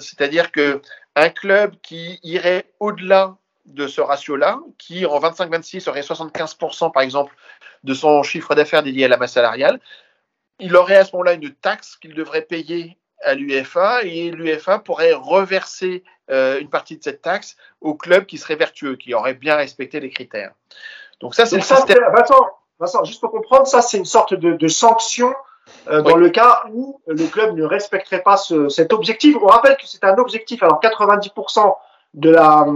c'est-à-dire 0.00 0.50
que 0.50 0.82
un 1.16 1.28
club 1.30 1.76
qui 1.82 2.18
irait 2.22 2.66
au-delà 2.80 3.36
de 3.66 3.86
ce 3.86 4.00
ratio-là, 4.00 4.58
qui 4.78 5.06
en 5.06 5.18
25-26 5.20 5.80
serait 5.80 6.02
75% 6.02 6.92
par 6.92 7.02
exemple 7.02 7.34
de 7.82 7.94
son 7.94 8.22
chiffre 8.22 8.54
d'affaires 8.54 8.82
dédié 8.82 9.06
à 9.06 9.08
la 9.08 9.16
masse 9.16 9.32
salariale, 9.32 9.80
il 10.60 10.76
aurait 10.76 10.96
à 10.96 11.04
ce 11.04 11.12
moment-là 11.12 11.32
une 11.34 11.50
taxe 11.50 11.96
qu'il 11.96 12.14
devrait 12.14 12.42
payer 12.42 12.96
à 13.22 13.34
l'UFA 13.34 14.02
et 14.02 14.30
l'UFA 14.30 14.78
pourrait 14.78 15.14
reverser 15.14 16.04
euh, 16.30 16.60
une 16.60 16.68
partie 16.68 16.96
de 16.96 17.02
cette 17.02 17.22
taxe 17.22 17.56
au 17.80 17.94
club 17.94 18.26
qui 18.26 18.38
serait 18.38 18.56
vertueux, 18.56 18.96
qui 18.96 19.14
aurait 19.14 19.34
bien 19.34 19.56
respecté 19.56 20.00
les 20.00 20.10
critères. 20.10 20.52
Donc 21.20 21.34
ça, 21.34 21.46
c'est 21.46 21.56
le 21.56 21.62
ça, 21.62 21.76
système. 21.76 21.98
Vincent, 22.14 22.46
Vincent, 22.78 23.04
juste 23.04 23.20
pour 23.20 23.30
comprendre, 23.30 23.66
ça 23.66 23.82
c'est 23.82 23.98
une 23.98 24.04
sorte 24.04 24.34
de, 24.34 24.52
de 24.52 24.68
sanction 24.68 25.34
euh, 25.88 26.02
dans 26.02 26.16
oui. 26.16 26.20
le 26.20 26.30
cas 26.30 26.64
où 26.72 27.00
le 27.06 27.26
club 27.26 27.56
ne 27.56 27.64
respecterait 27.64 28.22
pas 28.22 28.36
ce, 28.36 28.68
cet 28.68 28.92
objectif. 28.92 29.36
On 29.40 29.46
rappelle 29.46 29.76
que 29.76 29.86
c'est 29.86 30.04
un 30.04 30.16
objectif. 30.18 30.62
Alors 30.62 30.80
90% 30.82 31.74
de 32.14 32.30
la, 32.30 32.66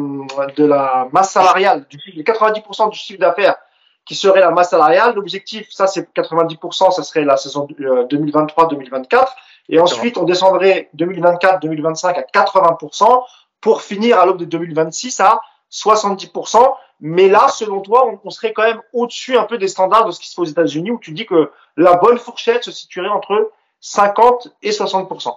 de 0.57 0.65
la 0.65 1.09
masse 1.13 1.33
salariale, 1.33 1.87
du, 1.89 1.99
90% 2.23 2.91
du 2.91 2.99
chiffre 2.99 3.21
d'affaires 3.21 3.57
qui 4.05 4.15
serait 4.15 4.41
la 4.41 4.51
masse 4.51 4.71
salariale. 4.71 5.15
L'objectif, 5.15 5.69
ça 5.71 5.87
c'est 5.87 6.13
90%, 6.15 6.93
ça 6.93 7.03
serait 7.03 7.25
la 7.25 7.37
saison 7.37 7.67
2023-2024. 7.67 9.27
Et 9.71 9.79
ensuite, 9.79 10.17
on 10.17 10.25
descendrait 10.25 10.91
2024-2025 10.97 12.15
à 12.15 12.23
80% 12.23 13.23
pour 13.61 13.83
finir 13.83 14.19
à 14.19 14.27
l'aube 14.27 14.39
de 14.39 14.45
2026 14.45 15.21
à 15.21 15.41
70%. 15.71 16.75
Mais 17.01 17.29
là, 17.29 17.49
selon 17.49 17.81
toi, 17.81 18.11
on, 18.25 18.31
serait 18.31 18.53
quand 18.53 18.63
même 18.63 18.81
au-dessus 18.93 19.37
un 19.37 19.45
peu 19.45 19.59
des 19.59 19.69
standards 19.69 20.07
de 20.07 20.11
ce 20.11 20.19
qui 20.19 20.29
se 20.29 20.35
fait 20.35 20.41
aux 20.41 20.47
États-Unis, 20.47 20.91
où 20.91 20.99
tu 20.99 21.13
dis 21.13 21.27
que 21.27 21.53
la 21.77 21.95
bonne 21.95 22.19
fourchette 22.19 22.65
se 22.65 22.73
situerait 22.73 23.09
entre 23.09 23.53
50 23.81 24.49
et 24.63 24.71
60%. 24.71 25.37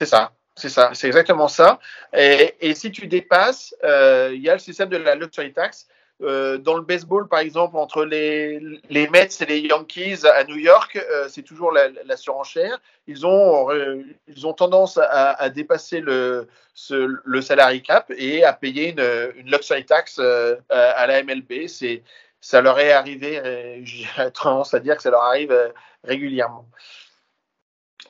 C'est 0.00 0.06
ça. 0.06 0.30
C'est 0.56 0.68
ça, 0.68 0.90
c'est 0.94 1.08
exactement 1.08 1.48
ça. 1.48 1.80
Et, 2.16 2.54
et, 2.60 2.74
si 2.74 2.92
tu 2.92 3.08
dépasses, 3.08 3.74
euh, 3.82 4.30
il 4.32 4.40
y 4.40 4.48
a 4.48 4.52
le 4.52 4.60
système 4.60 4.88
de 4.88 4.96
la 4.96 5.16
luxury 5.16 5.52
tax. 5.52 5.88
Euh, 6.22 6.58
dans 6.58 6.76
le 6.76 6.82
baseball, 6.82 7.26
par 7.26 7.40
exemple, 7.40 7.76
entre 7.76 8.04
les, 8.04 8.60
les 8.88 9.08
Mets 9.08 9.28
et 9.40 9.46
les 9.46 9.60
Yankees 9.60 10.24
à 10.24 10.44
New 10.44 10.56
York, 10.56 10.96
euh, 10.96 11.26
c'est 11.28 11.42
toujours 11.42 11.72
la, 11.72 11.88
la, 12.04 12.16
surenchère. 12.16 12.78
Ils 13.08 13.26
ont, 13.26 13.70
euh, 13.72 14.00
ils 14.28 14.46
ont 14.46 14.52
tendance 14.52 14.96
à, 14.96 15.32
à 15.32 15.50
dépasser 15.50 16.00
le, 16.00 16.46
ce, 16.72 17.18
le 17.24 17.42
salary 17.42 17.82
cap 17.82 18.12
et 18.16 18.44
à 18.44 18.52
payer 18.52 18.90
une, 18.90 19.32
une 19.40 19.50
luxury 19.50 19.84
tax 19.84 20.18
euh, 20.20 20.56
à 20.68 21.06
la 21.08 21.22
MLB. 21.24 21.66
C'est, 21.66 22.04
ça 22.40 22.60
leur 22.60 22.78
est 22.78 22.92
arrivé, 22.92 23.80
j'ai 23.84 24.06
tendance 24.34 24.74
à 24.74 24.78
dire 24.78 24.96
que 24.96 25.02
ça 25.02 25.10
leur 25.10 25.22
arrive 25.22 25.72
régulièrement. 26.04 26.66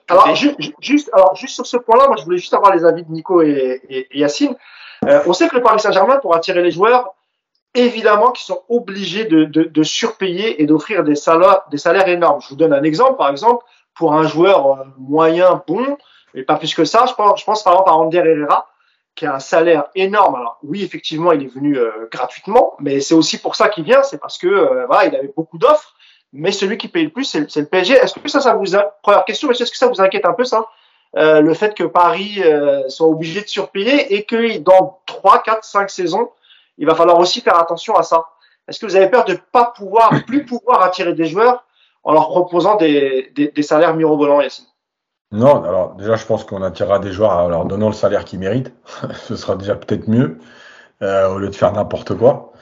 Alors, 0.08 0.34
juste, 0.80 1.10
alors, 1.12 1.34
juste 1.34 1.54
sur 1.54 1.66
ce 1.66 1.76
point-là, 1.76 2.08
moi, 2.08 2.16
je 2.16 2.24
voulais 2.24 2.36
juste 2.36 2.52
avoir 2.54 2.74
les 2.74 2.84
avis 2.84 3.04
de 3.04 3.10
Nico 3.10 3.40
et, 3.40 3.80
et, 3.88 4.18
Yacine. 4.18 4.54
Euh, 5.06 5.22
on 5.26 5.32
sait 5.32 5.48
que 5.48 5.56
le 5.56 5.62
Paris 5.62 5.80
Saint-Germain, 5.80 6.18
pour 6.18 6.34
attirer 6.34 6.62
les 6.62 6.70
joueurs, 6.70 7.14
évidemment 7.74 8.30
qu'ils 8.30 8.44
sont 8.44 8.62
obligés 8.68 9.24
de, 9.24 9.44
de, 9.44 9.64
de 9.64 9.82
surpayer 9.82 10.62
et 10.62 10.66
d'offrir 10.66 11.04
des 11.04 11.14
salaires, 11.14 11.62
des 11.70 11.78
salaires 11.78 12.08
énormes. 12.08 12.40
Je 12.42 12.48
vous 12.48 12.56
donne 12.56 12.72
un 12.72 12.82
exemple, 12.82 13.16
par 13.16 13.30
exemple, 13.30 13.64
pour 13.94 14.14
un 14.14 14.26
joueur 14.26 14.66
euh, 14.66 14.84
moyen, 14.98 15.62
bon, 15.66 15.96
mais 16.34 16.42
pas 16.42 16.56
plus 16.56 16.74
que 16.74 16.84
ça, 16.84 17.06
je 17.06 17.14
pense, 17.14 17.40
je 17.40 17.44
pense 17.44 17.62
par 17.62 17.74
exemple 17.74 17.90
à 17.90 17.94
Ander 17.94 18.18
Herrera, 18.18 18.68
qui 19.14 19.26
a 19.26 19.34
un 19.34 19.40
salaire 19.40 19.84
énorme. 19.94 20.34
Alors 20.34 20.58
oui, 20.62 20.82
effectivement, 20.82 21.32
il 21.32 21.44
est 21.44 21.54
venu 21.54 21.78
euh, 21.78 22.08
gratuitement, 22.10 22.74
mais 22.78 23.00
c'est 23.00 23.14
aussi 23.14 23.38
pour 23.38 23.56
ça 23.56 23.68
qu'il 23.68 23.84
vient, 23.84 24.02
c'est 24.02 24.18
parce 24.18 24.38
que 24.38 24.86
voilà, 24.86 25.06
il 25.06 25.16
avait 25.16 25.32
beaucoup 25.34 25.58
d'offres 25.58 25.93
mais 26.34 26.52
celui 26.52 26.76
qui 26.76 26.88
paye 26.88 27.04
le 27.04 27.10
plus, 27.10 27.24
c'est 27.24 27.60
le 27.60 27.66
PSG. 27.66 27.94
Est-ce 27.94 28.18
que 28.18 28.28
ça, 28.28 28.40
ça 28.40 28.54
vous 28.54 28.76
a... 28.76 28.82
première 29.02 29.24
question, 29.24 29.50
est-ce 29.50 29.70
que 29.70 29.76
ça 29.76 29.86
vous 29.86 30.00
inquiète 30.00 30.26
un 30.26 30.32
peu 30.32 30.44
ça, 30.44 30.66
euh, 31.16 31.40
le 31.40 31.54
fait 31.54 31.74
que 31.74 31.84
Paris 31.84 32.42
euh, 32.44 32.88
soit 32.88 33.06
obligé 33.06 33.40
de 33.40 33.46
surpayer 33.46 34.14
et 34.14 34.24
que 34.24 34.58
dans 34.58 35.00
3, 35.06 35.42
4, 35.44 35.64
5 35.64 35.88
saisons, 35.88 36.28
il 36.76 36.86
va 36.86 36.96
falloir 36.96 37.18
aussi 37.18 37.40
faire 37.40 37.58
attention 37.58 37.94
à 37.94 38.02
ça? 38.02 38.26
Est-ce 38.66 38.80
que 38.80 38.86
vous 38.86 38.96
avez 38.96 39.08
peur 39.08 39.24
de 39.24 39.38
pas 39.52 39.72
pouvoir, 39.76 40.10
plus 40.26 40.44
pouvoir 40.44 40.82
attirer 40.82 41.14
des 41.14 41.26
joueurs 41.26 41.64
en 42.02 42.12
leur 42.12 42.28
proposant 42.28 42.76
des, 42.76 43.30
des, 43.34 43.48
des 43.48 43.62
salaires 43.62 43.94
mirobolants, 43.94 44.40
Yacine? 44.40 44.66
Non, 45.30 45.62
alors 45.64 45.94
déjà, 45.94 46.16
je 46.16 46.26
pense 46.26 46.44
qu'on 46.44 46.62
attirera 46.62 46.98
des 46.98 47.12
joueurs 47.12 47.32
en 47.32 47.48
leur 47.48 47.64
donnant 47.64 47.88
le 47.88 47.94
salaire 47.94 48.24
qu'ils 48.24 48.40
méritent. 48.40 48.72
Ce 49.14 49.36
sera 49.36 49.54
déjà 49.54 49.76
peut-être 49.76 50.08
mieux 50.08 50.38
euh, 51.02 51.28
au 51.28 51.38
lieu 51.38 51.48
de 51.48 51.54
faire 51.54 51.72
n'importe 51.72 52.16
quoi. 52.16 52.52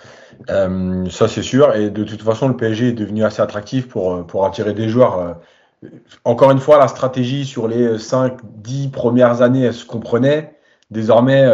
Euh, 0.50 1.08
ça, 1.10 1.28
c'est 1.28 1.42
sûr. 1.42 1.74
Et 1.74 1.90
de 1.90 2.04
toute 2.04 2.22
façon, 2.22 2.48
le 2.48 2.56
PSG 2.56 2.88
est 2.88 2.92
devenu 2.92 3.24
assez 3.24 3.42
attractif 3.42 3.88
pour, 3.88 4.14
euh, 4.14 4.22
pour 4.22 4.44
attirer 4.44 4.74
des 4.74 4.88
joueurs. 4.88 5.18
Euh, 5.18 5.88
encore 6.24 6.50
une 6.50 6.60
fois, 6.60 6.78
la 6.78 6.88
stratégie 6.88 7.44
sur 7.44 7.68
les 7.68 7.98
5-10 7.98 8.90
premières 8.90 9.42
années, 9.42 9.64
elle 9.64 9.74
se 9.74 9.84
comprenait. 9.84 10.56
Désormais, 10.90 11.46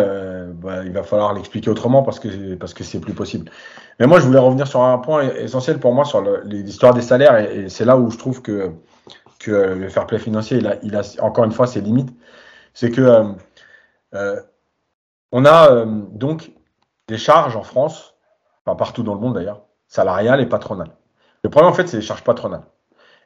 bah, 0.54 0.84
il 0.84 0.90
va 0.90 1.04
falloir 1.04 1.32
l'expliquer 1.32 1.70
autrement 1.70 2.02
parce 2.02 2.18
que 2.18 2.56
parce 2.56 2.74
que 2.74 2.82
c'est 2.82 2.98
plus 2.98 3.14
possible. 3.14 3.50
Mais 4.00 4.06
moi, 4.08 4.18
je 4.18 4.26
voulais 4.26 4.40
revenir 4.40 4.66
sur 4.66 4.82
un 4.82 4.98
point 4.98 5.30
essentiel 5.36 5.78
pour 5.78 5.94
moi 5.94 6.04
sur 6.04 6.24
l'histoire 6.44 6.92
des 6.92 7.02
salaires 7.02 7.36
et, 7.36 7.68
c'est 7.68 7.84
là 7.84 7.96
où 7.96 8.10
je 8.10 8.18
trouve 8.18 8.42
que 8.42 8.72
que 9.38 9.52
le 9.52 9.88
fair 9.88 10.06
play 10.08 10.18
financier, 10.18 10.58
il 10.58 10.66
a, 10.66 10.74
il 10.82 10.96
a 10.96 11.02
encore 11.20 11.44
une 11.44 11.52
fois 11.52 11.68
ses 11.68 11.80
limites. 11.80 12.10
C'est 12.74 12.90
que 12.90 13.22
on 15.32 15.44
a 15.44 15.84
donc 15.86 16.50
des 17.06 17.18
charges 17.18 17.54
en 17.54 17.62
France 17.62 18.17
partout 18.76 19.02
dans 19.02 19.14
le 19.14 19.20
monde 19.20 19.34
d'ailleurs, 19.34 19.62
salariales 19.86 20.40
et 20.40 20.46
patronales. 20.46 20.90
Le 21.42 21.50
problème 21.50 21.70
en 21.70 21.74
fait, 21.74 21.88
c'est 21.88 21.96
les 21.98 22.02
charges 22.02 22.24
patronales. 22.24 22.62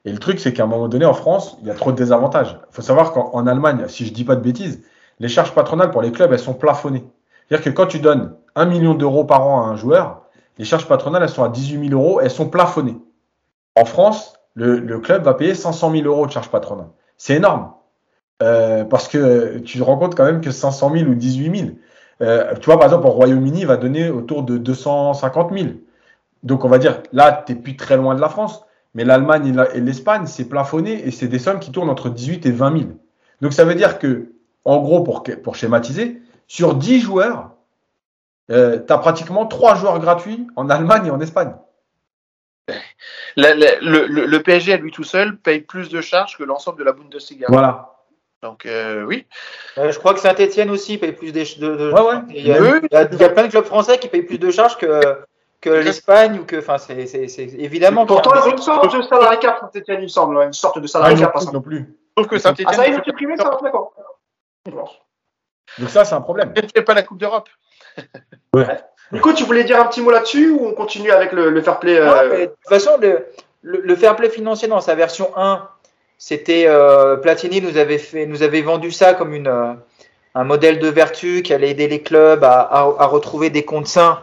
Et 0.05 0.13
le 0.13 0.19
truc, 0.19 0.41
c'est 0.41 0.53
qu'à 0.53 0.65
un 0.65 0.67
moment 0.67 0.89
donné, 0.89 1.05
en 1.05 1.15
France, 1.15 1.57
il 1.61 1.69
y 1.69 1.71
a 1.71 1.75
trop 1.75 1.93
de 1.93 1.97
désavantages. 1.97 2.59
Il 2.71 2.75
faut 2.75 2.83
savoir 2.83 3.13
qu'en 3.13 3.47
Allemagne, 3.47 3.85
si 3.89 4.05
je 4.05 4.13
dis 4.13 4.25
pas 4.25 4.35
de 4.35 4.41
bêtises, 4.41 4.83
les 5.21 5.29
charges 5.29 5.55
patronales 5.55 5.91
pour 5.91 6.03
les 6.03 6.11
clubs, 6.11 6.33
elles 6.33 6.39
sont 6.39 6.55
plafonnées. 6.55 7.05
C'est-à-dire 7.49 7.65
que 7.65 7.71
quand 7.71 7.87
tu 7.87 8.01
donnes 8.01 8.35
un 8.55 8.65
million 8.65 8.95
d'euros 8.95 9.25
par 9.25 9.47
an 9.47 9.65
à 9.65 9.69
un 9.69 9.77
joueur, 9.77 10.23
les 10.59 10.65
charges 10.65 10.87
patronales, 10.87 11.23
elles 11.23 11.29
sont 11.29 11.45
à 11.45 11.49
18 11.49 11.89
000 11.89 12.01
euros, 12.01 12.21
elles 12.21 12.31
sont 12.31 12.49
plafonnées. 12.49 12.99
En 13.77 13.85
France, 13.85 14.35
le, 14.55 14.99
club 14.99 15.23
va 15.23 15.35
payer 15.35 15.55
500 15.55 15.93
000 15.93 16.05
euros 16.05 16.27
de 16.27 16.33
charges 16.33 16.51
patronales. 16.51 16.91
C'est 17.17 17.35
énorme. 17.35 17.73
Euh, 18.43 18.85
parce 18.85 19.07
que 19.07 19.59
tu 19.59 19.79
te 19.79 19.85
rends 19.85 19.97
compte 19.97 20.17
quand 20.17 20.25
même 20.25 20.41
que 20.41 20.51
500 20.51 20.93
000 20.93 21.11
ou 21.11 21.15
18 21.15 21.59
000, 21.59 21.71
euh, 22.23 22.55
tu 22.55 22.67
vois, 22.67 22.79
par 22.79 22.85
exemple, 22.87 23.07
au 23.07 23.11
Royaume-Uni, 23.11 23.61
il 23.61 23.67
va 23.67 23.77
donner 23.77 24.09
autour 24.09 24.45
de 24.45 24.57
250 24.57 25.53
000. 25.53 25.71
Donc, 26.45 26.65
on 26.65 26.69
va 26.69 26.79
dire, 26.79 27.03
là, 27.13 27.43
tu 27.45 27.53
n'es 27.53 27.59
plus 27.59 27.77
très 27.77 27.97
loin 27.97 28.15
de 28.15 28.21
la 28.21 28.29
France. 28.29 28.65
Mais 28.95 29.05
l'Allemagne 29.05 29.57
et 29.75 29.81
l'Espagne, 29.81 30.27
c'est 30.27 30.49
plafonné 30.49 31.07
et 31.07 31.11
c'est 31.11 31.29
des 31.29 31.39
sommes 31.39 31.61
qui 31.61 31.73
tournent 31.73 31.89
entre 31.89 32.11
18 32.11 32.47
et 32.47 32.51
20 32.51 32.79
000. 32.79 32.91
Donc, 33.41 33.53
ça 33.53 33.65
veut 33.65 33.75
dire 33.75 33.99
que, 33.99 34.33
en 34.65 34.79
gros, 34.81 35.03
pour, 35.03 35.25
pour 35.43 35.57
schématiser, 35.57 36.21
sur 36.47 36.75
10 36.75 37.01
joueurs, 37.01 37.51
euh, 38.51 38.79
tu 38.87 38.93
as 38.93 38.99
pratiquement 38.99 39.47
3 39.47 39.77
joueurs 39.77 39.99
gratuits 39.99 40.47
en 40.57 40.69
Allemagne 40.69 41.07
et 41.07 41.11
en 41.11 41.21
Espagne. 41.21 41.55
Le, 43.37 44.07
le, 44.07 44.27
le, 44.27 44.43
PSG 44.43 44.75
à 44.75 44.77
lui 44.77 44.93
tout 44.93 45.05
seul 45.05 45.39
paye 45.39 45.63
plus 45.63 45.89
de 45.89 46.01
charges 46.01 46.37
que 46.37 46.45
l'ensemble 46.45 46.79
de 46.79 46.85
la 46.85 46.93
Bundesliga. 46.93 47.47
Voilà. 47.49 47.92
Donc 48.43 48.67
euh, 48.67 49.05
oui. 49.05 49.27
Euh, 49.79 49.93
je 49.93 49.99
crois 49.99 50.15
que 50.15 50.21
Saint-Etienne 50.21 50.71
aussi 50.71 50.99
paye 50.99 51.13
plus 51.13 51.33
de, 51.33 51.61
de, 51.61 51.93
ouais, 51.93 52.01
ouais. 52.01 52.21
Il, 52.31 52.47
y 52.47 52.53
a, 52.53 52.59
il, 52.59 53.19
y 53.21 53.25
a, 53.25 53.29
plein 53.29 53.45
de 53.45 53.49
clubs 53.51 53.65
français 53.65 53.99
qui 53.99 54.09
payent 54.09 54.25
plus 54.25 54.39
de 54.39 54.51
charges 54.51 54.77
que, 54.77 55.01
que 55.61 55.71
l'Espagne 55.71 56.41
ou 56.41 56.45
que 56.45 56.57
enfin 56.59 56.77
c'est 56.79 57.05
évidemment. 57.59 58.05
Pourtant 58.05 58.33
ils 58.35 58.49
ont 58.49 58.53
une 58.53 58.59
sorte 58.59 58.97
de 58.97 59.03
salarié 59.03 59.39
cap 59.39 59.61
Saint-Etienne 59.61 60.01
il 60.01 60.05
me 60.05 60.09
semble, 60.09 60.37
une 60.43 60.53
sorte 60.53 60.81
de 60.81 60.87
salarié 60.89 61.17
cap. 61.17 61.33
Ah, 61.35 61.41
non, 61.53 61.61
plus. 61.61 61.97
Sauf 62.19 62.27
que 62.27 62.39
Saint-Etienne. 62.39 62.69
Ah 62.71 62.75
ça 62.75 62.89
ils 62.89 62.97
ont 62.97 63.05
supprimé 63.05 63.37
ça 63.37 63.57
d'accord. 63.63 63.95
Donc 65.79 65.89
ça 65.89 66.05
c'est 66.05 66.15
un 66.15 66.21
problème. 66.21 66.53
Tu 66.55 66.81
ne 66.81 66.83
pas 66.83 66.95
la 66.95 67.03
Coupe 67.03 67.19
d'Europe. 67.19 67.49
ouais. 68.55 68.67
Nico, 69.13 69.33
tu 69.35 69.45
voulais 69.45 69.65
dire 69.65 69.79
un 69.79 69.85
petit 69.87 70.01
mot 70.01 70.11
là-dessus 70.11 70.51
ou 70.51 70.67
on 70.67 70.73
continue 70.73 71.11
avec 71.11 71.33
le, 71.33 71.51
le 71.51 71.61
fair 71.61 71.79
play 71.79 71.99
euh... 71.99 72.31
De 72.31 72.47
toute 72.47 72.69
façon, 72.69 72.93
le, 72.99 73.27
le, 73.61 73.81
le, 73.83 73.95
fair 73.95 74.17
play 74.17 74.31
financier 74.31 74.69
dans 74.69 74.81
sa 74.81 74.95
version 74.95 75.31
1, 75.37 75.69
c'était 76.25 76.67
euh, 76.69 77.17
Platini 77.17 77.61
nous 77.61 77.77
avait 77.77 77.99
fait, 77.99 78.27
nous 78.27 78.45
avait 78.45 78.63
vendu 78.63 78.93
ça 78.93 79.13
comme 79.13 79.35
une 79.35 79.49
euh, 79.49 79.73
un 80.37 80.45
modèle 80.45 80.79
de 80.79 80.87
vertu 80.87 81.43
qui 81.43 81.53
allait 81.53 81.71
aider 81.71 81.89
les 81.89 82.01
clubs 82.01 82.45
à, 82.45 82.61
à, 82.61 83.07
retrouver 83.07 83.51
des 83.51 83.65
comptes 83.65 83.89
sains. 83.89 84.23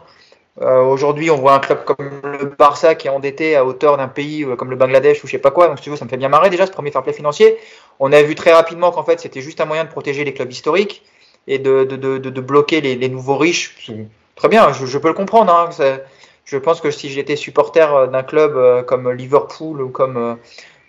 Euh, 0.62 0.80
Aujourd'hui, 0.80 1.30
on 1.30 1.36
voit 1.36 1.56
un 1.56 1.60
club 1.60 1.84
comme 1.84 2.22
le 2.24 2.46
Barça 2.58 2.96
qui 2.96 3.08
est 3.08 3.10
endetté 3.10 3.58
à 3.58 3.66
hauteur 3.66 3.98
d'un 3.98 4.08
pays 4.08 4.46
euh, 4.46 4.56
comme 4.56 4.70
le 4.70 4.78
Bangladesh 4.78 5.22
ou 5.26 5.28
je 5.28 5.34
sais 5.34 5.40
pas 5.40 5.52
quoi. 5.52 5.68
Donc, 5.68 5.80
si 5.80 5.84
tu 5.84 5.90
veux, 5.90 5.98
ça 5.98 6.06
me 6.06 6.10
fait 6.10 6.16
bien 6.16 6.30
marrer 6.30 6.50
déjà 6.50 6.66
ce 6.66 6.72
premier 6.72 6.90
fair 6.90 7.04
play 7.04 7.12
financier. 7.12 7.58
On 8.00 8.14
a 8.14 8.22
vu 8.22 8.34
très 8.34 8.54
rapidement 8.54 8.92
qu'en 8.94 9.04
fait, 9.04 9.20
c'était 9.20 9.42
juste 9.42 9.60
un 9.60 9.66
moyen 9.66 9.84
de 9.84 9.90
protéger 9.90 10.24
les 10.24 10.34
clubs 10.34 10.50
historiques 10.50 11.04
et 11.48 11.60
de, 11.60 11.84
de, 11.84 11.98
de, 11.98 12.18
de 12.18 12.42
bloquer 12.42 12.80
les, 12.80 12.96
les, 12.96 13.10
nouveaux 13.10 13.38
riches. 13.38 13.92
Très 14.38 14.48
bien, 14.48 14.72
je, 14.72 14.86
je 14.86 14.98
peux 14.98 15.10
le 15.10 15.14
comprendre. 15.14 15.54
Hein, 15.54 15.98
je 16.46 16.58
pense 16.58 16.80
que 16.80 16.92
si 16.92 17.10
j'étais 17.10 17.36
supporter 17.36 18.08
d'un 18.10 18.24
club 18.24 18.86
comme 18.86 19.12
Liverpool 19.12 19.82
ou 19.82 19.90
comme 19.90 20.38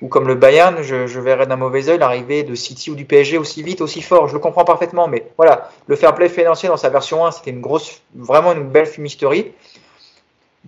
ou 0.03 0.09
comme 0.09 0.27
le 0.27 0.35
Bayern, 0.35 0.83
je, 0.83 1.07
je 1.07 1.21
verrais 1.21 1.47
d'un 1.47 1.57
mauvais 1.57 1.89
œil 1.89 1.99
l'arrivée 1.99 2.43
de 2.43 2.55
City 2.55 2.91
ou 2.91 2.95
du 2.95 3.05
PSG 3.05 3.39
aussi 3.39 3.63
vite, 3.63 3.81
aussi 3.81 4.01
fort. 4.01 4.29
Je 4.29 4.35
le 4.35 4.39
comprends 4.39 4.65
parfaitement, 4.65 5.09
mais 5.09 5.27
voilà, 5.37 5.71
le 5.87 5.97
fair 5.97 6.15
play 6.15 6.29
financier 6.29 6.69
dans 6.69 6.77
sa 6.77 6.89
version 6.89 7.27
1, 7.27 7.33
c'était 7.33 7.51
une 7.51 7.61
grosse, 7.61 8.01
vraiment 8.15 8.53
une 8.53 8.69
belle 8.69 8.87
fumisterie. 8.87 9.53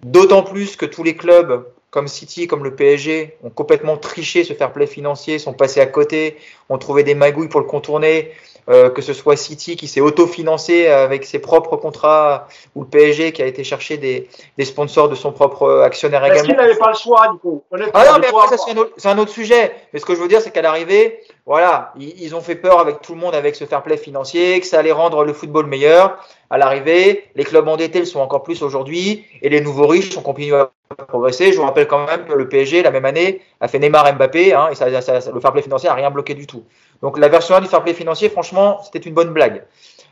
D'autant 0.02 0.42
plus 0.42 0.76
que 0.76 0.86
tous 0.86 1.02
les 1.02 1.16
clubs 1.16 1.64
comme 1.92 2.08
City, 2.08 2.46
comme 2.46 2.64
le 2.64 2.74
PSG, 2.74 3.36
ont 3.44 3.50
complètement 3.50 3.98
triché 3.98 4.44
ce 4.44 4.54
fair 4.54 4.72
play 4.72 4.86
financier, 4.86 5.38
sont 5.38 5.52
passés 5.52 5.78
à 5.78 5.86
côté, 5.86 6.38
ont 6.70 6.78
trouvé 6.78 7.04
des 7.04 7.14
magouilles 7.14 7.48
pour 7.48 7.60
le 7.60 7.66
contourner. 7.66 8.32
Euh, 8.68 8.90
que 8.90 9.02
ce 9.02 9.12
soit 9.12 9.36
City 9.36 9.74
qui 9.74 9.88
s'est 9.88 10.00
autofinancé 10.00 10.86
avec 10.86 11.24
ses 11.24 11.40
propres 11.40 11.76
contrats 11.76 12.46
ou 12.76 12.82
le 12.82 12.86
PSG 12.86 13.32
qui 13.32 13.42
a 13.42 13.46
été 13.46 13.64
chercher 13.64 13.96
des, 13.96 14.28
des 14.56 14.64
sponsors 14.64 15.08
de 15.08 15.16
son 15.16 15.32
propre 15.32 15.80
actionnaire 15.80 16.24
également. 16.24 16.44
Est-ce 16.44 16.48
qu'il 16.48 16.56
n'avait 16.56 16.76
pas 16.76 16.90
le 16.90 16.96
choix, 16.96 17.26
du 17.32 17.38
coup? 17.38 17.64
Ah 17.92 18.04
non, 18.06 18.18
mais 18.20 18.28
après, 18.28 18.56
ça, 18.56 18.64
c'est 18.64 18.70
un, 18.70 19.10
un, 19.10 19.18
autre 19.18 19.32
sujet. 19.32 19.72
Mais 19.92 19.98
ce 19.98 20.06
que 20.06 20.14
je 20.14 20.20
veux 20.20 20.28
dire, 20.28 20.40
c'est 20.40 20.52
qu'à 20.52 20.62
l'arrivée, 20.62 21.18
voilà, 21.44 21.92
ils, 21.98 22.36
ont 22.36 22.40
fait 22.40 22.54
peur 22.54 22.78
avec 22.78 23.02
tout 23.02 23.14
le 23.14 23.20
monde 23.20 23.34
avec 23.34 23.56
ce 23.56 23.64
fair 23.64 23.82
play 23.82 23.96
financier, 23.96 24.60
que 24.60 24.66
ça 24.66 24.78
allait 24.78 24.92
rendre 24.92 25.24
le 25.24 25.32
football 25.32 25.66
meilleur. 25.66 26.24
À 26.50 26.58
l'arrivée, 26.58 27.28
les 27.34 27.42
clubs 27.42 27.66
endettés 27.66 27.98
le 27.98 28.04
sont 28.04 28.20
encore 28.20 28.44
plus 28.44 28.62
aujourd'hui 28.62 29.26
et 29.42 29.48
les 29.48 29.60
nouveaux 29.60 29.88
riches 29.88 30.16
ont 30.16 30.22
continué 30.22 30.56
à 30.56 30.70
progresser. 31.08 31.52
Je 31.52 31.58
vous 31.58 31.64
rappelle 31.64 31.88
quand 31.88 32.06
même 32.06 32.26
que 32.26 32.32
le 32.32 32.48
PSG, 32.48 32.84
la 32.84 32.92
même 32.92 33.04
année, 33.04 33.42
a 33.60 33.66
fait 33.66 33.80
Neymar 33.80 34.14
Mbappé 34.14 34.54
hein, 34.54 34.68
et 34.70 34.76
ça, 34.76 35.00
ça, 35.00 35.32
le 35.32 35.40
fair 35.40 35.52
play 35.52 35.62
financier 35.62 35.88
n'a 35.88 35.96
rien 35.96 36.12
bloqué 36.12 36.34
du 36.34 36.46
tout. 36.46 36.64
Donc 37.00 37.18
la 37.18 37.28
version 37.28 37.56
1 37.56 37.62
du 37.62 37.66
fair 37.66 37.82
play 37.82 37.94
financier, 37.94 38.28
franchement, 38.28 38.80
c'était 38.84 39.00
une 39.00 39.14
bonne 39.14 39.32
blague. 39.32 39.64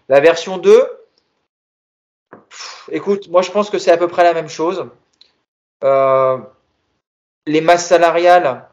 La 0.09 0.19
version 0.19 0.59
2, 0.59 0.85
écoute, 2.91 3.29
moi 3.29 3.43
je 3.43 3.53
pense 3.53 3.71
que 3.71 3.79
c'est 3.79 3.93
à 3.93 3.97
peu 3.97 4.09
près 4.09 4.25
la 4.25 4.35
même 4.35 4.49
chose. 4.49 4.87
Euh, 5.85 6.39
les 7.47 7.61
masses 7.61 7.87
salariales, 7.87 8.69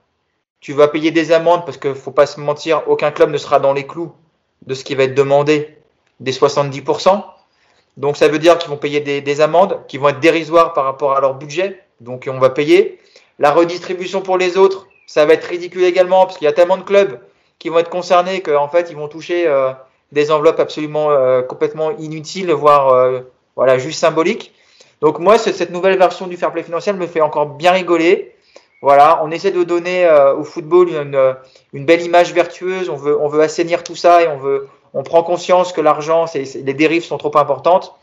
tu 0.60 0.74
vas 0.74 0.88
payer 0.88 1.12
des 1.12 1.32
amendes 1.32 1.66
parce 1.66 1.78
qu'il 1.78 1.92
ne 1.92 1.96
faut 1.96 2.12
pas 2.12 2.26
se 2.26 2.40
mentir, 2.40 2.84
aucun 2.88 3.12
club 3.12 3.30
ne 3.30 3.38
sera 3.38 3.60
dans 3.60 3.74
les 3.74 3.86
clous 3.86 4.12
de 4.66 4.74
ce 4.74 4.84
qui 4.84 4.96
va 4.96 5.04
être 5.04 5.16
demandé 5.16 5.78
des 6.20 6.32
70%. 6.32 7.24
Donc 7.98 8.18
ça 8.18 8.28
veut 8.28 8.40
dire 8.40 8.58
qu'ils 8.58 8.70
vont 8.70 8.78
payer 8.78 9.00
des, 9.00 9.22
des, 9.22 9.42
amendes 9.42 9.80
qui 9.88 9.98
vont 9.98 10.10
être 10.10 10.20
dérisoires 10.20 10.74
par 10.74 10.84
rapport 10.84 11.14
à 11.14 11.22
leur 11.22 11.36
budget. 11.36 11.82
Donc 12.00 12.30
on 12.32 12.40
va 12.40 12.50
payer. 12.50 13.00
La 13.40 13.52
redistribution 13.52 14.22
pour 14.22 14.38
les 14.38 14.58
autres, 14.58 14.88
ça 15.08 15.26
va 15.26 15.34
être 15.34 15.46
ridicule 15.46 15.84
également 15.84 16.26
parce 16.26 16.38
qu'il 16.38 16.46
y 16.46 16.50
a 16.50 16.54
tellement 16.54 16.78
de 16.78 16.84
clubs 16.84 17.20
qui 17.60 17.70
vont 17.70 17.80
être 17.80 17.90
concernés 17.90 18.42
qu'en 18.42 18.68
fait 18.68 18.90
ils 18.92 18.96
vont 18.96 19.08
toucher 19.08 19.48
euh, 19.48 19.72
des 20.12 20.32
enveloppes 20.32 20.60
absolument 20.60 21.12
euh, 21.12 21.42
complètement 21.42 21.92
inutiles, 21.98 22.52
voire 22.52 22.90
euh, 22.90 23.22
voilà 23.56 23.78
juste 23.78 24.00
symboliques. 24.00 24.54
Donc 25.02 25.20
moi 25.20 25.38
cette 25.38 25.72
nouvelle 25.72 25.98
version 25.98 26.28
du 26.28 26.38
fair 26.38 26.52
play 26.52 26.64
financier 26.64 26.94
me 26.94 27.08
fait 27.08 27.22
encore 27.22 27.48
bien 27.48 27.72
rigoler. 27.72 28.36
Voilà, 28.82 29.22
on 29.24 29.32
essaie 29.32 29.52
de 29.52 29.64
donner 29.64 30.06
euh, 30.06 30.36
au 30.36 30.44
football 30.44 30.90
une, 30.90 31.36
une, 31.74 31.86
belle 31.86 32.02
image 32.02 32.34
vertueuse. 32.34 32.90
On 32.90 32.96
veut, 32.96 33.20
on 33.20 33.28
veut 33.28 33.42
assainir 33.42 33.84
tout 33.84 33.96
ça 33.96 34.22
et 34.22 34.28
on 34.28 34.38
veut, 34.38 34.68
on 34.94 35.04
prend 35.04 35.24
conscience 35.24 35.74
que 35.74 35.82
l'argent, 35.82 36.26
les 36.36 36.74
dérives 36.74 37.04
sont 37.04 37.18
trop 37.18 37.36
importantes. 37.38 37.96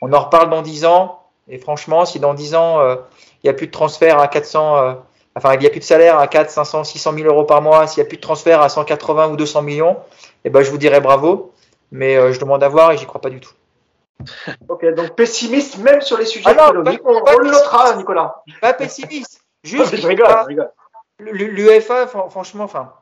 On 0.00 0.12
en 0.12 0.20
reparle 0.20 0.50
dans 0.50 0.62
10 0.62 0.84
ans. 0.84 1.20
Et 1.48 1.58
franchement, 1.58 2.04
si 2.04 2.20
dans 2.20 2.34
10 2.34 2.54
ans, 2.54 2.80
euh, 2.80 2.96
il 3.42 3.46
n'y 3.46 3.50
a 3.50 3.54
plus 3.54 3.66
de 3.66 3.72
transfert 3.72 4.18
à 4.18 4.28
400, 4.28 4.76
euh, 4.76 4.92
enfin, 5.34 5.54
il 5.54 5.60
n'y 5.60 5.66
a 5.66 5.70
plus 5.70 5.80
de 5.80 5.84
salaire 5.84 6.18
à 6.18 6.28
4, 6.28 6.50
500, 6.50 6.84
600 6.84 7.12
000 7.14 7.26
euros 7.26 7.44
par 7.44 7.60
mois, 7.60 7.86
s'il 7.86 8.02
n'y 8.02 8.06
a 8.06 8.08
plus 8.08 8.16
de 8.16 8.22
transfert 8.22 8.62
à 8.62 8.68
180 8.68 9.30
ou 9.30 9.36
200 9.36 9.62
millions, 9.62 9.96
eh 10.44 10.50
ben, 10.50 10.62
je 10.62 10.70
vous 10.70 10.78
dirais 10.78 11.00
bravo. 11.00 11.52
Mais 11.92 12.16
euh, 12.16 12.32
je 12.32 12.38
demande 12.38 12.62
à 12.62 12.68
voir 12.68 12.92
et 12.92 12.98
j'y 12.98 13.06
crois 13.06 13.20
pas 13.20 13.30
du 13.30 13.40
tout. 13.40 13.52
Ok, 14.68 14.84
donc 14.94 15.16
pessimiste 15.16 15.78
même 15.78 16.02
sur 16.02 16.18
les 16.18 16.26
sujets 16.26 16.44
ah 16.46 16.68
économiques. 16.68 17.00
on, 17.04 17.10
on 17.14 17.38
le 17.38 17.50
notera, 17.50 17.96
Nicolas. 17.96 18.42
Pas 18.60 18.74
pessimiste. 18.74 19.39
Juste. 19.64 19.96
je 19.96 20.06
rigole, 20.06 20.26
je 20.42 20.46
rigole. 20.46 20.70
L'UEFA, 21.18 22.06
franchement, 22.06 22.64
enfin, 22.64 22.94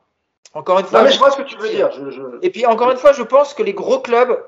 encore 0.55 0.81
une 0.81 0.87
fois. 0.87 1.01
Non, 1.01 1.05
mais 1.05 1.13
je 1.13 1.19
vois 1.19 1.31
ce 1.31 1.37
que 1.37 1.43
tu 1.43 1.57
veux 1.57 1.69
dire. 1.69 1.91
Je, 1.93 2.11
je... 2.11 2.23
Et 2.43 2.51
puis, 2.51 2.67
encore 2.67 2.91
une 2.91 2.97
fois, 2.97 3.13
je 3.13 3.23
pense 3.23 3.55
que 3.55 3.63
les 3.63 3.75
gros 3.75 4.01
clubs 4.01 4.39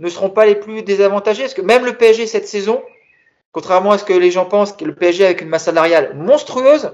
ne 0.00 0.08
seront 0.08 0.30
pas 0.30 0.46
les 0.46 0.56
plus 0.56 0.82
désavantagés. 0.82 1.44
Parce 1.44 1.54
que 1.54 1.62
même 1.62 1.84
le 1.84 1.92
PSG 1.92 2.26
cette 2.26 2.48
saison, 2.48 2.82
contrairement 3.52 3.92
à 3.92 3.98
ce 3.98 4.04
que 4.04 4.12
les 4.12 4.30
gens 4.30 4.46
pensent, 4.46 4.72
que 4.72 4.84
le 4.84 4.94
PSG 4.94 5.24
avec 5.24 5.42
une 5.42 5.48
masse 5.48 5.64
salariale 5.64 6.16
monstrueuse, 6.16 6.92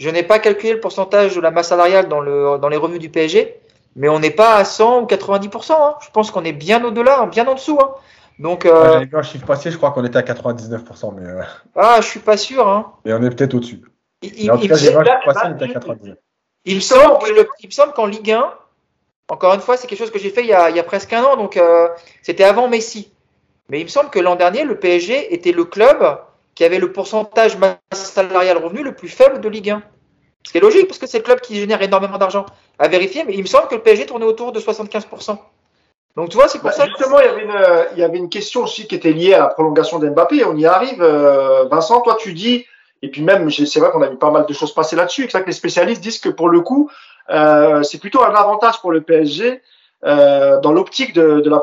je 0.00 0.10
n'ai 0.10 0.22
pas 0.22 0.38
calculé 0.38 0.72
le 0.72 0.80
pourcentage 0.80 1.36
de 1.36 1.40
la 1.40 1.50
masse 1.50 1.68
salariale 1.68 2.08
dans, 2.08 2.20
le, 2.20 2.58
dans 2.58 2.68
les 2.68 2.76
revenus 2.76 3.00
du 3.00 3.10
PSG, 3.10 3.60
mais 3.96 4.08
on 4.08 4.18
n'est 4.18 4.30
pas 4.30 4.56
à 4.56 4.64
100 4.64 5.02
ou 5.02 5.06
90%. 5.06 5.72
Hein. 5.72 5.94
Je 6.00 6.10
pense 6.10 6.30
qu'on 6.30 6.44
est 6.44 6.52
bien 6.52 6.82
au-delà, 6.84 7.26
bien 7.26 7.46
en 7.46 7.54
dessous. 7.54 7.78
Hein. 7.80 7.90
Donc, 8.38 8.64
euh... 8.64 8.92
J'avais 8.92 9.06
vu 9.06 9.16
un 9.16 9.22
chiffre 9.22 9.46
passé, 9.46 9.70
je 9.70 9.76
crois 9.76 9.90
qu'on 9.90 10.04
était 10.04 10.18
à 10.18 10.22
99%. 10.22 11.14
Mais 11.16 11.28
euh... 11.28 11.42
Ah, 11.74 12.00
je 12.00 12.06
suis 12.06 12.20
pas 12.20 12.36
sûr. 12.36 12.68
Hein. 12.68 12.92
Mais 13.04 13.12
on 13.12 13.22
est 13.22 13.30
peut-être 13.30 13.54
au-dessus. 13.54 13.82
Il, 14.22 14.50
en 14.50 14.58
tout 14.58 14.68
cas, 14.68 14.74
j'ai 14.74 14.90
vu 14.90 14.96
un 14.96 15.04
chiffre 15.04 15.24
passé, 15.24 15.40
on 15.44 15.54
était 15.54 15.76
à 15.76 15.80
99%. 15.80 16.16
Il 16.64 16.74
me 16.76 16.80
semble, 16.80 17.18
il 17.60 17.66
me 17.66 17.72
semble 17.72 17.92
qu'en 17.92 18.06
Ligue 18.06 18.32
1, 18.32 18.52
encore 19.28 19.54
une 19.54 19.60
fois, 19.60 19.76
c'est 19.76 19.86
quelque 19.86 19.98
chose 19.98 20.10
que 20.10 20.18
j'ai 20.18 20.30
fait 20.30 20.42
il 20.42 20.48
y, 20.48 20.52
a, 20.52 20.70
il 20.70 20.76
y, 20.76 20.80
a, 20.80 20.84
presque 20.84 21.12
un 21.12 21.22
an, 21.22 21.36
donc 21.36 21.56
euh, 21.56 21.88
c'était 22.22 22.44
avant 22.44 22.68
Messi. 22.68 23.12
Mais 23.68 23.80
il 23.80 23.84
me 23.84 23.88
semble 23.88 24.10
que 24.10 24.18
l'an 24.18 24.36
dernier, 24.36 24.64
le 24.64 24.78
PSG 24.78 25.34
était 25.34 25.52
le 25.52 25.64
club 25.64 26.18
qui 26.54 26.64
avait 26.64 26.78
le 26.78 26.92
pourcentage 26.92 27.56
masse 27.58 27.78
salariale 27.92 28.58
revenu 28.58 28.82
le 28.82 28.94
plus 28.94 29.08
faible 29.08 29.40
de 29.40 29.48
Ligue 29.48 29.70
1. 29.70 29.82
Ce 30.46 30.52
qui 30.52 30.58
est 30.58 30.60
logique, 30.60 30.88
parce 30.88 30.98
que 30.98 31.06
c'est 31.06 31.18
le 31.18 31.24
club 31.24 31.40
qui 31.40 31.56
génère 31.56 31.82
énormément 31.82 32.16
d'argent. 32.16 32.46
À 32.78 32.88
vérifier, 32.88 33.24
mais 33.24 33.34
il 33.34 33.42
me 33.42 33.46
semble 33.46 33.68
que 33.68 33.74
le 33.74 33.82
PSG 33.82 34.06
tournait 34.06 34.24
autour 34.24 34.52
de 34.52 34.60
75%. 34.60 35.38
Donc 36.16 36.30
tu 36.30 36.36
vois, 36.36 36.48
c'est 36.48 36.58
pour 36.58 36.70
bah, 36.70 36.74
ça. 36.74 36.86
Justement, 36.86 37.20
il 37.20 37.26
y, 37.26 37.28
avait 37.28 37.44
une, 37.44 37.86
il 37.92 37.98
y 37.98 38.02
avait 38.02 38.18
une 38.18 38.28
question 38.28 38.64
aussi 38.64 38.88
qui 38.88 38.94
était 38.94 39.12
liée 39.12 39.34
à 39.34 39.40
la 39.40 39.46
prolongation 39.48 39.98
d'Mbappé. 39.98 40.44
On 40.44 40.56
y 40.56 40.66
arrive. 40.66 41.02
Euh, 41.02 41.64
Vincent, 41.70 42.00
toi, 42.00 42.16
tu 42.18 42.32
dis, 42.32 42.66
et 43.02 43.10
puis 43.10 43.22
même, 43.22 43.50
c'est 43.50 43.80
vrai 43.80 43.90
qu'on 43.90 44.02
a 44.02 44.08
vu 44.08 44.16
pas 44.16 44.30
mal 44.30 44.46
de 44.46 44.52
choses 44.52 44.72
passer 44.72 44.96
là-dessus. 44.96 45.22
C'est 45.22 45.32
vrai 45.32 45.42
que 45.42 45.46
les 45.46 45.52
spécialistes 45.52 46.02
disent 46.02 46.18
que 46.18 46.28
pour 46.28 46.48
le 46.48 46.60
coup, 46.60 46.90
euh, 47.30 47.82
c'est 47.82 47.98
plutôt 47.98 48.22
un 48.22 48.34
avantage 48.34 48.80
pour 48.80 48.90
le 48.90 49.02
PSG 49.02 49.62
euh, 50.04 50.60
dans 50.60 50.72
l'optique 50.72 51.12
de, 51.14 51.40
de, 51.40 51.50
la 51.50 51.62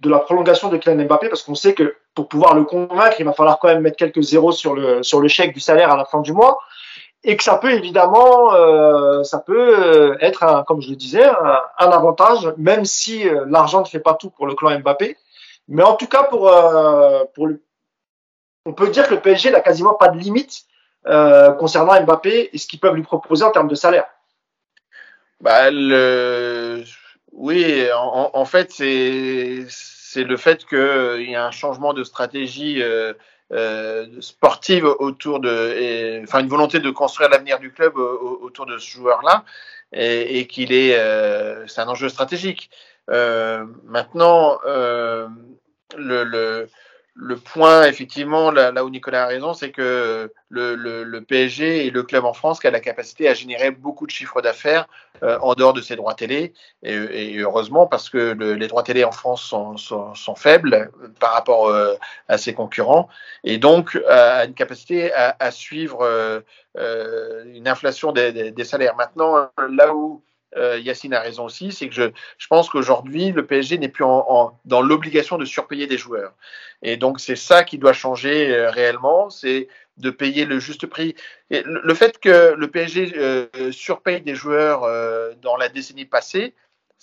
de 0.00 0.10
la 0.10 0.18
prolongation 0.18 0.68
de 0.68 0.76
Kylian 0.76 1.04
Mbappé, 1.04 1.28
parce 1.28 1.42
qu'on 1.42 1.54
sait 1.54 1.74
que 1.74 1.96
pour 2.14 2.28
pouvoir 2.28 2.54
le 2.54 2.64
convaincre, 2.64 3.16
il 3.18 3.24
va 3.24 3.32
falloir 3.32 3.58
quand 3.58 3.68
même 3.68 3.80
mettre 3.80 3.96
quelques 3.96 4.22
zéros 4.22 4.52
sur 4.52 4.74
le 4.74 5.02
sur 5.02 5.20
le 5.20 5.28
chèque 5.28 5.54
du 5.54 5.60
salaire 5.60 5.90
à 5.90 5.96
la 5.96 6.04
fin 6.04 6.20
du 6.20 6.32
mois, 6.32 6.58
et 7.24 7.36
que 7.36 7.42
ça 7.42 7.56
peut 7.56 7.72
évidemment, 7.72 8.54
euh, 8.54 9.24
ça 9.24 9.38
peut 9.38 10.16
être, 10.20 10.44
un, 10.44 10.62
comme 10.62 10.80
je 10.80 10.90
le 10.90 10.96
disais, 10.96 11.24
un, 11.24 11.60
un 11.78 11.90
avantage, 11.90 12.52
même 12.56 12.84
si 12.84 13.28
euh, 13.28 13.44
l'argent 13.48 13.80
ne 13.80 13.86
fait 13.86 14.00
pas 14.00 14.14
tout 14.14 14.30
pour 14.30 14.46
le 14.46 14.54
clan 14.54 14.78
Mbappé. 14.78 15.16
Mais 15.68 15.82
en 15.82 15.94
tout 15.94 16.06
cas, 16.06 16.22
pour 16.24 16.48
euh, 16.48 17.24
pour 17.34 17.46
le, 17.46 17.62
on 18.64 18.72
peut 18.72 18.88
dire 18.88 19.08
que 19.08 19.14
le 19.14 19.20
PSG 19.20 19.50
n'a 19.50 19.60
quasiment 19.60 19.94
pas 19.94 20.08
de 20.08 20.18
limite 20.18 20.64
euh, 21.08 21.52
concernant 21.52 22.00
Mbappé 22.00 22.50
et 22.52 22.58
ce 22.58 22.66
qu'ils 22.66 22.80
peuvent 22.80 22.94
lui 22.94 23.02
proposer 23.02 23.44
en 23.44 23.50
termes 23.50 23.68
de 23.68 23.74
salaire. 23.74 24.06
Bah, 25.40 25.70
le... 25.70 26.82
Oui, 27.32 27.86
en, 27.94 28.44
fait, 28.44 28.72
c'est 28.72 30.24
le 30.24 30.36
fait 30.36 30.64
qu'il 30.64 31.30
y 31.30 31.36
a 31.36 31.46
un 31.46 31.50
changement 31.52 31.92
de 31.92 32.02
stratégie 32.02 32.82
euh, 32.82 33.12
euh, 33.52 34.06
sportive 34.20 34.84
autour 34.84 35.38
de, 35.38 36.20
enfin 36.24 36.40
une 36.40 36.48
volonté 36.48 36.80
de 36.80 36.90
construire 36.90 37.28
l'avenir 37.28 37.60
du 37.60 37.70
club 37.70 37.96
autour 37.96 38.66
de 38.66 38.78
ce 38.78 38.90
joueur-là, 38.90 39.44
et, 39.92 40.46
qu'il 40.46 40.72
est, 40.72 40.98
euh, 40.98 41.66
c'est 41.66 41.80
un 41.80 41.88
enjeu 41.88 42.08
stratégique. 42.08 42.70
Euh, 43.10 43.64
maintenant, 43.84 44.58
euh, 44.66 45.28
le, 45.96 46.24
le 46.24 46.68
le 47.20 47.36
point, 47.36 47.84
effectivement, 47.84 48.52
là, 48.52 48.84
où 48.84 48.90
Nicolas 48.90 49.24
a 49.24 49.26
raison, 49.26 49.52
c'est 49.52 49.72
que 49.72 50.32
le, 50.50 51.18
PSG 51.20 51.88
est 51.88 51.90
le 51.90 52.04
club 52.04 52.24
en 52.24 52.32
France 52.32 52.60
qui 52.60 52.68
a 52.68 52.70
la 52.70 52.78
capacité 52.78 53.28
à 53.28 53.34
générer 53.34 53.72
beaucoup 53.72 54.06
de 54.06 54.12
chiffres 54.12 54.40
d'affaires 54.40 54.86
euh, 55.24 55.36
en 55.42 55.54
dehors 55.54 55.72
de 55.72 55.80
ses 55.80 55.96
droits 55.96 56.14
télé. 56.14 56.52
Et, 56.84 57.36
heureusement, 57.38 57.88
parce 57.88 58.08
que 58.08 58.18
le, 58.18 58.54
les 58.54 58.68
droits 58.68 58.84
télé 58.84 59.02
en 59.02 59.10
France 59.10 59.42
sont, 59.42 60.34
faibles 60.36 60.92
par 61.18 61.32
rapport 61.32 61.68
euh, 61.68 61.96
à 62.28 62.38
ses 62.38 62.54
concurrents. 62.54 63.08
Et 63.42 63.58
donc, 63.58 63.98
a 64.08 64.44
une 64.44 64.54
capacité 64.54 65.12
à, 65.12 65.50
suivre 65.50 66.04
euh, 66.04 67.44
une 67.52 67.66
inflation 67.66 68.12
des, 68.12 68.52
des, 68.52 68.64
salaires. 68.64 68.94
Maintenant, 68.94 69.50
là 69.68 69.92
où 69.92 70.22
euh, 70.56 70.78
Yacine 70.78 71.14
a 71.14 71.20
raison 71.20 71.44
aussi, 71.44 71.72
c'est 71.72 71.88
que 71.88 71.94
je, 71.94 72.10
je 72.38 72.46
pense 72.46 72.68
qu'aujourd'hui, 72.70 73.32
le 73.32 73.46
PSG 73.46 73.78
n'est 73.78 73.88
plus 73.88 74.04
dans 74.64 74.82
l'obligation 74.82 75.36
de 75.38 75.44
surpayer 75.44 75.86
des 75.86 75.98
joueurs. 75.98 76.32
Et 76.82 76.96
donc, 76.96 77.20
c'est 77.20 77.36
ça 77.36 77.64
qui 77.64 77.78
doit 77.78 77.92
changer 77.92 78.54
euh, 78.54 78.70
réellement, 78.70 79.30
c'est 79.30 79.68
de 79.98 80.10
payer 80.10 80.44
le 80.44 80.58
juste 80.58 80.86
prix. 80.86 81.14
Et 81.50 81.62
le, 81.64 81.94
fait 81.94 82.18
que 82.18 82.54
le 82.54 82.70
PSG 82.70 83.14
euh, 83.16 83.72
surpaye 83.72 84.20
des 84.20 84.34
joueurs 84.34 84.82
dans 85.42 85.56
la 85.56 85.68
décennie 85.68 86.04
passée, 86.04 86.54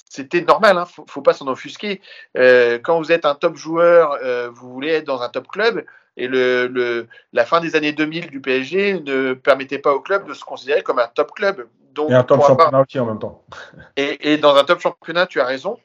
c'était 0.10 0.42
normal, 0.42 0.78
hein, 0.78 0.86
faut, 0.86 1.06
faut 1.10 1.22
pas 1.22 1.34
s'en 1.34 1.48
offusquer. 1.48 2.02
Quand 2.36 2.98
vous 3.00 3.12
êtes 3.12 3.26
un 3.26 3.36
top 3.36 3.58
joueur, 3.58 4.18
vous 4.54 4.72
voulez 4.72 4.92
être 4.92 5.06
dans 5.06 5.22
un 5.22 5.30
top 5.30 5.50
club, 5.50 5.86
et 6.18 6.28
le, 6.28 6.68
le, 6.68 7.08
la 7.34 7.46
fin 7.46 7.60
des 7.60 7.76
années 7.76 7.92
2000 7.92 8.30
du 8.30 8.42
PSG 8.42 9.02
ne 9.02 9.34
permettait 9.34 9.80
pas 9.80 9.94
au 9.94 10.00
club 10.00 10.28
de 10.28 10.34
se 10.34 10.44
considérer 10.44 10.82
comme 10.82 11.00
un 11.00 11.08
top 11.08 11.32
club. 11.34 11.68
Donc, 11.94 12.10
et 12.10 12.14
un 12.14 12.24
top 12.24 12.46
championnat 12.46 12.82
aussi 12.82 13.00
en 13.00 13.06
même 13.06 13.20
temps. 13.20 13.44
Et, 13.98 14.34
et, 14.34 14.38
dans 14.38 14.56
un 14.56 14.66
top 14.66 14.82
championnat, 14.82 15.28
tu 15.28 15.40
as 15.40 15.46
raison. 15.46 15.80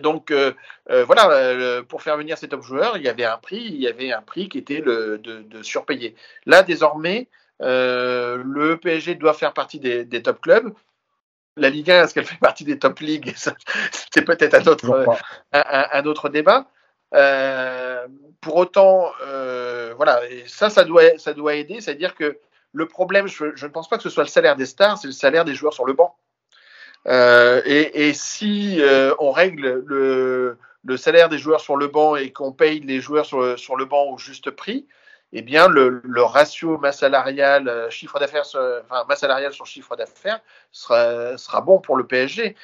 Donc 0.00 0.30
euh, 0.30 0.52
euh, 0.90 1.04
voilà, 1.04 1.30
euh, 1.30 1.82
pour 1.82 2.02
faire 2.02 2.16
venir 2.16 2.36
ces 2.36 2.48
top 2.48 2.62
joueurs, 2.62 2.96
il 2.96 3.02
y 3.04 3.08
avait 3.08 3.24
un 3.24 3.38
prix, 3.38 3.62
il 3.64 3.80
y 3.80 3.86
avait 3.86 4.12
un 4.12 4.22
prix 4.22 4.48
qui 4.48 4.58
était 4.58 4.80
le, 4.80 5.18
de, 5.18 5.42
de 5.42 5.62
surpayer. 5.62 6.16
Là, 6.46 6.62
désormais, 6.62 7.28
euh, 7.62 8.42
le 8.44 8.76
PSG 8.76 9.14
doit 9.14 9.34
faire 9.34 9.52
partie 9.52 9.78
des, 9.78 10.04
des 10.04 10.22
top 10.22 10.40
clubs. 10.40 10.74
La 11.56 11.70
Ligue 11.70 11.90
1, 11.90 12.02
est-ce 12.04 12.14
qu'elle 12.14 12.26
fait 12.26 12.38
partie 12.40 12.64
des 12.64 12.78
top 12.78 12.98
ligues? 12.98 13.32
C'était 13.92 14.22
peut-être 14.22 14.54
un 14.54 14.66
autre, 14.66 15.06
un, 15.52 15.86
un, 15.92 16.06
autre 16.06 16.28
débat. 16.28 16.66
Euh, 17.14 18.06
pour 18.40 18.56
autant, 18.56 19.10
euh, 19.22 19.94
voilà, 19.96 20.20
et 20.28 20.44
ça, 20.46 20.68
ça 20.68 20.84
doit, 20.84 21.18
ça 21.18 21.32
doit 21.32 21.54
aider. 21.54 21.80
C'est-à-dire 21.80 22.14
que 22.14 22.38
le 22.72 22.86
problème, 22.86 23.26
je, 23.26 23.44
ne 23.44 23.70
pense 23.70 23.88
pas 23.88 23.96
que 23.96 24.02
ce 24.02 24.10
soit 24.10 24.24
le 24.24 24.28
salaire 24.28 24.56
des 24.56 24.66
stars, 24.66 24.98
c'est 24.98 25.06
le 25.06 25.12
salaire 25.12 25.44
des 25.44 25.54
joueurs 25.54 25.72
sur 25.72 25.86
le 25.86 25.92
banc. 25.92 26.16
Euh, 27.06 27.62
et, 27.64 28.08
et, 28.08 28.14
si 28.14 28.80
euh, 28.80 29.14
on 29.18 29.30
règle 29.30 29.84
le, 29.86 30.58
le, 30.84 30.96
salaire 30.96 31.28
des 31.28 31.38
joueurs 31.38 31.60
sur 31.60 31.76
le 31.76 31.86
banc 31.86 32.16
et 32.16 32.32
qu'on 32.32 32.52
paye 32.52 32.80
les 32.80 33.00
joueurs 33.00 33.26
sur 33.26 33.40
le, 33.40 33.56
sur 33.56 33.76
le 33.76 33.84
banc 33.84 34.04
au 34.04 34.18
juste 34.18 34.50
prix, 34.50 34.86
eh 35.32 35.42
bien 35.42 35.68
le, 35.68 36.00
le 36.02 36.22
ratio 36.22 36.78
masse 36.78 37.00
salariale 37.00 37.68
euh, 37.68 37.90
chiffre 37.90 38.18
d'affaires, 38.18 38.44
enfin 38.46 39.04
masse 39.06 39.20
salariale 39.20 39.52
sur 39.52 39.66
chiffre 39.66 39.96
d'affaires 39.96 40.40
sera, 40.72 41.36
sera 41.36 41.60
bon 41.60 41.78
pour 41.78 41.96
le 41.96 42.06
PSG. 42.06 42.56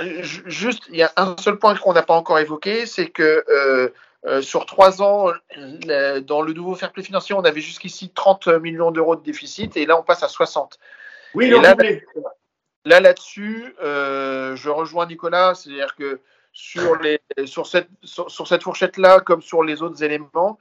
Juste, 0.00 0.84
il 0.88 0.96
y 0.96 1.02
a 1.02 1.12
un 1.16 1.36
seul 1.38 1.58
point 1.58 1.76
qu'on 1.76 1.92
n'a 1.92 2.02
pas 2.02 2.14
encore 2.14 2.38
évoqué, 2.38 2.86
c'est 2.86 3.08
que 3.08 3.44
euh, 3.48 3.92
euh, 4.24 4.40
sur 4.40 4.64
trois 4.66 5.02
ans, 5.02 5.32
dans 5.56 6.42
le 6.42 6.52
nouveau 6.52 6.74
fair 6.74 6.92
play 6.92 7.02
financier, 7.02 7.34
on 7.34 7.44
avait 7.44 7.60
jusqu'ici 7.60 8.10
30 8.10 8.48
millions 8.48 8.90
d'euros 8.90 9.16
de 9.16 9.22
déficit 9.22 9.76
et 9.76 9.84
là 9.84 9.98
on 9.98 10.02
passe 10.02 10.22
à 10.22 10.28
60. 10.28 10.78
Oui, 11.34 11.50
là, 11.50 11.74
là 12.84 13.00
là-dessus, 13.00 13.74
euh, 13.82 14.56
je 14.56 14.70
rejoins 14.70 15.06
Nicolas, 15.06 15.54
c'est-à-dire 15.54 15.94
que 15.96 16.20
sur, 16.52 16.96
les, 16.96 17.20
sur 17.46 17.66
cette, 17.66 17.88
sur, 18.02 18.30
sur 18.30 18.46
cette 18.46 18.62
fourchette-là, 18.62 19.20
comme 19.20 19.42
sur 19.42 19.62
les 19.62 19.82
autres 19.82 20.02
éléments, 20.02 20.58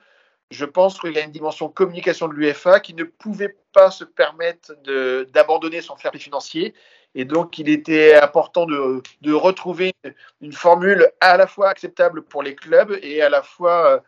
je 0.49 0.65
pense 0.65 0.99
qu'il 0.99 1.13
y 1.13 1.19
a 1.19 1.21
une 1.21 1.31
dimension 1.31 1.69
communication 1.69 2.27
de 2.27 2.33
l'UFA 2.33 2.79
qui 2.81 2.93
ne 2.93 3.05
pouvait 3.05 3.55
pas 3.73 3.91
se 3.91 4.03
permettre 4.03 4.73
d'abandonner 5.31 5.81
son 5.81 5.95
fair 5.95 6.11
play 6.11 6.19
financier 6.19 6.73
Et 7.13 7.25
donc, 7.25 7.59
il 7.59 7.69
était 7.69 8.15
important 8.15 8.65
de, 8.65 9.01
de 9.21 9.33
retrouver 9.33 9.93
une 10.41 10.53
formule 10.53 11.09
à 11.19 11.37
la 11.37 11.45
fois 11.47 11.69
acceptable 11.69 12.21
pour 12.21 12.41
les 12.41 12.55
clubs 12.55 12.97
et 13.01 13.21
à 13.21 13.29
la 13.29 13.41
fois 13.41 13.87
euh, 13.87 13.99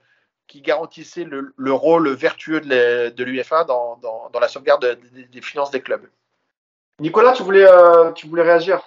qui 0.48 0.62
garantissait 0.62 1.26
le, 1.26 1.54
le 1.58 1.74
rôle 1.74 2.10
vertueux 2.10 2.62
de 2.62 3.24
l'UFA 3.24 3.66
dans, 3.66 3.98
dans, 4.02 4.30
dans, 4.32 4.40
la 4.40 4.48
sauvegarde 4.48 4.98
des, 5.14 5.24
des, 5.26 5.42
finances 5.42 5.72
des 5.72 5.82
clubs. 5.82 6.08
Nicolas, 7.00 7.34
tu 7.34 7.44
voulais, 7.44 7.66
euh, 7.68 8.12
tu 8.12 8.28
voulais 8.28 8.44
réagir? 8.44 8.82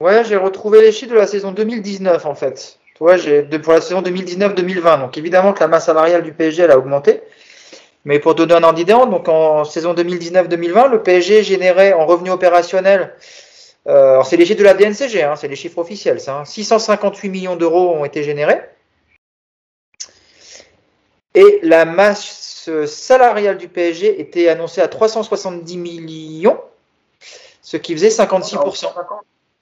Ouais, 0.00 0.24
j'ai 0.24 0.36
retrouvé 0.36 0.80
les 0.80 0.92
chiffres 0.92 1.12
de 1.12 1.18
la 1.18 1.26
saison 1.26 1.52
2019 1.52 2.24
en 2.24 2.34
fait. 2.34 2.78
Tu 2.94 3.04
vois, 3.04 3.18
j'ai 3.18 3.42
pour 3.42 3.74
la 3.74 3.82
saison 3.82 4.00
2019-2020. 4.00 5.00
Donc 5.00 5.18
évidemment 5.18 5.52
que 5.52 5.60
la 5.60 5.68
masse 5.68 5.86
salariale 5.86 6.22
du 6.22 6.32
PSG 6.32 6.62
elle 6.62 6.70
a 6.70 6.78
augmenté. 6.78 7.22
Mais 8.04 8.18
pour 8.18 8.34
donner 8.34 8.54
un 8.54 8.62
ordre 8.62 8.76
d'idée, 8.76 8.92
donc 8.92 9.28
en 9.28 9.64
saison 9.64 9.92
2019-2020, 9.92 10.90
le 10.90 11.02
PSG 11.02 11.42
générait 11.42 11.92
en 11.92 12.06
revenus 12.06 12.32
opérationnels, 12.32 13.14
euh, 13.86 14.22
c'est 14.24 14.36
les 14.36 14.44
chiffres 14.44 14.58
de 14.58 14.64
la 14.64 14.74
DNCG, 14.74 15.22
hein, 15.22 15.36
c'est 15.36 15.48
les 15.48 15.56
chiffres 15.56 15.78
officiels, 15.78 16.20
ça, 16.20 16.40
hein, 16.40 16.44
658 16.44 17.28
millions 17.28 17.56
d'euros 17.56 17.94
ont 17.94 18.04
été 18.04 18.22
générés. 18.22 18.60
Et 21.34 21.60
la 21.62 21.84
masse 21.84 22.68
salariale 22.86 23.56
du 23.56 23.68
PSG 23.68 24.20
était 24.20 24.48
annoncée 24.48 24.80
à 24.80 24.88
370 24.88 25.76
millions, 25.78 26.60
ce 27.62 27.76
qui 27.76 27.94
faisait 27.94 28.08
56%. 28.08 28.86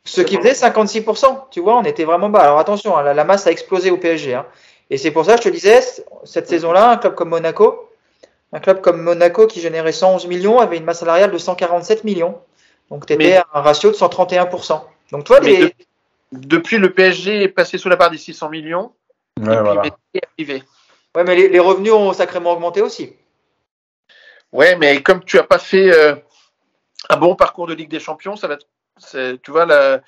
Ce 0.05 0.23
qui 0.23 0.37
faisait 0.39 0.53
56%. 0.53 1.49
Tu 1.51 1.61
vois, 1.61 1.77
on 1.77 1.85
était 1.85 2.05
vraiment 2.05 2.31
bas. 2.31 2.41
Alors 2.41 2.59
attention, 2.59 2.97
hein, 2.97 3.03
la, 3.03 3.13
la, 3.13 3.25
masse 3.25 3.47
a 3.47 3.51
explosé 3.51 3.91
au 3.91 3.99
PSG. 3.99 4.35
Hein. 4.35 4.47
Et 4.89 4.97
c'est 4.97 5.11
pour 5.11 5.27
ça 5.27 5.37
que 5.37 5.43
je 5.43 5.49
te 5.51 5.53
disais, 5.53 5.81
cette 6.25 6.49
saison-là, 6.49 6.93
un 6.93 6.97
club 6.97 7.15
comme 7.15 7.29
Monaco, 7.29 7.91
un 8.53 8.61
club 8.61 8.81
comme 8.81 9.03
Monaco 9.03 9.47
qui 9.47 9.61
générait 9.61 9.93
111 9.93 10.27
millions 10.27 10.59
avait 10.59 10.79
une 10.79 10.85
masse 10.85 11.01
salariale 11.01 11.31
de 11.31 11.39
147 11.39 12.05
millions. 12.05 12.39
Donc 12.91 13.07
tu 13.07 13.13
étais 13.13 13.37
à 13.37 13.47
un 13.53 13.61
ratio 13.61 13.91
de 13.91 13.97
131%. 13.97 14.83
Donc 15.13 15.25
toi, 15.25 15.41
les... 15.41 15.59
de, 15.59 15.73
depuis 16.33 16.79
le 16.79 16.93
PSG 16.93 17.43
est 17.43 17.49
passé 17.49 17.79
sous 17.79 17.89
la 17.89 17.97
barre 17.97 18.11
des 18.11 18.19
600 18.19 18.51
millions. 18.51 18.93
Ouais, 19.41 19.55
et 19.55 19.61
voilà. 19.61 19.83
Ouais, 21.15 21.25
mais 21.25 21.37
les, 21.37 21.49
les, 21.49 21.59
revenus 21.59 21.93
ont 21.93 22.13
sacrément 22.13 22.53
augmenté 22.53 22.83
aussi. 22.83 23.15
Ouais, 24.53 24.77
mais 24.77 25.03
comme 25.03 25.25
tu 25.25 25.39
as 25.39 25.45
pas 25.45 25.59
fait 25.59 25.91
euh, 25.91 26.15
un 27.09 27.17
bon 27.17 27.35
parcours 27.35 27.67
de 27.67 27.75
Ligue 27.75 27.91
des 27.91 28.01
Champions, 28.01 28.37
ça 28.37 28.49
va. 28.49 28.57
Tu 29.43 29.51
vois, 29.51 29.67
la, 29.67 30.01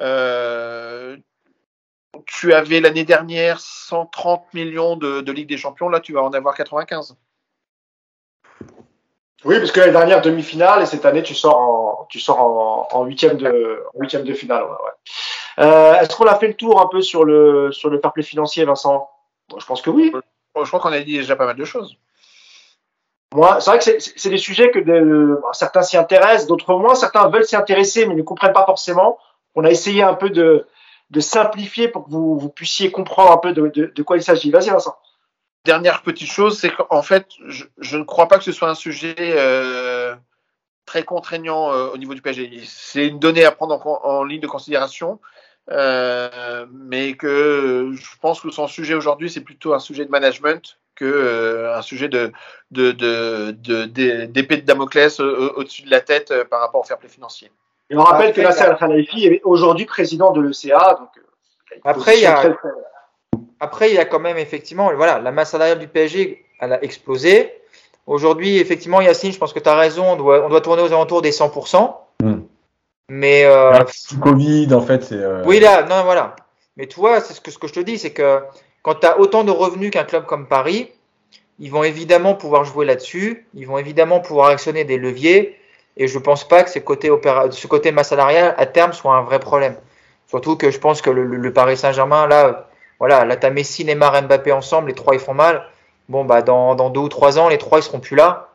euh, 0.00 1.16
tu 2.26 2.52
avais 2.52 2.80
l'année 2.80 3.04
dernière 3.04 3.60
130 3.60 4.54
millions 4.54 4.96
de, 4.96 5.20
de, 5.20 5.32
Ligue 5.32 5.48
des 5.48 5.56
Champions, 5.56 5.88
là 5.88 6.00
tu 6.00 6.12
vas 6.12 6.22
en 6.22 6.32
avoir 6.32 6.54
95. 6.54 7.16
Oui, 9.44 9.58
parce 9.58 9.70
que 9.70 9.80
l'année 9.80 9.92
dernière 9.92 10.20
demi-finale 10.20 10.82
et 10.82 10.86
cette 10.86 11.04
année 11.06 11.22
tu 11.22 11.34
sors 11.34 11.58
en 11.58 12.06
tu 12.08 12.18
sors 12.18 12.40
en, 12.40 12.88
en 12.90 13.04
huitième 13.04 13.36
de 13.36 13.84
en 13.94 14.00
huitième 14.00 14.24
de 14.24 14.34
finale. 14.34 14.64
Ouais, 14.64 14.70
ouais. 14.70 15.64
Euh, 15.64 15.94
Est-ce 15.94 16.16
qu'on 16.16 16.26
a 16.26 16.34
fait 16.36 16.48
le 16.48 16.54
tour 16.54 16.80
un 16.80 16.88
peu 16.88 17.02
sur 17.02 17.24
le 17.24 17.70
sur 17.70 17.88
le 17.88 18.00
fair 18.00 18.12
play 18.12 18.24
financier, 18.24 18.64
Vincent? 18.64 19.08
Bon, 19.48 19.58
Je 19.60 19.66
pense 19.66 19.80
que 19.80 19.90
oui. 19.90 20.12
Bon, 20.54 20.64
je 20.64 20.68
crois 20.68 20.80
qu'on 20.80 20.92
a 20.92 21.00
dit 21.00 21.18
déjà 21.18 21.36
pas 21.36 21.46
mal 21.46 21.56
de 21.56 21.64
choses. 21.64 21.96
Moi, 23.34 23.60
c'est 23.60 23.70
vrai 23.70 23.78
que 23.78 24.00
c'est 24.00 24.30
des 24.30 24.38
sujets 24.38 24.70
que 24.70 24.78
de, 24.78 25.38
certains 25.52 25.82
s'y 25.82 25.98
intéressent, 25.98 26.46
d'autres 26.46 26.74
moins. 26.74 26.94
Certains 26.94 27.28
veulent 27.28 27.44
s'y 27.44 27.56
intéresser, 27.56 28.06
mais 28.06 28.14
ne 28.14 28.22
comprennent 28.22 28.54
pas 28.54 28.64
forcément. 28.64 29.18
On 29.54 29.64
a 29.64 29.70
essayé 29.70 30.02
un 30.02 30.14
peu 30.14 30.30
de, 30.30 30.66
de 31.10 31.20
simplifier 31.20 31.88
pour 31.88 32.04
que 32.06 32.10
vous, 32.10 32.38
vous 32.38 32.48
puissiez 32.48 32.90
comprendre 32.90 33.30
un 33.32 33.36
peu 33.36 33.52
de, 33.52 33.68
de, 33.68 33.92
de 33.94 34.02
quoi 34.02 34.16
il 34.16 34.22
s'agit. 34.22 34.50
Vas-y, 34.50 34.70
Vincent. 34.70 34.96
Dernière 35.64 36.02
petite 36.02 36.30
chose, 36.30 36.58
c'est 36.58 36.70
qu'en 36.70 37.02
fait, 37.02 37.26
je, 37.46 37.64
je, 37.78 37.96
ne 37.96 38.04
crois 38.04 38.28
pas 38.28 38.38
que 38.38 38.44
ce 38.44 38.52
soit 38.52 38.70
un 38.70 38.74
sujet 38.74 39.14
euh, 39.18 40.14
très 40.86 41.04
contraignant 41.04 41.72
euh, 41.72 41.88
au 41.88 41.98
niveau 41.98 42.14
du 42.14 42.22
PSG. 42.22 42.62
C'est 42.64 43.06
une 43.06 43.18
donnée 43.18 43.44
à 43.44 43.52
prendre 43.52 43.86
en, 43.86 44.00
en 44.04 44.24
ligne 44.24 44.40
de 44.40 44.46
considération, 44.46 45.20
euh, 45.70 46.66
mais 46.72 47.14
que 47.14 47.92
je 47.94 48.18
pense 48.20 48.40
que 48.40 48.50
son 48.50 48.66
sujet 48.66 48.94
aujourd'hui, 48.94 49.30
c'est 49.30 49.42
plutôt 49.42 49.74
un 49.74 49.78
sujet 49.78 50.06
de 50.06 50.10
management 50.10 50.78
que 50.98 51.04
euh, 51.04 51.76
un 51.76 51.82
sujet 51.82 52.08
de 52.08 52.32
d'épée 52.70 52.92
de, 52.94 53.50
de, 53.52 53.84
de, 53.86 54.26
de 54.26 54.60
Damoclès 54.62 55.20
au-dessus 55.20 55.82
de 55.82 55.90
la 55.90 56.00
tête 56.00 56.30
euh, 56.30 56.44
par 56.44 56.60
rapport 56.60 56.80
au 56.80 56.84
fair 56.84 56.98
play 56.98 57.08
financier. 57.08 57.50
Et 57.90 57.96
on 57.96 58.02
rappelle 58.02 58.32
que 58.32 58.40
Nasser 58.40 58.64
Al-Khelaifi 58.64 59.26
est 59.26 59.40
aujourd'hui 59.44 59.86
président 59.86 60.32
de 60.32 60.42
l'ECA. 60.42 60.96
Donc, 60.98 61.08
euh, 61.16 61.80
après, 61.84 62.18
il 62.18 62.22
y 62.22 62.26
a, 62.26 62.34
très, 62.34 62.52
très... 62.52 62.68
après, 63.60 63.90
il 63.90 63.94
y 63.94 63.98
a 63.98 64.04
quand 64.04 64.20
même 64.20 64.38
effectivement, 64.38 64.92
voilà, 64.94 65.18
la 65.18 65.32
masse 65.32 65.50
salariale 65.50 65.78
du 65.78 65.88
PSG, 65.88 66.44
elle 66.60 66.72
a 66.72 66.82
explosé. 66.82 67.52
Aujourd'hui, 68.06 68.58
effectivement, 68.58 69.00
Yacine, 69.00 69.32
je 69.32 69.38
pense 69.38 69.52
que 69.52 69.58
tu 69.58 69.68
as 69.68 69.76
raison, 69.76 70.12
on 70.12 70.16
doit, 70.16 70.44
on 70.44 70.48
doit 70.48 70.60
tourner 70.60 70.82
aux 70.82 70.86
alentours 70.86 71.22
des 71.22 71.30
100%. 71.30 71.94
Mm. 72.22 72.34
Mais. 73.10 73.44
Euh, 73.44 73.72
ah, 73.72 73.84
Covid, 74.20 74.72
en 74.72 74.80
fait, 74.80 75.04
c'est. 75.04 75.16
Euh... 75.16 75.42
Oui, 75.44 75.60
là, 75.60 75.82
non, 75.82 76.04
voilà. 76.04 76.36
Mais 76.76 76.86
tu 76.86 77.00
vois, 77.00 77.20
c'est 77.20 77.34
ce 77.34 77.40
que, 77.40 77.50
ce 77.50 77.58
que 77.58 77.66
je 77.66 77.74
te 77.74 77.80
dis, 77.80 77.98
c'est 77.98 78.12
que 78.12 78.40
quand 78.82 78.94
tu 78.96 79.06
as 79.06 79.18
autant 79.18 79.44
de 79.44 79.50
revenus 79.50 79.90
qu'un 79.90 80.04
club 80.04 80.24
comme 80.24 80.46
Paris, 80.46 80.90
ils 81.58 81.70
vont 81.70 81.82
évidemment 81.82 82.34
pouvoir 82.34 82.64
jouer 82.64 82.86
là-dessus, 82.86 83.46
ils 83.54 83.66
vont 83.66 83.78
évidemment 83.78 84.20
pouvoir 84.20 84.48
actionner 84.48 84.84
des 84.84 84.96
leviers, 84.96 85.58
et 85.96 86.06
je 86.06 86.18
pense 86.18 86.46
pas 86.46 86.62
que 86.62 86.70
ce 86.70 86.78
côté, 86.78 87.10
opéra... 87.10 87.50
ce 87.50 87.66
côté 87.66 87.90
masse 87.90 88.10
salariale 88.10 88.54
à 88.56 88.66
terme 88.66 88.92
soit 88.92 89.14
un 89.16 89.22
vrai 89.22 89.40
problème. 89.40 89.74
Surtout 90.28 90.56
que 90.56 90.70
je 90.70 90.78
pense 90.78 91.02
que 91.02 91.10
le, 91.10 91.24
le 91.24 91.52
Paris 91.52 91.76
Saint-Germain, 91.76 92.26
là, 92.28 92.68
voilà, 92.98 93.24
là, 93.24 93.36
t'as 93.36 93.50
Messi, 93.50 93.84
Neymar, 93.84 94.22
Mbappé 94.22 94.52
ensemble, 94.52 94.88
les 94.88 94.94
trois 94.94 95.14
ils 95.14 95.20
font 95.20 95.34
mal. 95.34 95.64
Bon, 96.08 96.24
bah, 96.24 96.42
dans, 96.42 96.74
dans 96.74 96.90
deux 96.90 97.00
ou 97.00 97.08
trois 97.08 97.38
ans, 97.38 97.48
les 97.48 97.58
trois 97.58 97.78
ils 97.78 97.82
seront 97.82 98.00
plus 98.00 98.16
là. 98.16 98.48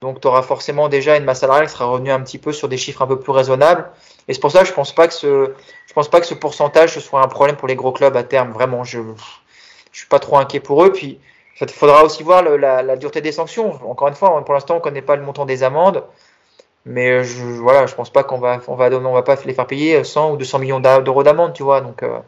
Donc, 0.00 0.20
tu 0.20 0.26
auras 0.26 0.42
forcément 0.42 0.88
déjà 0.88 1.16
une 1.16 1.24
masse 1.24 1.40
salariale 1.40 1.66
qui 1.66 1.72
sera 1.72 1.84
revenue 1.86 2.10
un 2.10 2.20
petit 2.20 2.38
peu 2.38 2.52
sur 2.52 2.68
des 2.68 2.76
chiffres 2.76 3.02
un 3.02 3.06
peu 3.06 3.20
plus 3.20 3.32
raisonnables. 3.32 3.88
Et 4.26 4.34
c'est 4.34 4.40
pour 4.40 4.50
ça 4.50 4.60
que 4.60 4.66
je 4.66 4.72
pense 4.72 4.92
pas 4.92 5.06
que 5.06 5.14
ce, 5.14 5.52
je 5.86 5.92
pense 5.92 6.08
pas 6.08 6.20
que 6.20 6.26
ce 6.26 6.34
pourcentage 6.34 6.92
ce 6.94 7.00
soit 7.00 7.22
un 7.22 7.28
problème 7.28 7.56
pour 7.56 7.68
les 7.68 7.76
gros 7.76 7.92
clubs 7.92 8.16
à 8.16 8.24
terme. 8.24 8.50
Vraiment, 8.50 8.82
je, 8.82 9.00
je 9.92 9.98
suis 9.98 10.08
pas 10.08 10.18
trop 10.18 10.38
inquiet 10.38 10.58
pour 10.60 10.84
eux. 10.84 10.92
Puis, 10.92 11.20
il 11.60 11.68
faudra 11.68 12.04
aussi 12.04 12.24
voir 12.24 12.42
la, 12.42 12.82
la, 12.82 12.96
dureté 12.96 13.20
des 13.20 13.30
sanctions. 13.30 13.78
Encore 13.88 14.08
une 14.08 14.14
fois, 14.14 14.44
pour 14.44 14.54
l'instant, 14.54 14.76
on 14.76 14.80
connaît 14.80 15.02
pas 15.02 15.14
le 15.14 15.22
montant 15.22 15.46
des 15.46 15.62
amendes. 15.62 16.02
Mais 16.84 17.22
je, 17.22 17.44
voilà, 17.44 17.86
je 17.86 17.94
pense 17.94 18.10
pas 18.10 18.24
qu'on 18.24 18.38
va, 18.38 18.58
on 18.66 18.74
va, 18.74 18.90
on 18.90 19.12
va 19.12 19.22
pas 19.22 19.36
les 19.44 19.54
faire 19.54 19.68
payer 19.68 20.02
100 20.02 20.32
ou 20.32 20.36
200 20.36 20.58
millions 20.58 20.80
d'euros 20.80 21.22
d'amende, 21.22 21.52
tu 21.52 21.62
vois. 21.62 21.80
Donc, 21.80 22.02
euh, 22.02 22.18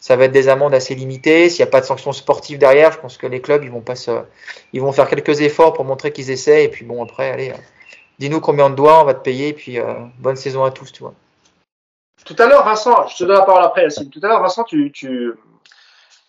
ça 0.00 0.16
va 0.16 0.24
être 0.24 0.32
des 0.32 0.48
amendes 0.48 0.74
assez 0.74 0.94
limitées. 0.94 1.50
S'il 1.50 1.62
n'y 1.62 1.68
a 1.68 1.70
pas 1.70 1.80
de 1.80 1.86
sanctions 1.86 2.12
sportives 2.12 2.58
derrière, 2.58 2.90
je 2.90 2.98
pense 2.98 3.18
que 3.18 3.26
les 3.26 3.40
clubs, 3.40 3.62
ils 3.62 3.70
vont 3.70 3.82
pas 3.82 3.94
se, 3.94 4.10
ils 4.72 4.80
vont 4.80 4.92
faire 4.92 5.08
quelques 5.08 5.42
efforts 5.42 5.74
pour 5.74 5.84
montrer 5.84 6.10
qu'ils 6.10 6.30
essaient. 6.30 6.64
Et 6.64 6.68
puis 6.68 6.86
bon, 6.86 7.04
après, 7.04 7.30
allez, 7.30 7.50
euh, 7.50 7.54
dis-nous 8.18 8.40
combien 8.40 8.66
on 8.66 8.70
te 8.70 8.76
doit, 8.76 9.02
on 9.02 9.04
va 9.04 9.14
te 9.14 9.22
payer. 9.22 9.48
Et 9.48 9.52
puis 9.52 9.78
euh, 9.78 9.94
bonne 10.18 10.36
saison 10.36 10.64
à 10.64 10.70
tous, 10.70 10.90
tu 10.90 11.02
vois. 11.02 11.14
Tout 12.24 12.36
à 12.38 12.46
l'heure, 12.46 12.64
Vincent, 12.64 13.06
je 13.08 13.16
te 13.16 13.24
donne 13.24 13.36
la 13.36 13.44
parole 13.44 13.64
après. 13.64 13.88
Tout 13.88 14.20
à 14.22 14.28
l'heure, 14.28 14.42
Vincent, 14.42 14.64
tu, 14.64 14.90
tu, 14.90 15.34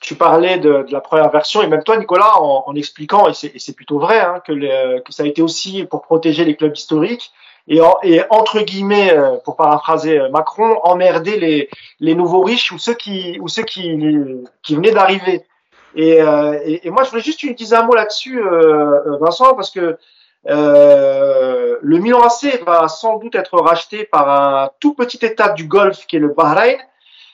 tu 0.02 0.16
parlais 0.16 0.58
de, 0.58 0.86
la 0.90 1.00
première 1.00 1.30
version 1.30 1.62
et 1.62 1.68
même 1.68 1.84
toi, 1.84 1.98
Nicolas, 1.98 2.40
en, 2.40 2.76
expliquant, 2.76 3.28
et 3.30 3.34
c'est 3.34 3.76
plutôt 3.76 4.00
vrai, 4.00 4.20
hein, 4.20 4.42
que 4.46 5.12
ça 5.12 5.24
a 5.24 5.26
été 5.26 5.42
aussi 5.42 5.84
pour 5.86 6.02
protéger 6.02 6.44
les 6.44 6.56
clubs 6.56 6.76
historiques 6.76 7.32
et, 7.68 7.82
en, 7.82 7.98
et, 8.04 8.22
entre 8.30 8.62
guillemets, 8.62 9.16
pour 9.44 9.56
paraphraser 9.56 10.20
Macron, 10.32 10.80
emmerder 10.84 11.38
les, 11.38 11.70
les 12.00 12.16
nouveaux 12.16 12.42
riches 12.42 12.72
ou 12.72 12.78
ceux 12.78 12.96
qui, 12.96 13.40
ou 13.40 13.48
ceux 13.48 13.64
qui, 13.64 13.98
qui 14.64 14.76
venaient 14.76 14.92
d'arriver. 14.92 15.46
Et, 15.96 16.22
euh, 16.22 16.60
et, 16.64 16.90
moi, 16.90 17.04
je 17.04 17.10
voulais 17.10 17.22
juste 17.22 17.44
utiliser 17.44 17.76
un 17.76 17.84
mot 17.84 17.94
là-dessus, 17.94 18.42
euh, 18.42 19.18
Vincent, 19.20 19.56
parce 19.56 19.72
que 19.72 19.98
euh, 20.50 21.78
le 21.82 21.98
Milan 22.00 22.22
AC 22.22 22.64
va 22.66 22.88
sans 22.88 23.18
doute 23.18 23.36
être 23.36 23.60
racheté 23.60 24.06
par 24.06 24.30
un 24.30 24.70
tout 24.80 24.94
petit 24.94 25.24
État 25.24 25.50
du 25.50 25.66
Golfe 25.66 26.06
qui 26.08 26.16
est 26.16 26.20
le 26.20 26.30
Bahreïn. 26.30 26.78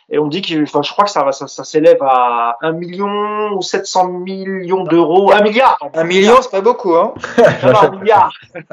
Et 0.10 0.20
on 0.20 0.28
dit 0.28 0.42
que, 0.42 0.64
enfin, 0.64 0.82
je 0.82 0.92
crois 0.92 1.04
que 1.04 1.12
ça, 1.12 1.24
va, 1.24 1.34
ça, 1.34 1.48
ça 1.48 1.66
s'élève 1.66 2.02
à 2.02 2.58
1 2.62 2.72
million 2.74 3.52
ou 3.54 3.62
700 3.62 4.08
millions 4.08 4.84
d'euros. 4.84 5.34
1 5.34 5.42
milliard. 5.42 5.78
Un 5.94 6.04
million, 6.06 6.42
c'est 6.42 6.52
pas 6.52 6.62
beaucoup, 6.62 6.96
hein. 6.96 7.14
non, 7.64 7.80
un 7.80 7.92
milliard. 7.92 8.32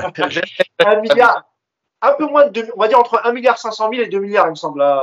un 0.79 1.01
milliard. 1.01 1.45
Un 2.03 2.13
peu 2.13 2.27
moins 2.27 2.47
de, 2.47 2.51
deux, 2.51 2.69
on 2.77 2.81
va 2.81 2.89
dire 2.89 2.99
entre 2.99 3.21
1 3.25 3.33
milliard 3.33 3.59
500 3.59 3.91
000 3.91 4.03
et 4.03 4.09
2 4.09 4.19
milliards, 4.21 4.47
il 4.47 4.51
me 4.51 4.55
semble. 4.55 4.79
Là. 4.79 5.03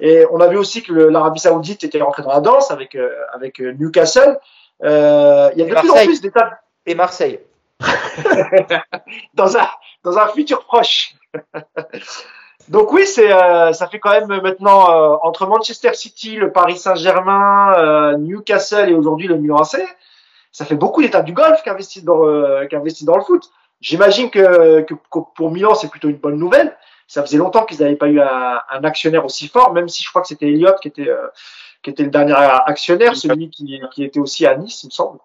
Et 0.00 0.26
on 0.30 0.40
a 0.40 0.48
vu 0.48 0.58
aussi 0.58 0.82
que 0.82 0.92
l'Arabie 0.92 1.40
Saoudite 1.40 1.84
était 1.84 2.02
rentrée 2.02 2.22
dans 2.22 2.32
la 2.32 2.40
danse 2.40 2.70
avec, 2.70 2.94
euh, 2.94 3.08
avec 3.32 3.60
Newcastle. 3.60 4.38
Euh, 4.82 5.50
il 5.54 5.60
y 5.60 5.62
a 5.62 5.66
de 5.66 5.80
plus 5.80 5.90
en 5.90 6.04
plus 6.04 6.20
d'États. 6.20 6.60
Et 6.84 6.94
Marseille. 6.94 7.40
dans, 9.34 9.56
un, 9.56 9.68
dans 10.02 10.18
un 10.18 10.28
futur 10.28 10.64
proche. 10.64 11.14
Donc 12.68 12.92
oui, 12.92 13.06
c'est 13.06 13.32
euh, 13.32 13.72
ça 13.72 13.88
fait 13.88 13.98
quand 13.98 14.10
même 14.10 14.28
maintenant 14.40 14.90
euh, 14.90 15.16
entre 15.22 15.46
Manchester 15.46 15.94
City, 15.94 16.36
le 16.36 16.52
Paris 16.52 16.78
Saint-Germain, 16.78 17.74
euh, 17.76 18.16
Newcastle 18.16 18.88
et 18.88 18.94
aujourd'hui 18.94 19.26
le 19.26 19.36
Milan 19.36 19.58
AC, 19.58 19.82
ça 20.52 20.64
fait 20.64 20.76
beaucoup 20.76 21.02
d'états 21.02 21.22
du 21.22 21.32
golf 21.32 21.62
qui 21.62 21.70
investissent 21.70 22.04
dans 22.04 22.24
euh, 22.24 22.66
qui 22.66 22.76
investissent 22.76 23.06
dans 23.06 23.16
le 23.16 23.24
foot. 23.24 23.50
J'imagine 23.80 24.30
que, 24.30 24.82
que, 24.82 24.94
que, 24.94 25.18
pour 25.34 25.50
Milan 25.50 25.74
c'est 25.74 25.90
plutôt 25.90 26.08
une 26.08 26.18
bonne 26.18 26.38
nouvelle. 26.38 26.76
Ça 27.08 27.22
faisait 27.22 27.36
longtemps 27.36 27.64
qu'ils 27.64 27.80
n'avaient 27.80 27.96
pas 27.96 28.08
eu 28.08 28.20
un, 28.20 28.60
un, 28.70 28.84
actionnaire 28.84 29.24
aussi 29.24 29.48
fort, 29.48 29.72
même 29.72 29.88
si 29.88 30.02
je 30.04 30.08
crois 30.08 30.22
que 30.22 30.28
c'était 30.28 30.46
Elliott 30.46 30.78
qui 30.80 30.88
était 30.88 31.10
qui 31.82 31.90
était 31.90 32.04
le 32.04 32.10
dernier 32.10 32.34
actionnaire, 32.34 33.16
celui 33.16 33.50
qui, 33.50 33.82
qui 33.92 34.04
était 34.04 34.20
aussi 34.20 34.46
à 34.46 34.56
Nice, 34.56 34.84
il 34.84 34.86
me 34.86 34.92
semble. 34.92 35.18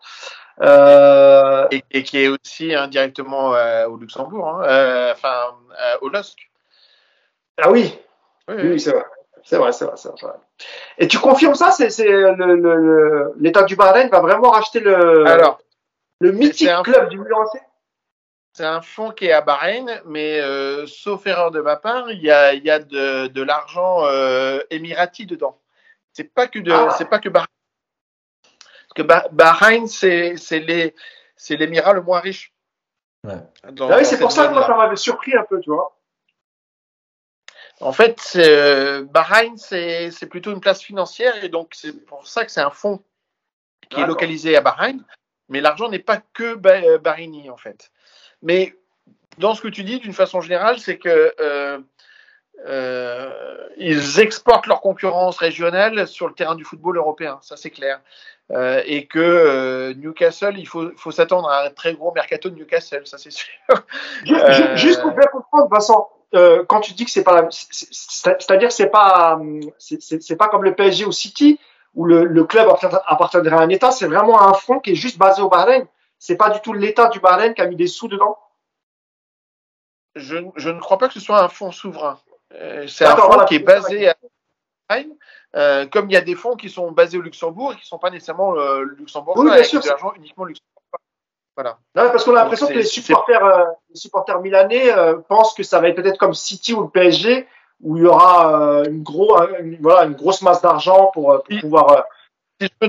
Euh... 0.62 1.68
Et, 1.70 1.84
et, 1.92 2.02
qui 2.02 2.18
est 2.18 2.30
aussi 2.30 2.74
indirectement 2.74 3.54
au 3.88 3.96
Luxembourg, 3.96 4.48
hein, 4.50 5.12
enfin 5.14 5.54
au 6.02 6.10
LOSC. 6.10 6.48
Ah 7.58 7.72
oui, 7.72 7.98
oui, 8.48 8.56
oui, 8.64 8.80
c'est 8.80 8.92
vrai. 8.92 9.06
C'est 9.44 9.58
vrai, 9.58 9.72
c'est 9.72 9.86
vrai, 9.86 9.96
c'est 9.96 10.10
vrai. 10.10 10.34
Et 10.98 11.08
tu 11.08 11.20
confirmes 11.20 11.56
ça 11.56 11.72
C'est 11.72 11.90
c'est 11.90 12.08
le- 12.08 12.34
le- 12.36 12.56
le- 12.56 13.34
l'État 13.40 13.64
du 13.64 13.76
Bahreïn 13.76 14.10
va 14.10 14.20
vraiment 14.20 14.50
racheter 14.50 14.80
le, 14.82 15.26
Alors, 15.26 15.60
le 16.20 16.32
mythique 16.34 16.68
c'est 16.68 16.72
un- 16.72 16.84
club 16.84 17.10
du 17.10 17.18
Milan 17.20 17.42
AC 17.44 17.62
c'est 18.54 18.66
un 18.66 18.82
fonds 18.82 19.12
qui 19.12 19.28
est 19.28 19.32
à 19.34 19.42
Bahreïn, 19.42 20.02
mais 20.06 20.40
euh, 20.42 20.88
sauf 20.88 21.28
erreur 21.28 21.52
de 21.52 21.62
ma 21.62 21.76
part, 21.76 22.10
il 22.10 22.22
y 22.24 22.32
a, 22.32 22.54
il 22.56 22.64
y 22.66 22.72
a 22.72 22.80
de, 22.80 23.28
de 23.28 23.42
l'argent 23.44 24.00
euh, 24.06 24.60
émirati 24.72 25.28
dedans. 25.28 25.60
C'est 26.12 26.24
pas 26.34 26.48
que 26.48 26.58
de, 26.58 26.72
Ah. 26.72 26.90
c'est 26.98 27.06
pas 27.06 27.20
que 27.20 27.30
Bahreïn. 27.30 27.46
Parce 28.44 28.94
que 28.96 29.02
Bah- 29.04 29.28
Bahreïn, 29.32 29.86
c'est 29.88 30.38
c'est 30.38 30.60
les, 30.60 30.96
c'est 31.36 31.56
l'émirat 31.56 31.94
le 31.94 32.02
moins 32.02 32.20
riche. 32.20 32.52
Ouais. 33.24 33.36
Dans- 33.72 33.92
Ah 33.92 33.98
oui, 34.00 34.06
c'est 34.06 34.18
pour 34.20 34.32
ça 34.32 34.48
que 34.48 34.54
moi 34.54 34.66
ça 34.66 34.76
m'avait 34.76 34.96
surpris 34.96 35.36
un 35.38 35.44
peu, 35.44 35.60
tu 35.60 35.70
vois. 35.70 35.96
En 37.80 37.92
fait, 37.94 38.34
euh, 38.36 39.04
Bahreïn, 39.04 39.56
c'est 39.58 40.30
plutôt 40.30 40.52
une 40.52 40.60
place 40.62 40.82
financière 40.82 41.44
et 41.44 41.50
donc 41.50 41.74
c'est 41.76 41.94
pour 42.06 42.28
ça 42.28 42.44
que 42.46 42.52
c'est 42.52 42.62
un 42.62 42.72
fonds 42.72 43.04
qui 43.90 44.00
est 44.00 44.04
localisé 44.08 44.56
à 44.58 44.62
Bahreïn. 44.62 45.04
Mais 45.50 45.62
l'argent 45.62 45.88
n'est 45.88 46.00
pas 46.00 46.18
que 46.34 46.56
Ba- 46.56 46.82
euh, 46.84 46.98
Bahreïni, 46.98 47.50
en 47.50 47.56
fait. 47.58 47.92
Mais 48.42 48.76
dans 49.38 49.54
ce 49.56 49.62
que 49.62 49.68
tu 49.70 49.84
dis, 49.84 50.00
d'une 50.00 50.14
façon 50.14 50.42
générale, 50.42 50.80
c'est 50.80 50.98
que 50.98 51.34
euh, 51.40 51.80
euh, 52.66 53.68
ils 53.78 54.20
exportent 54.20 54.68
leur 54.68 54.82
concurrence 54.82 55.38
régionale 55.38 56.08
sur 56.08 56.28
le 56.28 56.34
terrain 56.34 56.56
du 56.56 56.66
football 56.66 56.98
européen, 56.98 57.40
ça 57.42 57.56
c'est 57.56 57.70
clair. 57.70 58.02
Euh, 58.52 58.82
et 58.86 59.06
que 59.06 59.20
euh, 59.20 59.94
Newcastle, 59.94 60.58
il 60.58 60.68
faut, 60.68 60.90
faut 60.98 61.12
s'attendre 61.12 61.50
à 61.50 61.66
un 61.66 61.70
très 61.70 61.94
gros 61.94 62.12
mercato 62.12 62.50
de 62.50 62.56
Newcastle, 62.56 63.06
ça 63.06 63.18
c'est 63.18 63.32
sûr. 63.32 63.48
Juste, 64.26 64.44
Euh, 64.44 64.52
ju- 64.76 64.78
juste 64.88 65.02
pour 65.02 65.12
bien 65.12 65.28
comprendre, 65.32 65.68
Vincent, 65.70 66.10
euh, 66.36 66.64
quand 66.68 66.82
tu 66.82 66.94
dis 66.94 67.06
que 67.06 67.12
c'est 67.12 67.24
pas, 67.24 67.42
la- 67.42 67.48
c'est- 67.52 67.68
c'est- 67.92 68.36
c'est-à-dire 68.40 68.68
que 68.70 68.74
c'est 68.74 68.90
pas, 68.90 69.40
c'est- 69.80 70.36
pas 70.36 70.48
comme 70.50 70.64
le 70.64 70.76
PSG 70.76 71.06
ou 71.06 71.12
City 71.12 71.60
où 71.96 72.06
le, 72.06 72.26
le 72.26 72.44
club 72.44 72.70
appartiendrait 73.08 73.56
à 73.56 73.60
un 73.60 73.70
État, 73.70 73.92
c'est 73.92 74.08
vraiment 74.08 74.42
un 74.42 74.54
fonds 74.54 74.80
qui 74.80 74.92
est 74.92 74.96
juste 74.96 75.18
basé 75.18 75.42
au 75.42 75.50
Bahreïn. 75.50 75.88
C'est 76.20 76.36
pas 76.36 76.50
du 76.50 76.60
tout 76.62 76.74
l'État 76.74 77.08
du 77.10 77.20
Bahreïn 77.20 77.54
qui 77.54 77.62
a 77.62 77.68
mis 77.68 77.76
des 77.76 77.88
sous 77.88 78.08
dedans. 78.08 78.38
je, 80.16 80.38
je 80.56 80.70
ne 80.70 80.80
crois 80.80 80.98
pas 80.98 81.08
que 81.08 81.14
ce 81.14 81.20
soit 81.20 81.42
un 81.44 81.48
fonds 81.48 81.72
souverain. 81.72 82.20
Euh, 82.54 82.88
c'est 82.88 83.06
un 83.06 83.16
fonds 83.16 83.28
voilà, 83.28 83.46
qui 83.46 83.56
est 83.56 83.60
basé 83.60 84.08
à 84.10 84.16
Bahreïn, 84.90 85.10
euh, 85.56 85.86
comme 85.88 86.10
il 86.10 86.14
y 86.14 86.18
a 86.18 86.22
des 86.22 86.36
fonds 86.36 86.56
qui 86.56 86.70
sont 86.70 86.92
basés 86.92 87.18
au 87.18 87.22
Luxembourg 87.22 87.72
et 87.72 87.76
qui 87.76 87.82
ne 87.82 87.86
sont 87.88 88.00
pas 88.00 88.10
nécessairement 88.10 88.56
euh, 88.58 88.84
luxembourgeois, 88.98 89.44
Oui, 89.44 89.50
bien 89.50 89.56
avec 89.58 89.66
sûr, 89.68 89.80
de 89.80 89.84
c'est- 89.84 89.90
l'argent 89.90 90.14
uniquement 90.16 90.46
luxembourgeois. 90.46 90.77
Voilà. 91.58 91.80
Non, 91.96 92.12
parce 92.12 92.24
qu'on 92.24 92.36
a 92.36 92.44
l'impression 92.44 92.68
que 92.68 92.74
les 92.74 92.84
supporters, 92.84 93.44
euh, 93.44 93.66
les 93.90 93.96
supporters 93.96 94.40
milanais 94.42 94.96
euh, 94.96 95.18
pensent 95.28 95.56
que 95.56 95.64
ça 95.64 95.80
va 95.80 95.90
être 95.90 95.96
peut-être 95.96 96.20
comme 96.20 96.36
City 96.36 96.74
ou 96.76 96.84
le 96.84 96.90
PSG 96.90 97.48
où 97.82 97.98
il 97.98 98.04
y 98.04 98.06
aura 98.06 98.62
euh, 98.62 98.86
une, 98.86 99.02
gros, 99.02 99.36
une, 99.60 99.78
voilà, 99.82 100.06
une 100.06 100.14
grosse 100.14 100.44
masse 100.44 100.62
d'argent 100.62 101.10
pour, 101.14 101.32
euh, 101.32 101.40
pour 101.40 101.60
pouvoir. 101.60 102.06
euh, 102.62 102.88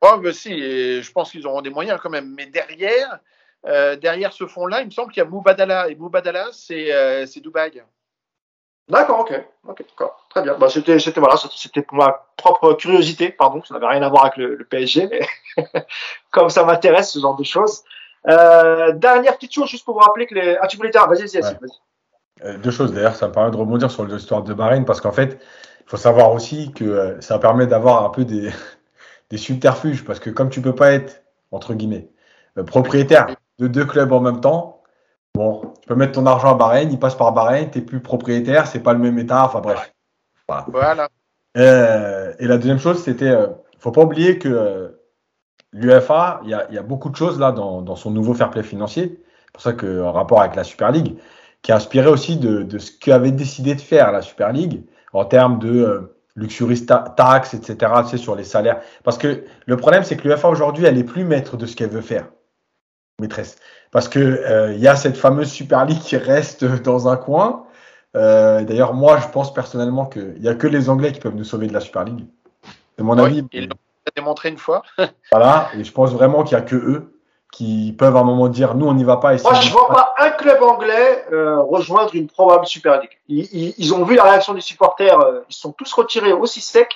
Oh, 0.00 0.16
bah 0.18 0.32
si, 0.32 0.52
et 0.52 1.02
je 1.02 1.12
pense 1.12 1.30
qu'ils 1.30 1.46
auront 1.46 1.60
des 1.62 1.70
moyens 1.70 1.98
quand 2.00 2.10
même. 2.10 2.34
Mais 2.36 2.46
derrière, 2.46 3.18
euh, 3.66 3.96
derrière 3.96 4.32
ce 4.32 4.46
fonds-là, 4.46 4.80
il 4.80 4.86
me 4.86 4.90
semble 4.90 5.12
qu'il 5.12 5.22
y 5.22 5.26
a 5.26 5.28
Moubadala. 5.28 5.88
Et 5.88 5.96
Moubadala, 5.96 6.48
c'est 6.52 6.92
euh, 6.92 7.26
c'est 7.26 7.40
Dubaï. 7.40 7.82
D'accord, 8.88 9.20
ok, 9.20 9.32
ok, 9.68 9.78
d'accord, 9.80 10.26
très 10.30 10.42
bien. 10.42 10.54
Bah, 10.54 10.68
c'était, 10.70 10.98
c'était 10.98 11.20
voilà, 11.20 11.36
c'était 11.36 11.82
pour 11.82 11.98
ma 11.98 12.26
propre 12.36 12.72
curiosité, 12.74 13.30
pardon, 13.30 13.62
ça 13.64 13.74
n'avait 13.74 13.88
rien 13.88 14.02
à 14.02 14.08
voir 14.08 14.24
avec 14.26 14.36
le, 14.38 14.54
le 14.54 14.64
PSG, 14.64 15.08
mais 15.08 15.26
comme 16.30 16.48
ça 16.48 16.64
m'intéresse 16.64 17.12
ce 17.12 17.18
genre 17.18 17.36
de 17.36 17.44
choses. 17.44 17.82
Euh, 18.26 18.92
dernière 18.92 19.36
petite 19.36 19.54
chose, 19.54 19.68
juste 19.68 19.84
pour 19.84 19.94
vous 19.94 20.00
rappeler 20.00 20.26
que 20.26 20.34
les. 20.34 20.56
Ah, 20.60 20.66
tu 20.66 20.76
voulais 20.76 20.90
dire, 20.90 21.06
vas-y, 21.08 21.22
vas-y, 21.22 21.36
Ouais. 21.36 21.58
vas-y. 21.60 22.44
Euh, 22.44 22.58
deux 22.58 22.70
choses 22.70 22.92
d'ailleurs, 22.92 23.16
ça 23.16 23.28
me 23.28 23.32
permet 23.32 23.50
de 23.50 23.56
rebondir 23.56 23.90
sur 23.90 24.04
l'histoire 24.04 24.42
de 24.42 24.54
Bahreïn 24.54 24.84
parce 24.84 25.00
qu'en 25.00 25.12
fait, 25.12 25.38
il 25.80 25.90
faut 25.90 25.96
savoir 25.96 26.32
aussi 26.32 26.72
que 26.72 26.84
euh, 26.84 27.20
ça 27.20 27.38
permet 27.38 27.66
d'avoir 27.66 28.04
un 28.04 28.10
peu 28.10 28.24
des, 28.24 28.50
des 29.30 29.36
subterfuges 29.38 30.04
parce 30.04 30.20
que 30.20 30.30
comme 30.30 30.50
tu 30.50 30.60
peux 30.60 30.74
pas 30.74 30.92
être, 30.92 31.22
entre 31.50 31.74
guillemets, 31.74 32.08
propriétaire 32.66 33.26
de 33.58 33.66
deux 33.66 33.84
clubs 33.84 34.12
en 34.12 34.20
même 34.20 34.40
temps, 34.40 34.82
bon, 35.34 35.72
tu 35.80 35.88
peux 35.88 35.94
mettre 35.94 36.12
ton 36.12 36.26
argent 36.26 36.50
à 36.50 36.54
Bahreïn, 36.54 36.90
il 36.90 36.98
passe 36.98 37.14
par 37.14 37.32
Bahreïn, 37.32 37.70
t'es 37.70 37.80
plus 37.80 38.00
propriétaire, 38.00 38.66
c'est 38.66 38.80
pas 38.80 38.92
le 38.92 38.98
même 38.98 39.18
état, 39.18 39.44
enfin 39.44 39.60
bref. 39.60 39.92
Voilà. 40.68 41.08
Euh, 41.56 42.34
et 42.38 42.46
la 42.46 42.56
deuxième 42.56 42.78
chose, 42.78 43.02
c'était, 43.02 43.28
euh, 43.28 43.48
faut 43.78 43.90
pas 43.92 44.02
oublier 44.02 44.38
que 44.38 44.48
euh, 44.48 44.97
l'UFA, 45.72 46.40
il 46.44 46.48
y 46.48 46.74
y 46.74 46.78
a 46.78 46.82
beaucoup 46.82 47.10
de 47.10 47.16
choses 47.16 47.38
là 47.38 47.52
dans, 47.52 47.82
dans 47.82 47.96
son 47.96 48.10
nouveau 48.10 48.34
fair 48.34 48.50
play 48.50 48.62
financier. 48.62 49.20
C'est 49.46 49.52
pour 49.52 49.62
ça 49.62 49.72
que 49.72 50.02
en 50.02 50.12
rapport 50.12 50.40
avec 50.40 50.56
la 50.56 50.64
Super 50.64 50.90
League, 50.92 51.16
qui 51.62 51.72
a 51.72 51.76
inspiré 51.76 52.06
aussi 52.08 52.36
de, 52.36 52.62
de 52.62 52.78
ce 52.78 52.92
qu'avait 52.92 53.32
décidé 53.32 53.74
de 53.74 53.80
faire 53.80 54.12
la 54.12 54.22
Super 54.22 54.52
League 54.52 54.82
en 55.12 55.24
termes 55.24 55.58
de 55.58 55.82
euh, 55.82 56.14
luxury 56.36 56.86
ta- 56.86 57.12
tax, 57.16 57.54
etc. 57.54 57.92
Tu 58.04 58.10
sais, 58.10 58.16
sur 58.18 58.36
les 58.36 58.44
salaires. 58.44 58.80
Parce 59.02 59.18
que 59.18 59.44
le 59.66 59.76
problème, 59.76 60.04
c'est 60.04 60.16
que 60.16 60.28
l'UFA 60.28 60.48
aujourd'hui, 60.48 60.84
elle 60.84 60.96
est 60.98 61.04
plus 61.04 61.24
maître 61.24 61.56
de 61.56 61.66
ce 61.66 61.74
qu'elle 61.74 61.90
veut 61.90 62.00
faire, 62.02 62.26
maîtresse. 63.20 63.56
Parce 63.90 64.08
que 64.08 64.20
euh, 64.20 64.74
il 64.74 64.80
y 64.80 64.86
a 64.86 64.94
cette 64.96 65.16
fameuse 65.16 65.50
Super 65.50 65.84
League 65.86 65.98
qui 66.00 66.16
reste 66.16 66.64
dans 66.64 67.08
un 67.08 67.16
coin. 67.16 67.64
Euh, 68.16 68.62
D'ailleurs, 68.64 68.94
moi, 68.94 69.18
je 69.18 69.28
pense 69.28 69.52
personnellement 69.52 70.06
qu'il 70.06 70.34
n'y 70.40 70.48
a 70.48 70.54
que 70.54 70.66
les 70.66 70.88
Anglais 70.90 71.12
qui 71.12 71.20
peuvent 71.20 71.34
nous 71.34 71.44
sauver 71.44 71.66
de 71.66 71.72
la 71.72 71.80
Super 71.80 72.04
League. 72.04 72.26
C'est 72.96 73.02
mon 73.04 73.16
avis. 73.24 73.42
Démontré 74.14 74.48
une 74.48 74.58
fois. 74.58 74.82
Voilà, 75.32 75.68
et 75.76 75.84
je 75.84 75.92
pense 75.92 76.12
vraiment 76.12 76.42
qu'il 76.44 76.56
n'y 76.56 76.62
a 76.62 76.66
que 76.66 76.76
eux 76.76 77.14
qui 77.52 77.94
peuvent 77.98 78.14
à 78.16 78.20
un 78.20 78.24
moment 78.24 78.48
dire 78.48 78.74
nous 78.74 78.86
on 78.86 78.92
n'y 78.94 79.04
va 79.04 79.16
pas. 79.16 79.34
Et 79.34 79.42
Moi, 79.42 79.54
je 79.54 79.68
on- 79.68 79.72
vois 79.72 79.88
pas 79.88 80.14
un 80.18 80.30
club 80.30 80.62
anglais 80.62 81.24
euh, 81.32 81.60
rejoindre 81.62 82.14
une 82.14 82.26
probable 82.28 82.66
Super 82.66 83.00
League. 83.00 83.18
Ils, 83.28 83.48
ils, 83.52 83.74
ils 83.78 83.94
ont 83.94 84.04
vu 84.04 84.16
la 84.16 84.24
réaction 84.24 84.54
des 84.54 84.60
supporters, 84.60 85.18
euh, 85.20 85.40
ils 85.48 85.54
sont 85.54 85.72
tous 85.72 85.92
retirés 85.92 86.32
aussi 86.32 86.60
secs. 86.60 86.94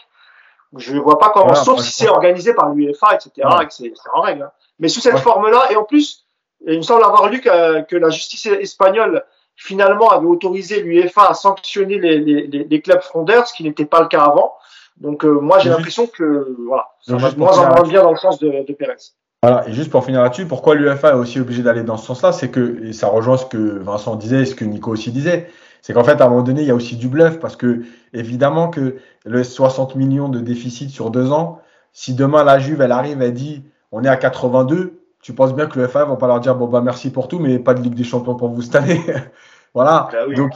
Je 0.76 0.94
ne 0.94 1.00
vois 1.00 1.18
pas 1.18 1.28
comment, 1.30 1.46
Voilà, 1.48 1.62
sauf 1.62 1.80
si 1.80 1.92
c'est 1.92 2.08
organisé 2.08 2.54
par 2.54 2.70
l'UEFA, 2.70 3.14
etc. 3.14 3.30
Ouais. 3.46 3.64
et 3.64 3.66
que 3.66 3.74
c'est 3.74 3.92
en 4.14 4.22
règle. 4.22 4.42
hein. 4.44 4.52
Mais 4.78 4.88
sous 4.88 5.00
cette 5.00 5.14
Ouais. 5.14 5.20
forme-là, 5.20 5.70
et 5.70 5.76
en 5.76 5.84
plus, 5.84 6.24
il 6.66 6.78
me 6.78 6.82
semble 6.82 7.04
avoir 7.04 7.28
lu 7.28 7.40
que, 7.42 7.82
que 7.82 7.96
la 7.96 8.08
justice 8.08 8.46
espagnole 8.46 9.24
finalement 9.54 10.08
avait 10.08 10.26
autorisé 10.26 10.80
l'UEFA 10.80 11.28
à 11.28 11.34
sanctionner 11.34 11.98
les, 11.98 12.18
les, 12.20 12.46
les, 12.46 12.64
les 12.64 12.80
clubs 12.80 13.02
frondeurs, 13.02 13.46
ce 13.46 13.52
qui 13.52 13.64
n'était 13.64 13.84
pas 13.84 14.00
le 14.00 14.06
cas 14.08 14.22
avant. 14.22 14.54
Donc 14.96 15.24
euh, 15.26 15.30
moi 15.40 15.58
j'ai 15.58 15.68
l'impression 15.70 16.06
que 16.06 16.56
voilà, 16.66 16.91
ça 17.02 17.16
va 17.16 17.30
de 17.30 17.38
moins 17.38 17.58
en 17.58 17.68
moins 17.68 17.82
bien 17.82 18.02
dans 18.02 18.12
le 18.12 18.16
sens 18.16 18.38
de, 18.38 18.48
de 18.66 18.72
Pérez. 18.72 18.94
Voilà, 19.42 19.68
et 19.68 19.72
juste 19.72 19.90
pour 19.90 20.04
finir 20.04 20.22
là-dessus, 20.22 20.46
pourquoi 20.46 20.76
l'UEFA 20.76 21.10
est 21.10 21.14
aussi 21.14 21.40
obligé 21.40 21.62
d'aller 21.62 21.82
dans 21.82 21.96
ce 21.96 22.06
sens-là, 22.06 22.30
c'est 22.30 22.48
que, 22.48 22.84
et 22.84 22.92
ça 22.92 23.08
rejoint 23.08 23.36
ce 23.36 23.44
que 23.44 23.78
Vincent 23.80 24.14
disait 24.14 24.42
et 24.42 24.46
ce 24.46 24.54
que 24.54 24.64
Nico 24.64 24.92
aussi 24.92 25.10
disait, 25.10 25.48
c'est 25.80 25.92
qu'en 25.92 26.04
fait, 26.04 26.20
à 26.20 26.26
un 26.26 26.28
moment 26.28 26.42
donné, 26.42 26.62
il 26.62 26.68
y 26.68 26.70
a 26.70 26.76
aussi 26.76 26.94
du 26.96 27.08
bluff, 27.08 27.40
parce 27.40 27.56
que, 27.56 27.82
évidemment, 28.12 28.68
que 28.68 28.98
le 29.24 29.42
60 29.42 29.96
millions 29.96 30.28
de 30.28 30.38
déficit 30.38 30.90
sur 30.90 31.10
deux 31.10 31.32
ans, 31.32 31.58
si 31.92 32.14
demain 32.14 32.44
la 32.44 32.60
Juve, 32.60 32.82
elle 32.82 32.92
arrive, 32.92 33.20
elle 33.20 33.34
dit, 33.34 33.64
on 33.90 34.04
est 34.04 34.08
à 34.08 34.16
82, 34.16 35.00
tu 35.20 35.34
penses 35.34 35.54
bien 35.54 35.66
que 35.66 35.76
l'UEFA 35.80 36.04
va 36.04 36.14
pas 36.14 36.28
leur 36.28 36.38
dire, 36.38 36.54
bon, 36.54 36.68
bah, 36.68 36.80
merci 36.80 37.10
pour 37.10 37.26
tout, 37.26 37.40
mais 37.40 37.58
pas 37.58 37.74
de 37.74 37.82
Ligue 37.82 37.94
des 37.94 38.04
Champions 38.04 38.36
pour 38.36 38.48
vous 38.48 38.62
cette 38.62 38.76
année. 38.76 39.00
voilà. 39.74 40.08
Bah 40.12 40.18
oui. 40.28 40.36
Donc, 40.36 40.52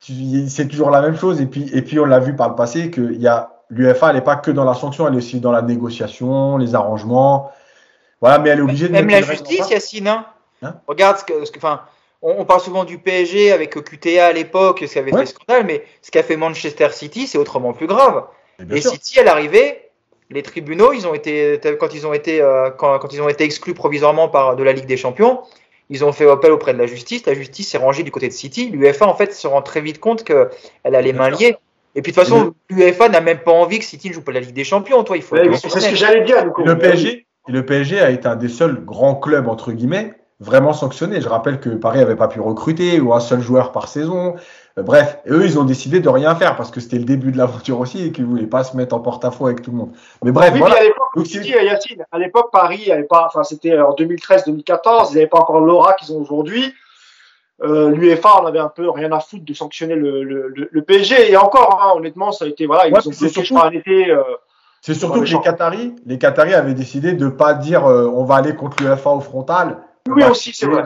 c'est 0.00 0.68
toujours 0.68 0.90
la 0.90 1.00
même 1.00 1.16
chose. 1.16 1.40
Et 1.40 1.46
puis, 1.46 1.70
et 1.72 1.80
puis 1.80 1.98
on 1.98 2.04
l'a 2.04 2.20
vu 2.20 2.36
par 2.36 2.50
le 2.50 2.54
passé 2.54 2.90
que 2.90 3.00
il 3.00 3.20
y 3.20 3.26
a 3.26 3.57
l'UEFA, 3.70 4.10
elle 4.10 4.16
n'est 4.16 4.22
pas 4.22 4.36
que 4.36 4.50
dans 4.50 4.64
la 4.64 4.74
sanction, 4.74 5.06
elle 5.08 5.14
est 5.14 5.18
aussi 5.18 5.40
dans 5.40 5.52
la 5.52 5.62
négociation, 5.62 6.56
les 6.58 6.74
arrangements. 6.74 7.50
Voilà, 8.20 8.38
mais 8.38 8.50
elle 8.50 8.58
est 8.58 8.62
obligée 8.62 8.88
de 8.88 8.92
Même 8.92 9.08
la 9.08 9.22
justice. 9.22 9.70
Yacine. 9.70 10.08
Hein 10.08 10.26
Hein 10.62 10.74
Regarde 10.88 11.18
ce 11.18 11.24
que, 11.24 11.44
ce 11.44 11.52
que- 11.52 11.60
on, 12.20 12.40
on 12.40 12.44
parle 12.44 12.60
souvent 12.60 12.84
du 12.84 12.98
PSG 12.98 13.52
avec 13.52 13.70
QTA 13.70 14.26
à 14.26 14.32
l'époque, 14.32 14.82
ce 14.86 14.92
qui 14.92 14.98
avait 14.98 15.12
Ouais. 15.12 15.20
fait 15.20 15.26
scandale, 15.26 15.64
mais 15.66 15.84
ce 16.02 16.10
qu'a 16.10 16.24
fait 16.24 16.36
Manchester 16.36 16.88
City, 16.90 17.26
c'est 17.28 17.38
autrement 17.38 17.72
plus 17.72 17.86
grave. 17.86 18.24
Et 18.70 18.78
Et. 18.78 18.80
City, 18.80 19.20
à 19.20 19.22
l'arrivée, 19.22 19.82
les 20.30 20.42
tribunaux, 20.42 20.92
ils 20.92 21.06
ont 21.06 21.14
été, 21.14 21.60
quand 21.78 21.94
ils 21.94 22.06
ont 22.08 22.12
été, 22.12 22.40
euh, 22.40 22.70
quand, 22.70 22.98
quand 22.98 23.12
ils 23.12 23.22
ont 23.22 23.28
été 23.28 23.44
exclus 23.44 23.72
provisoirement 23.74 24.28
par 24.28 24.56
de 24.56 24.62
la 24.64 24.72
Ligue 24.72 24.86
des 24.86 24.96
Champions, 24.96 25.42
ils 25.90 26.04
ont 26.04 26.10
fait 26.12 26.28
appel 26.28 26.50
auprès 26.50 26.74
de 26.74 26.78
la 26.78 26.86
justice. 26.86 27.24
La 27.24 27.34
justice 27.34 27.68
s'est 27.70 27.78
rangée 27.78 28.02
du 28.02 28.10
côté 28.10 28.26
de 28.26 28.32
City. 28.32 28.68
L'UEFA, 28.68 29.06
en 29.06 29.14
fait, 29.14 29.32
se 29.32 29.46
rend 29.46 29.62
très 29.62 29.80
vite 29.80 30.00
compte 30.00 30.24
qu'elle 30.24 30.48
a 30.84 31.00
les 31.00 31.12
mains 31.12 31.30
liées. 31.30 31.56
Et 31.98 32.02
puis 32.02 32.12
de 32.12 32.16
toute 32.16 32.28
façon, 32.28 32.54
l'UEFA 32.70 33.08
n'a 33.08 33.20
même 33.20 33.40
pas 33.40 33.50
envie 33.50 33.80
que 33.80 33.84
City 33.84 34.08
ne 34.10 34.14
joue 34.14 34.22
pas 34.22 34.30
la 34.30 34.38
Ligue 34.38 34.54
des 34.54 34.62
Champions. 34.62 35.02
Toi, 35.02 35.16
il 35.16 35.22
faut. 35.22 35.34
Ouais, 35.34 35.50
c'est 35.56 35.68
ce 35.68 35.90
que 35.90 35.96
j'allais 35.96 36.22
dire. 36.22 36.36
Le 36.64 36.78
PSG, 36.78 37.26
et 37.48 37.52
le 37.52 37.66
PSG 37.66 38.00
a 38.00 38.10
été 38.10 38.28
un 38.28 38.36
des 38.36 38.48
seuls 38.48 38.84
grands 38.84 39.16
clubs 39.16 39.48
entre 39.48 39.72
guillemets 39.72 40.14
vraiment 40.38 40.72
sanctionnés. 40.72 41.20
Je 41.20 41.28
rappelle 41.28 41.58
que 41.58 41.70
Paris 41.70 41.98
avait 42.00 42.14
pas 42.14 42.28
pu 42.28 42.38
recruter 42.40 43.00
ou 43.00 43.12
un 43.14 43.18
seul 43.18 43.40
joueur 43.40 43.72
par 43.72 43.88
saison. 43.88 44.36
Euh, 44.78 44.82
Bref, 44.84 45.18
eux 45.28 45.44
ils 45.44 45.58
ont 45.58 45.64
décidé 45.64 45.98
de 45.98 46.08
rien 46.08 46.36
faire 46.36 46.54
parce 46.54 46.70
que 46.70 46.78
c'était 46.78 46.98
le 46.98 47.04
début 47.04 47.32
de 47.32 47.38
l'aventure 47.38 47.80
aussi 47.80 48.06
et 48.06 48.12
qu'ils 48.12 48.26
voulaient 48.26 48.46
pas 48.46 48.62
se 48.62 48.76
mettre 48.76 48.94
en 48.94 49.00
porte-à-faux 49.00 49.46
avec 49.46 49.62
tout 49.62 49.72
le 49.72 49.78
monde. 49.78 49.90
Mais 50.22 50.30
bref, 50.30 50.52
Oui, 50.52 50.60
voilà. 50.60 50.76
puis 50.76 50.84
à 50.84 50.86
l'époque, 50.88 51.08
Donc, 51.16 51.24
tu 51.26 51.32
c'est- 51.32 51.40
dis, 51.40 51.50
Yacine, 51.50 52.04
à 52.12 52.18
l'époque, 52.20 52.50
Paris 52.52 52.92
avait 52.92 53.02
pas, 53.02 53.26
enfin, 53.26 53.42
c'était 53.42 53.76
en 53.80 53.92
2013-2014, 53.94 55.10
ils 55.10 55.14
n'avaient 55.14 55.26
pas 55.26 55.38
encore 55.40 55.58
l'aura 55.58 55.94
qu'ils 55.94 56.14
ont 56.14 56.20
aujourd'hui. 56.20 56.72
Euh, 57.62 57.90
L'UEFA 57.90 58.36
en 58.40 58.46
avait 58.46 58.58
un 58.60 58.68
peu 58.68 58.88
rien 58.88 59.10
à 59.12 59.20
foutre 59.20 59.44
de 59.44 59.52
sanctionner 59.52 59.96
le, 59.96 60.22
le, 60.22 60.48
le, 60.48 60.68
le 60.70 60.82
PSG. 60.82 61.30
Et 61.32 61.36
encore, 61.36 61.80
hein, 61.82 61.92
honnêtement, 61.96 62.30
ça 62.30 62.44
a 62.44 62.48
été, 62.48 62.66
voilà, 62.66 62.86
ils 62.86 62.92
Ouais, 62.92 62.98
ont 62.98 63.02
c'est 63.12 63.18
bloqué, 63.18 63.32
surtout- 63.34 63.54
crois, 63.54 63.66
un 63.66 63.70
été. 63.72 64.10
Euh, 64.10 64.22
C'est 64.80 64.94
surtout 64.94 65.20
Ouais, 65.20 65.26
que 65.26 65.34
les. 65.34 65.40
Qataris, 65.40 65.94
les 66.06 66.18
Qataris 66.18 66.54
avaient 66.54 66.74
décidé 66.74 67.12
de 67.14 67.28
pas 67.28 67.54
dire 67.54 67.84
euh, 67.86 68.08
on 68.14 68.24
va 68.24 68.36
aller 68.36 68.54
contre 68.54 68.80
l'UEFA 68.82 69.10
au 69.10 69.20
frontal. 69.20 69.78
oui, 70.08 70.22
On 70.22 70.26
va 70.26 70.30
aussi, 70.30 70.52
c'est 70.52 70.66
vrai. 70.66 70.84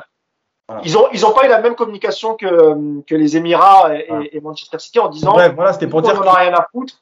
Ils 0.85 0.97
ont 0.97 1.07
ils 1.13 1.27
ont 1.27 1.33
pas 1.33 1.45
eu 1.45 1.51
la 1.51 1.61
même 1.61 1.75
communication 1.75 2.35
que 2.35 3.03
que 3.03 3.15
les 3.15 3.37
Émirats 3.37 3.91
et, 3.95 4.41
Manchester 4.41 4.79
City 4.79 4.99
en 5.01 5.09
disant 5.11 5.33
Bref, 5.33 5.53
voilà, 5.55 5.75
c'était 5.75 5.87
pour 5.87 5.99
on 5.99 6.03
dire 6.03 6.19
en 6.19 6.23
que 6.23 6.29
a 6.29 6.33
rien 6.35 6.55
à 6.55 6.67
foutre. 6.73 6.95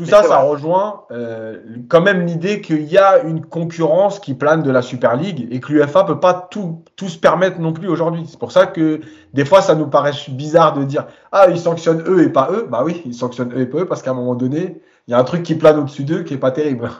Tout 0.00 0.06
Mais 0.06 0.10
ça, 0.12 0.22
ça 0.22 0.38
rejoint 0.38 1.04
euh, 1.10 1.58
quand 1.88 2.00
même 2.00 2.24
l'idée 2.24 2.62
qu'il 2.62 2.84
y 2.84 2.96
a 2.96 3.22
une 3.22 3.44
concurrence 3.44 4.18
qui 4.18 4.32
plane 4.32 4.62
de 4.62 4.70
la 4.70 4.80
Super 4.80 5.16
League 5.16 5.46
et 5.50 5.60
que 5.60 5.72
l'UFA 5.72 6.04
peut 6.04 6.20
pas 6.20 6.48
tout, 6.50 6.82
tout 6.96 7.08
se 7.08 7.18
permettre 7.18 7.60
non 7.60 7.74
plus 7.74 7.88
aujourd'hui. 7.88 8.24
C'est 8.26 8.38
pour 8.38 8.50
ça 8.50 8.66
que 8.66 9.00
des 9.34 9.44
fois, 9.44 9.60
ça 9.60 9.74
nous 9.74 9.88
paraît 9.88 10.12
bizarre 10.28 10.72
de 10.72 10.84
dire 10.84 11.06
ah 11.32 11.48
ils 11.50 11.58
sanctionnent 11.58 12.02
eux 12.06 12.22
et 12.22 12.30
pas 12.30 12.48
eux. 12.50 12.66
Bah 12.70 12.82
oui, 12.82 13.02
ils 13.04 13.14
sanctionnent 13.14 13.52
eux 13.52 13.60
et 13.60 13.66
pas 13.66 13.80
eux 13.80 13.86
parce 13.86 14.02
qu'à 14.02 14.12
un 14.12 14.14
moment 14.14 14.34
donné, 14.34 14.80
il 15.06 15.10
y 15.10 15.14
a 15.14 15.18
un 15.18 15.24
truc 15.24 15.42
qui 15.42 15.54
plane 15.54 15.78
au-dessus 15.78 16.04
d'eux 16.04 16.22
qui 16.22 16.34
est 16.34 16.38
pas 16.38 16.50
terrible. 16.50 16.90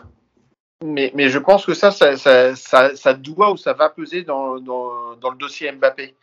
Mais, 0.84 1.10
mais 1.14 1.30
je 1.30 1.38
pense 1.38 1.64
que 1.64 1.72
ça 1.72 1.90
ça, 1.90 2.18
ça, 2.18 2.54
ça, 2.54 2.94
ça 2.94 3.14
doit 3.14 3.52
ou 3.52 3.56
ça 3.56 3.72
va 3.72 3.88
peser 3.88 4.24
dans, 4.24 4.58
dans, 4.58 5.16
dans 5.18 5.30
le 5.30 5.38
dossier 5.38 5.72
Mbappé. 5.72 6.14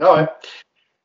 Ah 0.00 0.14
ouais. 0.14 0.26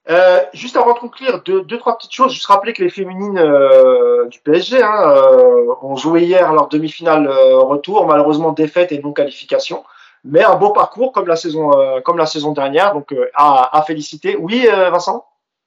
Euh, 0.09 0.39
juste 0.53 0.75
avant 0.77 0.93
de 0.93 0.99
conclure, 0.99 1.41
deux, 1.43 1.61
deux 1.61 1.77
trois 1.77 1.97
petites 1.97 2.13
choses. 2.13 2.31
Juste 2.33 2.45
rappeler 2.47 2.73
que 2.73 2.81
les 2.83 2.89
féminines 2.89 3.37
euh, 3.37 4.25
du 4.27 4.39
PSG 4.39 4.81
hein, 4.81 5.11
euh, 5.11 5.73
ont 5.81 5.95
joué 5.95 6.23
hier 6.23 6.51
leur 6.53 6.67
demi-finale 6.67 7.27
euh, 7.27 7.57
retour, 7.59 8.05
malheureusement 8.07 8.51
défaite 8.51 8.91
et 8.91 8.99
non 9.01 9.11
qualification, 9.13 9.83
mais 10.23 10.43
un 10.43 10.55
beau 10.55 10.69
parcours 10.71 11.11
comme 11.11 11.27
la 11.27 11.35
saison 11.35 11.77
euh, 11.77 12.01
comme 12.01 12.17
la 12.17 12.25
saison 12.25 12.53
dernière, 12.53 12.93
donc 12.93 13.11
euh, 13.13 13.29
à, 13.35 13.77
à 13.77 13.81
féliciter. 13.83 14.35
Oui, 14.35 14.67
euh, 14.71 14.89
Vincent? 14.89 15.25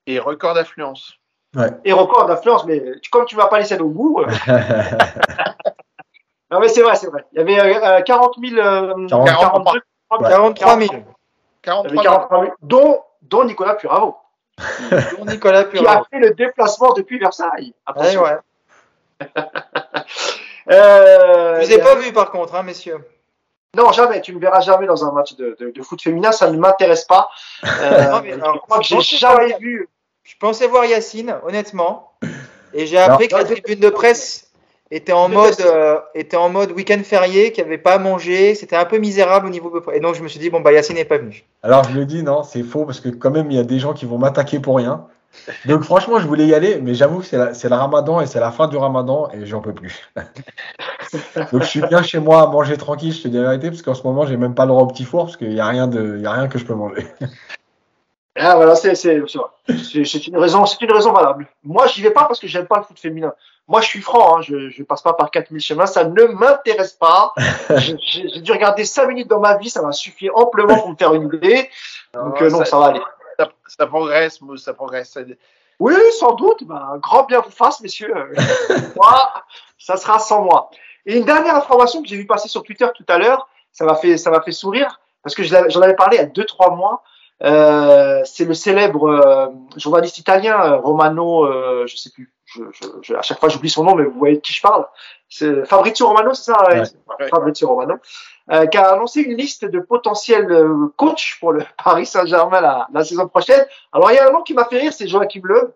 Et 0.09 0.19
record 0.19 0.55
d'affluence. 0.55 1.15
Et 1.85 1.93
record 1.93 2.27
d'influence, 2.27 2.65
mais 2.65 2.83
tu- 3.03 3.11
comme 3.11 3.27
tu 3.27 3.37
m'as 3.37 3.47
pas 3.47 3.59
laissé 3.59 3.79
au 3.79 3.89
bout. 3.91 4.25
non 6.51 6.59
mais 6.61 6.69
c'est 6.69 6.83
vrai, 6.83 6.97
c'est 6.97 7.09
vrai. 7.09 7.25
Il 7.33 7.39
y 7.39 7.43
avait 7.43 7.61
euh, 7.61 8.01
40 8.03 8.35
000, 8.43 8.59
euh, 8.61 9.07
40 9.09 9.27
42, 9.29 9.81
43 10.11 10.79
000. 10.81 10.93
Il 10.93 10.97
y 10.97 10.97
avait 10.97 11.05
43 11.63 12.03
43 12.03 12.41
000, 12.45 12.53
dont 12.63 13.01
dont 13.23 13.45
Nicolas 13.45 13.75
Puravo, 13.75 14.17
Pour 15.17 15.27
Nicolas 15.27 15.65
qui 15.65 15.85
a 15.85 16.03
fait 16.11 16.19
le 16.19 16.35
déplacement 16.35 16.93
depuis 16.93 17.19
Versailles. 17.19 17.75
Attention. 17.87 18.23
ouais. 18.23 18.39
Euh, 20.71 21.61
Je 21.61 21.67
vous 21.67 21.73
ai 21.73 21.79
pas 21.81 21.97
vu 21.97 22.13
par 22.13 22.31
contre, 22.31 22.55
hein, 22.55 22.63
messieurs. 22.63 22.99
Non, 23.77 23.91
jamais. 23.91 24.21
Tu 24.21 24.33
me 24.33 24.39
verras 24.39 24.61
jamais 24.61 24.87
dans 24.87 25.05
un 25.05 25.11
match 25.11 25.35
de, 25.35 25.57
de, 25.59 25.71
de 25.71 25.83
foot 25.83 26.01
féminin. 26.01 26.31
Ça 26.31 26.49
ne 26.51 26.57
m'intéresse 26.57 27.05
pas. 27.05 27.29
Euh, 27.65 28.11
Non, 28.11 28.21
mais 28.23 28.33
alors, 28.35 28.55
je 28.55 28.61
crois 28.61 28.79
que 28.79 28.85
j'ai 28.85 29.01
jamais 29.01 29.57
vu. 29.59 29.89
Je 30.23 30.37
pensais 30.39 30.69
voir 30.69 30.85
Yacine, 30.85 31.37
honnêtement, 31.43 32.13
et 32.73 32.87
j'ai 32.87 32.99
appris 32.99 33.27
que 33.27 33.35
la 33.35 33.45
tribune 33.45 33.81
de 33.81 33.91
presse 33.91 34.52
était 34.95 35.13
en 35.13 35.29
mode, 35.29 35.61
euh, 35.61 35.99
était 36.15 36.37
en 36.37 36.51
mode 36.51 36.71
week-end 36.73 37.01
férié, 37.03 37.51
qu'il 37.51 37.65
n'y 37.65 37.69
avait 37.71 37.79
pas 37.79 37.95
à 37.95 37.99
manger, 37.99 38.55
c'était 38.55 38.77
un 38.77 38.85
peu 38.85 38.99
misérable 38.99 39.47
au 39.47 39.51
niveau. 39.51 39.83
Et 39.93 40.01
donc 40.01 40.15
je 40.15 40.23
me 40.23 40.29
suis 40.29 40.39
dit 40.39 40.51
bon 40.51 40.61
bah 40.61 40.73
Yacine 40.73 40.97
n'est 40.97 41.07
pas 41.07 41.19
venu. 41.19 41.45
Alors 41.63 41.85
je 41.85 41.95
le 41.95 42.05
dis, 42.05 42.23
non, 42.23 42.43
c'est 42.43 42.63
faux 42.63 42.85
parce 42.85 43.01
que 43.01 43.09
quand 43.09 43.31
même 43.31 43.51
il 43.51 43.57
y 43.57 43.61
a 43.61 43.65
des 43.65 43.79
gens 43.79 43.95
qui 43.95 44.05
vont 44.05 44.19
m'attaquer 44.19 44.61
pour 44.61 44.77
rien. 44.77 45.07
Donc 45.65 45.83
franchement, 45.83 46.19
je 46.19 46.27
voulais 46.27 46.47
y 46.47 46.55
aller, 46.55 46.79
mais 46.83 46.93
j'avoue 46.93 47.21
que 47.21 47.25
c'est 47.25 47.69
le 47.69 47.75
ramadan 47.75 48.21
et 48.21 48.27
c'est 48.27 48.39
la 48.39 48.53
fin 48.53 48.69
du 48.69 48.77
ramadan 48.77 49.31
et 49.33 49.47
j'en 49.47 49.63
peux 49.63 49.73
plus. 49.73 50.11
Donc 51.53 51.63
je 51.63 51.67
suis 51.67 51.81
bien 51.81 52.03
chez 52.03 52.19
moi 52.19 52.43
à 52.43 52.47
manger 52.49 52.77
tranquille, 52.77 53.15
je 53.15 53.23
te 53.23 53.29
dis 53.29 53.39
la 53.39 53.45
vérité, 53.45 53.71
parce 53.71 53.81
qu'en 53.81 53.95
ce 53.95 54.03
moment 54.03 54.27
j'ai 54.27 54.37
même 54.37 54.55
pas 54.55 54.65
le 54.65 54.69
droit 54.69 54.83
au 54.83 54.87
petit 54.89 55.05
four 55.05 55.25
parce 55.25 55.39
qu'il 55.39 55.49
n'y 55.49 55.61
a, 55.61 55.67
rien 55.67 55.87
de- 55.87 56.17
il 56.19 56.23
y 56.23 56.27
a 56.27 56.33
rien 56.33 56.49
que 56.49 56.59
je 56.59 56.67
peux 56.67 56.75
manger. 56.75 57.07
Ah, 58.35 58.57
voilà, 58.57 58.75
c'est 58.75 58.93
une 59.05 59.27
raison, 60.37 60.65
c'est 60.67 60.81
une 60.83 60.93
raison 60.93 61.13
valable. 61.13 61.47
Moi, 61.65 61.87
j'y 61.89 62.01
vais 62.01 62.11
pas 62.11 62.25
parce 62.25 62.41
que 62.41 62.47
j'aime 62.47 62.67
pas 62.67 62.79
le 62.79 62.85
foot 62.85 62.99
féminin. 62.99 63.35
Moi, 63.69 63.81
je 63.81 63.87
suis 63.87 64.01
franc. 64.01 64.39
Hein, 64.39 64.43
je, 64.43 64.71
je 64.71 64.83
passe 64.83 65.03
pas 65.03 65.13
par 65.15 65.31
4000 65.31 65.61
chemins. 65.61 65.87
Ça 65.87 66.05
ne 66.05 66.25
m'intéresse 66.25 66.93
pas. 66.93 67.33
J'ai 67.79 67.97
j'ai 68.01 68.41
dû 68.41 68.53
regarder 68.53 68.85
5 68.85 69.07
minutes 69.07 69.29
dans 69.29 69.41
ma 69.41 69.57
vie. 69.57 69.71
Ça 69.71 69.83
m'a 69.83 69.93
suffi 69.93 70.31
amplement 70.31 70.79
pour 70.79 70.91
me 70.91 70.97
faire 70.97 71.15
une 71.15 71.33
idée. 71.33 71.71
Donc 72.15 72.41
euh, 72.43 72.51
non, 72.51 72.65
ça 72.65 72.79
va 72.79 72.87
aller. 72.87 73.01
ça, 73.39 73.49
ça 73.67 73.87
progresse, 73.87 74.41
Mousse, 74.41 74.65
ça 74.65 74.75
progresse. 74.75 75.17
Oui, 75.79 75.95
sans 76.19 76.35
doute. 76.35 76.65
Ben, 76.65 76.77
un 76.95 76.99
grand 76.99 77.25
bien 77.25 77.41
vous 77.41 77.51
fasse, 77.51 77.81
messieurs. 77.81 78.15
moi, 78.97 79.33
ça 79.79 79.97
sera 79.97 80.19
sans 80.19 80.43
moi. 80.43 80.71
Et 81.07 81.17
une 81.17 81.25
dernière 81.25 81.57
information 81.57 82.03
que 82.03 82.09
j'ai 82.09 82.17
vu 82.17 82.27
passer 82.27 82.49
sur 82.49 82.63
Twitter 82.63 82.87
tout 82.95 83.05
à 83.09 83.19
l'heure, 83.19 83.49
ça 83.73 83.85
m'a 83.85 83.95
fait, 83.95 84.17
ça 84.17 84.31
m'a 84.31 84.41
fait 84.43 84.53
sourire 84.53 85.01
parce 85.23 85.35
que 85.35 85.43
j'en 85.43 85.81
avais 85.81 85.97
parlé 85.97 86.17
il 86.17 86.21
y 86.21 86.23
a 86.23 86.27
deux, 86.27 86.45
trois 86.45 86.75
mois. 86.75 87.03
Euh, 87.43 88.23
c'est 88.25 88.45
le 88.45 88.55
célèbre 88.55 89.09
euh, 89.09 89.47
journaliste 89.77 90.19
italien 90.19 90.61
euh, 90.63 90.77
Romano, 90.77 91.45
euh, 91.45 91.87
je 91.87 91.97
sais 91.97 92.11
plus. 92.11 92.31
Je, 92.55 92.63
je, 92.73 92.89
je- 93.03 93.15
à 93.15 93.23
chaque 93.23 93.39
fois 93.41 93.49
j'oublie 93.49 93.71
son 93.71 93.85
nom, 93.85 93.95
mais 93.95 94.05
vous 94.05 94.19
voyez 94.19 94.37
de 94.37 94.41
qui 94.41 94.53
je 94.53 94.61
parle. 94.63 94.87
C'est 95.29 95.65
Fabrizio 95.67 96.07
Romano, 96.09 96.35
c'est 96.35 96.53
ça 96.53 96.69
ouais, 96.69 96.81
Ouais. 97.21 97.29
Fabrizio 97.29 97.69
Romano, 97.69 97.95
euh, 98.51 98.67
qui 98.67 98.77
a 98.77 98.93
annoncé 98.93 99.21
une 99.23 99.37
liste 99.37 99.65
de 99.65 99.81
potentiels 99.81 100.51
euh, 100.53 100.93
coachs 100.97 101.37
pour 101.41 101.53
le 101.53 101.65
Paris 101.85 102.07
Saint-Germain 102.07 102.61
la, 102.61 102.87
la 102.93 103.05
saison 103.05 103.29
prochaine. 103.29 103.65
Alors 103.93 104.11
il 104.11 104.15
y 104.15 104.19
a 104.19 104.29
un 104.29 104.33
nom 104.33 104.43
qui 104.43 104.55
m'a 104.55 104.65
fait 104.67 104.79
rire, 104.79 104.93
c'est 104.93 105.09
Joachim 105.09 105.41
Löw. 105.45 105.73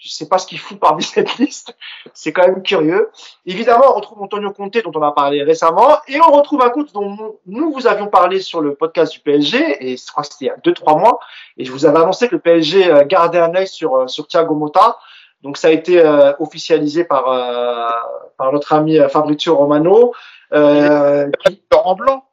Je 0.00 0.08
sais 0.10 0.28
pas 0.28 0.38
ce 0.38 0.46
qu'il 0.46 0.60
fout 0.60 0.78
parmi 0.78 1.02
cette 1.14 1.38
liste. 1.38 1.74
C'est 2.14 2.32
quand 2.32 2.42
même 2.46 2.62
curieux. 2.62 3.10
Évidemment, 3.46 3.86
on 3.90 3.94
retrouve 3.94 4.22
Antonio 4.22 4.52
Conte, 4.52 4.78
dont 4.84 4.92
on 4.94 5.02
a 5.02 5.10
parlé 5.10 5.42
récemment, 5.42 5.98
et 6.06 6.20
on 6.20 6.30
retrouve 6.30 6.62
un 6.62 6.70
coach 6.70 6.92
dont 6.92 7.10
nous- 7.10 7.40
nous 7.46 7.72
vous 7.72 7.86
avions 7.88 8.06
parlé 8.06 8.38
sur 8.40 8.60
le 8.60 8.74
podcast 8.76 9.12
du 9.12 9.18
PSG, 9.20 9.58
et 9.92 9.96
je 9.96 10.06
crois 10.06 10.22
que 10.22 10.28
c'était 10.32 10.44
il 10.44 10.48
y 10.48 10.50
a 10.52 10.56
deux, 10.58 10.72
trois 10.72 10.96
mois, 10.96 11.18
et 11.56 11.64
je 11.64 11.72
vous 11.72 11.84
avais 11.84 11.98
annoncé 11.98 12.28
que 12.28 12.36
le 12.36 12.40
PSG 12.40 12.88
euh, 12.88 13.04
gardait 13.06 13.40
un 13.40 13.52
œil 13.56 13.66
sur, 13.66 13.96
euh, 13.96 14.06
sur 14.06 14.28
Thiago 14.28 14.54
Motta. 14.54 14.98
Donc 15.42 15.56
ça 15.56 15.68
a 15.68 15.70
été 15.70 16.00
euh, 16.04 16.32
officialisé 16.40 17.04
par, 17.04 17.28
euh, 17.28 17.88
par 18.36 18.52
notre 18.52 18.72
ami 18.72 18.98
euh, 18.98 19.08
Fabrizio 19.08 19.56
Romano. 19.56 20.12
Euh, 20.52 21.30
qui- 21.46 21.62
Laurent 21.70 21.94
Blanc. 21.94 22.24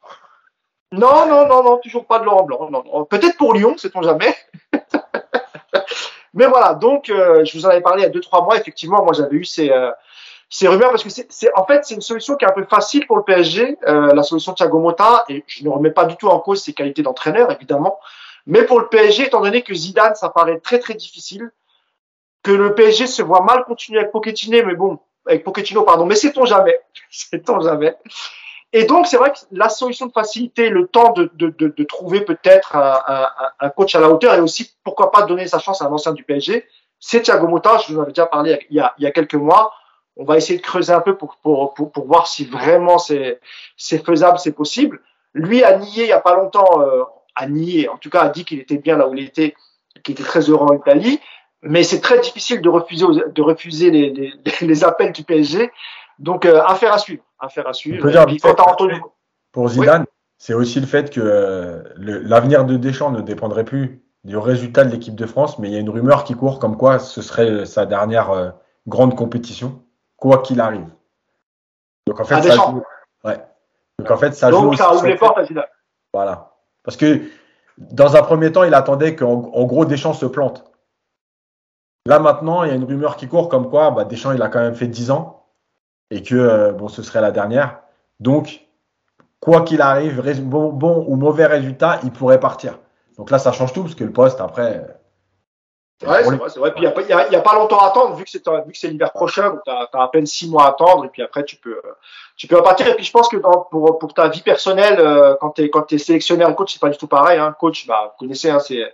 non, 0.92 1.26
non, 1.28 1.46
non, 1.46 1.62
non, 1.62 1.78
toujours 1.78 2.06
pas 2.06 2.18
de 2.18 2.24
Laurent 2.24 2.44
Blanc. 2.44 2.68
Non, 2.70 2.82
non. 2.84 3.04
Peut-être 3.04 3.36
pour 3.36 3.52
Lyon, 3.54 3.76
sait-on 3.76 4.02
jamais. 4.02 4.34
Mais 6.34 6.46
voilà, 6.46 6.74
donc 6.74 7.08
euh, 7.08 7.44
je 7.44 7.56
vous 7.56 7.64
en 7.64 7.70
avais 7.70 7.80
parlé 7.80 8.02
il 8.02 8.04
y 8.04 8.08
a 8.08 8.10
deux 8.10 8.20
trois 8.20 8.42
mois. 8.42 8.56
Effectivement, 8.58 9.02
moi 9.02 9.12
j'avais 9.14 9.36
eu 9.36 9.44
ces 9.44 9.70
euh, 9.70 9.90
ces 10.50 10.68
rumeurs 10.68 10.90
parce 10.90 11.02
que 11.02 11.08
c'est 11.10 11.50
en 11.54 11.64
fait 11.64 11.84
c'est 11.84 11.94
une 11.94 12.02
solution 12.02 12.36
qui 12.36 12.44
est 12.44 12.48
un 12.48 12.52
peu 12.52 12.64
facile 12.64 13.06
pour 13.06 13.16
le 13.16 13.22
PSG, 13.22 13.78
euh, 13.88 14.12
la 14.14 14.22
solution 14.22 14.52
de 14.52 14.56
Thiago 14.56 14.78
Motta. 14.78 15.24
Et 15.30 15.44
je 15.46 15.64
ne 15.64 15.70
remets 15.70 15.90
pas 15.90 16.04
du 16.04 16.16
tout 16.16 16.28
en 16.28 16.38
cause 16.38 16.62
ses 16.62 16.72
qualités 16.74 17.02
d'entraîneur, 17.02 17.50
évidemment. 17.52 17.98
Mais 18.46 18.64
pour 18.64 18.78
le 18.78 18.88
PSG, 18.88 19.26
étant 19.26 19.40
donné 19.40 19.62
que 19.62 19.74
Zidane, 19.74 20.14
ça 20.14 20.28
paraît 20.28 20.60
très 20.60 20.78
très 20.78 20.94
difficile, 20.94 21.50
que 22.46 22.52
le 22.52 22.76
PSG 22.76 23.08
se 23.08 23.22
voit 23.22 23.40
mal 23.40 23.64
continuer 23.64 23.98
avec 23.98 24.12
Pochettino, 24.12 24.64
mais 24.64 24.76
bon, 24.76 25.00
avec 25.26 25.42
Pochettino, 25.42 25.82
pardon. 25.82 26.06
Mais 26.06 26.14
sait-on 26.14 26.44
jamais, 26.44 26.78
sait-on 27.10 27.60
jamais. 27.60 27.96
Et 28.72 28.84
donc, 28.84 29.08
c'est 29.08 29.16
vrai 29.16 29.32
que 29.32 29.38
la 29.50 29.68
solution 29.68 30.06
de 30.06 30.12
facilité, 30.12 30.68
le 30.68 30.86
temps 30.86 31.12
de, 31.12 31.28
de, 31.34 31.52
de, 31.58 31.74
de 31.76 31.84
trouver 31.84 32.20
peut-être 32.20 32.76
un, 32.76 33.00
un, 33.08 33.26
un 33.58 33.70
coach 33.70 33.96
à 33.96 34.00
la 34.00 34.08
hauteur 34.10 34.34
et 34.34 34.40
aussi, 34.40 34.76
pourquoi 34.84 35.10
pas, 35.10 35.22
donner 35.22 35.48
sa 35.48 35.58
chance 35.58 35.82
à 35.82 35.86
un 35.86 35.88
ancien 35.88 36.12
du 36.12 36.22
PSG, 36.22 36.64
c'est 37.00 37.22
Thiago 37.22 37.48
Motta. 37.48 37.78
Je 37.78 37.92
vous 37.92 37.98
en 37.98 38.02
avais 38.02 38.12
déjà 38.12 38.26
parlé 38.26 38.64
il 38.70 38.76
y 38.76 38.80
a, 38.80 38.94
il 38.98 39.02
y 39.02 39.06
a 39.08 39.10
quelques 39.10 39.34
mois. 39.34 39.72
On 40.16 40.24
va 40.24 40.36
essayer 40.36 40.58
de 40.60 40.64
creuser 40.64 40.92
un 40.92 41.00
peu 41.00 41.16
pour, 41.16 41.38
pour, 41.42 41.74
pour, 41.74 42.06
voir 42.06 42.28
si 42.28 42.44
vraiment 42.44 42.98
c'est 42.98 43.40
faisable, 43.76 44.38
c'est 44.38 44.52
possible. 44.52 45.00
Lui 45.34 45.64
a 45.64 45.76
nié 45.78 46.04
il 46.04 46.08
y 46.08 46.12
a 46.12 46.20
pas 46.20 46.36
longtemps, 46.36 46.80
euh, 46.80 47.02
a 47.34 47.48
nié, 47.48 47.88
en 47.88 47.96
tout 47.96 48.08
cas 48.08 48.20
a 48.20 48.28
dit 48.28 48.44
qu'il 48.44 48.60
était 48.60 48.78
bien 48.78 48.96
là 48.96 49.08
où 49.08 49.14
il 49.14 49.24
était, 49.24 49.54
qu'il 50.04 50.12
était 50.12 50.22
très 50.22 50.48
heureux 50.48 50.68
en 50.70 50.74
Italie. 50.74 51.20
Mais 51.62 51.82
c'est 51.82 52.00
très 52.00 52.20
difficile 52.20 52.60
de 52.60 52.68
refuser, 52.68 53.04
de 53.34 53.42
refuser 53.42 53.90
les, 53.90 54.10
les, 54.10 54.32
les 54.66 54.84
appels 54.84 55.12
du 55.12 55.24
PSG. 55.24 55.70
Donc, 56.18 56.46
euh, 56.46 56.62
affaire 56.62 56.92
à 56.92 56.98
suivre. 56.98 57.22
Affaire 57.38 57.66
à 57.68 57.72
suivre. 57.72 58.08
dire 58.10 58.26
puis, 58.26 58.40
Antonio, 58.44 59.12
Pour 59.52 59.68
Zidane, 59.68 60.06
c'est 60.38 60.54
aussi 60.54 60.80
le 60.80 60.86
fait 60.86 61.10
que 61.10 61.20
euh, 61.20 61.82
l'avenir 61.96 62.64
de 62.64 62.76
Deschamps 62.76 63.10
ne 63.10 63.20
dépendrait 63.20 63.64
plus 63.64 64.02
du 64.24 64.36
résultat 64.36 64.84
de 64.84 64.90
l'équipe 64.90 65.14
de 65.14 65.26
France, 65.26 65.58
mais 65.58 65.68
il 65.68 65.74
y 65.74 65.76
a 65.76 65.80
une 65.80 65.90
rumeur 65.90 66.24
qui 66.24 66.34
court 66.34 66.58
comme 66.58 66.76
quoi 66.76 66.98
ce 66.98 67.22
serait 67.22 67.64
sa 67.64 67.86
dernière 67.86 68.30
euh, 68.30 68.50
grande 68.86 69.14
compétition, 69.14 69.82
quoi 70.16 70.38
qu'il 70.42 70.60
arrive. 70.60 70.88
Donc 72.06 72.20
en 72.20 72.24
fait, 72.24 72.34
À 72.34 72.42
ça 72.42 72.48
Deschamps. 72.50 72.70
joue. 72.72 72.82
Ouais. 73.24 73.38
Donc 73.98 74.10
en 74.10 74.16
fait, 74.16 74.32
ça 74.32 74.50
joue. 74.50 74.60
donc 74.62 74.72
aussi 74.72 74.82
ça 74.82 74.94
ouvre 74.94 75.06
les 75.06 75.16
portes 75.16 75.38
à 75.38 75.44
Zidane. 75.44 75.64
Voilà. 76.12 76.52
Parce 76.82 76.96
que 76.96 77.20
dans 77.78 78.16
un 78.16 78.22
premier 78.22 78.50
temps, 78.52 78.64
il 78.64 78.74
attendait 78.74 79.14
qu'en 79.16 79.50
en 79.52 79.64
gros 79.64 79.84
Deschamps 79.84 80.14
se 80.14 80.26
plante. 80.26 80.64
Là 82.06 82.18
maintenant, 82.18 82.62
il 82.64 82.68
y 82.68 82.72
a 82.72 82.74
une 82.74 82.84
rumeur 82.84 83.16
qui 83.16 83.28
court 83.28 83.48
comme 83.48 83.68
quoi 83.68 83.90
bah, 83.90 84.04
Deschamps 84.04 84.32
il 84.32 84.40
a 84.42 84.48
quand 84.48 84.60
même 84.60 84.74
fait 84.74 84.86
10 84.86 85.10
ans 85.10 85.44
et 86.10 86.22
que 86.22 86.34
euh, 86.34 86.72
bon, 86.72 86.88
ce 86.88 87.02
serait 87.02 87.20
la 87.20 87.32
dernière. 87.32 87.80
Donc, 88.20 88.60
quoi 89.40 89.62
qu'il 89.62 89.80
arrive, 89.80 90.22
bon, 90.42 90.72
bon 90.72 91.04
ou 91.08 91.16
mauvais 91.16 91.46
résultat, 91.46 92.00
il 92.04 92.12
pourrait 92.12 92.40
partir. 92.40 92.78
Donc 93.18 93.30
là, 93.30 93.38
ça 93.38 93.50
change 93.52 93.72
tout 93.72 93.82
parce 93.82 93.94
que 93.94 94.04
le 94.04 94.12
poste 94.12 94.40
après. 94.40 94.76
euh, 94.78 94.92
Ouais, 96.06 96.22
c'est 96.22 96.36
vrai, 96.36 96.50
c'est 96.50 96.58
vrai. 96.60 96.72
Puis 96.74 96.80
il 96.82 96.82
n'y 96.82 96.86
a, 97.14 97.40
pas- 97.40 97.50
a- 97.50 97.54
a 97.54 97.58
longtemps 97.58 97.78
à 97.78 97.86
attendre, 97.86 98.16
vu 98.16 98.24
que 98.24 98.30
c'est 98.30 98.46
vu 98.46 98.72
que 98.72 98.76
c'est 98.78 98.88
l'hiver 98.88 99.12
prochain, 99.12 99.48
donc 99.48 99.60
tu 99.64 99.70
as, 99.70 99.88
à 100.02 100.08
peine 100.08 100.26
six 100.26 100.46
mois 100.50 100.66
à 100.66 100.68
attendre, 100.68 101.06
et 101.06 101.08
puis 101.08 101.22
après 101.22 101.42
tu 101.42 101.56
peux 101.56 101.70
euh, 101.82 101.92
tu 102.36 102.46
peux 102.46 102.56
repartir. 102.56 102.86
Et 102.88 102.94
puis 102.96 103.04
je 103.04 103.10
pense 103.10 103.30
que 103.30 103.38
dans, 103.38 103.62
pour, 103.70 103.98
pour 103.98 104.12
ta 104.12 104.28
vie 104.28 104.42
personnelle, 104.42 104.98
quand 105.40 105.52
tu 105.52 105.62
es 105.62 105.70
quand 105.70 105.82
t'es 105.82 105.96
sélectionneur 105.96 106.50
et 106.50 106.54
coach, 106.54 106.74
c'est 106.74 106.80
pas 106.80 106.90
du 106.90 106.98
tout 106.98 107.06
pareil. 107.06 107.38
Hein. 107.38 107.56
Coach, 107.58 107.86
bah 107.86 108.12
vous 108.12 108.18
connaissez, 108.26 108.50
hein, 108.50 108.58
c'est 108.58 108.92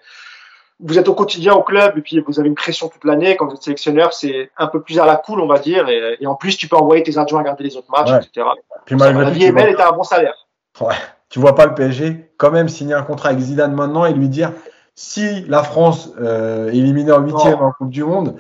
vous 0.83 0.99
êtes 0.99 1.09
au 1.09 1.15
quotidien 1.15 1.55
au 1.55 1.63
club 1.63 1.97
et 1.97 2.01
puis 2.03 2.21
vous 2.27 2.39
avez 2.41 2.49
une 2.49 2.55
pression 2.55 2.89
toute 2.89 3.05
l'année. 3.05 3.37
Quand 3.37 3.47
vous 3.47 3.55
êtes 3.55 3.63
sélectionneur, 3.63 4.13
c'est 4.13 4.51
un 4.59 4.67
peu 4.67 4.83
plus 4.83 4.99
à 4.99 5.07
la 5.07 5.17
cool, 5.17 5.41
on 5.41 5.47
va 5.47 5.59
dire. 5.59 5.89
Et, 5.89 6.17
et 6.21 6.27
en 6.27 6.35
plus, 6.35 6.57
tu 6.57 6.69
peux 6.69 6.77
envoyer 6.77 7.03
tes 7.03 7.17
adjoints 7.19 7.41
regarder 7.41 7.65
les 7.65 7.77
autres 7.77 7.91
matchs, 7.91 8.11
Ouais. 8.11 8.19
etc. 8.19 8.47
Puis 8.85 8.99
Ça, 8.99 9.05
malgré 9.07 9.25
la 9.25 9.31
vie 9.31 9.41
tu 9.41 9.47
est 9.47 9.53
belle 9.53 9.71
et 9.71 9.75
t'as 9.77 9.89
un 9.91 9.93
bon 9.93 10.03
salaire. 10.03 10.35
tu 11.29 11.39
vois 11.39 11.55
pas 11.55 11.67
le 11.67 11.75
PSG 11.75 12.33
quand 12.37 12.51
même 12.51 12.69
signer 12.69 12.95
un 12.95 13.03
contrat 13.03 13.29
avec 13.31 13.41
Zidane 13.41 13.73
maintenant 13.73 14.05
et 14.05 14.13
lui 14.13 14.29
dire 14.29 14.53
si 14.95 15.45
la 15.47 15.63
France 15.63 16.11
euh, 16.21 16.71
est 16.71 16.77
éliminée 16.77 17.13
en 17.13 17.21
huitième 17.21 17.61
en 17.63 17.73
Coupe 17.73 17.91
du 17.91 18.05
Monde, 18.05 18.37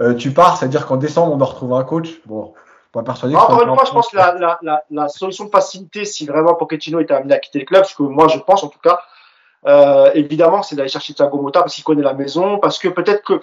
euh, 0.00 0.14
tu 0.14 0.32
pars, 0.32 0.56
c'est-à-dire 0.56 0.86
qu'en 0.86 0.96
décembre 0.96 1.32
on 1.32 1.36
doit 1.36 1.46
retrouver 1.48 1.76
un 1.76 1.84
coach. 1.84 2.20
Bon, 2.26 2.54
pas 2.92 3.02
persuadé. 3.02 3.36
encore 3.36 3.62
une 3.62 3.74
fois, 3.74 3.84
je 3.86 3.92
pense 3.92 4.08
que 4.10 4.16
la, 4.16 4.34
la, 4.34 4.58
la, 4.62 4.82
la, 4.90 5.08
solution 5.08 5.44
de 5.44 5.50
facilité, 5.50 6.04
si 6.04 6.26
vraiment 6.26 6.54
Pochettino 6.54 7.00
était 7.00 7.14
amené 7.14 7.34
à 7.34 7.38
quitter 7.38 7.60
le 7.60 7.64
club, 7.64 7.84
ce 7.84 7.94
que 7.94 8.02
moi 8.02 8.28
je 8.28 8.38
pense 8.38 8.64
en 8.64 8.68
tout 8.68 8.80
cas, 8.80 8.98
euh, 9.66 10.10
évidemment, 10.14 10.62
c'est 10.62 10.76
d'aller 10.76 10.88
chercher 10.88 11.14
Thiago 11.14 11.40
Motta 11.40 11.60
parce 11.60 11.74
qu'il 11.74 11.84
connaît 11.84 12.02
la 12.02 12.14
maison, 12.14 12.58
parce 12.58 12.78
que 12.78 12.88
peut-être 12.88 13.22
que 13.22 13.40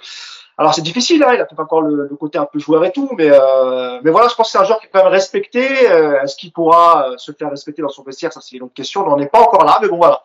alors 0.58 0.74
c'est 0.74 0.82
difficile, 0.82 1.22
hein, 1.22 1.32
il 1.34 1.40
a 1.40 1.46
peut-être 1.46 1.60
encore 1.60 1.80
le, 1.80 2.06
le, 2.08 2.16
côté 2.16 2.36
un 2.38 2.44
peu 2.44 2.58
joueur 2.58 2.84
et 2.84 2.92
tout, 2.92 3.08
mais 3.16 3.30
euh, 3.30 3.98
mais 4.02 4.10
voilà, 4.10 4.28
je 4.28 4.34
pense 4.34 4.48
que 4.48 4.52
c'est 4.52 4.58
un 4.58 4.64
joueur 4.64 4.78
qui 4.78 4.86
est 4.86 4.90
quand 4.92 5.02
même 5.02 5.12
respecté. 5.12 5.90
Euh, 5.90 6.20
Est-ce 6.22 6.36
qu'il 6.36 6.52
pourra 6.52 7.12
se 7.16 7.32
faire 7.32 7.50
respecter 7.50 7.80
dans 7.80 7.88
son 7.88 8.02
vestiaire? 8.02 8.32
Ça 8.32 8.40
c'est 8.42 8.56
une 8.56 8.64
autre 8.64 8.74
question. 8.74 9.06
On 9.06 9.10
n'en 9.10 9.18
est 9.18 9.30
pas 9.30 9.40
encore 9.40 9.64
là, 9.64 9.78
mais 9.80 9.88
bon 9.88 9.96
voilà. 9.96 10.22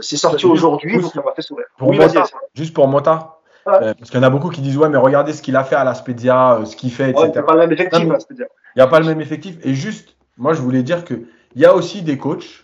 C'est 0.00 0.16
sorti 0.16 0.46
aujourd'hui, 0.46 1.00
donc 1.00 1.12
ça 1.12 1.22
m'a 1.22 1.32
fait 1.32 1.42
sourire. 1.42 1.66
Pour 1.78 1.88
oui, 1.88 1.98
Mota, 1.98 2.24
juste 2.54 2.74
pour 2.74 2.88
Mota, 2.88 3.34
ouais. 3.66 3.72
euh, 3.72 3.94
parce 3.94 4.10
qu'il 4.10 4.18
y 4.18 4.22
en 4.22 4.26
a 4.26 4.30
beaucoup 4.30 4.50
qui 4.50 4.60
disent 4.60 4.76
ouais, 4.76 4.88
mais 4.88 4.98
regardez 4.98 5.32
ce 5.32 5.42
qu'il 5.42 5.56
a 5.56 5.64
fait 5.64 5.76
à 5.76 5.84
la 5.84 5.94
Spedia, 5.94 6.54
euh, 6.54 6.64
ce 6.64 6.76
qu'il 6.76 6.90
fait, 6.92 7.10
etc. 7.10 7.24
Il 7.26 7.32
n'y 7.32 7.38
a 7.38 7.42
pas 7.42 7.54
le 7.54 7.60
même 7.60 7.72
effectif 7.72 8.10
à 8.10 8.12
la 8.12 8.20
Spedia. 8.20 8.46
Il 8.74 8.78
n'y 8.78 8.82
a 8.82 8.86
pas 8.86 9.00
le 9.00 9.06
même 9.06 9.20
effectif. 9.20 9.56
Et 9.62 9.74
juste, 9.74 10.16
moi 10.36 10.52
je 10.52 10.60
voulais 10.60 10.82
dire 10.82 11.04
que 11.04 11.14
il 11.54 11.62
y 11.62 11.66
a 11.66 11.74
aussi 11.74 12.02
des 12.02 12.18
coachs 12.18 12.63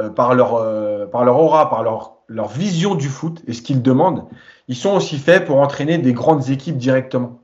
euh, 0.00 0.10
par 0.10 0.34
leur 0.34 1.10
par 1.10 1.24
leur 1.24 1.38
aura, 1.38 1.70
par 1.70 1.82
leur 1.82 2.16
leur 2.28 2.48
vision 2.48 2.94
du 2.94 3.08
foot 3.08 3.42
et 3.46 3.52
ce 3.52 3.62
qu'ils 3.62 3.82
demandent, 3.82 4.24
ils 4.68 4.76
sont 4.76 4.94
aussi 4.94 5.18
faits 5.18 5.44
pour 5.44 5.60
entraîner 5.60 5.98
des 5.98 6.12
grandes 6.12 6.50
équipes 6.50 6.76
directement. 6.76 7.40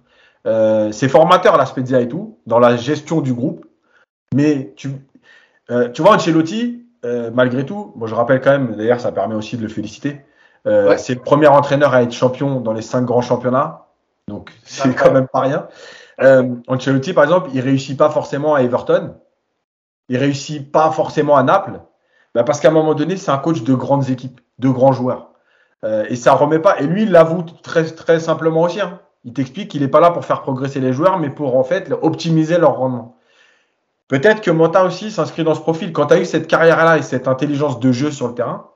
Euh, 0.46 0.90
c'est 0.92 1.08
formateur 1.08 1.56
la 1.56 1.66
Spezia 1.66 2.00
et 2.00 2.08
tout, 2.08 2.38
dans 2.46 2.58
la 2.58 2.76
gestion 2.76 3.20
du 3.20 3.32
groupe. 3.32 3.66
Mais 4.34 4.72
tu, 4.76 4.90
euh, 5.70 5.88
tu 5.90 6.02
vois, 6.02 6.16
Ancelotti, 6.16 6.84
euh, 7.04 7.30
malgré 7.32 7.64
tout, 7.64 7.92
bon, 7.96 8.06
je 8.06 8.14
rappelle 8.14 8.40
quand 8.40 8.50
même, 8.50 8.74
d'ailleurs, 8.74 9.00
ça 9.00 9.12
permet 9.12 9.34
aussi 9.34 9.56
de 9.56 9.62
le 9.62 9.68
féliciter. 9.68 10.20
Ouais. 10.64 10.96
C'est 10.96 11.14
le 11.14 11.20
premier 11.20 11.48
entraîneur 11.48 11.92
à 11.92 12.02
être 12.02 12.12
champion 12.12 12.60
dans 12.60 12.72
les 12.72 12.82
cinq 12.82 13.04
grands 13.04 13.22
championnats. 13.22 13.86
Donc, 14.28 14.52
c'est 14.62 14.94
quand 14.94 15.10
même 15.10 15.26
pas 15.26 15.40
rien. 15.40 15.68
Ancelotti, 16.68 17.12
par 17.12 17.24
exemple, 17.24 17.50
il 17.52 17.60
réussit 17.60 17.98
pas 17.98 18.10
forcément 18.10 18.54
à 18.54 18.62
Everton. 18.62 19.16
Il 20.08 20.18
réussit 20.18 20.70
pas 20.70 20.92
forcément 20.92 21.36
à 21.36 21.42
Naples. 21.42 21.80
Bah 22.34 22.44
parce 22.44 22.60
qu'à 22.60 22.68
un 22.68 22.72
moment 22.72 22.94
donné, 22.94 23.16
c'est 23.16 23.30
un 23.30 23.38
coach 23.38 23.62
de 23.62 23.74
grandes 23.74 24.09
équipes, 24.10 24.40
de 24.59 24.68
grands 24.68 24.92
joueurs. 24.92 25.32
Euh, 25.84 26.06
et 26.09 26.16
ça 26.16 26.32
remet 26.34 26.59
pas. 26.59 26.80
Et 26.80 26.86
lui, 26.86 27.02
il 27.02 27.10
l'avoue 27.10 27.42
très, 27.62 27.84
très 27.84 28.20
simplement 28.20 28.62
aussi. 28.62 28.80
Hein. 28.80 29.00
Il 29.24 29.32
t'explique 29.32 29.70
qu'il 29.70 29.82
n'est 29.82 29.88
pas 29.88 30.00
là 30.00 30.10
pour 30.10 30.24
faire 30.24 30.42
progresser 30.42 30.80
les 30.80 30.92
joueurs, 30.92 31.18
mais 31.18 31.30
pour 31.30 31.56
en 31.56 31.64
fait 31.64 31.92
optimiser 32.02 32.59
leur 32.59 32.76
rendement. 32.76 33.16
Peut-être 34.09 34.40
que 34.40 34.50
Mota 34.50 34.84
aussi 34.84 35.10
s'inscrit 35.10 35.44
dans 35.44 35.54
ce 35.54 35.60
profil. 35.60 35.92
Quand 35.92 36.06
tu 36.06 36.14
as 36.14 36.20
eu 36.20 36.24
cette 36.24 36.46
carrière-là 36.46 36.98
et 36.98 37.02
cette 37.02 37.28
intelligence 37.28 37.80
de 37.80 37.92
jeu 37.92 38.10
sur 38.10 38.28
le 38.28 38.34
terrain, 38.34 38.70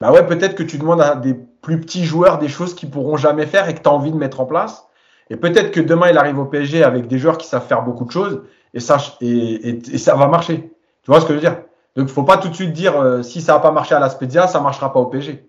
bah 0.00 0.12
ouais, 0.12 0.26
peut-être 0.26 0.54
que 0.54 0.62
tu 0.62 0.78
demandes 0.78 1.00
à 1.00 1.16
des 1.16 1.34
plus 1.34 1.80
petits 1.80 2.04
joueurs 2.04 2.38
des 2.38 2.48
choses 2.48 2.74
qu'ils 2.74 2.90
pourront 2.90 3.16
jamais 3.16 3.46
faire 3.46 3.68
et 3.68 3.74
que 3.74 3.80
tu 3.80 3.88
as 3.88 3.92
envie 3.92 4.12
de 4.12 4.16
mettre 4.16 4.40
en 4.40 4.46
place. 4.46 4.86
Et 5.30 5.36
peut-être 5.36 5.70
que 5.72 5.80
demain, 5.80 6.10
il 6.10 6.18
arrive 6.18 6.38
au 6.38 6.46
PSG 6.46 6.82
avec 6.84 7.08
des 7.08 7.18
joueurs 7.18 7.38
qui 7.38 7.46
savent 7.46 7.66
faire 7.66 7.82
beaucoup 7.82 8.04
de 8.04 8.10
choses 8.10 8.42
et 8.74 8.80
ça, 8.80 8.98
et 9.20 9.98
ça 9.98 10.14
va 10.14 10.28
marcher. 10.28 10.72
Tu 11.02 11.10
vois 11.10 11.20
ce 11.20 11.26
que 11.26 11.34
je 11.34 11.38
veux 11.38 11.40
dire? 11.40 11.62
Donc, 11.98 12.06
il 12.08 12.14
faut 12.14 12.22
pas 12.22 12.36
tout 12.36 12.48
de 12.48 12.54
suite 12.54 12.72
dire 12.72 12.96
euh, 12.96 13.22
si 13.24 13.42
ça 13.42 13.54
n'a 13.54 13.58
pas 13.58 13.72
marché 13.72 13.92
à 13.92 13.98
la 13.98 14.08
Spedia, 14.08 14.46
ça 14.46 14.60
marchera 14.60 14.92
pas 14.92 15.00
au 15.00 15.06
PSG. 15.06 15.44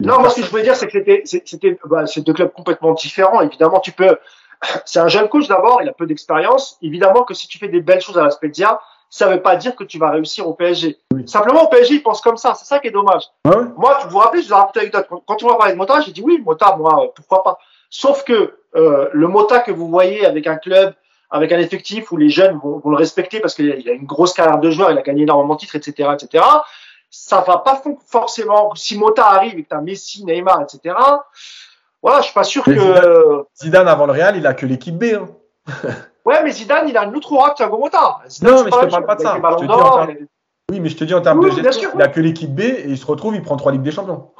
Non, 0.00 0.18
moi, 0.18 0.30
ce 0.30 0.40
que 0.40 0.42
je 0.42 0.50
voulais 0.50 0.64
dire, 0.64 0.74
c'est 0.74 0.88
que 0.88 0.98
c'était, 1.44 1.78
bah, 1.84 2.08
c'est 2.08 2.22
deux 2.22 2.32
clubs 2.32 2.52
complètement 2.52 2.92
différents. 2.92 3.40
Évidemment, 3.40 3.78
tu 3.78 3.92
peux, 3.92 4.18
c'est 4.84 4.98
un 4.98 5.06
jeune 5.06 5.28
coach 5.28 5.46
d'abord, 5.46 5.80
il 5.80 5.88
a 5.88 5.92
peu 5.92 6.06
d'expérience. 6.06 6.76
Évidemment 6.82 7.22
que 7.22 7.34
si 7.34 7.46
tu 7.46 7.58
fais 7.58 7.68
des 7.68 7.80
belles 7.80 8.00
choses 8.00 8.18
à 8.18 8.24
la 8.24 8.30
Spedia, 8.30 8.80
ça 9.10 9.28
veut 9.28 9.40
pas 9.40 9.54
dire 9.54 9.76
que 9.76 9.84
tu 9.84 10.00
vas 10.00 10.10
réussir 10.10 10.48
au 10.48 10.54
PSG. 10.54 10.98
Oui. 11.14 11.28
Simplement, 11.28 11.62
au 11.62 11.68
PSG, 11.68 11.94
ils 11.94 12.02
pensent 12.02 12.20
comme 12.20 12.36
ça. 12.36 12.54
C'est 12.54 12.66
ça 12.66 12.80
qui 12.80 12.88
est 12.88 12.90
dommage. 12.90 13.22
Ouais? 13.44 13.54
Moi, 13.76 13.96
tu 14.02 14.08
vous 14.08 14.18
rappelez, 14.18 14.42
je 14.42 14.48
vous 14.48 14.54
ai 14.54 14.56
raconté 14.56 14.80
l'anecdote. 14.80 15.06
Quand 15.24 15.36
tu 15.36 15.44
m'as 15.44 15.54
parlé 15.54 15.74
de 15.74 15.78
Mota, 15.78 16.00
j'ai 16.00 16.10
dit 16.10 16.20
oui, 16.20 16.42
Mota, 16.44 16.74
moi, 16.76 17.12
pourquoi 17.14 17.44
pas. 17.44 17.58
Sauf 17.90 18.24
que 18.24 18.58
euh, 18.74 19.08
le 19.12 19.28
Mota 19.28 19.60
que 19.60 19.70
vous 19.70 19.86
voyez 19.86 20.26
avec 20.26 20.48
un 20.48 20.56
club, 20.56 20.94
avec 21.30 21.52
un 21.52 21.58
effectif 21.58 22.12
où 22.12 22.16
les 22.16 22.28
jeunes 22.28 22.58
vont, 22.62 22.78
vont 22.78 22.90
le 22.90 22.96
respecter 22.96 23.40
parce 23.40 23.54
qu'il 23.54 23.88
a 23.88 23.92
une 23.92 24.06
grosse 24.06 24.32
carrière 24.32 24.58
de 24.58 24.70
joueur, 24.70 24.90
il 24.90 24.98
a 24.98 25.02
gagné 25.02 25.22
énormément 25.22 25.54
de 25.54 25.60
titres, 25.60 25.76
etc., 25.76 26.10
etc 26.14 26.44
ça 27.10 27.40
va 27.46 27.58
pas 27.58 27.82
forcément. 28.06 28.74
Si 28.74 28.98
Mota 28.98 29.26
arrive 29.26 29.58
et 29.58 29.64
que 29.64 29.74
as 29.74 29.80
Messi, 29.80 30.24
Neymar, 30.24 30.62
etc. 30.62 30.94
Voilà, 32.02 32.20
je 32.20 32.26
suis 32.26 32.34
pas 32.34 32.44
sûr 32.44 32.62
mais 32.66 32.74
que. 32.74 32.80
Zidane, 32.80 33.44
Zidane, 33.56 33.88
avant 33.88 34.06
le 34.06 34.12
Real, 34.12 34.36
il 34.36 34.46
a 34.46 34.54
que 34.54 34.66
l'équipe 34.66 34.96
B. 34.96 35.04
Hein. 35.14 35.28
ouais, 36.24 36.42
mais 36.42 36.52
Zidane, 36.52 36.88
il 36.88 36.96
a 36.96 37.04
une 37.04 37.16
autre 37.16 37.32
aura 37.32 37.50
que 37.50 37.56
Thiago 37.56 37.78
Mota. 37.78 38.18
Zidane, 38.28 38.54
non, 38.54 38.64
mais 38.64 38.70
je 38.70 38.78
te 38.78 38.90
parle 38.90 39.06
pas 39.06 39.14
de 39.16 39.22
ça. 39.22 39.34
Je 39.34 39.56
te 39.56 39.66
termes... 39.66 40.16
Oui, 40.68 40.80
mais 40.80 40.88
je 40.88 40.96
te 40.96 41.04
dis 41.04 41.14
en 41.14 41.20
termes 41.20 41.38
oui, 41.38 41.54
de 41.54 41.62
gestion, 41.62 41.90
il 41.94 42.02
a 42.02 42.08
que 42.08 42.18
l'équipe 42.18 42.52
B 42.52 42.60
et 42.60 42.86
il 42.88 42.98
se 42.98 43.06
retrouve, 43.06 43.36
il 43.36 43.42
prend 43.42 43.56
trois 43.56 43.70
Ligues 43.70 43.82
des 43.82 43.92
Champions. 43.92 44.32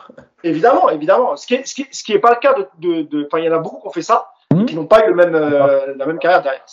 Évidemment, 0.43 0.91
évidemment. 0.91 1.37
Ce 1.37 1.47
qui 1.47 1.55
est, 1.55 1.65
ce 1.65 1.75
qui, 1.75 1.87
ce 1.93 2.03
qui 2.03 2.13
est 2.13 2.19
pas 2.19 2.31
le 2.31 2.37
cas 2.37 2.55
de. 2.55 2.67
de, 2.79 3.03
de... 3.03 3.27
Enfin, 3.27 3.39
il 3.39 3.45
y 3.45 3.49
en 3.49 3.55
a 3.55 3.59
beaucoup 3.59 3.81
qui 3.81 3.87
ont 3.87 3.93
fait 3.93 4.03
ça, 4.03 4.31
mmh. 4.63 4.67
qui 4.67 4.75
n'ont 4.77 4.87
pas 4.87 5.05
eu 5.07 5.09
le 5.09 5.15
même, 5.15 5.35
euh, 5.35 5.95
la 5.97 6.07
même 6.07 6.19
carrière 6.19 6.43
derrière. 6.43 6.65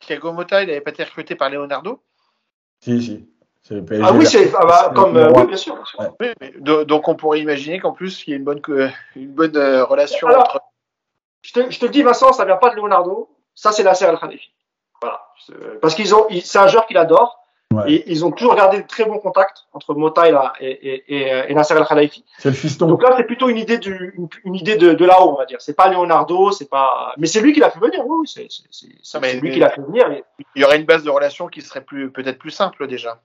Thiago 0.00 0.32
Mota, 0.32 0.62
il 0.62 0.66
n'avait 0.66 0.80
pas 0.80 0.90
été 0.90 1.04
recruté 1.04 1.36
par 1.36 1.48
Leonardo? 1.50 2.02
Si, 2.80 3.00
si. 3.02 3.28
Ah 3.70 4.12
oui, 4.12 4.26
c'est 4.26 4.52
ah 4.56 4.66
bah, 4.66 4.92
comme 4.92 5.16
euh, 5.16 5.30
oui, 5.36 5.46
bien 5.46 5.56
sûr. 5.56 5.76
Bien 5.76 5.84
sûr. 5.84 6.00
Ouais. 6.00 6.10
Oui, 6.20 6.28
mais, 6.40 6.52
donc 6.84 7.06
on 7.06 7.14
pourrait 7.14 7.40
imaginer 7.40 7.78
qu'en 7.78 7.92
plus 7.92 8.26
il 8.26 8.30
y 8.30 8.32
a 8.32 8.36
une 8.36 8.42
bonne 8.42 8.60
une 9.14 9.32
bonne 9.32 9.56
euh, 9.56 9.84
relation 9.84 10.26
Alors, 10.26 10.42
entre. 10.42 10.60
Je 11.42 11.52
te, 11.52 11.70
je 11.70 11.78
te 11.78 11.86
dis 11.86 12.02
Vincent, 12.02 12.32
ça 12.32 12.44
vient 12.44 12.56
pas 12.56 12.70
de 12.70 12.76
Leonardo. 12.76 13.28
Ça 13.54 13.70
c'est 13.70 13.84
Nasser 13.84 14.04
Al 14.04 14.18
Khalifi. 14.18 14.52
Voilà. 15.00 15.20
Parce 15.80 15.94
qu'ils 15.94 16.14
ont, 16.14 16.26
c'est 16.42 16.58
un 16.58 16.66
joueur 16.66 16.86
qu'il 16.86 16.96
adore. 16.96 17.41
Ouais. 17.72 17.92
Et 17.92 18.10
ils 18.10 18.24
ont 18.24 18.30
toujours 18.30 18.54
gardé 18.54 18.82
de 18.82 18.86
très 18.86 19.04
bons 19.04 19.18
contacts 19.18 19.64
entre 19.72 19.94
Mota 19.94 20.28
et, 20.28 20.30
la, 20.30 20.52
et, 20.60 20.70
et, 21.08 21.50
et 21.50 21.54
Nasser 21.54 21.74
Al 21.74 21.86
Khalifi. 21.86 22.24
C'est 22.38 22.50
le 22.50 22.54
fiston. 22.54 22.86
Donc 22.86 23.02
là, 23.02 23.14
c'est 23.16 23.24
plutôt 23.24 23.48
une 23.48 23.58
idée 23.58 23.78
du, 23.78 24.14
une, 24.16 24.28
une 24.44 24.54
idée 24.54 24.76
de, 24.76 24.94
de 24.94 25.04
là-haut, 25.04 25.30
on 25.30 25.36
va 25.36 25.46
dire. 25.46 25.60
C'est 25.60 25.76
pas 25.76 25.88
Leonardo, 25.88 26.50
c'est 26.52 26.68
pas, 26.68 27.14
mais 27.16 27.26
c'est 27.26 27.40
lui 27.40 27.52
qui 27.52 27.60
l'a 27.60 27.70
fait 27.70 27.80
venir. 27.80 28.06
Oui, 28.06 28.28
c'est, 28.28 28.48
c'est, 28.70 29.40
lui 29.40 29.50
qui 29.50 29.58
l'a 29.58 29.70
fait 29.70 29.80
venir. 29.80 30.06
Il 30.54 30.62
y 30.62 30.64
aurait 30.64 30.78
une 30.78 30.86
base 30.86 31.02
de 31.02 31.10
relation 31.10 31.48
qui 31.48 31.62
serait 31.62 31.82
plus, 31.82 32.10
peut-être 32.10 32.38
plus 32.38 32.50
simple 32.50 32.86
déjà. 32.86 33.20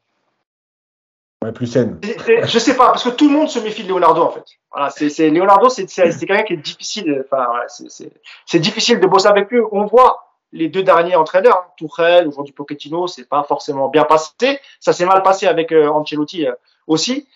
Ouais, 1.43 1.51
plus 1.51 1.67
saine. 1.67 1.99
Je 2.01 2.57
sais 2.57 2.75
pas, 2.75 2.87
parce 2.87 3.03
que 3.03 3.09
tout 3.09 3.27
le 3.27 3.35
monde 3.35 3.47
se 3.47 3.59
méfie 3.59 3.83
de 3.83 3.89
Leonardo 3.89 4.23
en 4.23 4.31
fait. 4.31 4.43
Voilà, 4.71 4.89
c'est, 4.89 5.09
c'est 5.09 5.29
Leonardo, 5.29 5.69
c'est, 5.69 5.87
c'est, 5.87 6.11
c'est 6.11 6.25
quelqu'un 6.25 6.43
qui 6.43 6.53
est 6.53 6.57
difficile. 6.57 7.23
Enfin, 7.25 7.45
voilà, 7.47 7.67
c'est, 7.67 7.89
c'est, 7.89 8.11
c'est 8.45 8.59
difficile 8.59 8.99
de 8.99 9.07
bosser 9.07 9.27
avec 9.27 9.51
lui. 9.51 9.61
On 9.71 9.85
voit 9.85 10.26
les 10.51 10.69
deux 10.69 10.83
derniers 10.83 11.15
entraîneurs, 11.15 11.65
hein, 11.65 11.71
Tourelle, 11.77 12.27
aujourd'hui 12.27 12.53
Pochettino, 12.53 13.07
c'est 13.07 13.27
pas 13.27 13.43
forcément 13.43 13.89
bien 13.89 14.03
passé. 14.03 14.59
Ça 14.79 14.93
s'est 14.93 15.05
mal 15.05 15.23
passé 15.23 15.47
avec 15.47 15.71
euh, 15.71 15.89
Ancelotti 15.89 16.47
euh, 16.47 16.53
aussi. 16.87 17.27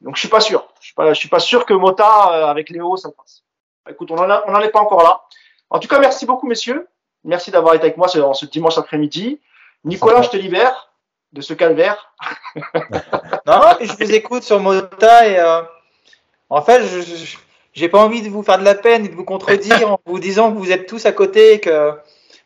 Donc 0.00 0.16
je 0.16 0.20
suis 0.20 0.28
pas 0.28 0.40
sûr. 0.40 0.66
Je 0.80 0.86
suis 0.86 0.94
pas, 0.94 1.12
je 1.12 1.18
suis 1.18 1.28
pas 1.28 1.38
sûr 1.38 1.66
que 1.66 1.74
Mota 1.74 2.32
euh, 2.32 2.46
avec 2.46 2.70
Léo 2.70 2.96
ça 2.96 3.10
passe. 3.10 3.44
Écoute, 3.88 4.10
on 4.10 4.16
en 4.16 4.30
a, 4.30 4.44
on 4.46 4.54
en 4.54 4.60
est 4.60 4.70
pas 4.70 4.80
encore 4.80 5.02
là. 5.02 5.22
En 5.68 5.78
tout 5.78 5.88
cas, 5.88 5.98
merci 5.98 6.26
beaucoup 6.26 6.46
messieurs. 6.46 6.88
Merci 7.24 7.50
d'avoir 7.50 7.74
été 7.74 7.84
avec 7.84 7.96
moi 7.96 8.08
ce, 8.08 8.20
ce 8.32 8.46
dimanche 8.46 8.78
après-midi. 8.78 9.40
Nicolas, 9.84 10.22
je 10.22 10.30
te 10.30 10.36
libère 10.36 10.90
de 11.32 11.40
ce 11.40 11.54
calvaire. 11.54 12.12
non, 13.46 13.60
je 13.80 13.92
vous 13.92 14.12
écoute 14.12 14.42
sur 14.42 14.58
Mota 14.58 15.28
et 15.28 15.38
euh, 15.38 15.62
en 16.48 16.62
fait, 16.62 16.82
je 16.86 17.36
j'ai 17.72 17.88
pas 17.88 18.02
envie 18.02 18.22
de 18.22 18.28
vous 18.28 18.42
faire 18.42 18.58
de 18.58 18.64
la 18.64 18.74
peine 18.74 19.04
et 19.04 19.08
de 19.08 19.14
vous 19.14 19.24
contredire 19.24 19.92
en 19.92 20.00
vous 20.04 20.18
disant 20.18 20.52
que 20.52 20.58
vous 20.58 20.72
êtes 20.72 20.86
tous 20.86 21.06
à 21.06 21.12
côté 21.12 21.54
et 21.54 21.60
que 21.60 21.92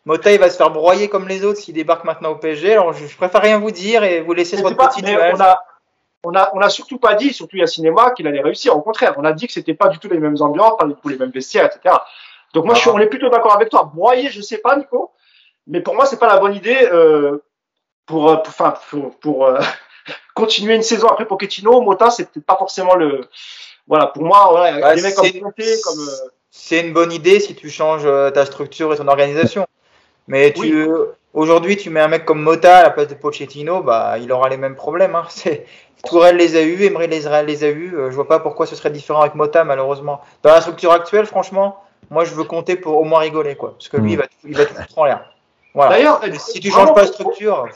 Mota 0.06 0.32
il 0.32 0.38
va 0.38 0.50
se 0.50 0.56
faire 0.56 0.70
broyer 0.70 1.08
comme 1.08 1.28
les 1.28 1.44
autres 1.44 1.60
s'il 1.60 1.74
débarque 1.74 2.04
maintenant 2.04 2.30
au 2.30 2.36
PSG. 2.36 2.72
Alors 2.72 2.92
je, 2.92 3.06
je, 3.06 3.16
préfère 3.16 3.40
rien 3.40 3.58
vous 3.58 3.70
dire 3.70 4.04
et 4.04 4.20
vous 4.20 4.34
laisser 4.34 4.56
sur 4.56 4.68
votre 4.68 4.98
image. 4.98 5.34
On 5.34 5.40
a, 5.40 5.60
on 6.24 6.34
a, 6.34 6.50
on 6.54 6.60
a 6.60 6.68
surtout 6.68 6.98
pas 6.98 7.14
dit, 7.14 7.32
surtout 7.32 7.56
à 7.62 7.66
cinéma, 7.66 8.10
qu'il 8.12 8.26
allait 8.26 8.40
réussir. 8.40 8.76
Au 8.76 8.80
contraire, 8.80 9.14
on 9.16 9.24
a 9.24 9.32
dit 9.32 9.46
que 9.46 9.52
c'était 9.52 9.74
pas 9.74 9.88
du 9.88 9.98
tout 9.98 10.08
les 10.08 10.18
mêmes 10.18 10.36
ambiances, 10.40 10.76
pas 10.78 10.86
du 10.86 10.94
tout 10.94 11.08
les 11.08 11.18
mêmes 11.18 11.30
vestiaires, 11.30 11.66
etc. 11.66 11.94
Donc 12.54 12.64
moi, 12.64 12.74
ah. 12.74 12.76
je 12.76 12.82
suis, 12.82 12.90
on 12.90 12.98
est 12.98 13.06
plutôt 13.06 13.28
d'accord 13.28 13.54
avec 13.54 13.68
toi. 13.68 13.90
Broyer, 13.94 14.30
je 14.30 14.40
sais 14.40 14.58
pas, 14.58 14.76
Nico, 14.76 15.12
mais 15.66 15.80
pour 15.80 15.94
moi, 15.94 16.06
c'est 16.06 16.18
pas 16.18 16.28
la 16.28 16.38
bonne 16.38 16.54
idée. 16.54 16.88
Euh, 16.92 17.42
pour, 18.06 18.42
pour, 18.42 18.48
enfin, 18.48 18.74
pour, 18.90 19.18
pour 19.18 19.46
euh, 19.46 19.60
continuer 20.34 20.74
une 20.74 20.82
saison 20.82 21.08
après 21.08 21.26
Pochettino, 21.26 21.80
Mota, 21.80 22.10
c'est 22.10 22.30
peut-être 22.30 22.46
pas 22.46 22.56
forcément 22.56 22.94
le. 22.94 23.28
Voilà, 23.86 24.06
pour 24.06 24.22
moi, 24.22 24.48
voilà, 24.50 24.80
bah, 24.80 24.94
des 24.94 25.02
mecs 25.02 25.14
comme 25.14 25.30
Conte, 25.30 25.54
comme. 25.84 26.00
Euh... 26.00 26.28
C'est 26.50 26.80
une 26.80 26.92
bonne 26.92 27.12
idée 27.12 27.40
si 27.40 27.56
tu 27.56 27.68
changes 27.68 28.06
euh, 28.06 28.30
ta 28.30 28.46
structure 28.46 28.92
et 28.92 28.96
ton 28.96 29.08
organisation. 29.08 29.66
Mais 30.26 30.52
tu, 30.52 30.84
oui. 30.84 30.98
aujourd'hui, 31.32 31.76
tu 31.76 31.90
mets 31.90 32.00
un 32.00 32.08
mec 32.08 32.24
comme 32.24 32.42
Mota 32.42 32.78
à 32.78 32.82
la 32.82 32.90
place 32.90 33.08
de 33.08 33.14
Pochettino, 33.14 33.82
bah, 33.82 34.16
il 34.18 34.32
aura 34.32 34.48
les 34.48 34.56
mêmes 34.56 34.76
problèmes. 34.76 35.14
Hein. 35.14 35.26
Tourelle 36.04 36.36
les 36.36 36.56
a 36.56 36.62
eu, 36.62 36.82
Emery 36.82 37.08
les, 37.08 37.22
les 37.46 37.64
a 37.64 37.68
eu. 37.68 37.94
Euh, 37.96 38.10
je 38.10 38.14
vois 38.14 38.28
pas 38.28 38.38
pourquoi 38.38 38.66
ce 38.66 38.76
serait 38.76 38.90
différent 38.90 39.22
avec 39.22 39.34
Mota, 39.34 39.64
malheureusement. 39.64 40.20
Dans 40.42 40.50
la 40.50 40.60
structure 40.60 40.92
actuelle, 40.92 41.26
franchement, 41.26 41.82
moi, 42.10 42.24
je 42.24 42.34
veux 42.34 42.44
compter 42.44 42.76
pour 42.76 42.98
au 42.98 43.04
moins 43.04 43.20
rigoler, 43.20 43.56
quoi. 43.56 43.72
Parce 43.72 43.88
que 43.88 43.96
lui, 43.96 44.12
il 44.12 44.18
va, 44.18 44.24
il 44.44 44.56
va 44.56 44.66
tout 44.66 44.74
foutre 44.74 44.98
en 44.98 45.04
l'air. 45.06 45.34
Voilà. 45.74 45.96
D'ailleurs, 45.96 46.20
si 46.38 46.60
tu 46.60 46.70
changes 46.70 46.94
pas 46.94 47.02
de 47.02 47.12
structure. 47.12 47.68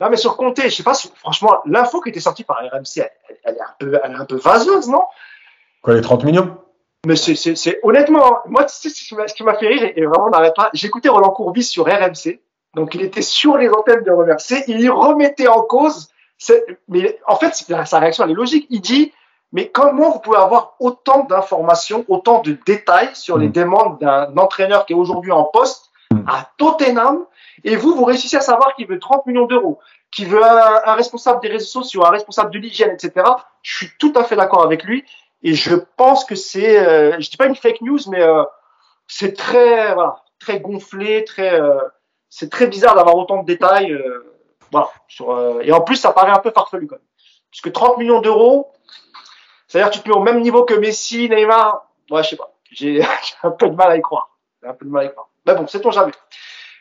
Non, 0.00 0.10
mais 0.10 0.16
sur 0.16 0.36
Comté, 0.36 0.68
je 0.68 0.76
sais 0.76 0.82
pas, 0.82 0.94
franchement, 1.16 1.62
l'info 1.64 2.02
qui 2.02 2.10
était 2.10 2.20
sortie 2.20 2.44
par 2.44 2.58
RMC, 2.58 2.98
elle, 2.98 3.10
elle, 3.44 3.54
est 3.56 3.60
un 3.60 3.74
peu, 3.78 3.98
elle 4.04 4.12
est 4.12 4.14
un 4.14 4.24
peu 4.26 4.36
vaseuse, 4.36 4.88
non? 4.88 5.02
Quoi, 5.80 5.94
les 5.94 6.02
30 6.02 6.24
millions? 6.24 6.58
Mais 7.06 7.16
c'est 7.16 7.80
honnêtement, 7.82 8.40
moi, 8.46 8.64
tu 8.64 8.74
sais, 8.74 8.90
ce 8.90 9.34
qui 9.34 9.42
m'a 9.44 9.54
fait 9.54 9.68
rire, 9.68 9.92
et 9.94 10.04
vraiment, 10.04 10.28
n'arrête 10.28 10.56
pas, 10.56 10.70
j'écoutais 10.72 11.08
Roland 11.08 11.30
Courbis 11.30 11.64
sur 11.64 11.84
RMC, 11.84 12.40
donc 12.74 12.94
il 12.94 13.02
était 13.02 13.22
sur 13.22 13.56
les 13.56 13.68
antennes 13.70 14.02
de 14.02 14.10
reverser, 14.10 14.64
il 14.66 14.80
y 14.80 14.88
remettait 14.88 15.48
en 15.48 15.62
cause 15.62 16.08
mais 16.88 17.18
en 17.26 17.36
fait, 17.36 17.54
sa 17.54 17.98
réaction 17.98 18.24
elle 18.24 18.30
est 18.30 18.34
logique. 18.34 18.66
Il 18.70 18.80
dit 18.80 19.12
mais 19.52 19.68
comment 19.68 20.10
vous 20.10 20.18
pouvez 20.18 20.38
avoir 20.38 20.74
autant 20.80 21.24
d'informations, 21.24 22.04
autant 22.08 22.42
de 22.42 22.58
détails 22.66 23.10
sur 23.14 23.38
les 23.38 23.48
mm. 23.48 23.52
demandes 23.52 23.98
d'un 24.00 24.36
entraîneur 24.36 24.86
qui 24.86 24.92
est 24.92 24.96
aujourd'hui 24.96 25.32
en 25.32 25.44
poste 25.44 25.90
mm. 26.10 26.28
à 26.28 26.50
Tottenham 26.58 27.24
et 27.64 27.76
vous, 27.76 27.94
vous 27.94 28.04
réussissez 28.04 28.36
à 28.36 28.40
savoir 28.40 28.74
qu'il 28.74 28.86
veut 28.86 28.98
30 28.98 29.24
millions 29.26 29.46
d'euros, 29.46 29.78
qu'il 30.10 30.26
veut 30.28 30.44
un, 30.44 30.94
responsable 30.94 31.40
des 31.40 31.48
réseaux 31.48 31.82
sociaux, 31.82 32.04
un 32.04 32.10
responsable 32.10 32.50
de 32.52 32.58
l'hygiène, 32.58 32.90
etc. 32.90 33.26
Je 33.62 33.76
suis 33.76 33.90
tout 33.98 34.12
à 34.14 34.24
fait 34.24 34.36
d'accord 34.36 34.62
avec 34.62 34.84
lui 34.84 35.04
et 35.42 35.54
je 35.54 35.74
pense 35.96 36.24
que 36.24 36.34
c'est, 36.34 36.78
euh, 36.78 37.20
je 37.20 37.30
dis 37.30 37.36
pas 37.36 37.46
une 37.46 37.56
fake 37.56 37.80
news, 37.82 37.98
mais 38.08 38.22
euh, 38.22 38.44
c'est 39.06 39.36
très, 39.36 39.94
très 40.38 40.60
gonflé, 40.60 41.24
très, 41.24 41.60
euh, 41.60 41.80
c'est 42.28 42.50
très 42.50 42.66
bizarre 42.66 42.94
d'avoir 42.94 43.16
autant 43.16 43.42
de 43.42 43.46
détails, 43.46 43.92
euh, 43.92 44.34
voilà. 44.72 44.90
Sur, 45.08 45.60
et 45.62 45.72
en 45.72 45.80
plus, 45.80 45.96
ça 45.96 46.12
paraît 46.12 46.32
un 46.32 46.38
peu 46.38 46.50
farfelu 46.50 46.86
quand 46.86 46.96
même, 46.96 47.04
puisque 47.50 47.72
30 47.72 47.98
millions 47.98 48.20
d'euros, 48.20 48.72
c'est-à-dire 49.68 49.90
tu 49.90 50.00
te 50.00 50.08
mets 50.08 50.14
au 50.14 50.22
même 50.22 50.40
niveau 50.40 50.64
que 50.64 50.74
Messi, 50.74 51.28
Neymar. 51.28 51.86
Ouais, 52.10 52.22
je 52.22 52.30
sais 52.30 52.36
pas. 52.36 52.52
J'ai 52.70 53.02
un 53.42 53.50
peu 53.50 53.68
de 53.68 53.74
mal 53.74 53.90
à 53.90 53.96
y 53.96 54.02
croire. 54.02 54.36
un 54.62 54.74
peu 54.74 54.84
de 54.84 54.90
mal 54.90 55.06
à 55.06 55.08
y 55.08 55.12
croire. 55.12 55.28
Mais 55.44 55.54
bon, 55.54 55.66
c'est 55.66 55.80
ton 55.80 55.90
jamais. 55.90 56.12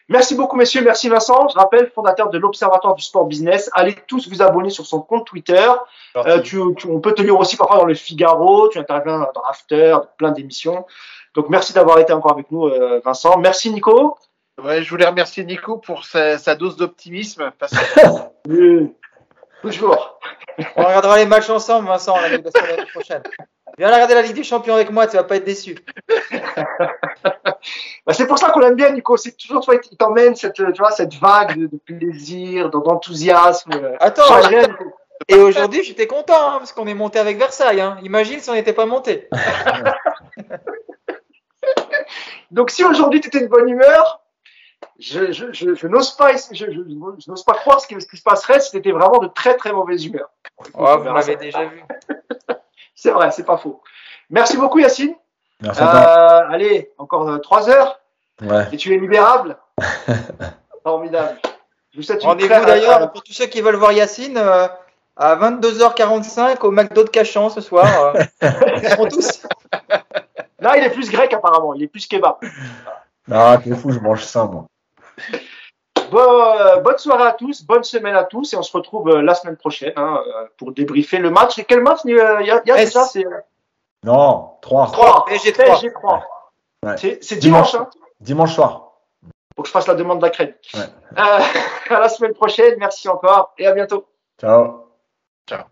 Merci 0.07 0.36
beaucoup, 0.36 0.56
messieurs. 0.56 0.84
Merci, 0.84 1.10
Vincent. 1.10 1.48
Je 1.49 1.57
rappelle, 1.57 1.90
fondateur 1.90 2.30
de 2.30 2.38
l'Observatoire 2.38 2.94
du 2.94 3.03
Sport 3.03 3.26
Business. 3.26 3.69
Allez 3.73 3.95
tous 4.07 4.30
vous 4.30 4.41
abonner 4.41 4.69
sur 4.69 4.86
son 4.86 5.02
compte 5.02 5.26
Twitter. 5.26 5.68
Euh, 6.15 6.41
tu, 6.41 6.60
on 6.60 6.99
peut 6.99 7.14
te 7.14 7.23
lire 7.23 7.40
aussi 7.40 7.57
parfois 7.57 7.77
dans 7.77 7.86
le 7.86 7.95
Figaro. 7.95 8.69
Tu 8.69 8.77
interviens 8.77 9.27
dans 9.34 9.41
After, 9.41 9.91
dans 9.91 10.07
plein 10.18 10.32
d'émissions. 10.32 10.86
Donc, 11.34 11.49
merci 11.49 11.73
d'avoir 11.73 11.99
été 11.99 12.14
encore 12.14 12.34
avec 12.34 12.52
nous, 12.52 12.68
euh, 12.68 13.02
Vincent. 13.03 13.38
Merci, 13.40 13.72
Nico. 13.72 14.18
Ouais, 14.64 14.84
je 14.84 14.90
voulais 14.90 15.06
remercier 15.06 15.44
Nico 15.44 15.77
pour 15.77 16.06
sa, 16.06 16.38
sa 16.38 16.56
dose 16.56 16.77
d'optimisme. 16.77 17.52
Parce 17.57 17.73
que... 17.73 18.88
Toujours. 19.61 20.19
On 20.76 20.84
regardera 20.84 21.18
les 21.18 21.26
matchs 21.26 21.49
ensemble, 21.49 21.88
Vincent, 21.88 22.15
l'année 22.15 22.44
prochaine. 22.94 23.23
Viens 23.77 23.91
regarder 23.91 24.14
la 24.14 24.22
Ligue 24.22 24.35
des 24.35 24.43
Champions 24.43 24.76
avec 24.76 24.89
moi, 24.89 25.07
tu 25.07 25.18
vas 25.18 25.23
pas 25.23 25.35
être 25.35 25.45
déçu. 25.45 25.76
bah, 28.06 28.14
c'est 28.14 28.27
pour 28.27 28.38
ça 28.38 28.52
qu'on 28.52 28.60
l'aime 28.60 28.76
bien, 28.76 28.91
Nico. 28.91 29.18
C'est 29.18 29.35
toujours, 29.35 29.65
toi, 29.65 29.76
il 29.76 29.97
t'emmène 29.97 30.35
cette, 30.35 30.53
tu 30.53 30.80
vois, 30.80 30.91
cette 30.91 31.15
vague 31.15 31.57
de, 31.57 31.69
plaisir, 31.85 32.69
d'enthousiasme. 32.69 33.72
Attends, 33.99 34.23
et 35.27 35.35
aujourd'hui, 35.35 35.84
j'étais 35.84 36.07
content 36.07 36.52
hein, 36.52 36.57
parce 36.60 36.72
qu'on 36.72 36.88
est 36.88 36.93
monté 36.93 37.19
avec 37.19 37.38
Versailles. 37.38 37.81
Hein. 37.81 37.97
Imagine 38.03 38.39
si 38.39 38.49
on 38.49 38.53
n'était 38.53 38.73
pas 38.73 38.85
monté. 38.85 39.27
Donc, 42.52 42.69
si 42.69 42.84
aujourd'hui 42.84 43.22
tu 43.22 43.27
étais 43.27 43.41
de 43.41 43.47
bonne 43.47 43.68
humeur, 43.68 44.22
je, 44.99 45.31
je, 45.31 45.52
je, 45.52 45.73
je 45.73 45.88
n'ose 45.88 46.15
pas, 46.15 46.35
je, 46.35 47.30
n'ose 47.30 47.43
pas 47.43 47.53
croire 47.53 47.81
ce 47.81 47.88
qui, 47.88 47.99
ce 47.99 48.06
qui, 48.06 48.18
se 48.18 48.23
passerait 48.23 48.60
si 48.60 48.72
c'était 48.72 48.91
vraiment 48.91 49.18
de 49.18 49.27
très 49.27 49.57
très 49.57 49.73
mauvaise 49.73 50.06
humeur. 50.06 50.30
Oh, 50.76 50.97
vous 50.99 51.11
l'avez 51.11 51.38
déjà 51.38 51.65
vu. 51.65 51.84
c'est 52.96 53.12
vrai, 53.12 53.32
c'est 53.32 53.46
pas 53.46 53.58
faux. 53.58 53.82
Merci 54.30 54.58
beaucoup 54.58 54.80
Yacine. 54.80 55.14
Merci 55.62 55.82
euh, 55.82 56.50
allez, 56.50 56.92
encore 56.98 57.30
euh, 57.30 57.38
trois 57.38 57.70
heures. 57.70 58.00
Ouais. 58.42 58.68
Et 58.72 58.78
tu 58.78 58.94
es 58.94 58.98
libérable. 58.98 59.58
Formidable. 60.84 61.40
Rendez-vous 62.22 62.66
d'ailleurs 62.66 63.12
pour 63.12 63.24
tous 63.24 63.34
ceux 63.34 63.46
qui 63.46 63.62
veulent 63.62 63.76
voir 63.76 63.92
Yacine 63.92 64.38
euh, 64.38 64.68
à 65.16 65.36
22h45 65.36 66.60
au 66.62 66.72
McDo 66.72 67.04
de 67.04 67.10
Cachan 67.10 67.50
ce 67.50 67.62
soir. 67.62 68.16
Euh, 68.16 68.24
ils 68.82 68.90
seront 68.90 69.08
tous. 69.08 69.44
Là, 70.60 70.78
il 70.78 70.84
est 70.84 70.90
plus 70.90 71.10
grec 71.10 71.34
apparemment. 71.34 71.74
Il 71.74 71.84
est 71.84 71.88
plus 71.88 72.08
kebab. 72.08 72.36
Ah, 73.32 73.58
t'es 73.64 73.74
fou, 73.76 73.92
je 73.92 74.00
mange 74.00 74.24
ça 74.24 74.46
moi. 74.46 74.66
Euh, 76.14 76.80
bonne 76.82 76.98
soirée 76.98 77.27
à 77.27 77.34
tous, 77.34 77.64
bonne 77.64 77.84
semaine 77.84 78.15
à 78.15 78.23
tous 78.23 78.53
et 78.53 78.57
on 78.57 78.61
se 78.61 78.76
retrouve 78.76 79.10
euh, 79.10 79.22
la 79.22 79.36
semaine 79.36 79.57
prochaine 79.57 79.94
hein, 79.95 80.22
euh, 80.27 80.45
pour 80.57 80.72
débriefer 80.72 81.18
le 81.18 81.30
match. 81.30 81.57
Et 81.60 81.65
quel 81.65 81.82
match 81.82 81.99
il 82.06 82.15
y 82.15 82.19
a, 82.19 82.61
déjà 82.61 83.03
Non, 84.03 84.52
3. 84.61 84.91
3. 84.91 85.26
PSG 85.26 85.53
3. 85.53 85.82
3. 85.94 86.95
C'est 86.95 87.38
dimanche. 87.38 87.76
Hein 87.76 87.90
dimanche 88.19 88.53
soir. 88.53 88.94
Faut 89.56 89.61
que 89.61 89.68
je 89.68 89.73
fasse 89.73 89.88
la 89.88 89.95
demande 89.95 90.19
de 90.19 90.26
la 90.26 90.32
crème. 90.32 90.53
à 91.15 91.40
la 91.90 92.10
semaine 92.10 92.34
prochaine. 92.34 92.76
Merci 92.77 93.07
encore 93.07 93.53
et 93.57 93.68
à 93.68 93.73
bientôt. 93.73 94.06
Ciao. 94.40 94.90
Ciao. 95.48 95.64